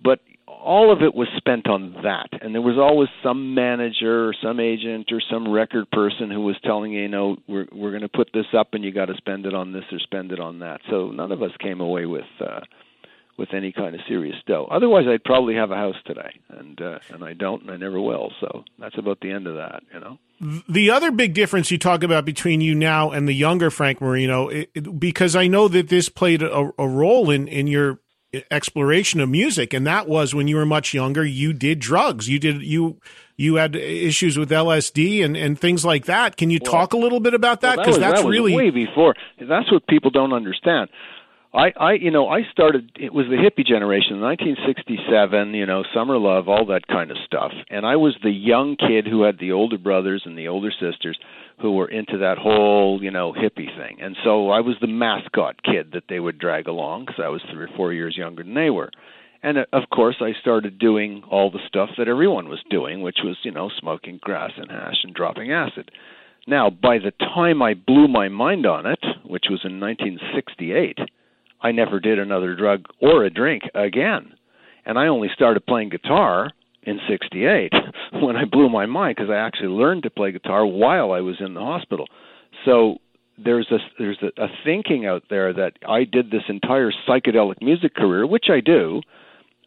but 0.03 0.19
all 0.47 0.91
of 0.91 1.01
it 1.01 1.13
was 1.15 1.27
spent 1.37 1.67
on 1.67 1.93
that 2.03 2.29
and 2.41 2.53
there 2.53 2.61
was 2.61 2.77
always 2.77 3.09
some 3.23 3.53
manager 3.53 4.27
or 4.29 4.33
some 4.41 4.59
agent 4.59 5.11
or 5.11 5.21
some 5.29 5.49
record 5.51 5.89
person 5.91 6.29
who 6.31 6.41
was 6.41 6.55
telling 6.63 6.91
you 6.91 7.01
you 7.01 7.07
know 7.07 7.37
we're 7.47 7.67
we're 7.71 7.91
going 7.91 8.01
to 8.01 8.09
put 8.09 8.29
this 8.33 8.45
up 8.57 8.69
and 8.73 8.83
you 8.83 8.91
got 8.91 9.05
to 9.05 9.15
spend 9.17 9.45
it 9.45 9.53
on 9.53 9.71
this 9.71 9.83
or 9.91 9.99
spend 9.99 10.31
it 10.31 10.39
on 10.39 10.59
that 10.59 10.79
so 10.89 11.09
none 11.09 11.31
of 11.31 11.41
us 11.41 11.51
came 11.59 11.79
away 11.81 12.05
with 12.05 12.25
uh 12.41 12.59
with 13.37 13.53
any 13.53 13.71
kind 13.71 13.95
of 13.95 14.01
serious 14.07 14.35
dough 14.45 14.67
otherwise 14.71 15.05
I'd 15.07 15.23
probably 15.23 15.55
have 15.55 15.71
a 15.71 15.75
house 15.75 15.95
today 16.05 16.39
and 16.49 16.81
uh 16.81 16.99
and 17.09 17.23
I 17.23 17.33
don't 17.33 17.61
and 17.63 17.71
I 17.71 17.77
never 17.77 17.99
will 18.01 18.31
so 18.39 18.63
that's 18.79 18.97
about 18.97 19.19
the 19.21 19.31
end 19.31 19.47
of 19.47 19.55
that 19.55 19.83
you 19.93 19.99
know 19.99 20.17
The 20.69 20.91
other 20.91 21.09
big 21.11 21.33
difference 21.33 21.71
you 21.71 21.79
talk 21.79 22.03
about 22.03 22.23
between 22.23 22.61
you 22.61 22.75
now 22.75 23.09
and 23.09 23.27
the 23.27 23.33
younger 23.33 23.71
Frank 23.71 23.99
Marino, 24.01 24.49
it, 24.49 24.69
it, 24.75 24.99
because 24.99 25.35
I 25.35 25.47
know 25.47 25.67
that 25.67 25.89
this 25.89 26.09
played 26.09 26.43
a, 26.43 26.71
a 26.77 26.87
role 26.87 27.31
in, 27.31 27.47
in 27.47 27.65
your 27.65 27.99
exploration 28.51 29.19
of 29.19 29.29
music, 29.29 29.73
and 29.73 29.87
that 29.87 30.07
was 30.07 30.35
when 30.35 30.47
you 30.47 30.55
were 30.57 30.65
much 30.65 30.93
younger. 30.93 31.25
You 31.25 31.53
did 31.53 31.79
drugs. 31.79 32.29
You 32.29 32.37
did 32.39 32.61
you 32.61 32.99
you 33.35 33.55
had 33.55 33.75
issues 33.75 34.37
with 34.37 34.49
LSD 34.49 35.23
and, 35.23 35.37
and 35.37 35.59
things 35.59 35.85
like 35.85 36.05
that. 36.05 36.37
Can 36.37 36.49
you 36.49 36.59
talk 36.59 36.93
a 36.93 36.97
little 36.97 37.19
bit 37.19 37.33
about 37.33 37.61
that? 37.61 37.77
Well, 37.77 37.85
Because 37.85 37.99
that's 37.99 38.21
that 38.21 38.25
was 38.25 38.31
really 38.31 38.55
way 38.55 38.69
before. 38.69 39.15
That's 39.39 39.71
what 39.71 39.87
people 39.87 40.11
don't 40.11 40.33
understand. 40.33 40.89
I, 41.57 41.73
I, 41.79 41.93
you 41.93 42.11
know, 42.11 42.29
I 42.29 42.41
started. 42.51 42.91
It 42.99 43.11
was 43.11 43.25
the 43.25 43.35
hippie 43.35 43.65
generation, 43.65 44.21
1967. 44.21 45.55
You 45.55 45.65
know, 45.65 45.83
summer 45.91 46.19
love, 46.19 46.47
all 46.47 46.67
that 46.67 46.85
kind 46.87 47.09
of 47.09 47.17
stuff. 47.25 47.51
And 47.71 47.83
I 47.83 47.95
was 47.95 48.15
the 48.21 48.29
young 48.29 48.75
kid 48.75 49.07
who 49.07 49.23
had 49.23 49.39
the 49.39 49.53
older 49.53 49.79
brothers 49.79 50.21
and 50.25 50.37
the 50.37 50.49
older 50.49 50.71
sisters 50.71 51.17
who 51.59 51.71
were 51.71 51.89
into 51.89 52.19
that 52.19 52.37
whole, 52.37 52.99
you 53.01 53.09
know, 53.09 53.33
hippie 53.33 53.75
thing. 53.75 53.97
And 53.99 54.15
so 54.23 54.51
I 54.51 54.59
was 54.59 54.75
the 54.79 54.87
mascot 54.87 55.63
kid 55.63 55.93
that 55.93 56.03
they 56.07 56.19
would 56.19 56.37
drag 56.37 56.67
along 56.67 57.05
because 57.05 57.21
I 57.23 57.29
was 57.29 57.41
three 57.51 57.63
or 57.63 57.69
four 57.75 57.91
years 57.91 58.15
younger 58.15 58.43
than 58.43 58.53
they 58.53 58.69
were. 58.69 58.91
And 59.41 59.57
uh, 59.57 59.65
of 59.73 59.89
course, 59.89 60.17
I 60.21 60.39
started 60.39 60.77
doing 60.77 61.23
all 61.31 61.49
the 61.49 61.65
stuff 61.67 61.89
that 61.97 62.07
everyone 62.07 62.49
was 62.49 62.63
doing, 62.69 63.01
which 63.01 63.19
was, 63.23 63.37
you 63.41 63.51
know, 63.51 63.71
smoking 63.79 64.19
grass 64.21 64.51
and 64.57 64.69
hash 64.69 64.97
and 65.03 65.13
dropping 65.15 65.51
acid. 65.51 65.89
Now, 66.45 66.69
by 66.69 66.99
the 66.99 67.11
time 67.19 67.63
I 67.63 67.73
blew 67.73 68.07
my 68.07 68.29
mind 68.29 68.67
on 68.67 68.85
it, 68.85 69.03
which 69.25 69.45
was 69.49 69.61
in 69.63 69.79
1968, 69.79 70.99
I 71.61 71.71
never 71.71 71.99
did 71.99 72.19
another 72.19 72.55
drug 72.55 72.85
or 73.01 73.23
a 73.23 73.29
drink 73.29 73.63
again. 73.73 74.33
And 74.85 74.97
I 74.97 75.07
only 75.07 75.29
started 75.33 75.65
playing 75.65 75.89
guitar 75.89 76.51
in 76.83 76.99
68 77.09 77.73
when 78.21 78.35
I 78.35 78.45
blew 78.45 78.69
my 78.69 78.85
mind 78.85 79.15
because 79.17 79.29
I 79.29 79.35
actually 79.35 79.69
learned 79.69 80.03
to 80.03 80.09
play 80.09 80.31
guitar 80.31 80.65
while 80.65 81.11
I 81.11 81.19
was 81.21 81.35
in 81.39 81.53
the 81.53 81.61
hospital. 81.61 82.07
So 82.65 82.97
there's 83.37 83.67
a 83.71 83.77
there's 83.99 84.17
a, 84.21 84.43
a 84.43 84.47
thinking 84.63 85.05
out 85.05 85.23
there 85.29 85.53
that 85.53 85.73
I 85.87 86.05
did 86.05 86.31
this 86.31 86.43
entire 86.47 86.91
psychedelic 87.07 87.61
music 87.61 87.93
career, 87.93 88.25
which 88.25 88.45
I 88.49 88.61
do, 88.61 89.01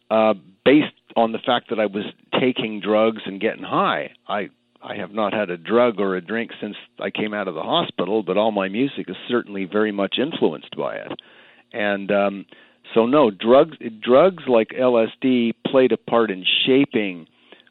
uh, 0.09 0.33
based 0.65 0.93
on 1.15 1.31
the 1.31 1.39
fact 1.39 1.69
that 1.69 1.79
I 1.79 1.85
was 1.85 2.03
taking 2.39 2.81
drugs 2.81 3.21
and 3.25 3.39
getting 3.39 3.63
high. 3.63 4.11
I 4.27 4.49
I 4.81 4.95
have 4.95 5.11
not 5.11 5.33
had 5.33 5.49
a 5.49 5.57
drug 5.57 5.99
or 5.99 6.15
a 6.15 6.21
drink 6.21 6.51
since 6.59 6.75
I 6.99 7.11
came 7.11 7.33
out 7.33 7.47
of 7.47 7.55
the 7.55 7.61
hospital, 7.61 8.23
but 8.23 8.37
all 8.37 8.51
my 8.51 8.67
music 8.67 9.09
is 9.09 9.15
certainly 9.29 9.65
very 9.65 9.91
much 9.91 10.15
influenced 10.19 10.75
by 10.75 10.95
it. 10.95 11.11
And 11.73 12.11
um, 12.11 12.45
so, 12.93 13.05
no 13.05 13.31
drugs. 13.31 13.77
Drugs 14.01 14.43
like 14.47 14.69
LSD 14.69 15.53
played 15.67 15.91
a 15.91 15.97
part 15.97 16.31
in 16.31 16.45
shaping, 16.65 17.27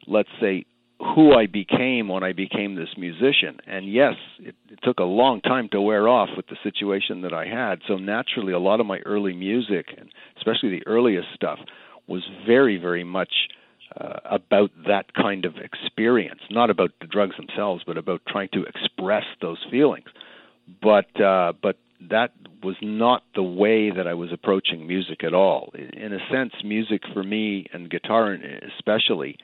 let's 0.07 0.29
say, 0.39 0.65
who 0.99 1.33
I 1.33 1.47
became 1.47 2.07
when 2.07 2.23
I 2.23 2.31
became 2.31 2.75
this 2.75 2.95
musician. 2.97 3.57
And 3.65 3.91
yes, 3.91 4.13
it, 4.39 4.55
it 4.69 4.79
took 4.83 4.99
a 4.99 5.03
long 5.03 5.41
time 5.41 5.67
to 5.71 5.81
wear 5.81 6.07
off 6.07 6.29
with 6.35 6.47
the 6.47 6.57
situation 6.63 7.21
that 7.21 7.33
I 7.33 7.45
had. 7.47 7.79
So 7.87 7.95
naturally, 7.97 8.53
a 8.53 8.59
lot 8.59 8.79
of 8.79 8.85
my 8.85 8.99
early 8.99 9.33
music, 9.33 9.87
and 9.97 10.09
especially 10.37 10.69
the 10.69 10.85
earliest 10.85 11.27
stuff, 11.33 11.59
was 12.07 12.23
very, 12.45 12.77
very 12.77 13.03
much 13.03 13.31
uh, 13.99 14.19
about 14.25 14.71
that 14.87 15.13
kind 15.13 15.45
of 15.45 15.55
experience, 15.57 16.41
not 16.49 16.69
about 16.69 16.91
the 17.01 17.07
drugs 17.07 17.35
themselves, 17.35 17.83
but 17.85 17.97
about 17.97 18.21
trying 18.27 18.49
to 18.53 18.63
express 18.63 19.23
those 19.41 19.59
feelings. 19.69 20.05
But 20.81 21.19
uh, 21.19 21.53
but 21.61 21.77
that 22.09 22.31
was 22.63 22.75
not 22.81 23.23
the 23.35 23.43
way 23.43 23.91
that 23.91 24.07
I 24.07 24.13
was 24.13 24.31
approaching 24.31 24.87
music 24.87 25.23
at 25.23 25.33
all. 25.33 25.73
In 25.75 26.13
a 26.13 26.19
sense, 26.31 26.53
music 26.63 27.01
for 27.13 27.23
me 27.23 27.67
and 27.73 27.89
guitar 27.89 28.37
especially 28.77 29.37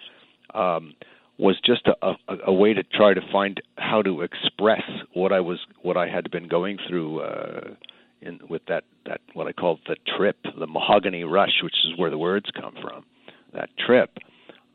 um, 0.53 0.93
was 1.37 1.59
just 1.63 1.87
a, 1.87 2.07
a, 2.27 2.37
a 2.47 2.53
way 2.53 2.73
to 2.73 2.83
try 2.83 3.13
to 3.13 3.21
find 3.31 3.61
how 3.77 4.01
to 4.01 4.21
express 4.21 4.83
what 5.13 5.31
I 5.31 5.39
was 5.39 5.59
what 5.81 5.97
I 5.97 6.07
had 6.07 6.31
been 6.31 6.47
going 6.47 6.77
through. 6.87 7.21
Uh, 7.21 7.61
in 8.21 8.39
with 8.49 8.63
that 8.67 8.83
that 9.05 9.21
what 9.33 9.47
I 9.47 9.53
call 9.53 9.79
the 9.87 9.95
trip, 10.17 10.37
the 10.57 10.67
mahogany 10.67 11.23
rush, 11.23 11.61
which 11.63 11.75
is 11.85 11.97
where 11.97 12.09
the 12.09 12.17
words 12.17 12.47
come 12.59 12.75
from. 12.81 13.05
That 13.53 13.69
trip. 13.85 14.17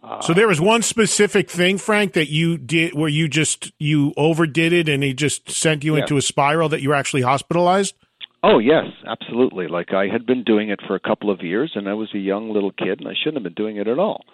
Uh, 0.03 0.21
So 0.21 0.35
there 0.35 0.49
was 0.49 0.61
one 0.61 0.83
specific 0.83 1.49
thing, 1.51 1.79
Frank, 1.79 2.13
that 2.15 2.29
you 2.29 2.59
did 2.59 2.95
where 2.95 3.09
you 3.09 3.29
just 3.29 3.73
you 3.79 4.13
overdid 4.17 4.73
it 4.73 4.89
and 4.89 5.05
it 5.05 5.15
just 5.15 5.51
sent 5.51 5.85
you 5.85 5.95
Yeah. 5.95 6.03
into 6.03 6.17
a 6.17 6.23
spiral 6.23 6.69
that 6.71 6.83
you 6.83 6.89
were 6.89 6.95
actually 6.95 7.23
hospitalized. 7.23 7.95
Oh 8.43 8.59
yes, 8.59 8.87
absolutely. 9.07 9.69
Like 9.69 9.93
I 9.95 10.09
had 10.09 10.27
been 10.27 10.43
doing 10.43 10.71
it 10.71 10.81
for 10.87 10.97
a 10.97 11.01
couple 11.01 11.31
of 11.31 11.43
years, 11.43 11.73
and 11.77 11.89
I 11.89 11.95
was 11.95 12.13
a 12.13 12.19
young 12.19 12.53
little 12.53 12.73
kid, 12.73 12.99
and 12.99 13.09
I 13.09 13.15
shouldn't 13.15 13.37
have 13.37 13.45
been 13.45 13.55
doing 13.65 13.77
it 13.77 13.87
at 13.87 14.01
all. 14.01 14.25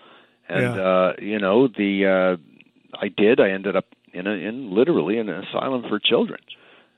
And 0.48 0.74
Yeah. 0.76 0.80
uh, 0.80 1.12
you 1.20 1.38
know, 1.38 1.68
the 1.68 2.06
uh, 2.06 2.36
I 2.98 3.08
did. 3.08 3.38
I 3.38 3.50
ended 3.50 3.76
up 3.76 3.84
in 4.14 4.26
a, 4.26 4.30
in 4.30 4.74
literally 4.74 5.18
in 5.18 5.28
an 5.28 5.44
asylum 5.44 5.82
for 5.90 5.98
children, 5.98 6.40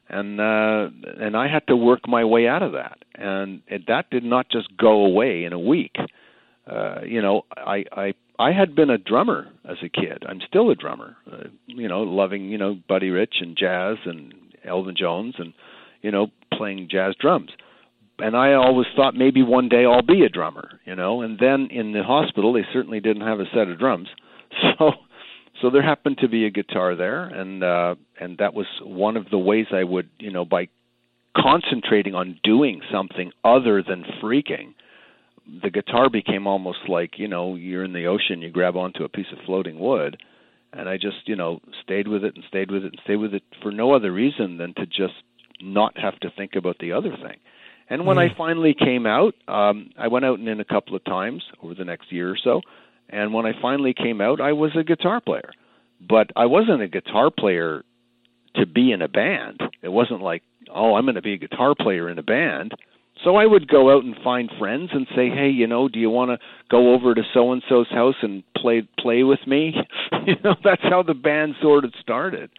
and 0.08 0.40
uh, 0.40 0.90
and 1.20 1.36
I 1.36 1.48
had 1.48 1.66
to 1.66 1.74
work 1.74 2.06
my 2.06 2.24
way 2.24 2.46
out 2.46 2.62
of 2.62 2.72
that. 2.72 2.98
And 3.16 3.62
it, 3.66 3.88
that 3.88 4.08
did 4.10 4.22
not 4.22 4.46
just 4.48 4.68
go 4.76 5.04
away 5.04 5.42
in 5.42 5.52
a 5.52 5.58
week. 5.58 5.96
Uh, 6.70 7.00
you 7.04 7.20
know, 7.20 7.42
I 7.56 7.84
I 7.90 8.14
I 8.40 8.52
had 8.52 8.74
been 8.74 8.88
a 8.88 8.98
drummer 8.98 9.48
as 9.68 9.76
a 9.82 9.88
kid. 9.88 10.24
I'm 10.26 10.40
still 10.48 10.70
a 10.70 10.74
drummer. 10.74 11.16
Uh, 11.30 11.48
you 11.66 11.88
know, 11.88 12.02
loving 12.02 12.48
you 12.48 12.58
know 12.58 12.78
Buddy 12.88 13.10
Rich 13.10 13.34
and 13.40 13.56
jazz 13.56 13.98
and 14.06 14.32
Elvin 14.64 14.96
Jones 14.96 15.34
and 15.38 15.52
you 16.02 16.10
know 16.10 16.28
playing 16.52 16.88
jazz 16.90 17.14
drums. 17.20 17.50
and 18.18 18.34
I 18.36 18.54
always 18.54 18.86
thought 18.96 19.14
maybe 19.14 19.42
one 19.42 19.68
day 19.68 19.84
I'll 19.84 20.02
be 20.02 20.24
a 20.24 20.28
drummer, 20.28 20.80
you 20.86 20.96
know. 20.96 21.22
And 21.22 21.38
then 21.38 21.68
in 21.70 21.92
the 21.92 22.02
hospital, 22.02 22.52
they 22.54 22.64
certainly 22.72 23.00
didn't 23.00 23.26
have 23.26 23.40
a 23.40 23.50
set 23.54 23.68
of 23.68 23.78
drums, 23.78 24.08
so 24.78 24.92
so 25.60 25.68
there 25.70 25.82
happened 25.82 26.18
to 26.22 26.28
be 26.28 26.46
a 26.46 26.50
guitar 26.50 26.96
there, 26.96 27.24
and 27.24 27.62
uh, 27.62 27.94
and 28.18 28.38
that 28.38 28.54
was 28.54 28.66
one 28.82 29.16
of 29.16 29.28
the 29.30 29.38
ways 29.38 29.66
I 29.72 29.84
would, 29.84 30.08
you 30.18 30.30
know, 30.30 30.44
by 30.44 30.68
concentrating 31.36 32.14
on 32.14 32.38
doing 32.42 32.80
something 32.90 33.32
other 33.44 33.82
than 33.86 34.04
freaking, 34.22 34.74
the 35.62 35.70
guitar 35.70 36.08
became 36.10 36.46
almost 36.46 36.88
like 36.88 37.18
you 37.18 37.28
know 37.28 37.54
you're 37.56 37.84
in 37.84 37.92
the 37.92 38.06
ocean, 38.06 38.42
you 38.42 38.50
grab 38.50 38.76
onto 38.76 39.04
a 39.04 39.08
piece 39.08 39.26
of 39.32 39.38
floating 39.46 39.78
wood, 39.78 40.16
and 40.72 40.88
I 40.88 40.96
just 40.96 41.26
you 41.26 41.36
know 41.36 41.60
stayed 41.82 42.08
with 42.08 42.24
it 42.24 42.34
and 42.34 42.44
stayed 42.48 42.70
with 42.70 42.84
it 42.84 42.92
and 42.92 43.00
stayed 43.04 43.16
with 43.16 43.34
it 43.34 43.42
for 43.62 43.72
no 43.72 43.94
other 43.94 44.12
reason 44.12 44.58
than 44.58 44.74
to 44.74 44.86
just 44.86 45.14
not 45.60 45.98
have 45.98 46.18
to 46.20 46.30
think 46.36 46.52
about 46.56 46.78
the 46.78 46.92
other 46.92 47.10
thing. 47.10 47.38
And 47.88 48.06
when 48.06 48.16
mm. 48.16 48.30
I 48.30 48.36
finally 48.36 48.74
came 48.78 49.04
out, 49.04 49.34
um, 49.48 49.90
I 49.98 50.08
went 50.08 50.24
out 50.24 50.38
and 50.38 50.48
in 50.48 50.60
a 50.60 50.64
couple 50.64 50.94
of 50.94 51.04
times 51.04 51.42
over 51.62 51.74
the 51.74 51.84
next 51.84 52.12
year 52.12 52.30
or 52.30 52.38
so. 52.42 52.62
And 53.08 53.34
when 53.34 53.44
I 53.44 53.52
finally 53.60 53.92
came 53.92 54.20
out, 54.20 54.40
I 54.40 54.52
was 54.52 54.70
a 54.78 54.84
guitar 54.84 55.20
player, 55.20 55.50
but 56.00 56.30
I 56.36 56.46
wasn't 56.46 56.82
a 56.82 56.88
guitar 56.88 57.30
player 57.36 57.82
to 58.54 58.66
be 58.66 58.92
in 58.92 59.02
a 59.02 59.08
band. 59.08 59.60
It 59.82 59.88
wasn't 59.88 60.22
like, 60.22 60.42
oh, 60.72 60.94
I'm 60.94 61.04
going 61.04 61.16
to 61.16 61.22
be 61.22 61.34
a 61.34 61.38
guitar 61.38 61.74
player 61.78 62.08
in 62.08 62.18
a 62.18 62.22
band. 62.22 62.72
So 63.24 63.36
I 63.36 63.46
would 63.46 63.68
go 63.68 63.94
out 63.94 64.04
and 64.04 64.16
find 64.24 64.50
friends 64.58 64.90
and 64.92 65.06
say, 65.14 65.28
"Hey, 65.28 65.50
you 65.50 65.66
know, 65.66 65.88
do 65.88 65.98
you 65.98 66.10
want 66.10 66.30
to 66.30 66.38
go 66.70 66.94
over 66.94 67.14
to 67.14 67.22
so 67.34 67.52
and 67.52 67.62
so's 67.68 67.88
house 67.90 68.16
and 68.22 68.42
play 68.56 68.82
play 68.98 69.22
with 69.24 69.46
me?" 69.46 69.74
you 70.26 70.36
know, 70.42 70.54
that's 70.64 70.82
how 70.82 71.02
the 71.02 71.14
band 71.14 71.56
sort 71.60 71.84
of 71.84 71.92
started. 72.00 72.50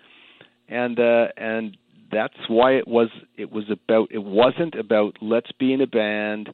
And 0.70 1.00
uh 1.00 1.28
and 1.38 1.78
that's 2.12 2.38
why 2.48 2.74
it 2.74 2.88
was 2.88 3.10
it 3.38 3.52
was 3.52 3.66
about 3.70 4.10
it 4.12 4.24
wasn't 4.24 4.76
about 4.76 5.18
let's 5.22 5.52
be 5.54 5.74
in 5.74 5.82
a 5.82 5.88
band 5.88 6.54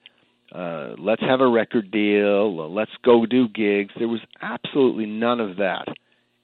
uh 0.53 0.93
let's 0.97 1.21
have 1.21 1.41
a 1.41 1.47
record 1.47 1.91
deal 1.91 2.71
let's 2.71 2.91
go 3.03 3.25
do 3.25 3.47
gigs 3.49 3.93
there 3.97 4.07
was 4.07 4.21
absolutely 4.41 5.05
none 5.05 5.39
of 5.39 5.57
that 5.57 5.87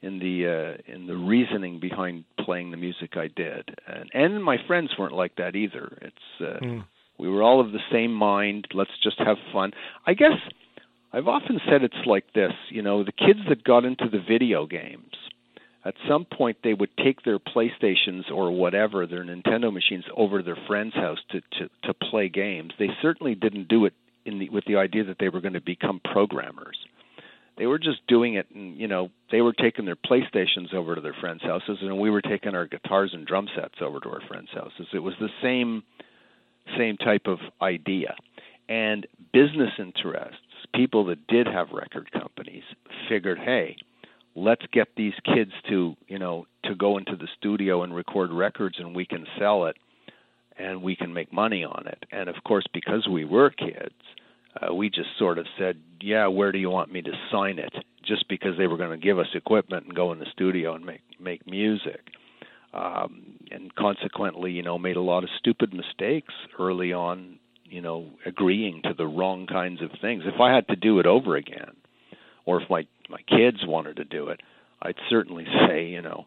in 0.01 0.19
the 0.19 0.47
uh 0.47 0.91
in 0.91 1.07
the 1.07 1.15
reasoning 1.15 1.79
behind 1.79 2.23
playing 2.43 2.71
the 2.71 2.77
music 2.77 3.15
I 3.15 3.27
did 3.27 3.69
and 3.87 4.09
and 4.13 4.43
my 4.43 4.57
friends 4.67 4.91
weren't 4.97 5.13
like 5.13 5.35
that 5.37 5.55
either 5.55 5.97
it's 6.01 6.41
uh 6.41 6.65
mm. 6.65 6.83
We 7.23 7.29
were 7.29 7.41
all 7.41 7.61
of 7.61 7.71
the 7.71 7.79
same 7.89 8.13
mind 8.13 8.67
let's 8.73 8.91
just 9.01 9.17
have 9.17 9.37
fun 9.53 9.71
i 10.05 10.13
guess 10.13 10.37
i've 11.13 11.27
often 11.27 11.59
said 11.69 11.81
it's 11.81 12.05
like 12.05 12.25
this 12.33 12.51
you 12.69 12.81
know 12.81 13.03
the 13.03 13.13
kids 13.13 13.39
that 13.47 13.63
got 13.63 13.85
into 13.85 14.09
the 14.09 14.19
video 14.19 14.65
games 14.65 15.15
at 15.85 15.95
some 16.07 16.25
point 16.25 16.57
they 16.63 16.73
would 16.73 16.95
take 16.97 17.23
their 17.23 17.39
PlayStations 17.39 18.31
or 18.31 18.51
whatever, 18.51 19.05
their 19.05 19.25
Nintendo 19.25 19.71
machines, 19.73 20.05
over 20.15 20.37
to 20.37 20.43
their 20.43 20.57
friend's 20.67 20.95
house 20.95 21.19
to 21.31 21.41
to 21.59 21.69
to 21.83 21.93
play 21.93 22.29
games. 22.29 22.71
They 22.79 22.89
certainly 23.01 23.35
didn't 23.35 23.67
do 23.67 23.85
it 23.85 23.93
in 24.25 24.39
the, 24.39 24.49
with 24.49 24.63
the 24.65 24.77
idea 24.77 25.03
that 25.03 25.17
they 25.19 25.29
were 25.29 25.41
going 25.41 25.53
to 25.53 25.61
become 25.61 25.99
programmers. 26.11 26.77
They 27.57 27.67
were 27.67 27.77
just 27.77 28.05
doing 28.07 28.35
it, 28.35 28.47
and 28.55 28.77
you 28.77 28.87
know, 28.87 29.09
they 29.31 29.41
were 29.41 29.53
taking 29.53 29.85
their 29.85 29.97
PlayStations 29.97 30.73
over 30.73 30.95
to 30.95 31.01
their 31.01 31.15
friends' 31.19 31.43
houses, 31.43 31.79
and 31.81 31.99
we 31.99 32.09
were 32.09 32.21
taking 32.21 32.55
our 32.55 32.65
guitars 32.65 33.11
and 33.13 33.27
drum 33.27 33.47
sets 33.55 33.75
over 33.81 33.99
to 33.99 34.09
our 34.09 34.21
friends' 34.27 34.49
houses. 34.53 34.87
It 34.93 34.99
was 34.99 35.13
the 35.19 35.29
same 35.41 35.83
same 36.77 36.97
type 36.97 37.27
of 37.27 37.39
idea. 37.61 38.15
And 38.69 39.05
business 39.33 39.71
interests, 39.77 40.41
people 40.73 41.05
that 41.05 41.27
did 41.27 41.47
have 41.47 41.69
record 41.71 42.11
companies, 42.11 42.63
figured, 43.09 43.37
hey, 43.37 43.75
let's 44.35 44.65
get 44.71 44.87
these 44.95 45.13
kids 45.25 45.51
to 45.69 45.95
you 46.07 46.17
know 46.17 46.45
to 46.63 46.75
go 46.75 46.97
into 46.97 47.15
the 47.15 47.27
studio 47.37 47.83
and 47.83 47.95
record 47.95 48.31
records 48.31 48.77
and 48.79 48.95
we 48.95 49.05
can 49.05 49.25
sell 49.39 49.65
it 49.65 49.77
and 50.57 50.81
we 50.81 50.95
can 50.95 51.13
make 51.13 51.31
money 51.31 51.63
on 51.63 51.85
it. 51.87 52.03
And 52.11 52.29
of 52.29 52.35
course 52.45 52.65
because 52.73 53.07
we 53.07 53.25
were 53.25 53.49
kids 53.51 53.93
uh, 54.61 54.73
we 54.73 54.89
just 54.89 55.09
sort 55.19 55.37
of 55.37 55.45
said 55.57 55.77
yeah 56.01 56.27
where 56.27 56.51
do 56.51 56.57
you 56.57 56.69
want 56.69 56.91
me 56.91 57.01
to 57.01 57.11
sign 57.31 57.59
it? 57.59 57.73
Just 58.05 58.27
because 58.27 58.57
they 58.57 58.67
were 58.67 58.77
going 58.77 58.99
to 58.99 59.05
give 59.05 59.19
us 59.19 59.27
equipment 59.33 59.85
and 59.85 59.95
go 59.95 60.11
in 60.11 60.19
the 60.19 60.27
studio 60.31 60.73
and 60.73 60.85
make 60.85 61.01
make 61.19 61.45
music 61.45 62.01
um 62.73 63.37
and 63.51 63.73
consequently 63.75 64.51
you 64.51 64.63
know 64.63 64.77
made 64.77 64.95
a 64.95 65.01
lot 65.01 65.23
of 65.23 65.29
stupid 65.37 65.73
mistakes 65.73 66.33
early 66.59 66.93
on 66.93 67.39
you 67.65 67.81
know 67.81 68.09
agreeing 68.25 68.81
to 68.83 68.93
the 68.93 69.05
wrong 69.05 69.47
kinds 69.47 69.81
of 69.81 69.89
things 70.01 70.23
if 70.25 70.39
i 70.39 70.53
had 70.53 70.67
to 70.67 70.75
do 70.75 70.99
it 70.99 71.05
over 71.05 71.35
again 71.35 71.75
or 72.45 72.61
if 72.61 72.69
my 72.69 72.85
my 73.09 73.21
kids 73.27 73.59
wanted 73.65 73.97
to 73.97 74.05
do 74.05 74.29
it, 74.29 74.41
I'd 74.81 74.95
certainly 75.09 75.45
say, 75.67 75.85
you 75.85 76.01
know, 76.01 76.25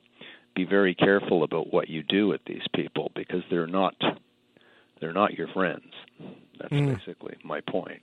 be 0.55 0.65
very 0.65 0.95
careful 0.95 1.43
about 1.43 1.73
what 1.73 1.89
you 1.89 2.03
do 2.03 2.29
with 2.29 2.41
these 2.47 2.67
people 2.75 3.11
because 3.15 3.43
they're 3.51 3.67
not 3.67 3.95
they're 5.01 5.13
not 5.13 5.35
your 5.35 5.49
friends. 5.49 5.93
That's 6.59 6.73
mm. 6.73 6.97
basically 6.97 7.37
my 7.45 7.61
point. 7.61 8.01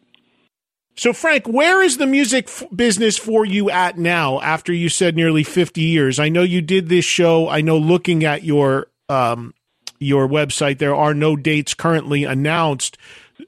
So, 0.95 1.11
Frank, 1.11 1.48
where 1.48 1.82
is 1.82 1.98
the 1.98 2.06
music 2.06 2.45
f- 2.48 2.64
business 2.76 3.18
for 3.18 3.45
you 3.45 3.70
at 3.70 3.98
now 3.98 4.40
after 4.41 4.72
you 4.72 4.90
said 4.90 5.15
nearly 5.15 5.44
50 5.44 5.82
years? 5.82 6.20
I 6.20 6.30
know 6.30 6.44
you 6.44 6.61
did 6.61 6.90
this 6.90 7.06
show. 7.06 7.49
I 7.49 7.61
know 7.61 7.78
looking 7.78 8.24
at 8.24 8.44
your 8.44 8.88
um, 9.10 9.53
your 9.99 10.28
website, 10.28 10.80
there 10.80 10.95
are 10.95 11.14
no 11.14 11.36
dates 11.36 11.74
currently 11.74 12.24
announced 12.26 12.98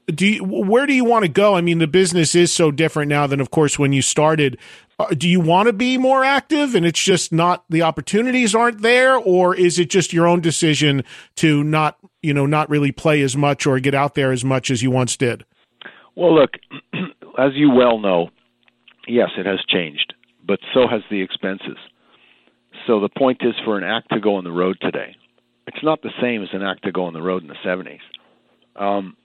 do 0.06 0.26
you, 0.26 0.44
where 0.44 0.86
do 0.86 0.92
you 0.92 1.04
want 1.04 1.24
to 1.24 1.28
go? 1.28 1.54
I 1.54 1.60
mean, 1.60 1.78
the 1.78 1.86
business 1.86 2.34
is 2.34 2.52
so 2.52 2.70
different 2.70 3.08
now 3.08 3.26
than, 3.26 3.40
of 3.40 3.50
course, 3.50 3.78
when 3.78 3.92
you 3.92 4.02
started. 4.02 4.58
Uh, 4.98 5.06
do 5.08 5.28
you 5.28 5.40
want 5.40 5.66
to 5.66 5.72
be 5.72 5.98
more 5.98 6.24
active 6.24 6.74
and 6.74 6.86
it's 6.86 7.02
just 7.02 7.30
not 7.30 7.64
the 7.68 7.82
opportunities 7.82 8.54
aren't 8.54 8.80
there 8.80 9.14
or 9.14 9.54
is 9.54 9.78
it 9.78 9.90
just 9.90 10.10
your 10.10 10.26
own 10.26 10.40
decision 10.40 11.04
to 11.34 11.62
not 11.62 11.98
you 12.22 12.32
know 12.32 12.46
not 12.46 12.70
really 12.70 12.90
play 12.90 13.20
as 13.20 13.36
much 13.36 13.66
or 13.66 13.78
get 13.78 13.94
out 13.94 14.14
there 14.14 14.32
as 14.32 14.42
much 14.42 14.70
as 14.70 14.82
you 14.82 14.90
once 14.90 15.14
did 15.18 15.44
well 16.14 16.34
look 16.34 16.52
as 17.38 17.52
you 17.54 17.70
well 17.70 17.98
know 17.98 18.30
yes 19.06 19.30
it 19.38 19.46
has 19.46 19.60
changed 19.68 20.14
but 20.46 20.58
so 20.74 20.86
has 20.88 21.02
the 21.10 21.22
expenses 21.22 21.78
so 22.86 23.00
the 23.00 23.08
point 23.08 23.38
is 23.42 23.54
for 23.64 23.78
an 23.78 23.84
act 23.84 24.08
to 24.10 24.20
go 24.20 24.36
on 24.36 24.44
the 24.44 24.52
road 24.52 24.76
today 24.80 25.14
it's 25.66 25.82
not 25.82 26.02
the 26.02 26.10
same 26.20 26.42
as 26.42 26.48
an 26.52 26.62
act 26.62 26.84
to 26.84 26.92
go 26.92 27.04
on 27.04 27.12
the 27.12 27.22
road 27.22 27.42
in 27.42 27.48
the 27.48 27.54
70s 27.64 27.98
um, 28.76 29.16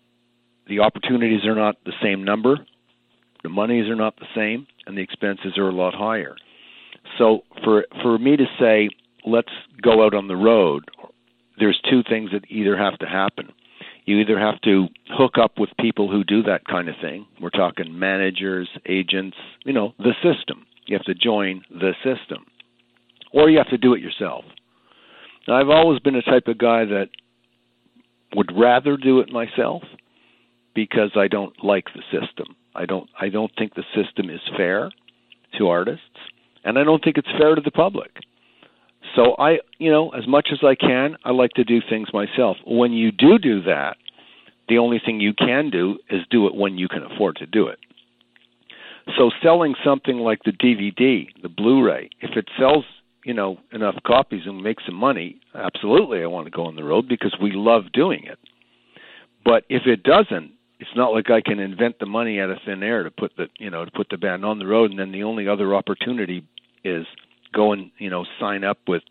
the 0.68 0.80
opportunities 0.80 1.46
are 1.46 1.56
not 1.56 1.76
the 1.86 1.94
same 2.02 2.24
number, 2.24 2.58
the 3.44 3.50
monies 3.50 3.90
are 3.90 3.96
not 3.96 4.16
the 4.18 4.28
same, 4.36 4.68
and 4.86 4.98
the 4.98 5.02
expenses 5.02 5.58
are 5.58 5.68
a 5.68 5.74
lot 5.74 5.94
higher. 5.94 6.36
So 7.18 7.42
for 7.64 7.86
for 8.02 8.18
me 8.18 8.38
to 8.38 8.46
say 8.60 8.90
let's 9.26 9.52
go 9.82 10.06
out 10.06 10.14
on 10.14 10.28
the 10.28 10.36
road, 10.36 10.86
there's 11.60 11.80
two 11.90 12.04
things 12.08 12.32
that 12.32 12.50
either 12.50 12.78
have 12.78 12.98
to 13.00 13.06
happen. 13.06 13.52
You 14.06 14.20
either 14.20 14.40
have 14.40 14.60
to 14.62 14.88
hook 15.10 15.36
up 15.42 15.60
with 15.60 15.70
people 15.80 16.10
who 16.10 16.24
do 16.24 16.44
that 16.44 16.66
kind 16.66 16.90
of 16.90 16.96
thing. 17.02 17.28
We're 17.40 17.50
talking 17.50 17.98
managers, 17.98 18.68
agents, 18.88 19.38
you 19.64 19.74
know, 19.74 19.94
the 20.00 20.14
system. 20.24 20.66
You 20.88 20.98
have 20.98 21.06
to 21.06 21.14
join 21.14 21.64
the 21.70 21.94
system. 22.04 22.46
Or 23.34 23.50
you 23.50 23.58
have 23.60 23.70
to 23.70 23.78
do 23.78 23.94
it 23.94 24.02
yourself. 24.02 24.44
Now, 25.48 25.56
I've 25.56 25.70
always 25.70 26.00
been 26.00 26.16
a 26.16 26.22
type 26.22 26.48
of 26.48 26.58
guy 26.58 26.86
that 26.86 27.10
would 28.36 28.52
rather 28.58 28.98
do 28.98 29.20
it 29.20 29.32
myself 29.32 29.84
because 30.74 31.12
I 31.16 31.28
don't 31.28 31.54
like 31.64 31.86
the 31.94 32.02
system. 32.12 32.56
I 32.74 32.86
don't 32.86 33.10
I 33.20 33.30
don't 33.30 33.52
think 33.58 33.76
the 33.76 33.84
system 33.94 34.30
is 34.30 34.40
fair 34.56 34.92
to 35.58 35.68
artists 35.68 36.06
and 36.64 36.78
I 36.78 36.84
don't 36.84 37.04
think 37.04 37.18
it's 37.18 37.32
fair 37.38 37.56
to 37.56 37.62
the 37.62 37.72
public. 37.72 38.12
So 39.16 39.36
I, 39.38 39.60
you 39.78 39.92
know, 39.92 40.10
as 40.10 40.28
much 40.28 40.50
as 40.52 40.60
I 40.64 40.76
can, 40.76 41.18
I 41.26 41.32
like 41.32 41.52
to 41.52 41.64
do 41.64 41.80
things 41.88 42.10
myself. 42.14 42.58
When 42.66 42.94
you 42.94 43.12
do 43.12 43.38
do 43.38 43.62
that, 43.64 43.98
the 44.70 44.78
only 44.78 45.02
thing 45.04 45.20
you 45.20 45.34
can 45.34 45.70
do 45.70 45.98
is 46.10 46.22
do 46.30 46.48
it 46.48 46.56
when 46.56 46.78
you 46.78 46.88
can 46.88 47.04
afford 47.04 47.36
to 47.38 47.46
do 47.46 47.68
it. 47.68 47.80
So 49.18 49.32
selling 49.44 49.76
something 49.84 50.18
like 50.18 50.40
the 50.46 50.52
DVD, 50.52 51.28
the 51.42 51.50
Blu-ray, 51.50 52.10
if 52.22 52.38
it 52.38 52.48
sells, 52.58 52.86
you 53.26 53.34
know, 53.34 53.58
enough 53.74 53.96
copies 54.06 54.44
and 54.46 54.64
makes 54.64 54.84
some 54.86 54.96
money, 54.96 55.42
absolutely 55.56 56.24
I 56.24 56.28
want 56.28 56.46
to 56.46 56.52
go 56.52 56.66
on 56.66 56.76
the 56.76 56.84
road 56.84 57.08
because 57.10 57.36
we 57.42 57.52
love 57.52 57.92
doing 57.94 58.24
it. 58.24 58.40
But 59.44 59.64
if 59.70 59.84
it 59.88 60.04
doesn't, 60.04 60.52
it's 60.80 60.96
not 60.96 61.14
like 61.14 61.30
I 61.30 61.42
can 61.42 61.60
invent 61.60 62.00
the 62.00 62.06
money 62.06 62.40
out 62.40 62.50
of 62.50 62.58
thin 62.66 62.84
air 62.84 63.04
to 63.04 63.12
put 63.12 63.34
the 63.38 63.48
you 63.60 63.70
know 63.70 63.86
to 63.86 63.92
put 63.92 64.08
the 64.10 64.18
band 64.18 64.44
on 64.44 64.60
the 64.60 64.66
road, 64.66 64.90
and 64.90 65.00
then 65.00 65.12
the 65.12 65.24
only 65.24 65.48
other 65.48 65.76
opportunity 65.76 66.44
is 66.84 67.06
go 67.54 67.74
and 67.74 67.92
you 67.98 68.10
know 68.10 68.26
sign 68.40 68.64
up 68.64 68.80
with 68.88 69.04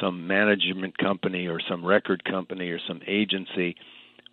some 0.00 0.26
management 0.26 0.96
company 0.98 1.46
or 1.46 1.60
some 1.68 1.84
record 1.84 2.24
company 2.24 2.68
or 2.70 2.78
some 2.86 3.00
agency, 3.06 3.76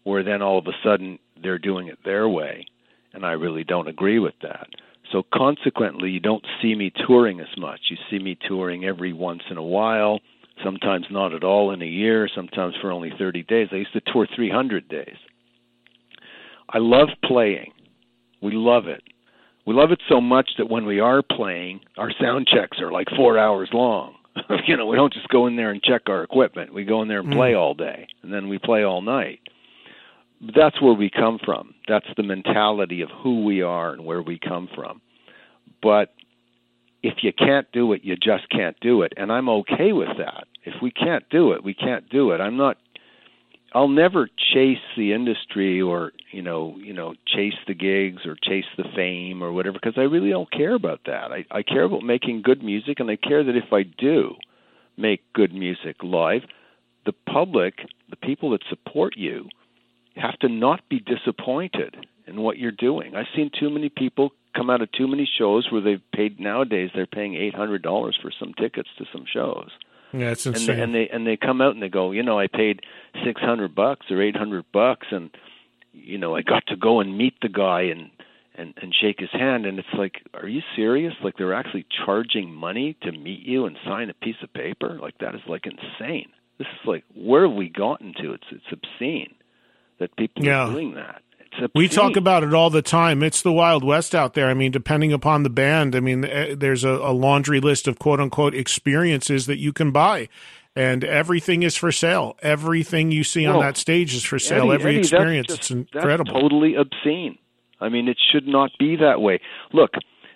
where 0.04 0.24
then 0.24 0.42
all 0.42 0.58
of 0.58 0.68
a 0.68 0.78
sudden 0.84 1.20
they're 1.42 1.60
doing 1.60 1.88
it 1.88 2.00
their 2.06 2.28
way, 2.30 2.66
and 3.14 3.26
I 3.26 3.32
really 3.32 3.64
don't 3.64 3.88
agree 3.88 4.20
with 4.20 4.36
that. 4.42 4.68
So 5.12 5.24
consequently, 5.34 6.10
you 6.10 6.20
don't 6.20 6.46
see 6.62 6.76
me 6.76 6.92
touring 7.08 7.40
as 7.40 7.58
much. 7.58 7.80
You 7.90 7.98
see 8.10 8.20
me 8.20 8.38
touring 8.48 8.84
every 8.84 9.14
once 9.14 9.44
in 9.50 9.58
a 9.58 9.64
while, 9.64 10.20
sometimes 10.64 11.06
not 11.10 11.34
at 11.34 11.44
all 11.44 11.72
in 11.72 11.82
a 11.82 11.86
year, 11.86 12.30
sometimes 12.34 12.76
for 12.82 12.92
only 12.92 13.12
30 13.18 13.44
days. 13.44 13.70
I 13.72 13.78
used 13.78 13.94
to 13.94 14.02
tour 14.02 14.28
300 14.36 14.90
days. 14.90 15.16
I 16.70 16.80
love 16.80 17.08
playing. 17.24 17.72
We 18.42 18.52
love 18.54 18.88
it. 18.88 19.02
We 19.68 19.74
love 19.74 19.92
it 19.92 20.02
so 20.08 20.22
much 20.22 20.52
that 20.58 20.70
when 20.70 20.86
we 20.86 21.02
are 21.02 21.22
playing, 21.22 21.82
our 21.98 22.10
sound 22.22 22.48
checks 22.48 22.80
are 22.80 22.90
like 22.90 23.08
four 23.18 23.38
hours 23.38 23.68
long. 23.74 24.16
you 24.66 24.78
know, 24.78 24.86
we 24.86 24.96
don't 24.96 25.12
just 25.12 25.28
go 25.28 25.46
in 25.46 25.58
there 25.58 25.72
and 25.72 25.84
check 25.84 26.04
our 26.08 26.24
equipment. 26.24 26.74
We 26.74 26.86
go 26.86 27.02
in 27.02 27.10
there 27.10 27.20
and 27.20 27.34
play 27.34 27.52
mm. 27.52 27.60
all 27.60 27.74
day, 27.74 28.08
and 28.24 28.32
then 28.32 28.48
we 28.48 28.60
play 28.60 28.84
all 28.84 29.02
night. 29.02 29.40
that's 30.56 30.82
where 30.82 30.94
we 30.94 31.10
come 31.10 31.38
from. 31.44 31.74
That's 31.86 32.06
the 32.16 32.24
mentality 32.24 33.02
of 33.02 33.10
who 33.22 33.44
we 33.44 33.62
are 33.62 33.92
and 33.92 34.06
where 34.06 34.22
we 34.22 34.40
come 34.40 34.70
from. 34.74 35.02
But 35.84 36.14
if 37.04 37.16
you 37.22 37.34
can't 37.34 37.70
do 37.74 37.92
it, 37.92 38.06
you 38.06 38.16
just 38.16 38.50
can't 38.50 38.80
do 38.80 39.02
it, 39.02 39.12
and 39.18 39.34
I'm 39.34 39.50
okay 39.50 39.92
with 39.92 40.18
that. 40.18 40.46
If 40.64 40.76
we 40.82 40.92
can't 40.92 41.28
do 41.30 41.52
it, 41.52 41.62
we 41.62 41.74
can't 41.74 42.08
do 42.10 42.32
it. 42.32 42.40
I'm 42.40 42.56
not 42.56 42.78
I'll 43.78 43.88
never 43.88 44.28
chase 44.56 44.82
the 44.98 45.14
industry 45.14 45.80
or 45.84 46.12
you 46.32 46.42
know 46.42 46.76
you 46.84 46.94
know 46.94 47.14
chase 47.28 47.54
the 47.68 47.76
gigs 47.76 48.26
or 48.26 48.36
chase 48.36 48.66
the 48.76 48.86
fame 48.96 49.44
or 49.44 49.54
whatever 49.54 49.78
because 49.80 49.98
I 49.98 50.10
really 50.14 50.32
don't 50.32 50.50
care 50.50 50.74
about 50.74 51.02
that. 51.06 51.32
I, 51.32 51.46
I 51.52 51.62
care 51.62 51.84
about 51.84 52.02
making 52.02 52.42
good 52.42 52.64
music 52.64 53.00
and 53.00 53.08
I 53.08 53.18
care 53.18 53.44
that 53.44 53.56
if 53.56 53.72
I 53.72 53.84
do 53.84 54.34
make 54.98 55.22
good 55.34 55.54
music 55.54 55.98
live, 56.02 56.42
the 57.06 57.14
public, 57.32 57.76
the 58.10 58.16
people 58.16 58.50
that 58.50 58.64
support 58.68 59.14
you, 59.16 59.48
have 60.16 60.40
to 60.40 60.50
not 60.50 60.82
be 60.90 61.00
disappointed 61.00 62.08
in 62.26 62.42
what 62.42 62.58
you're 62.58 62.72
doing. 62.72 63.16
I've 63.16 63.28
seen 63.36 63.52
too 63.60 63.70
many 63.70 63.90
people 63.90 64.32
come 64.56 64.72
out 64.72 64.82
of 64.82 64.92
too 64.92 65.08
many 65.08 65.30
shows 65.38 65.72
where 65.72 65.82
they've 65.82 66.02
paid 66.16 66.40
nowadays 66.40 66.90
they're 66.96 67.06
paying 67.06 67.36
eight 67.36 67.54
hundred 67.54 67.84
dollars 67.84 68.18
for 68.20 68.32
some 68.40 68.56
tickets 68.60 68.90
to 68.98 69.06
some 69.14 69.26
shows. 69.32 69.70
Yeah, 70.14 70.32
it's 70.32 70.46
insane. 70.46 70.80
And 70.80 70.80
they, 70.80 70.84
and 70.84 70.96
they 70.96 71.10
and 71.10 71.28
they 71.28 71.38
come 71.38 71.62
out 71.62 71.74
and 71.74 71.82
they 71.82 71.90
go, 71.90 72.12
you 72.12 72.24
know, 72.24 72.40
I 72.40 72.48
paid 72.48 72.82
six 73.26 73.42
hundred 73.42 73.76
bucks 73.76 74.06
or 74.10 74.22
eight 74.22 74.36
hundred 74.36 74.66
bucks, 74.72 75.08
and 75.12 75.30
you 75.94 76.18
know, 76.18 76.36
I 76.36 76.42
got 76.42 76.66
to 76.68 76.76
go 76.76 77.00
and 77.00 77.18
meet 77.18 77.34
the 77.42 77.50
guy 77.50 77.82
and 77.84 78.10
and 78.56 78.74
and 78.82 78.94
shake 79.00 79.20
his 79.20 79.32
hand, 79.32 79.66
and 79.66 79.80
it's 79.80 79.88
like, 79.98 80.24
are 80.34 80.48
you 80.48 80.62
serious? 80.76 81.14
Like 81.24 81.36
they're 81.38 81.54
actually 81.54 81.86
charging 82.06 82.54
money 82.54 82.98
to 83.04 83.12
meet 83.12 83.42
you 83.42 83.66
and 83.66 83.78
sign 83.86 84.10
a 84.10 84.14
piece 84.14 84.42
of 84.42 84.54
paper? 84.54 84.98
Like 85.02 85.18
that 85.20 85.36
is 85.36 85.42
like 85.48 85.66
insane. 85.66 86.30
This 86.58 86.68
is 86.68 86.88
like 86.88 87.04
where 87.16 87.48
have 87.48 87.56
we 87.56 87.70
gotten 87.70 88.14
to? 88.22 88.34
It's 88.34 88.48
it's 88.52 88.66
obscene 88.72 89.36
that 90.00 90.16
people 90.16 90.44
yeah. 90.44 90.68
are 90.68 90.72
doing 90.72 90.96
that. 90.96 91.22
We 91.74 91.88
talk 91.88 92.16
about 92.16 92.44
it 92.44 92.54
all 92.54 92.70
the 92.70 92.82
time. 92.82 93.24
It's 93.24 93.42
the 93.42 93.52
Wild 93.52 93.84
West 93.84 94.14
out 94.14 94.34
there. 94.34 94.50
I 94.50 94.54
mean, 94.54 94.72
depending 94.72 95.14
upon 95.14 95.44
the 95.44 95.50
band, 95.50 95.96
I 95.96 96.00
mean, 96.00 96.26
eh, 96.26 96.56
there's 96.58 96.84
a, 96.84 96.90
a 96.90 97.14
laundry 97.14 97.60
list 97.60 97.88
of 97.88 98.00
quote 98.00 98.20
unquote 98.20 98.54
experiences 98.54 99.46
that 99.46 99.58
you 99.58 99.74
can 99.74 99.92
buy. 99.92 100.30
And 100.76 101.04
everything 101.04 101.64
is 101.64 101.76
for 101.76 101.92
sale. 101.92 102.38
Everything 102.44 103.12
you 103.12 103.24
see 103.24 103.48
well, 103.48 103.58
on 103.58 103.62
that 103.64 103.78
stage 103.78 104.14
is 104.14 104.24
for 104.24 104.38
sale. 104.38 104.72
Eddie, 104.72 104.82
Every 104.82 104.92
Eddie, 104.92 105.00
experience, 105.00 105.48
just, 105.48 105.60
it's 105.60 105.72
incredible. 105.72 106.34
That's 106.34 106.44
totally 106.44 106.76
obscene. 106.76 107.40
I 107.82 107.90
mean, 107.90 108.08
it 108.08 108.18
should 108.32 108.48
not 108.48 108.72
be 108.78 108.96
that 108.98 109.20
way. 109.20 109.40
Look, 109.74 109.92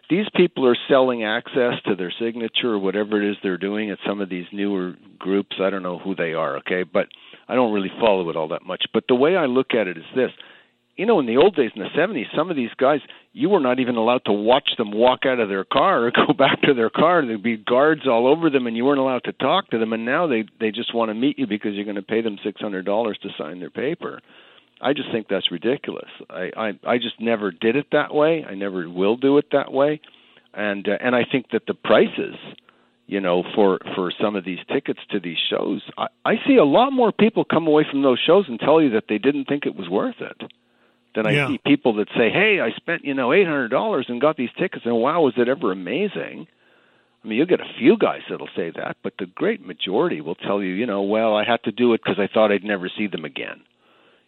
these 0.09 0.25
people 0.35 0.67
are 0.67 0.77
selling 0.89 1.23
access 1.23 1.75
to 1.85 1.95
their 1.95 2.11
signature 2.19 2.71
or 2.71 2.79
whatever 2.79 3.21
it 3.21 3.29
is 3.29 3.37
they're 3.41 3.57
doing 3.57 3.91
at 3.91 3.99
some 4.05 4.19
of 4.19 4.29
these 4.29 4.45
newer 4.51 4.95
groups. 5.19 5.55
I 5.61 5.69
don't 5.69 5.83
know 5.83 5.99
who 5.99 6.15
they 6.15 6.33
are, 6.33 6.57
okay? 6.57 6.83
But 6.83 7.07
I 7.47 7.55
don't 7.55 7.71
really 7.71 7.91
follow 7.99 8.29
it 8.29 8.35
all 8.35 8.49
that 8.49 8.65
much. 8.65 8.83
But 8.93 9.05
the 9.07 9.15
way 9.15 9.35
I 9.35 9.45
look 9.45 9.73
at 9.73 9.87
it 9.87 9.97
is 9.97 10.03
this 10.15 10.31
you 11.01 11.07
know, 11.07 11.19
in 11.19 11.25
the 11.25 11.37
old 11.37 11.55
days 11.55 11.71
in 11.75 11.81
the 11.81 11.89
70s, 11.97 12.25
some 12.35 12.51
of 12.51 12.55
these 12.55 12.69
guys, 12.77 12.99
you 13.33 13.49
were 13.49 13.59
not 13.59 13.79
even 13.79 13.95
allowed 13.95 14.23
to 14.25 14.31
watch 14.31 14.69
them 14.77 14.91
walk 14.91 15.21
out 15.25 15.39
of 15.39 15.49
their 15.49 15.63
car 15.63 16.05
or 16.05 16.11
go 16.27 16.31
back 16.31 16.61
to 16.61 16.75
their 16.75 16.91
car. 16.91 17.25
There'd 17.25 17.41
be 17.41 17.57
guards 17.57 18.03
all 18.05 18.27
over 18.27 18.51
them, 18.51 18.67
and 18.67 18.77
you 18.77 18.85
weren't 18.85 18.99
allowed 18.99 19.23
to 19.23 19.31
talk 19.31 19.71
to 19.71 19.79
them. 19.79 19.93
And 19.93 20.05
now 20.05 20.27
they 20.27 20.43
they 20.59 20.69
just 20.69 20.93
want 20.93 21.09
to 21.09 21.15
meet 21.15 21.39
you 21.39 21.47
because 21.47 21.73
you're 21.73 21.85
going 21.85 21.95
to 21.95 22.03
pay 22.03 22.21
them 22.21 22.37
six 22.43 22.61
hundred 22.61 22.85
dollars 22.85 23.17
to 23.23 23.29
sign 23.35 23.59
their 23.59 23.71
paper. 23.71 24.21
I 24.79 24.93
just 24.93 25.11
think 25.11 25.25
that's 25.27 25.51
ridiculous. 25.51 26.09
I, 26.29 26.51
I 26.55 26.71
I 26.85 26.97
just 26.99 27.19
never 27.19 27.49
did 27.49 27.75
it 27.75 27.87
that 27.93 28.13
way. 28.13 28.45
I 28.47 28.53
never 28.53 28.87
will 28.87 29.17
do 29.17 29.39
it 29.39 29.45
that 29.53 29.73
way, 29.73 30.01
and 30.53 30.87
uh, 30.87 30.97
and 31.01 31.15
I 31.15 31.23
think 31.31 31.47
that 31.51 31.63
the 31.65 31.73
prices, 31.73 32.35
you 33.07 33.21
know, 33.21 33.41
for 33.55 33.79
for 33.95 34.13
some 34.21 34.35
of 34.35 34.45
these 34.45 34.59
tickets 34.71 34.99
to 35.09 35.19
these 35.19 35.39
shows, 35.49 35.81
I, 35.97 36.09
I 36.25 36.35
see 36.45 36.57
a 36.57 36.63
lot 36.63 36.91
more 36.91 37.11
people 37.11 37.43
come 37.43 37.65
away 37.65 37.87
from 37.89 38.03
those 38.03 38.19
shows 38.23 38.45
and 38.47 38.59
tell 38.59 38.79
you 38.79 38.91
that 38.91 39.05
they 39.09 39.17
didn't 39.17 39.45
think 39.45 39.65
it 39.65 39.75
was 39.75 39.89
worth 39.89 40.21
it 40.21 40.51
then 41.15 41.27
I 41.27 41.31
yeah. 41.31 41.47
see 41.47 41.59
people 41.65 41.95
that 41.95 42.07
say, 42.09 42.29
"Hey, 42.29 42.59
I 42.61 42.71
spent 42.75 43.03
you 43.03 43.13
know 43.13 43.33
eight 43.33 43.45
hundred 43.45 43.69
dollars 43.69 44.05
and 44.09 44.21
got 44.21 44.37
these 44.37 44.49
tickets, 44.57 44.85
and 44.85 44.95
wow, 44.95 45.21
was 45.21 45.33
it 45.37 45.47
ever 45.47 45.71
amazing?" 45.71 46.47
I 47.23 47.27
mean, 47.27 47.37
you'll 47.37 47.47
get 47.47 47.61
a 47.61 47.73
few 47.77 47.97
guys 47.97 48.21
that'll 48.29 48.49
say 48.55 48.71
that, 48.75 48.97
but 49.03 49.13
the 49.19 49.27
great 49.27 49.63
majority 49.63 50.21
will 50.21 50.35
tell 50.35 50.61
you, 50.61 50.73
you 50.73 50.87
know, 50.87 51.03
well, 51.03 51.35
I 51.35 51.43
had 51.45 51.61
to 51.65 51.71
do 51.71 51.93
it 51.93 52.01
because 52.03 52.19
I 52.19 52.27
thought 52.31 52.51
I'd 52.51 52.63
never 52.63 52.89
see 52.89 53.05
them 53.05 53.25
again. 53.25 53.61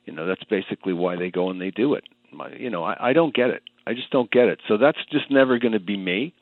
You 0.05 0.13
know, 0.13 0.27
that's 0.27 0.43
basically 0.43 0.93
why 0.93 1.15
they 1.15 1.31
go 1.31 1.49
and 1.49 1.59
they 1.59 1.71
do 1.71 1.95
it. 1.95 2.03
My, 2.31 2.53
you 2.53 2.69
know, 2.69 2.83
I, 2.83 3.09
I 3.09 3.13
don't 3.13 3.33
get 3.33 3.49
it. 3.49 3.63
I 3.87 3.93
just 3.93 4.11
don't 4.11 4.29
get 4.29 4.47
it. 4.47 4.59
So 4.67 4.77
that's 4.77 4.99
just 5.11 5.31
never 5.31 5.57
going 5.57 5.73
to 5.73 5.79
be 5.79 5.97
me. 5.97 6.33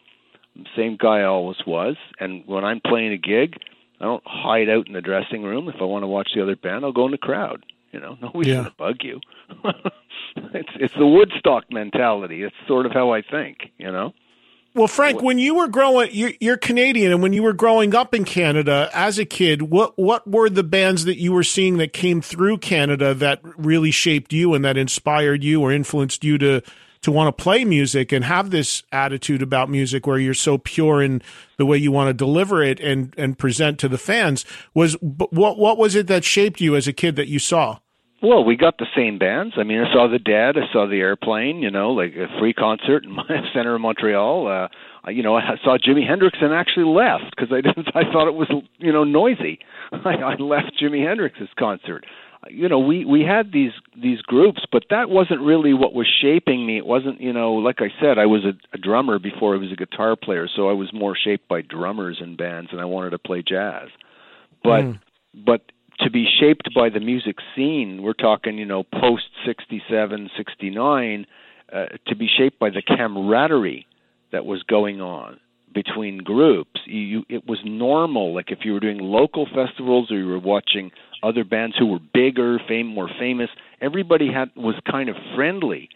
I'm 0.55 0.63
the 0.63 0.69
same 0.75 0.97
guy 0.99 1.19
I 1.19 1.25
always 1.25 1.57
was. 1.65 1.95
And 2.19 2.43
when 2.45 2.65
I'm 2.65 2.81
playing 2.85 3.13
a 3.13 3.17
gig, 3.17 3.55
I 3.99 4.05
don't 4.05 4.23
hide 4.25 4.67
out 4.67 4.87
in 4.87 4.93
the 4.93 5.01
dressing 5.01 5.43
room. 5.43 5.69
If 5.69 5.75
I 5.79 5.85
want 5.85 6.03
to 6.03 6.07
watch 6.07 6.29
the 6.35 6.41
other 6.41 6.55
band, 6.55 6.83
I'll 6.83 6.91
go 6.91 7.05
in 7.05 7.11
the 7.11 7.17
crowd. 7.17 7.63
You 7.91 7.99
know, 7.99 8.17
nobody's 8.21 8.47
Yeah. 8.47 8.53
going 8.55 8.65
to 8.65 8.73
bug 8.77 8.95
you. 9.01 9.19
it's 10.53 10.69
it's 10.75 10.93
the 10.93 11.07
Woodstock 11.07 11.65
mentality. 11.71 12.43
It's 12.43 12.55
sort 12.67 12.85
of 12.85 12.91
how 12.91 13.11
I 13.11 13.21
think. 13.21 13.71
You 13.77 13.91
know. 13.91 14.13
Well, 14.73 14.87
Frank, 14.87 15.21
when 15.21 15.37
you 15.37 15.55
were 15.55 15.67
growing, 15.67 16.11
you're, 16.13 16.31
you're 16.39 16.55
Canadian, 16.55 17.11
and 17.11 17.21
when 17.21 17.33
you 17.33 17.43
were 17.43 17.51
growing 17.51 17.93
up 17.93 18.15
in 18.15 18.23
Canada 18.23 18.89
as 18.93 19.19
a 19.19 19.25
kid, 19.25 19.63
what 19.63 19.99
what 19.99 20.25
were 20.25 20.49
the 20.49 20.63
bands 20.63 21.03
that 21.03 21.17
you 21.17 21.33
were 21.33 21.43
seeing 21.43 21.75
that 21.77 21.91
came 21.91 22.21
through 22.21 22.59
Canada 22.59 23.13
that 23.15 23.41
really 23.43 23.91
shaped 23.91 24.31
you 24.31 24.53
and 24.53 24.63
that 24.63 24.77
inspired 24.77 25.43
you 25.43 25.61
or 25.61 25.73
influenced 25.73 26.23
you 26.23 26.37
to 26.37 26.61
to 27.01 27.11
want 27.11 27.35
to 27.35 27.43
play 27.43 27.65
music 27.65 28.11
and 28.11 28.25
have 28.25 28.51
this 28.51 28.83
attitude 28.91 29.41
about 29.41 29.69
music 29.69 30.05
where 30.05 30.19
you're 30.19 30.33
so 30.33 30.57
pure 30.57 31.01
in 31.01 31.21
the 31.57 31.65
way 31.65 31.77
you 31.77 31.91
want 31.91 32.09
to 32.09 32.13
deliver 32.13 32.63
it 32.63 32.79
and 32.79 33.13
and 33.17 33.37
present 33.37 33.79
to 33.79 33.87
the 33.87 33.97
fans? 33.97 34.45
Was 34.73 34.93
what 35.01 35.57
what 35.57 35.77
was 35.77 35.95
it 35.95 36.07
that 36.07 36.23
shaped 36.23 36.61
you 36.61 36.75
as 36.75 36.87
a 36.87 36.93
kid 36.93 37.15
that 37.15 37.27
you 37.27 37.39
saw? 37.39 37.79
Well, 38.23 38.43
we 38.43 38.55
got 38.55 38.77
the 38.77 38.85
same 38.95 39.17
bands. 39.17 39.55
I 39.57 39.63
mean, 39.63 39.79
I 39.79 39.91
saw 39.91 40.07
the 40.07 40.19
Dead, 40.19 40.55
I 40.55 40.71
saw 40.71 40.85
the 40.85 40.99
Airplane. 40.99 41.63
You 41.63 41.71
know, 41.71 41.91
like 41.91 42.13
a 42.15 42.27
free 42.39 42.53
concert 42.53 43.03
in 43.03 43.11
my 43.15 43.25
center 43.53 43.75
of 43.75 43.81
Montreal. 43.81 44.47
Uh, 44.47 45.09
you 45.09 45.23
know, 45.23 45.35
I 45.35 45.57
saw 45.63 45.77
Jimi 45.77 46.07
Hendrix 46.07 46.37
and 46.39 46.53
actually 46.53 46.85
left 46.85 47.35
because 47.35 47.51
I 47.51 47.61
didn't. 47.67 47.87
I 47.95 48.03
thought 48.11 48.27
it 48.27 48.35
was 48.35 48.49
you 48.77 48.93
know 48.93 49.03
noisy. 49.03 49.59
I, 49.91 50.15
I 50.15 50.35
left 50.35 50.79
Jimi 50.81 51.05
Hendrix's 51.05 51.49
concert. 51.57 52.05
You 52.49 52.67
know, 52.69 52.79
we 52.79 53.05
we 53.05 53.21
had 53.21 53.51
these 53.51 53.71
these 53.95 54.21
groups, 54.21 54.63
but 54.71 54.85
that 54.89 55.09
wasn't 55.09 55.41
really 55.41 55.73
what 55.73 55.93
was 55.93 56.07
shaping 56.21 56.65
me. 56.65 56.77
It 56.77 56.85
wasn't, 56.85 57.21
you 57.21 57.31
know, 57.31 57.53
like 57.53 57.81
I 57.81 57.89
said, 58.01 58.17
I 58.17 58.25
was 58.25 58.43
a, 58.45 58.53
a 58.73 58.79
drummer 58.79 59.19
before 59.19 59.53
I 59.53 59.59
was 59.59 59.71
a 59.71 59.75
guitar 59.75 60.15
player, 60.15 60.47
so 60.53 60.67
I 60.67 60.73
was 60.73 60.91
more 60.91 61.15
shaped 61.15 61.47
by 61.47 61.61
drummers 61.61 62.17
and 62.19 62.35
bands, 62.35 62.69
and 62.71 62.81
I 62.81 62.85
wanted 62.85 63.11
to 63.11 63.19
play 63.19 63.43
jazz. 63.47 63.89
But 64.63 64.85
Mm. 64.85 64.99
but 65.33 65.71
to 65.99 66.09
be 66.09 66.25
shaped 66.39 66.73
by 66.73 66.89
the 66.89 66.99
music 66.99 67.37
scene, 67.55 68.01
we're 68.01 68.13
talking, 68.13 68.57
you 68.57 68.65
know, 68.65 68.83
post 68.83 69.25
67, 69.45 70.31
69, 70.35 71.27
uh, 71.71 71.85
to 72.07 72.15
be 72.15 72.27
shaped 72.27 72.57
by 72.59 72.69
the 72.71 72.81
camaraderie 72.81 73.85
that 74.31 74.45
was 74.45 74.63
going 74.63 74.99
on 74.99 75.39
between 75.73 76.17
groups. 76.17 76.81
You, 76.85 76.99
you, 76.99 77.23
it 77.29 77.47
was 77.47 77.59
normal. 77.63 78.33
Like 78.33 78.51
if 78.51 78.59
you 78.65 78.73
were 78.73 78.79
doing 78.79 78.97
local 78.99 79.45
festivals 79.45 80.11
or 80.11 80.17
you 80.17 80.27
were 80.27 80.39
watching 80.39 80.91
other 81.23 81.43
bands 81.43 81.75
who 81.77 81.87
were 81.87 81.99
bigger, 82.13 82.59
fame, 82.67 82.87
more 82.87 83.09
famous, 83.19 83.49
everybody 83.81 84.31
had 84.31 84.49
was 84.55 84.75
kind 84.89 85.09
of 85.09 85.15
friendly. 85.35 85.89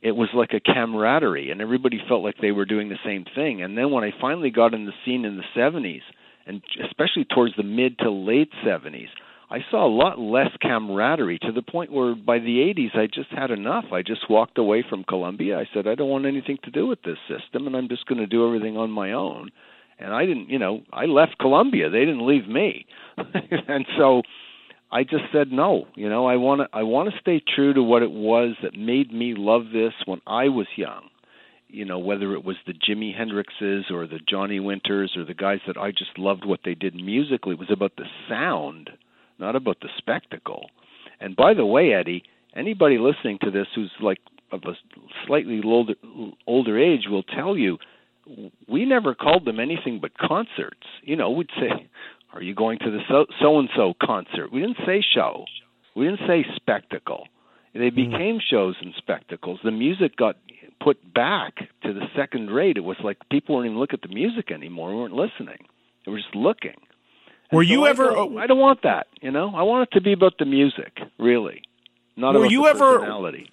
It 0.00 0.12
was 0.12 0.28
like 0.32 0.50
a 0.52 0.60
camaraderie, 0.60 1.50
and 1.50 1.60
everybody 1.60 2.00
felt 2.08 2.22
like 2.22 2.36
they 2.40 2.52
were 2.52 2.64
doing 2.64 2.88
the 2.88 2.98
same 3.04 3.24
thing. 3.34 3.62
And 3.62 3.76
then 3.76 3.90
when 3.90 4.04
I 4.04 4.12
finally 4.20 4.50
got 4.50 4.72
in 4.72 4.86
the 4.86 4.92
scene 5.04 5.24
in 5.24 5.36
the 5.36 5.42
70s, 5.56 6.02
and 6.46 6.62
especially 6.84 7.24
towards 7.24 7.56
the 7.56 7.64
mid 7.64 7.98
to 7.98 8.10
late 8.10 8.50
70s, 8.64 9.08
I 9.50 9.60
saw 9.70 9.86
a 9.86 9.88
lot 9.88 10.18
less 10.18 10.50
camaraderie 10.60 11.38
to 11.40 11.52
the 11.52 11.62
point 11.62 11.90
where 11.90 12.14
by 12.14 12.38
the 12.38 12.72
80s 12.76 12.96
I 12.96 13.06
just 13.06 13.30
had 13.30 13.50
enough. 13.50 13.86
I 13.92 14.02
just 14.02 14.28
walked 14.28 14.58
away 14.58 14.84
from 14.88 15.04
Columbia. 15.04 15.58
I 15.58 15.66
said 15.72 15.86
I 15.86 15.94
don't 15.94 16.10
want 16.10 16.26
anything 16.26 16.58
to 16.64 16.70
do 16.70 16.86
with 16.86 17.02
this 17.02 17.16
system 17.28 17.66
and 17.66 17.74
I'm 17.74 17.88
just 17.88 18.06
going 18.06 18.18
to 18.18 18.26
do 18.26 18.46
everything 18.46 18.76
on 18.76 18.90
my 18.90 19.12
own. 19.12 19.50
And 19.98 20.12
I 20.12 20.26
didn't, 20.26 20.50
you 20.50 20.58
know, 20.58 20.82
I 20.92 21.06
left 21.06 21.38
Columbia. 21.38 21.88
They 21.88 22.00
didn't 22.00 22.26
leave 22.26 22.46
me. 22.46 22.86
and 23.68 23.86
so 23.96 24.22
I 24.90 25.02
just 25.02 25.24
said 25.32 25.52
no. 25.52 25.86
You 25.94 26.08
know, 26.08 26.26
I 26.26 26.36
want 26.36 26.62
to 26.62 26.68
I 26.72 26.82
want 26.82 27.10
to 27.10 27.20
stay 27.20 27.42
true 27.54 27.74
to 27.74 27.82
what 27.82 28.02
it 28.02 28.10
was 28.10 28.56
that 28.62 28.74
made 28.74 29.12
me 29.12 29.34
love 29.36 29.64
this 29.72 29.92
when 30.06 30.20
I 30.26 30.48
was 30.48 30.66
young. 30.76 31.08
You 31.68 31.84
know, 31.84 31.98
whether 31.98 32.32
it 32.32 32.44
was 32.44 32.56
the 32.66 32.72
Jimi 32.72 33.14
Hendrixes 33.14 33.90
or 33.90 34.06
the 34.06 34.20
Johnny 34.26 34.58
Winters 34.58 35.12
or 35.16 35.24
the 35.24 35.34
guys 35.34 35.58
that 35.66 35.76
I 35.76 35.90
just 35.90 36.18
loved 36.18 36.46
what 36.46 36.60
they 36.64 36.74
did 36.74 36.94
musically. 36.94 37.52
It 37.52 37.58
was 37.58 37.70
about 37.70 37.92
the 37.96 38.06
sound, 38.26 38.88
not 39.38 39.54
about 39.54 39.80
the 39.80 39.90
spectacle. 39.98 40.70
And 41.20 41.36
by 41.36 41.52
the 41.52 41.66
way, 41.66 41.92
Eddie, 41.92 42.22
anybody 42.56 42.96
listening 42.96 43.38
to 43.42 43.50
this 43.50 43.66
who's 43.74 43.92
like 44.00 44.18
of 44.50 44.62
a 44.64 44.72
slightly 45.26 45.60
older 45.62 45.94
older 46.46 46.78
age 46.78 47.02
will 47.10 47.22
tell 47.22 47.56
you 47.56 47.76
we 48.68 48.84
never 48.84 49.14
called 49.14 49.44
them 49.44 49.60
anything 49.60 49.98
but 50.00 50.16
concerts. 50.18 50.86
You 51.02 51.16
know, 51.16 51.30
we'd 51.30 51.50
say, 51.58 51.88
"Are 52.32 52.42
you 52.42 52.54
going 52.54 52.78
to 52.80 52.90
the 52.90 53.00
so 53.40 53.58
and 53.58 53.68
so 53.76 53.94
concert?" 54.02 54.52
We 54.52 54.60
didn't 54.60 54.78
say 54.86 55.02
show. 55.14 55.44
We 55.94 56.06
didn't 56.06 56.26
say 56.26 56.44
spectacle. 56.56 57.26
They 57.74 57.90
mm-hmm. 57.90 58.10
became 58.12 58.38
shows 58.40 58.76
and 58.80 58.92
spectacles. 58.96 59.60
The 59.62 59.70
music 59.70 60.16
got 60.16 60.36
put 60.80 61.12
back 61.14 61.54
to 61.84 61.92
the 61.92 62.06
second 62.16 62.50
rate. 62.50 62.76
It 62.76 62.84
was 62.84 62.96
like 63.02 63.18
people 63.30 63.54
weren't 63.56 63.66
even 63.66 63.78
looking 63.78 63.98
at 64.02 64.08
the 64.08 64.14
music 64.14 64.50
anymore. 64.50 64.90
We 64.90 64.96
weren't 64.96 65.14
listening. 65.14 65.58
They 66.04 66.12
were 66.12 66.18
just 66.18 66.34
looking. 66.34 66.74
And 67.50 67.56
Were 67.56 67.64
so 67.64 67.70
you 67.70 67.84
I 67.86 67.90
ever? 67.90 68.10
don't- 68.10 68.38
I 68.38 68.46
don't 68.46 68.58
want 68.58 68.82
that. 68.82 69.06
You 69.20 69.30
know, 69.30 69.52
I 69.54 69.62
want 69.62 69.88
it 69.88 69.94
to 69.94 70.00
be 70.00 70.12
about 70.12 70.38
the 70.38 70.44
music, 70.44 71.00
really. 71.18 71.62
not 72.16 72.34
Were 72.34 72.40
about 72.40 72.50
you 72.50 72.62
the 72.64 72.70
ever- 72.70 72.98
personality. 72.98 73.50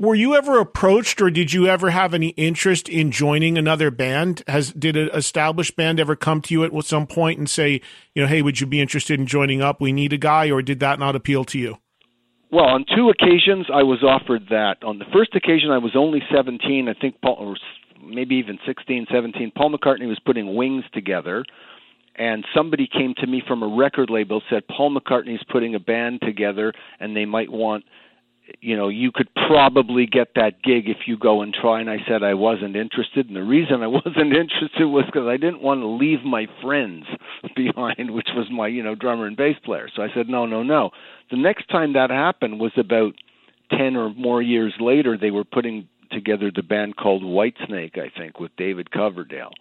Were 0.00 0.14
you 0.14 0.36
ever 0.36 0.60
approached, 0.60 1.20
or 1.20 1.28
did 1.28 1.52
you 1.52 1.66
ever 1.66 1.90
have 1.90 2.14
any 2.14 2.28
interest 2.28 2.88
in 2.88 3.10
joining 3.10 3.58
another 3.58 3.90
band? 3.90 4.44
Has 4.46 4.72
did 4.72 4.96
an 4.96 5.10
established 5.12 5.74
band 5.74 5.98
ever 5.98 6.14
come 6.14 6.40
to 6.42 6.54
you 6.54 6.62
at 6.62 6.84
some 6.84 7.04
point 7.08 7.40
and 7.40 7.50
say, 7.50 7.80
you 8.14 8.22
know, 8.22 8.28
hey, 8.28 8.40
would 8.40 8.60
you 8.60 8.66
be 8.68 8.80
interested 8.80 9.18
in 9.18 9.26
joining 9.26 9.60
up? 9.60 9.80
We 9.80 9.90
need 9.90 10.12
a 10.12 10.16
guy, 10.16 10.52
or 10.52 10.62
did 10.62 10.78
that 10.78 11.00
not 11.00 11.16
appeal 11.16 11.44
to 11.46 11.58
you? 11.58 11.78
Well, 12.52 12.66
on 12.66 12.84
two 12.94 13.10
occasions 13.10 13.66
I 13.74 13.82
was 13.82 14.04
offered 14.04 14.46
that. 14.50 14.76
On 14.84 15.00
the 15.00 15.04
first 15.12 15.34
occasion 15.34 15.72
I 15.72 15.78
was 15.78 15.96
only 15.96 16.22
17, 16.32 16.88
I 16.88 16.94
think 17.00 17.20
Paul 17.20 17.36
or 17.40 17.56
maybe 18.00 18.36
even 18.36 18.60
16, 18.64 19.08
17. 19.10 19.50
Paul 19.56 19.74
McCartney 19.76 20.06
was 20.06 20.20
putting 20.24 20.54
Wings 20.54 20.84
together 20.94 21.44
and 22.14 22.44
somebody 22.54 22.86
came 22.86 23.14
to 23.18 23.26
me 23.26 23.42
from 23.46 23.62
a 23.62 23.76
record 23.76 24.10
label 24.10 24.42
said 24.48 24.62
Paul 24.68 24.96
McCartney's 24.96 25.42
putting 25.50 25.74
a 25.74 25.80
band 25.80 26.20
together 26.22 26.72
and 27.00 27.16
they 27.16 27.24
might 27.24 27.50
want 27.50 27.84
you 28.60 28.76
know 28.76 28.88
you 28.88 29.10
could 29.12 29.28
probably 29.46 30.06
get 30.06 30.28
that 30.34 30.62
gig 30.62 30.88
if 30.88 31.06
you 31.06 31.18
go 31.18 31.42
and 31.42 31.54
try 31.54 31.80
and 31.80 31.90
I 31.90 31.98
said 32.08 32.22
I 32.22 32.34
wasn't 32.34 32.76
interested 32.76 33.26
and 33.26 33.36
the 33.36 33.42
reason 33.42 33.82
I 33.82 33.86
wasn't 33.86 34.32
interested 34.34 34.86
was 34.86 35.04
cuz 35.12 35.26
I 35.26 35.36
didn't 35.36 35.62
want 35.62 35.80
to 35.80 35.86
leave 35.86 36.24
my 36.24 36.46
friends 36.62 37.04
behind 37.56 38.10
which 38.10 38.28
was 38.34 38.46
my 38.50 38.66
you 38.66 38.82
know 38.82 38.94
drummer 38.94 39.26
and 39.26 39.36
bass 39.36 39.56
player. 39.64 39.88
So 39.94 40.02
I 40.02 40.08
said 40.14 40.28
no 40.28 40.46
no 40.46 40.62
no. 40.62 40.90
The 41.30 41.36
next 41.36 41.68
time 41.68 41.92
that 41.92 42.10
happened 42.10 42.58
was 42.58 42.72
about 42.76 43.14
10 43.70 43.96
or 43.96 44.10
more 44.14 44.40
years 44.40 44.74
later 44.80 45.16
they 45.18 45.30
were 45.30 45.44
putting 45.44 45.88
together 46.10 46.50
the 46.54 46.62
band 46.62 46.96
called 46.96 47.22
Whitesnake 47.22 47.98
I 47.98 48.10
think 48.16 48.40
with 48.40 48.56
David 48.56 48.90
Coverdale. 48.90 49.52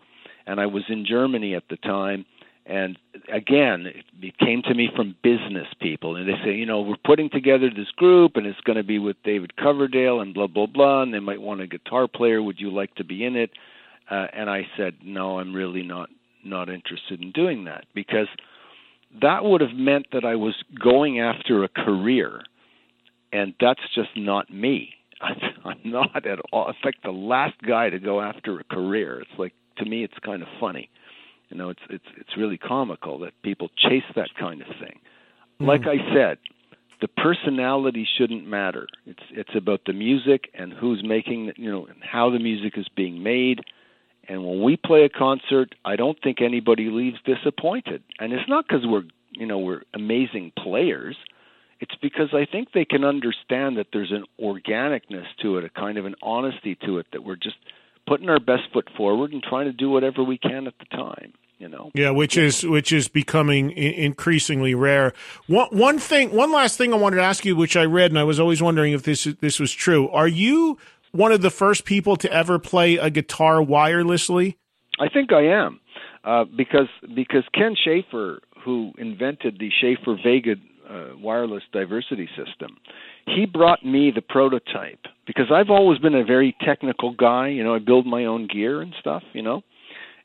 And 0.45 0.61
I 0.61 0.65
was 0.65 0.83
in 0.87 1.05
Germany 1.05 1.55
at 1.55 1.67
the 1.69 1.75
time 1.77 2.25
and 2.67 2.97
again 3.33 3.85
it 4.21 4.37
came 4.39 4.61
to 4.63 4.73
me 4.73 4.89
from 4.95 5.15
business 5.23 5.67
people. 5.81 6.15
And 6.15 6.27
they 6.27 6.33
say 6.43 6.53
you 6.53 6.65
know 6.65 6.81
we're 6.81 6.95
putting 7.05 7.29
together 7.29 7.69
this 7.69 7.91
group 7.95 8.33
and 8.35 8.45
it's 8.45 8.59
going 8.61 8.77
to 8.77 8.83
be 8.83 8.99
with 8.99 9.15
david 9.23 9.55
coverdale 9.55 10.19
and 10.21 10.33
blah 10.33 10.47
blah 10.47 10.67
blah 10.67 11.01
and 11.01 11.13
they 11.13 11.19
might 11.19 11.41
want 11.41 11.61
a 11.61 11.67
guitar 11.67 12.07
player. 12.07 12.41
Would 12.41 12.59
you 12.59 12.71
like 12.71 12.93
to 12.95 13.03
be 13.03 13.23
in 13.23 13.35
it? 13.35 13.51
Uh, 14.09 14.27
and 14.33 14.49
i 14.49 14.65
said 14.77 14.93
no 15.03 15.39
i'm 15.39 15.53
really 15.53 15.83
not 15.83 16.09
not 16.45 16.69
interested 16.69 17.21
in 17.21 17.31
doing 17.33 17.65
that 17.65 17.85
because 17.93 18.27
that 19.21 19.43
would 19.43 19.59
have 19.59 19.73
meant 19.73 20.05
that 20.13 20.23
i 20.23 20.35
was 20.35 20.55
going 20.81 21.19
after 21.19 21.63
a 21.63 21.67
career 21.67 22.41
and 23.33 23.53
that's 23.59 23.81
just 23.93 24.09
not 24.15 24.51
me. 24.51 24.93
I'm 25.21 25.79
not 25.83 26.25
at 26.25 26.39
all. 26.51 26.67
In 26.67 26.75
fact 26.81 27.03
the 27.03 27.11
last 27.11 27.55
guy 27.67 27.89
to 27.89 27.99
go 27.99 28.21
after 28.21 28.59
a 28.59 28.63
career. 28.63 29.21
It's 29.21 29.39
like 29.39 29.53
to 29.77 29.85
me 29.85 30.03
it's 30.03 30.17
kind 30.23 30.41
of 30.41 30.47
funny 30.59 30.89
you 31.49 31.57
know, 31.57 31.69
it's 31.69 31.81
it's 31.89 32.05
it's 32.17 32.37
really 32.37 32.57
comical 32.57 33.19
that 33.19 33.33
people 33.41 33.69
chase 33.77 34.03
that 34.15 34.29
kind 34.39 34.61
of 34.61 34.67
thing. 34.79 34.99
Hmm. 35.59 35.65
Like 35.65 35.87
I 35.87 35.97
said, 36.13 36.37
the 37.01 37.07
personality 37.07 38.07
shouldn't 38.17 38.47
matter. 38.47 38.87
It's 39.05 39.23
it's 39.31 39.55
about 39.55 39.81
the 39.85 39.93
music 39.93 40.49
and 40.53 40.73
who's 40.73 41.03
making 41.03 41.53
you 41.55 41.71
know 41.71 41.85
and 41.85 41.97
how 42.01 42.29
the 42.29 42.39
music 42.39 42.77
is 42.77 42.87
being 42.95 43.23
made. 43.23 43.61
And 44.29 44.45
when 44.45 44.61
we 44.61 44.75
play 44.75 45.05
a 45.05 45.09
concert, 45.09 45.73
I 45.85 45.95
don't 45.95 46.17
think 46.21 46.41
anybody 46.41 46.89
leaves 46.89 47.17
disappointed. 47.23 48.03
And 48.19 48.33
it's 48.33 48.49
not 48.49 48.65
because 48.67 48.85
we're 48.85 49.03
you 49.31 49.45
know 49.45 49.59
we're 49.59 49.83
amazing 49.93 50.51
players. 50.57 51.15
It's 51.79 51.95
because 52.01 52.29
I 52.33 52.45
think 52.51 52.71
they 52.73 52.85
can 52.85 53.03
understand 53.03 53.77
that 53.77 53.87
there's 53.93 54.11
an 54.11 54.25
organicness 54.41 55.27
to 55.43 55.57
it, 55.57 55.63
a 55.63 55.69
kind 55.69 55.99
of 55.99 56.07
an 56.07 56.15
honesty 56.23 56.75
to 56.83 56.97
it 56.97 57.05
that 57.13 57.23
we're 57.23 57.35
just 57.35 57.57
putting 58.07 58.29
our 58.29 58.39
best 58.39 58.63
foot 58.73 58.87
forward 58.95 59.33
and 59.33 59.43
trying 59.43 59.65
to 59.65 59.73
do 59.73 59.89
whatever 59.89 60.23
we 60.23 60.37
can 60.37 60.67
at 60.67 60.73
the 60.79 60.85
time 60.85 61.33
you 61.59 61.67
know? 61.67 61.91
Yeah 61.93 62.11
which 62.11 62.37
is 62.37 62.63
which 62.63 62.91
is 62.91 63.07
becoming 63.07 63.71
increasingly 63.71 64.75
rare. 64.75 65.13
One 65.47 65.67
one 65.69 65.99
thing 65.99 66.31
one 66.35 66.51
last 66.51 66.77
thing 66.77 66.93
i 66.93 66.97
wanted 66.97 67.17
to 67.17 67.23
ask 67.23 67.45
you 67.45 67.55
which 67.55 67.75
i 67.75 67.83
read 67.83 68.11
and 68.11 68.19
i 68.19 68.23
was 68.23 68.39
always 68.39 68.61
wondering 68.61 68.93
if 68.93 69.03
this 69.03 69.23
this 69.41 69.59
was 69.59 69.71
true. 69.73 70.09
Are 70.09 70.27
you 70.27 70.77
one 71.11 71.31
of 71.31 71.41
the 71.41 71.49
first 71.49 71.85
people 71.85 72.15
to 72.17 72.31
ever 72.31 72.59
play 72.59 72.97
a 72.97 73.09
guitar 73.09 73.57
wirelessly? 73.57 74.55
I 74.99 75.09
think 75.09 75.31
i 75.31 75.43
am 75.43 75.79
uh, 76.23 76.45
because 76.45 76.89
because 77.15 77.43
ken 77.53 77.75
schaffer 77.75 78.39
who 78.63 78.93
invented 78.97 79.59
the 79.59 79.69
schaffer 79.81 80.17
vega 80.23 80.55
uh, 80.89 81.17
wireless 81.17 81.63
diversity 81.71 82.29
system 82.37 82.77
he 83.27 83.45
brought 83.45 83.85
me 83.85 84.11
the 84.11 84.21
prototype 84.21 85.05
because 85.25 85.51
I've 85.51 85.69
always 85.69 85.99
been 85.99 86.15
a 86.15 86.23
very 86.23 86.55
technical 86.61 87.11
guy. 87.11 87.49
You 87.49 87.63
know, 87.63 87.75
I 87.75 87.79
build 87.79 88.05
my 88.05 88.25
own 88.25 88.47
gear 88.47 88.81
and 88.81 88.93
stuff. 88.99 89.23
You 89.33 89.41
know, 89.41 89.61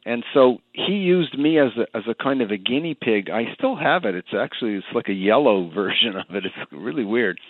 and 0.06 0.24
so 0.32 0.58
he 0.72 0.92
used 0.92 1.38
me 1.38 1.58
as 1.58 1.70
a 1.76 1.96
as 1.96 2.04
a 2.08 2.14
kind 2.14 2.42
of 2.42 2.50
a 2.50 2.56
guinea 2.56 2.94
pig. 2.94 3.28
I 3.28 3.52
still 3.54 3.76
have 3.76 4.04
it. 4.04 4.14
It's 4.14 4.34
actually 4.38 4.74
it's 4.74 4.86
like 4.94 5.08
a 5.08 5.14
yellow 5.14 5.70
version 5.74 6.16
of 6.16 6.34
it. 6.34 6.44
It's 6.46 6.72
really 6.72 7.04
weird. 7.04 7.40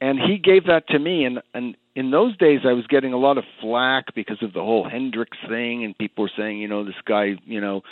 And 0.00 0.18
he 0.18 0.36
gave 0.36 0.66
that 0.66 0.88
to 0.88 0.98
me, 0.98 1.24
and 1.24 1.40
and 1.54 1.76
in 1.94 2.10
those 2.10 2.36
days 2.36 2.60
I 2.64 2.72
was 2.72 2.86
getting 2.86 3.12
a 3.12 3.18
lot 3.18 3.38
of 3.38 3.44
flack 3.60 4.14
because 4.14 4.42
of 4.42 4.52
the 4.52 4.60
whole 4.60 4.88
Hendrix 4.88 5.36
thing, 5.48 5.84
and 5.84 5.96
people 5.96 6.24
were 6.24 6.30
saying, 6.36 6.58
you 6.58 6.68
know, 6.68 6.84
this 6.84 6.94
guy, 7.06 7.34
you 7.44 7.60
know, 7.60 7.82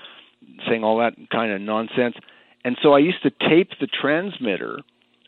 saying 0.69 0.85
all 0.85 0.99
that 0.99 1.15
kind 1.31 1.53
of 1.53 1.61
nonsense. 1.61 2.17
And 2.65 2.77
so 2.83 2.93
I 2.93 2.99
used 2.99 3.23
to 3.23 3.31
tape 3.31 3.71
the 3.81 3.87
transmitter 3.87 4.81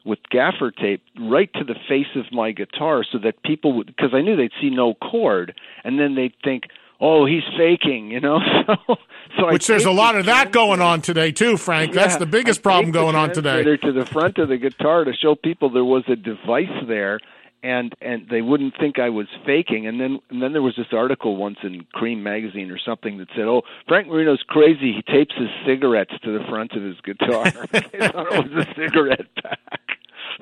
with 0.04 0.18
gaffer 0.30 0.70
tape 0.70 1.02
right 1.20 1.52
to 1.54 1.64
the 1.64 1.74
face 1.88 2.14
of 2.16 2.24
my 2.32 2.52
guitar 2.52 3.04
so 3.10 3.18
that 3.18 3.42
people 3.42 3.72
would 3.74 3.86
because 3.86 4.10
I 4.12 4.20
knew 4.20 4.36
they'd 4.36 4.50
see 4.60 4.70
no 4.70 4.94
cord 4.94 5.54
and 5.84 5.98
then 5.98 6.14
they'd 6.14 6.34
think 6.42 6.64
oh 7.00 7.26
he's 7.26 7.44
faking 7.56 8.10
you 8.10 8.20
know? 8.20 8.38
So 8.66 8.96
so 9.38 9.52
which 9.52 9.66
there's 9.66 9.86
a 9.86 9.90
lot 9.90 10.12
the 10.12 10.20
of 10.20 10.26
that 10.26 10.52
going 10.52 10.80
on 10.80 11.00
today 11.00 11.32
too 11.32 11.56
frank. 11.56 11.94
That's 11.94 12.16
the 12.16 12.26
biggest 12.26 12.60
I 12.60 12.62
problem 12.62 12.92
going 12.92 13.16
on 13.16 13.32
today. 13.32 13.62
to 13.62 13.92
the 13.92 14.04
front 14.04 14.36
of 14.38 14.48
the 14.48 14.58
guitar 14.58 15.04
to 15.04 15.12
show 15.14 15.34
people 15.34 15.70
there 15.70 15.84
was 15.84 16.04
a 16.08 16.16
device 16.16 16.84
there 16.86 17.18
and 17.62 17.94
and 18.00 18.28
they 18.28 18.42
wouldn't 18.42 18.74
think 18.78 18.98
I 18.98 19.10
was 19.10 19.26
faking. 19.46 19.86
And 19.86 20.00
then 20.00 20.18
and 20.30 20.42
then 20.42 20.52
there 20.52 20.62
was 20.62 20.74
this 20.76 20.88
article 20.92 21.36
once 21.36 21.58
in 21.62 21.86
Creem 21.94 22.18
magazine 22.22 22.70
or 22.70 22.78
something 22.78 23.18
that 23.18 23.28
said 23.34 23.44
oh 23.44 23.62
Frank 23.88 24.08
Marino's 24.08 24.42
crazy. 24.46 24.92
He 24.92 25.02
tapes 25.02 25.34
his 25.36 25.48
cigarettes 25.66 26.12
to 26.24 26.38
the 26.38 26.44
front 26.48 26.72
of 26.72 26.82
his 26.82 27.00
guitar. 27.00 27.44
They 27.92 28.08
thought 28.08 28.32
it 28.32 28.50
was 28.50 28.66
a 28.66 28.74
cigarette 28.74 29.26
pack 29.42 29.91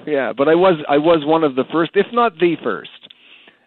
yeah 0.06 0.32
but 0.36 0.48
I 0.48 0.54
was 0.54 0.82
I 0.88 0.98
was 0.98 1.24
one 1.24 1.44
of 1.44 1.54
the 1.56 1.64
first 1.72 1.92
if 1.94 2.06
not 2.12 2.38
the 2.38 2.56
first 2.62 2.90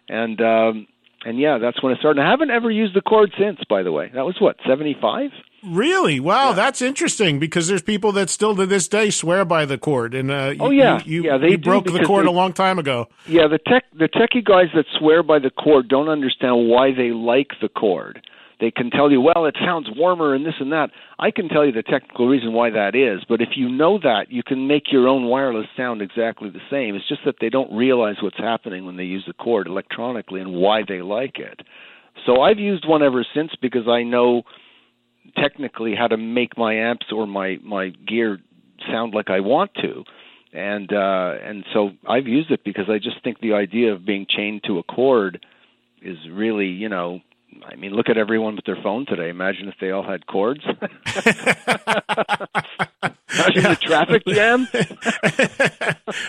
and 0.08 0.40
um 0.40 0.86
and 1.24 1.38
yeah 1.38 1.58
that's 1.58 1.82
when 1.82 1.94
I 1.94 1.98
started 1.98 2.20
I 2.20 2.30
haven't 2.30 2.50
ever 2.50 2.70
used 2.70 2.94
the 2.94 3.00
cord 3.00 3.32
since 3.38 3.58
by 3.68 3.82
the 3.82 3.92
way 3.92 4.10
that 4.14 4.24
was 4.24 4.36
what 4.40 4.56
75 4.68 5.30
Really? 5.66 6.20
Wow, 6.20 6.52
that's 6.52 6.82
interesting 6.82 7.38
because 7.38 7.68
there's 7.68 7.80
people 7.80 8.12
that 8.12 8.28
still 8.28 8.54
to 8.54 8.66
this 8.66 8.86
day 8.86 9.08
swear 9.08 9.46
by 9.46 9.64
the 9.64 9.78
cord. 9.78 10.12
and 10.12 10.30
uh, 10.30 10.52
you, 10.54 10.58
Oh, 10.60 10.68
yeah. 10.68 11.00
you, 11.06 11.22
you, 11.22 11.30
Yeah, 11.30 11.38
they 11.38 11.56
broke 11.56 11.86
the 11.86 12.04
cord 12.04 12.26
they- 12.26 12.28
a 12.28 12.32
long 12.32 12.52
time 12.52 12.78
ago. 12.78 13.08
Yeah, 13.26 13.46
the 13.48 13.56
tech 13.66 13.84
the 13.98 14.06
techie 14.06 14.44
guys 14.44 14.66
that 14.74 14.84
swear 14.98 15.22
by 15.22 15.38
the 15.38 15.48
cord 15.48 15.88
don't 15.88 16.10
understand 16.10 16.68
why 16.68 16.92
they 16.94 17.12
like 17.12 17.52
the 17.62 17.70
cord. 17.70 18.20
They 18.64 18.70
can 18.70 18.90
tell 18.90 19.12
you, 19.12 19.20
well, 19.20 19.44
it 19.44 19.56
sounds 19.62 19.88
warmer 19.94 20.34
and 20.34 20.46
this 20.46 20.54
and 20.58 20.72
that. 20.72 20.88
I 21.18 21.30
can 21.30 21.50
tell 21.50 21.66
you 21.66 21.72
the 21.72 21.82
technical 21.82 22.26
reason 22.26 22.54
why 22.54 22.70
that 22.70 22.94
is, 22.94 23.22
but 23.28 23.42
if 23.42 23.50
you 23.56 23.68
know 23.68 23.98
that, 24.02 24.30
you 24.30 24.42
can 24.42 24.66
make 24.66 24.90
your 24.90 25.06
own 25.06 25.26
wireless 25.26 25.66
sound 25.76 26.00
exactly 26.00 26.48
the 26.48 26.62
same. 26.70 26.94
It's 26.94 27.06
just 27.06 27.20
that 27.26 27.34
they 27.42 27.50
don't 27.50 27.76
realize 27.76 28.16
what's 28.22 28.38
happening 28.38 28.86
when 28.86 28.96
they 28.96 29.04
use 29.04 29.22
the 29.26 29.34
cord 29.34 29.66
electronically 29.66 30.40
and 30.40 30.54
why 30.54 30.80
they 30.88 31.02
like 31.02 31.38
it. 31.38 31.60
So 32.24 32.40
I've 32.40 32.58
used 32.58 32.88
one 32.88 33.02
ever 33.02 33.26
since 33.34 33.50
because 33.60 33.86
I 33.86 34.02
know 34.02 34.44
technically 35.36 35.94
how 35.94 36.08
to 36.08 36.16
make 36.16 36.56
my 36.56 36.74
amps 36.74 37.06
or 37.14 37.26
my 37.26 37.58
my 37.62 37.90
gear 37.90 38.38
sound 38.90 39.12
like 39.12 39.28
I 39.28 39.40
want 39.40 39.72
to. 39.82 40.04
And 40.54 40.90
uh 40.90 41.34
and 41.44 41.66
so 41.74 41.90
I've 42.08 42.28
used 42.28 42.50
it 42.50 42.64
because 42.64 42.86
I 42.88 42.96
just 42.96 43.22
think 43.22 43.40
the 43.40 43.52
idea 43.52 43.92
of 43.92 44.06
being 44.06 44.26
chained 44.26 44.62
to 44.68 44.78
a 44.78 44.82
cord 44.82 45.44
is 46.00 46.16
really, 46.30 46.68
you 46.68 46.88
know, 46.88 47.20
I 47.66 47.76
mean, 47.76 47.92
look 47.92 48.08
at 48.08 48.18
everyone 48.18 48.56
with 48.56 48.64
their 48.64 48.80
phone 48.82 49.06
today. 49.06 49.28
Imagine 49.28 49.68
if 49.68 49.74
they 49.80 49.90
all 49.90 50.02
had 50.02 50.26
cords. 50.26 50.64
Imagine 53.34 53.62
the 53.62 53.78
traffic 53.80 54.24
jam. 54.26 54.68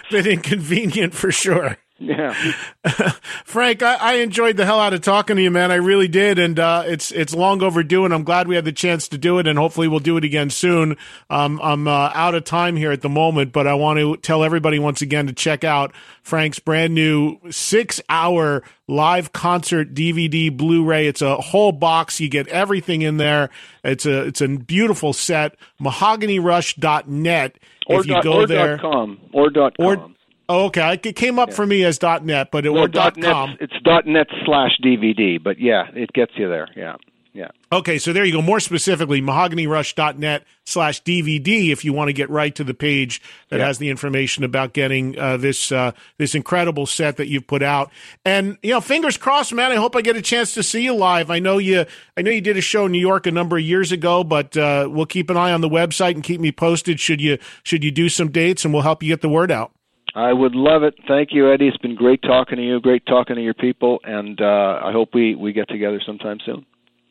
Bit 0.12 0.28
inconvenient 0.28 1.14
for 1.14 1.32
sure. 1.32 1.78
Yeah. 1.98 2.34
Frank, 3.46 3.82
I, 3.82 3.96
I 3.96 4.14
enjoyed 4.16 4.58
the 4.58 4.66
hell 4.66 4.82
out 4.82 4.94
of 4.94 5.00
talking 5.00 5.38
to 5.38 5.42
you, 5.42 5.50
man. 5.50 5.72
I 5.72 5.76
really 5.76 6.10
did, 6.10 6.38
and 6.38 6.60
uh, 6.60 6.84
it's 6.86 7.12
it's 7.14 7.34
long 7.34 7.64
overdue, 7.64 8.04
and 8.04 8.14
I'm 8.14 8.26
glad 8.26 8.50
we 8.50 8.56
had 8.56 8.66
the 8.66 8.74
chance 8.74 9.08
to 9.10 9.18
do 9.18 9.40
it, 9.40 9.48
and 9.48 9.58
hopefully 9.58 9.88
we'll 9.88 10.02
do 10.02 10.18
it 10.18 10.26
again 10.26 10.50
soon. 10.50 10.98
Um, 11.30 11.60
I'm 11.64 11.88
uh, 11.88 12.12
out 12.14 12.36
of 12.36 12.44
time 12.44 12.76
here 12.76 12.92
at 12.92 13.02
the 13.02 13.08
moment, 13.08 13.54
but 13.54 13.66
I 13.66 13.76
want 13.76 14.00
to 14.00 14.18
tell 14.18 14.44
everybody 14.44 14.78
once 14.78 15.02
again 15.02 15.28
to 15.28 15.34
check 15.34 15.64
out 15.64 15.94
Frank's 16.22 16.60
brand 16.60 16.94
new 16.94 17.40
six 17.50 18.02
hour 18.10 18.62
live 18.90 19.32
concert 19.32 19.94
DVD 19.94 20.56
Blu-ray. 20.56 21.08
It's 21.08 21.22
a 21.22 21.38
whole 21.38 21.72
box. 21.72 22.20
You 22.20 22.28
get 22.28 22.50
everything 22.50 23.04
in 23.04 23.16
there. 23.18 23.50
It's 23.86 24.06
a 24.06 24.24
it's 24.26 24.42
a 24.42 24.50
beautiful 24.50 25.14
set. 25.14 25.56
MahoganyRush.net. 25.82 27.60
Or 27.88 28.00
if 28.00 28.08
you 28.08 28.14
dot, 28.16 28.24
go 28.24 28.34
or 28.34 28.48
there, 28.48 28.78
dot 28.78 28.82
com 28.82 29.20
or 29.32 29.50
dot 29.50 29.78
com. 29.78 29.86
or 29.86 30.15
Oh, 30.48 30.66
okay. 30.66 31.00
It 31.04 31.16
came 31.16 31.40
up 31.40 31.54
for 31.54 31.66
me 31.66 31.84
as 31.84 31.98
dot 31.98 32.24
.net, 32.24 32.50
but 32.52 32.66
it 32.66 32.72
No, 32.72 32.82
or 32.82 32.88
dot 32.88 33.18
net, 33.18 33.32
.com. 33.32 33.58
It's 33.60 33.74
dot 33.84 34.06
net 34.06 34.28
slash 34.46 34.72
DVD, 34.84 35.42
but 35.42 35.60
yeah, 35.60 35.88
it 35.94 36.14
gets 36.14 36.34
you 36.36 36.48
there. 36.50 36.68
Yeah. 36.76 36.96
Yeah. 37.34 37.50
Okay, 37.70 37.98
so 37.98 38.14
there 38.14 38.24
you 38.24 38.32
go. 38.32 38.42
More 38.42 38.62
specifically, 38.62 39.22
mahoganyrush.net 39.22 40.46
slash 40.64 41.04
DVD 41.04 41.70
if 41.72 41.84
you 41.84 41.92
want 41.92 42.08
to 42.08 42.14
get 42.14 42.30
right 42.30 42.56
to 42.56 42.64
the 42.64 42.74
page 42.74 43.22
that 43.50 43.60
Yeah. 43.60 43.66
has 43.66 43.78
the 43.78 43.90
information 43.90 44.46
about 44.46 44.72
getting 44.72 45.20
uh, 45.20 45.36
this 45.36 45.70
uh, 45.70 45.92
this 46.18 46.34
incredible 46.34 46.86
set 46.86 47.18
that 47.18 47.28
you've 47.28 47.46
put 47.46 47.62
out. 47.62 47.92
And 48.24 48.58
you 48.64 48.72
know, 48.72 48.80
fingers 48.80 49.18
crossed, 49.18 49.54
man. 49.54 49.74
I 49.74 49.76
hope 49.76 49.98
I 49.98 50.02
get 50.02 50.16
a 50.16 50.22
chance 50.22 50.54
to 50.54 50.64
see 50.64 50.82
you 50.84 50.94
live. 50.96 51.30
I 51.30 51.40
know 51.40 51.58
you. 51.58 51.86
I 52.16 52.22
know 52.22 52.32
you 52.32 52.40
did 52.40 52.56
a 52.56 52.62
show 52.62 52.86
in 52.86 52.94
New 52.94 53.00
York 53.00 53.28
a 53.28 53.32
number 53.32 53.58
of 53.58 53.64
years 53.64 53.92
ago, 53.92 54.24
but 54.24 54.56
uh, 54.56 54.88
we'll 54.90 55.06
keep 55.06 55.30
an 55.30 55.36
eye 55.36 55.52
on 55.52 55.60
the 55.60 55.70
website 55.70 56.12
and 56.16 56.24
keep 56.24 56.40
me 56.40 56.54
posted. 56.54 57.02
Should 57.02 57.20
you 57.20 57.38
should 57.64 57.84
you 57.84 57.92
do 57.92 58.08
some 58.08 58.30
dates, 58.32 58.64
and 58.64 58.74
we'll 58.74 58.84
help 58.84 59.04
you 59.04 59.10
get 59.10 59.20
the 59.22 59.28
word 59.30 59.52
out. 59.52 59.74
I 60.16 60.32
would 60.32 60.56
love 60.56 60.84
it. 60.84 60.96
Thank 61.08 61.30
you, 61.34 61.52
Eddie. 61.52 61.68
It's 61.68 61.78
been 61.78 61.96
great 61.96 62.22
talking 62.22 62.56
to 62.56 62.64
you. 62.64 62.80
Great 62.80 63.06
talking 63.06 63.36
to 63.36 63.42
your 63.42 63.54
people, 63.54 64.00
and 64.06 64.40
uh, 64.42 64.80
I 64.82 64.94
hope 64.94 65.10
we 65.14 65.36
we 65.36 65.52
get 65.52 65.68
together 65.68 66.02
sometime 66.06 66.38
soon. 66.46 66.66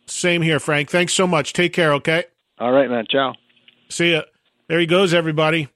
Same 0.07 0.41
here, 0.41 0.59
Frank. 0.59 0.89
Thanks 0.91 1.13
so 1.13 1.27
much. 1.27 1.53
Take 1.53 1.75
care. 1.75 1.93
Okay. 1.95 2.25
All 2.59 2.73
right, 2.73 2.89
man. 2.89 3.05
Ciao. 3.09 3.35
See 3.91 4.13
ya. 4.13 4.23
There 4.69 4.79
he 4.79 4.87
goes, 4.87 5.13
everybody. 5.13 5.69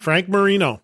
Frank 0.00 0.28
Marino. 0.28 0.82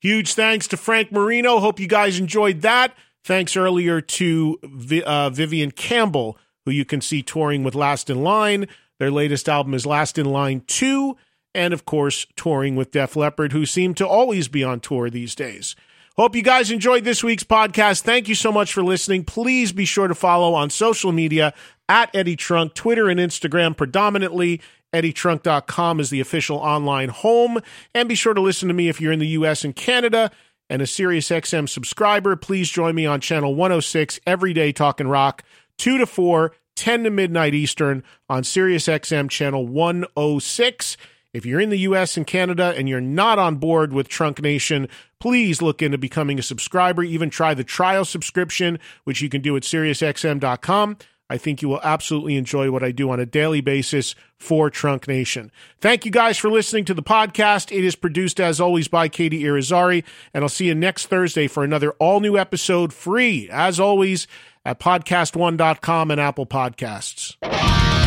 Huge 0.00 0.34
thanks 0.34 0.66
to 0.68 0.76
Frank 0.76 1.12
Marino. 1.12 1.58
Hope 1.58 1.80
you 1.80 1.86
guys 1.86 2.18
enjoyed 2.18 2.60
that. 2.62 2.94
Thanks 3.24 3.56
earlier 3.56 4.00
to 4.00 4.58
uh, 5.04 5.30
Vivian 5.30 5.70
Campbell, 5.70 6.38
who 6.64 6.70
you 6.70 6.84
can 6.84 7.00
see 7.00 7.22
touring 7.22 7.64
with 7.64 7.74
Last 7.74 8.08
in 8.08 8.22
Line. 8.22 8.66
Their 8.98 9.10
latest 9.10 9.48
album 9.48 9.74
is 9.74 9.86
Last 9.86 10.18
in 10.18 10.26
Line 10.26 10.62
2. 10.66 11.16
And 11.54 11.74
of 11.74 11.84
course, 11.84 12.26
touring 12.36 12.76
with 12.76 12.92
Def 12.92 13.16
Leppard, 13.16 13.52
who 13.52 13.66
seem 13.66 13.94
to 13.94 14.06
always 14.06 14.48
be 14.48 14.62
on 14.62 14.80
tour 14.80 15.10
these 15.10 15.34
days. 15.34 15.74
Hope 16.16 16.36
you 16.36 16.42
guys 16.42 16.70
enjoyed 16.70 17.04
this 17.04 17.24
week's 17.24 17.44
podcast. 17.44 18.02
Thank 18.02 18.28
you 18.28 18.34
so 18.34 18.52
much 18.52 18.72
for 18.72 18.82
listening. 18.82 19.24
Please 19.24 19.72
be 19.72 19.84
sure 19.84 20.08
to 20.08 20.14
follow 20.14 20.54
on 20.54 20.68
social 20.68 21.12
media 21.12 21.54
at 21.88 22.14
Eddie 22.14 22.36
Trunk, 22.36 22.74
Twitter 22.74 23.08
and 23.08 23.18
Instagram 23.18 23.76
predominantly. 23.76 24.60
EddieTrunk.com 24.92 26.00
is 26.00 26.10
the 26.10 26.20
official 26.20 26.58
online 26.58 27.08
home. 27.08 27.58
And 27.94 28.08
be 28.08 28.14
sure 28.14 28.34
to 28.34 28.40
listen 28.40 28.68
to 28.68 28.74
me 28.74 28.88
if 28.88 29.00
you're 29.00 29.12
in 29.12 29.18
the 29.18 29.28
US 29.28 29.64
and 29.64 29.74
Canada 29.74 30.30
and 30.68 30.82
a 30.82 30.84
SiriusXM 30.84 31.68
subscriber. 31.68 32.36
Please 32.36 32.70
join 32.70 32.94
me 32.94 33.06
on 33.06 33.20
channel 33.20 33.54
106 33.54 34.20
every 34.26 34.52
day 34.52 34.72
talking 34.72 35.08
rock, 35.08 35.42
2 35.78 35.98
to 35.98 36.06
4, 36.06 36.52
10 36.76 37.04
to 37.04 37.10
midnight 37.10 37.54
Eastern 37.54 38.02
on 38.28 38.42
SiriusXM 38.42 39.28
channel 39.30 39.66
106. 39.66 40.96
If 41.32 41.46
you're 41.46 41.60
in 41.60 41.70
the 41.70 41.78
US 41.78 42.16
and 42.16 42.26
Canada 42.26 42.74
and 42.76 42.88
you're 42.88 43.00
not 43.00 43.38
on 43.38 43.56
board 43.56 43.92
with 43.92 44.08
Trunk 44.08 44.42
Nation, 44.42 44.88
please 45.20 45.62
look 45.62 45.80
into 45.80 45.98
becoming 45.98 46.38
a 46.38 46.42
subscriber. 46.42 47.02
Even 47.02 47.30
try 47.30 47.54
the 47.54 47.64
trial 47.64 48.04
subscription, 48.04 48.78
which 49.04 49.20
you 49.20 49.28
can 49.28 49.40
do 49.40 49.56
at 49.56 49.62
SiriusXM.com. 49.62 50.96
I 51.30 51.38
think 51.38 51.62
you 51.62 51.68
will 51.68 51.80
absolutely 51.84 52.34
enjoy 52.34 52.72
what 52.72 52.82
I 52.82 52.90
do 52.90 53.08
on 53.10 53.20
a 53.20 53.26
daily 53.26 53.60
basis 53.60 54.16
for 54.36 54.68
Trunk 54.68 55.06
Nation. 55.06 55.52
Thank 55.80 56.04
you 56.04 56.10
guys 56.10 56.36
for 56.36 56.50
listening 56.50 56.84
to 56.86 56.94
the 56.94 57.04
podcast. 57.04 57.70
It 57.70 57.84
is 57.84 57.94
produced, 57.94 58.40
as 58.40 58.60
always, 58.60 58.88
by 58.88 59.08
Katie 59.08 59.44
Irizarry, 59.44 60.02
and 60.34 60.42
I'll 60.42 60.48
see 60.48 60.66
you 60.66 60.74
next 60.74 61.06
Thursday 61.06 61.46
for 61.46 61.62
another 61.62 61.92
all 62.00 62.18
new 62.18 62.36
episode 62.36 62.92
free, 62.92 63.48
as 63.48 63.78
always, 63.78 64.26
at 64.64 64.80
podcast1.com 64.80 66.10
and 66.10 66.20
Apple 66.20 66.46
Podcasts. 66.46 67.99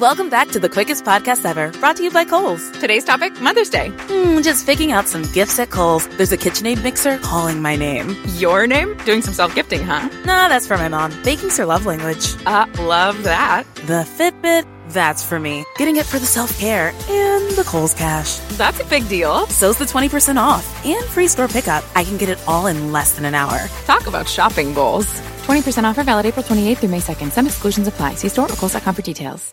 Welcome 0.00 0.30
back 0.30 0.48
to 0.52 0.58
the 0.58 0.70
quickest 0.70 1.04
podcast 1.04 1.44
ever, 1.44 1.72
brought 1.78 1.96
to 1.96 2.02
you 2.02 2.10
by 2.10 2.24
Kohl's. 2.24 2.70
Today's 2.70 3.04
topic 3.04 3.38
Mother's 3.38 3.68
Day. 3.68 3.90
Hmm, 4.08 4.40
just 4.40 4.64
picking 4.64 4.92
out 4.92 5.06
some 5.06 5.20
gifts 5.34 5.58
at 5.58 5.68
Kohl's. 5.68 6.08
There's 6.16 6.32
a 6.32 6.38
KitchenAid 6.38 6.82
mixer 6.82 7.18
calling 7.18 7.60
my 7.60 7.76
name. 7.76 8.16
Your 8.36 8.66
name? 8.66 8.96
Doing 9.04 9.20
some 9.20 9.34
self 9.34 9.54
gifting, 9.54 9.82
huh? 9.84 10.08
Nah, 10.24 10.48
that's 10.48 10.66
for 10.66 10.78
my 10.78 10.88
mom. 10.88 11.10
Baking's 11.22 11.58
her 11.58 11.66
love 11.66 11.84
language. 11.84 12.34
Uh, 12.46 12.64
love 12.78 13.22
that. 13.24 13.66
The 13.84 14.08
Fitbit, 14.16 14.66
that's 14.88 15.22
for 15.22 15.38
me. 15.38 15.66
Getting 15.76 15.96
it 15.96 16.06
for 16.06 16.18
the 16.18 16.24
self 16.24 16.58
care 16.58 16.94
and 17.10 17.50
the 17.50 17.64
Kohl's 17.66 17.92
cash. 17.92 18.38
That's 18.56 18.80
a 18.80 18.86
big 18.86 19.06
deal. 19.06 19.46
So's 19.48 19.76
the 19.76 19.84
20% 19.84 20.38
off 20.38 20.64
and 20.86 21.04
free 21.10 21.28
store 21.28 21.46
pickup. 21.46 21.84
I 21.94 22.04
can 22.04 22.16
get 22.16 22.30
it 22.30 22.42
all 22.48 22.68
in 22.68 22.90
less 22.90 23.16
than 23.16 23.26
an 23.26 23.34
hour. 23.34 23.68
Talk 23.84 24.06
about 24.06 24.26
shopping 24.26 24.72
goals. 24.72 25.12
20% 25.42 25.84
offer 25.84 26.04
valid 26.04 26.24
April 26.24 26.42
28th 26.42 26.78
through 26.78 26.88
May 26.88 27.00
2nd. 27.00 27.32
Some 27.32 27.46
exclusions 27.46 27.86
apply. 27.86 28.14
See 28.14 28.28
store 28.28 28.50
or 28.50 28.56
Kohl's.com 28.56 28.94
for 28.94 29.02
details. 29.02 29.52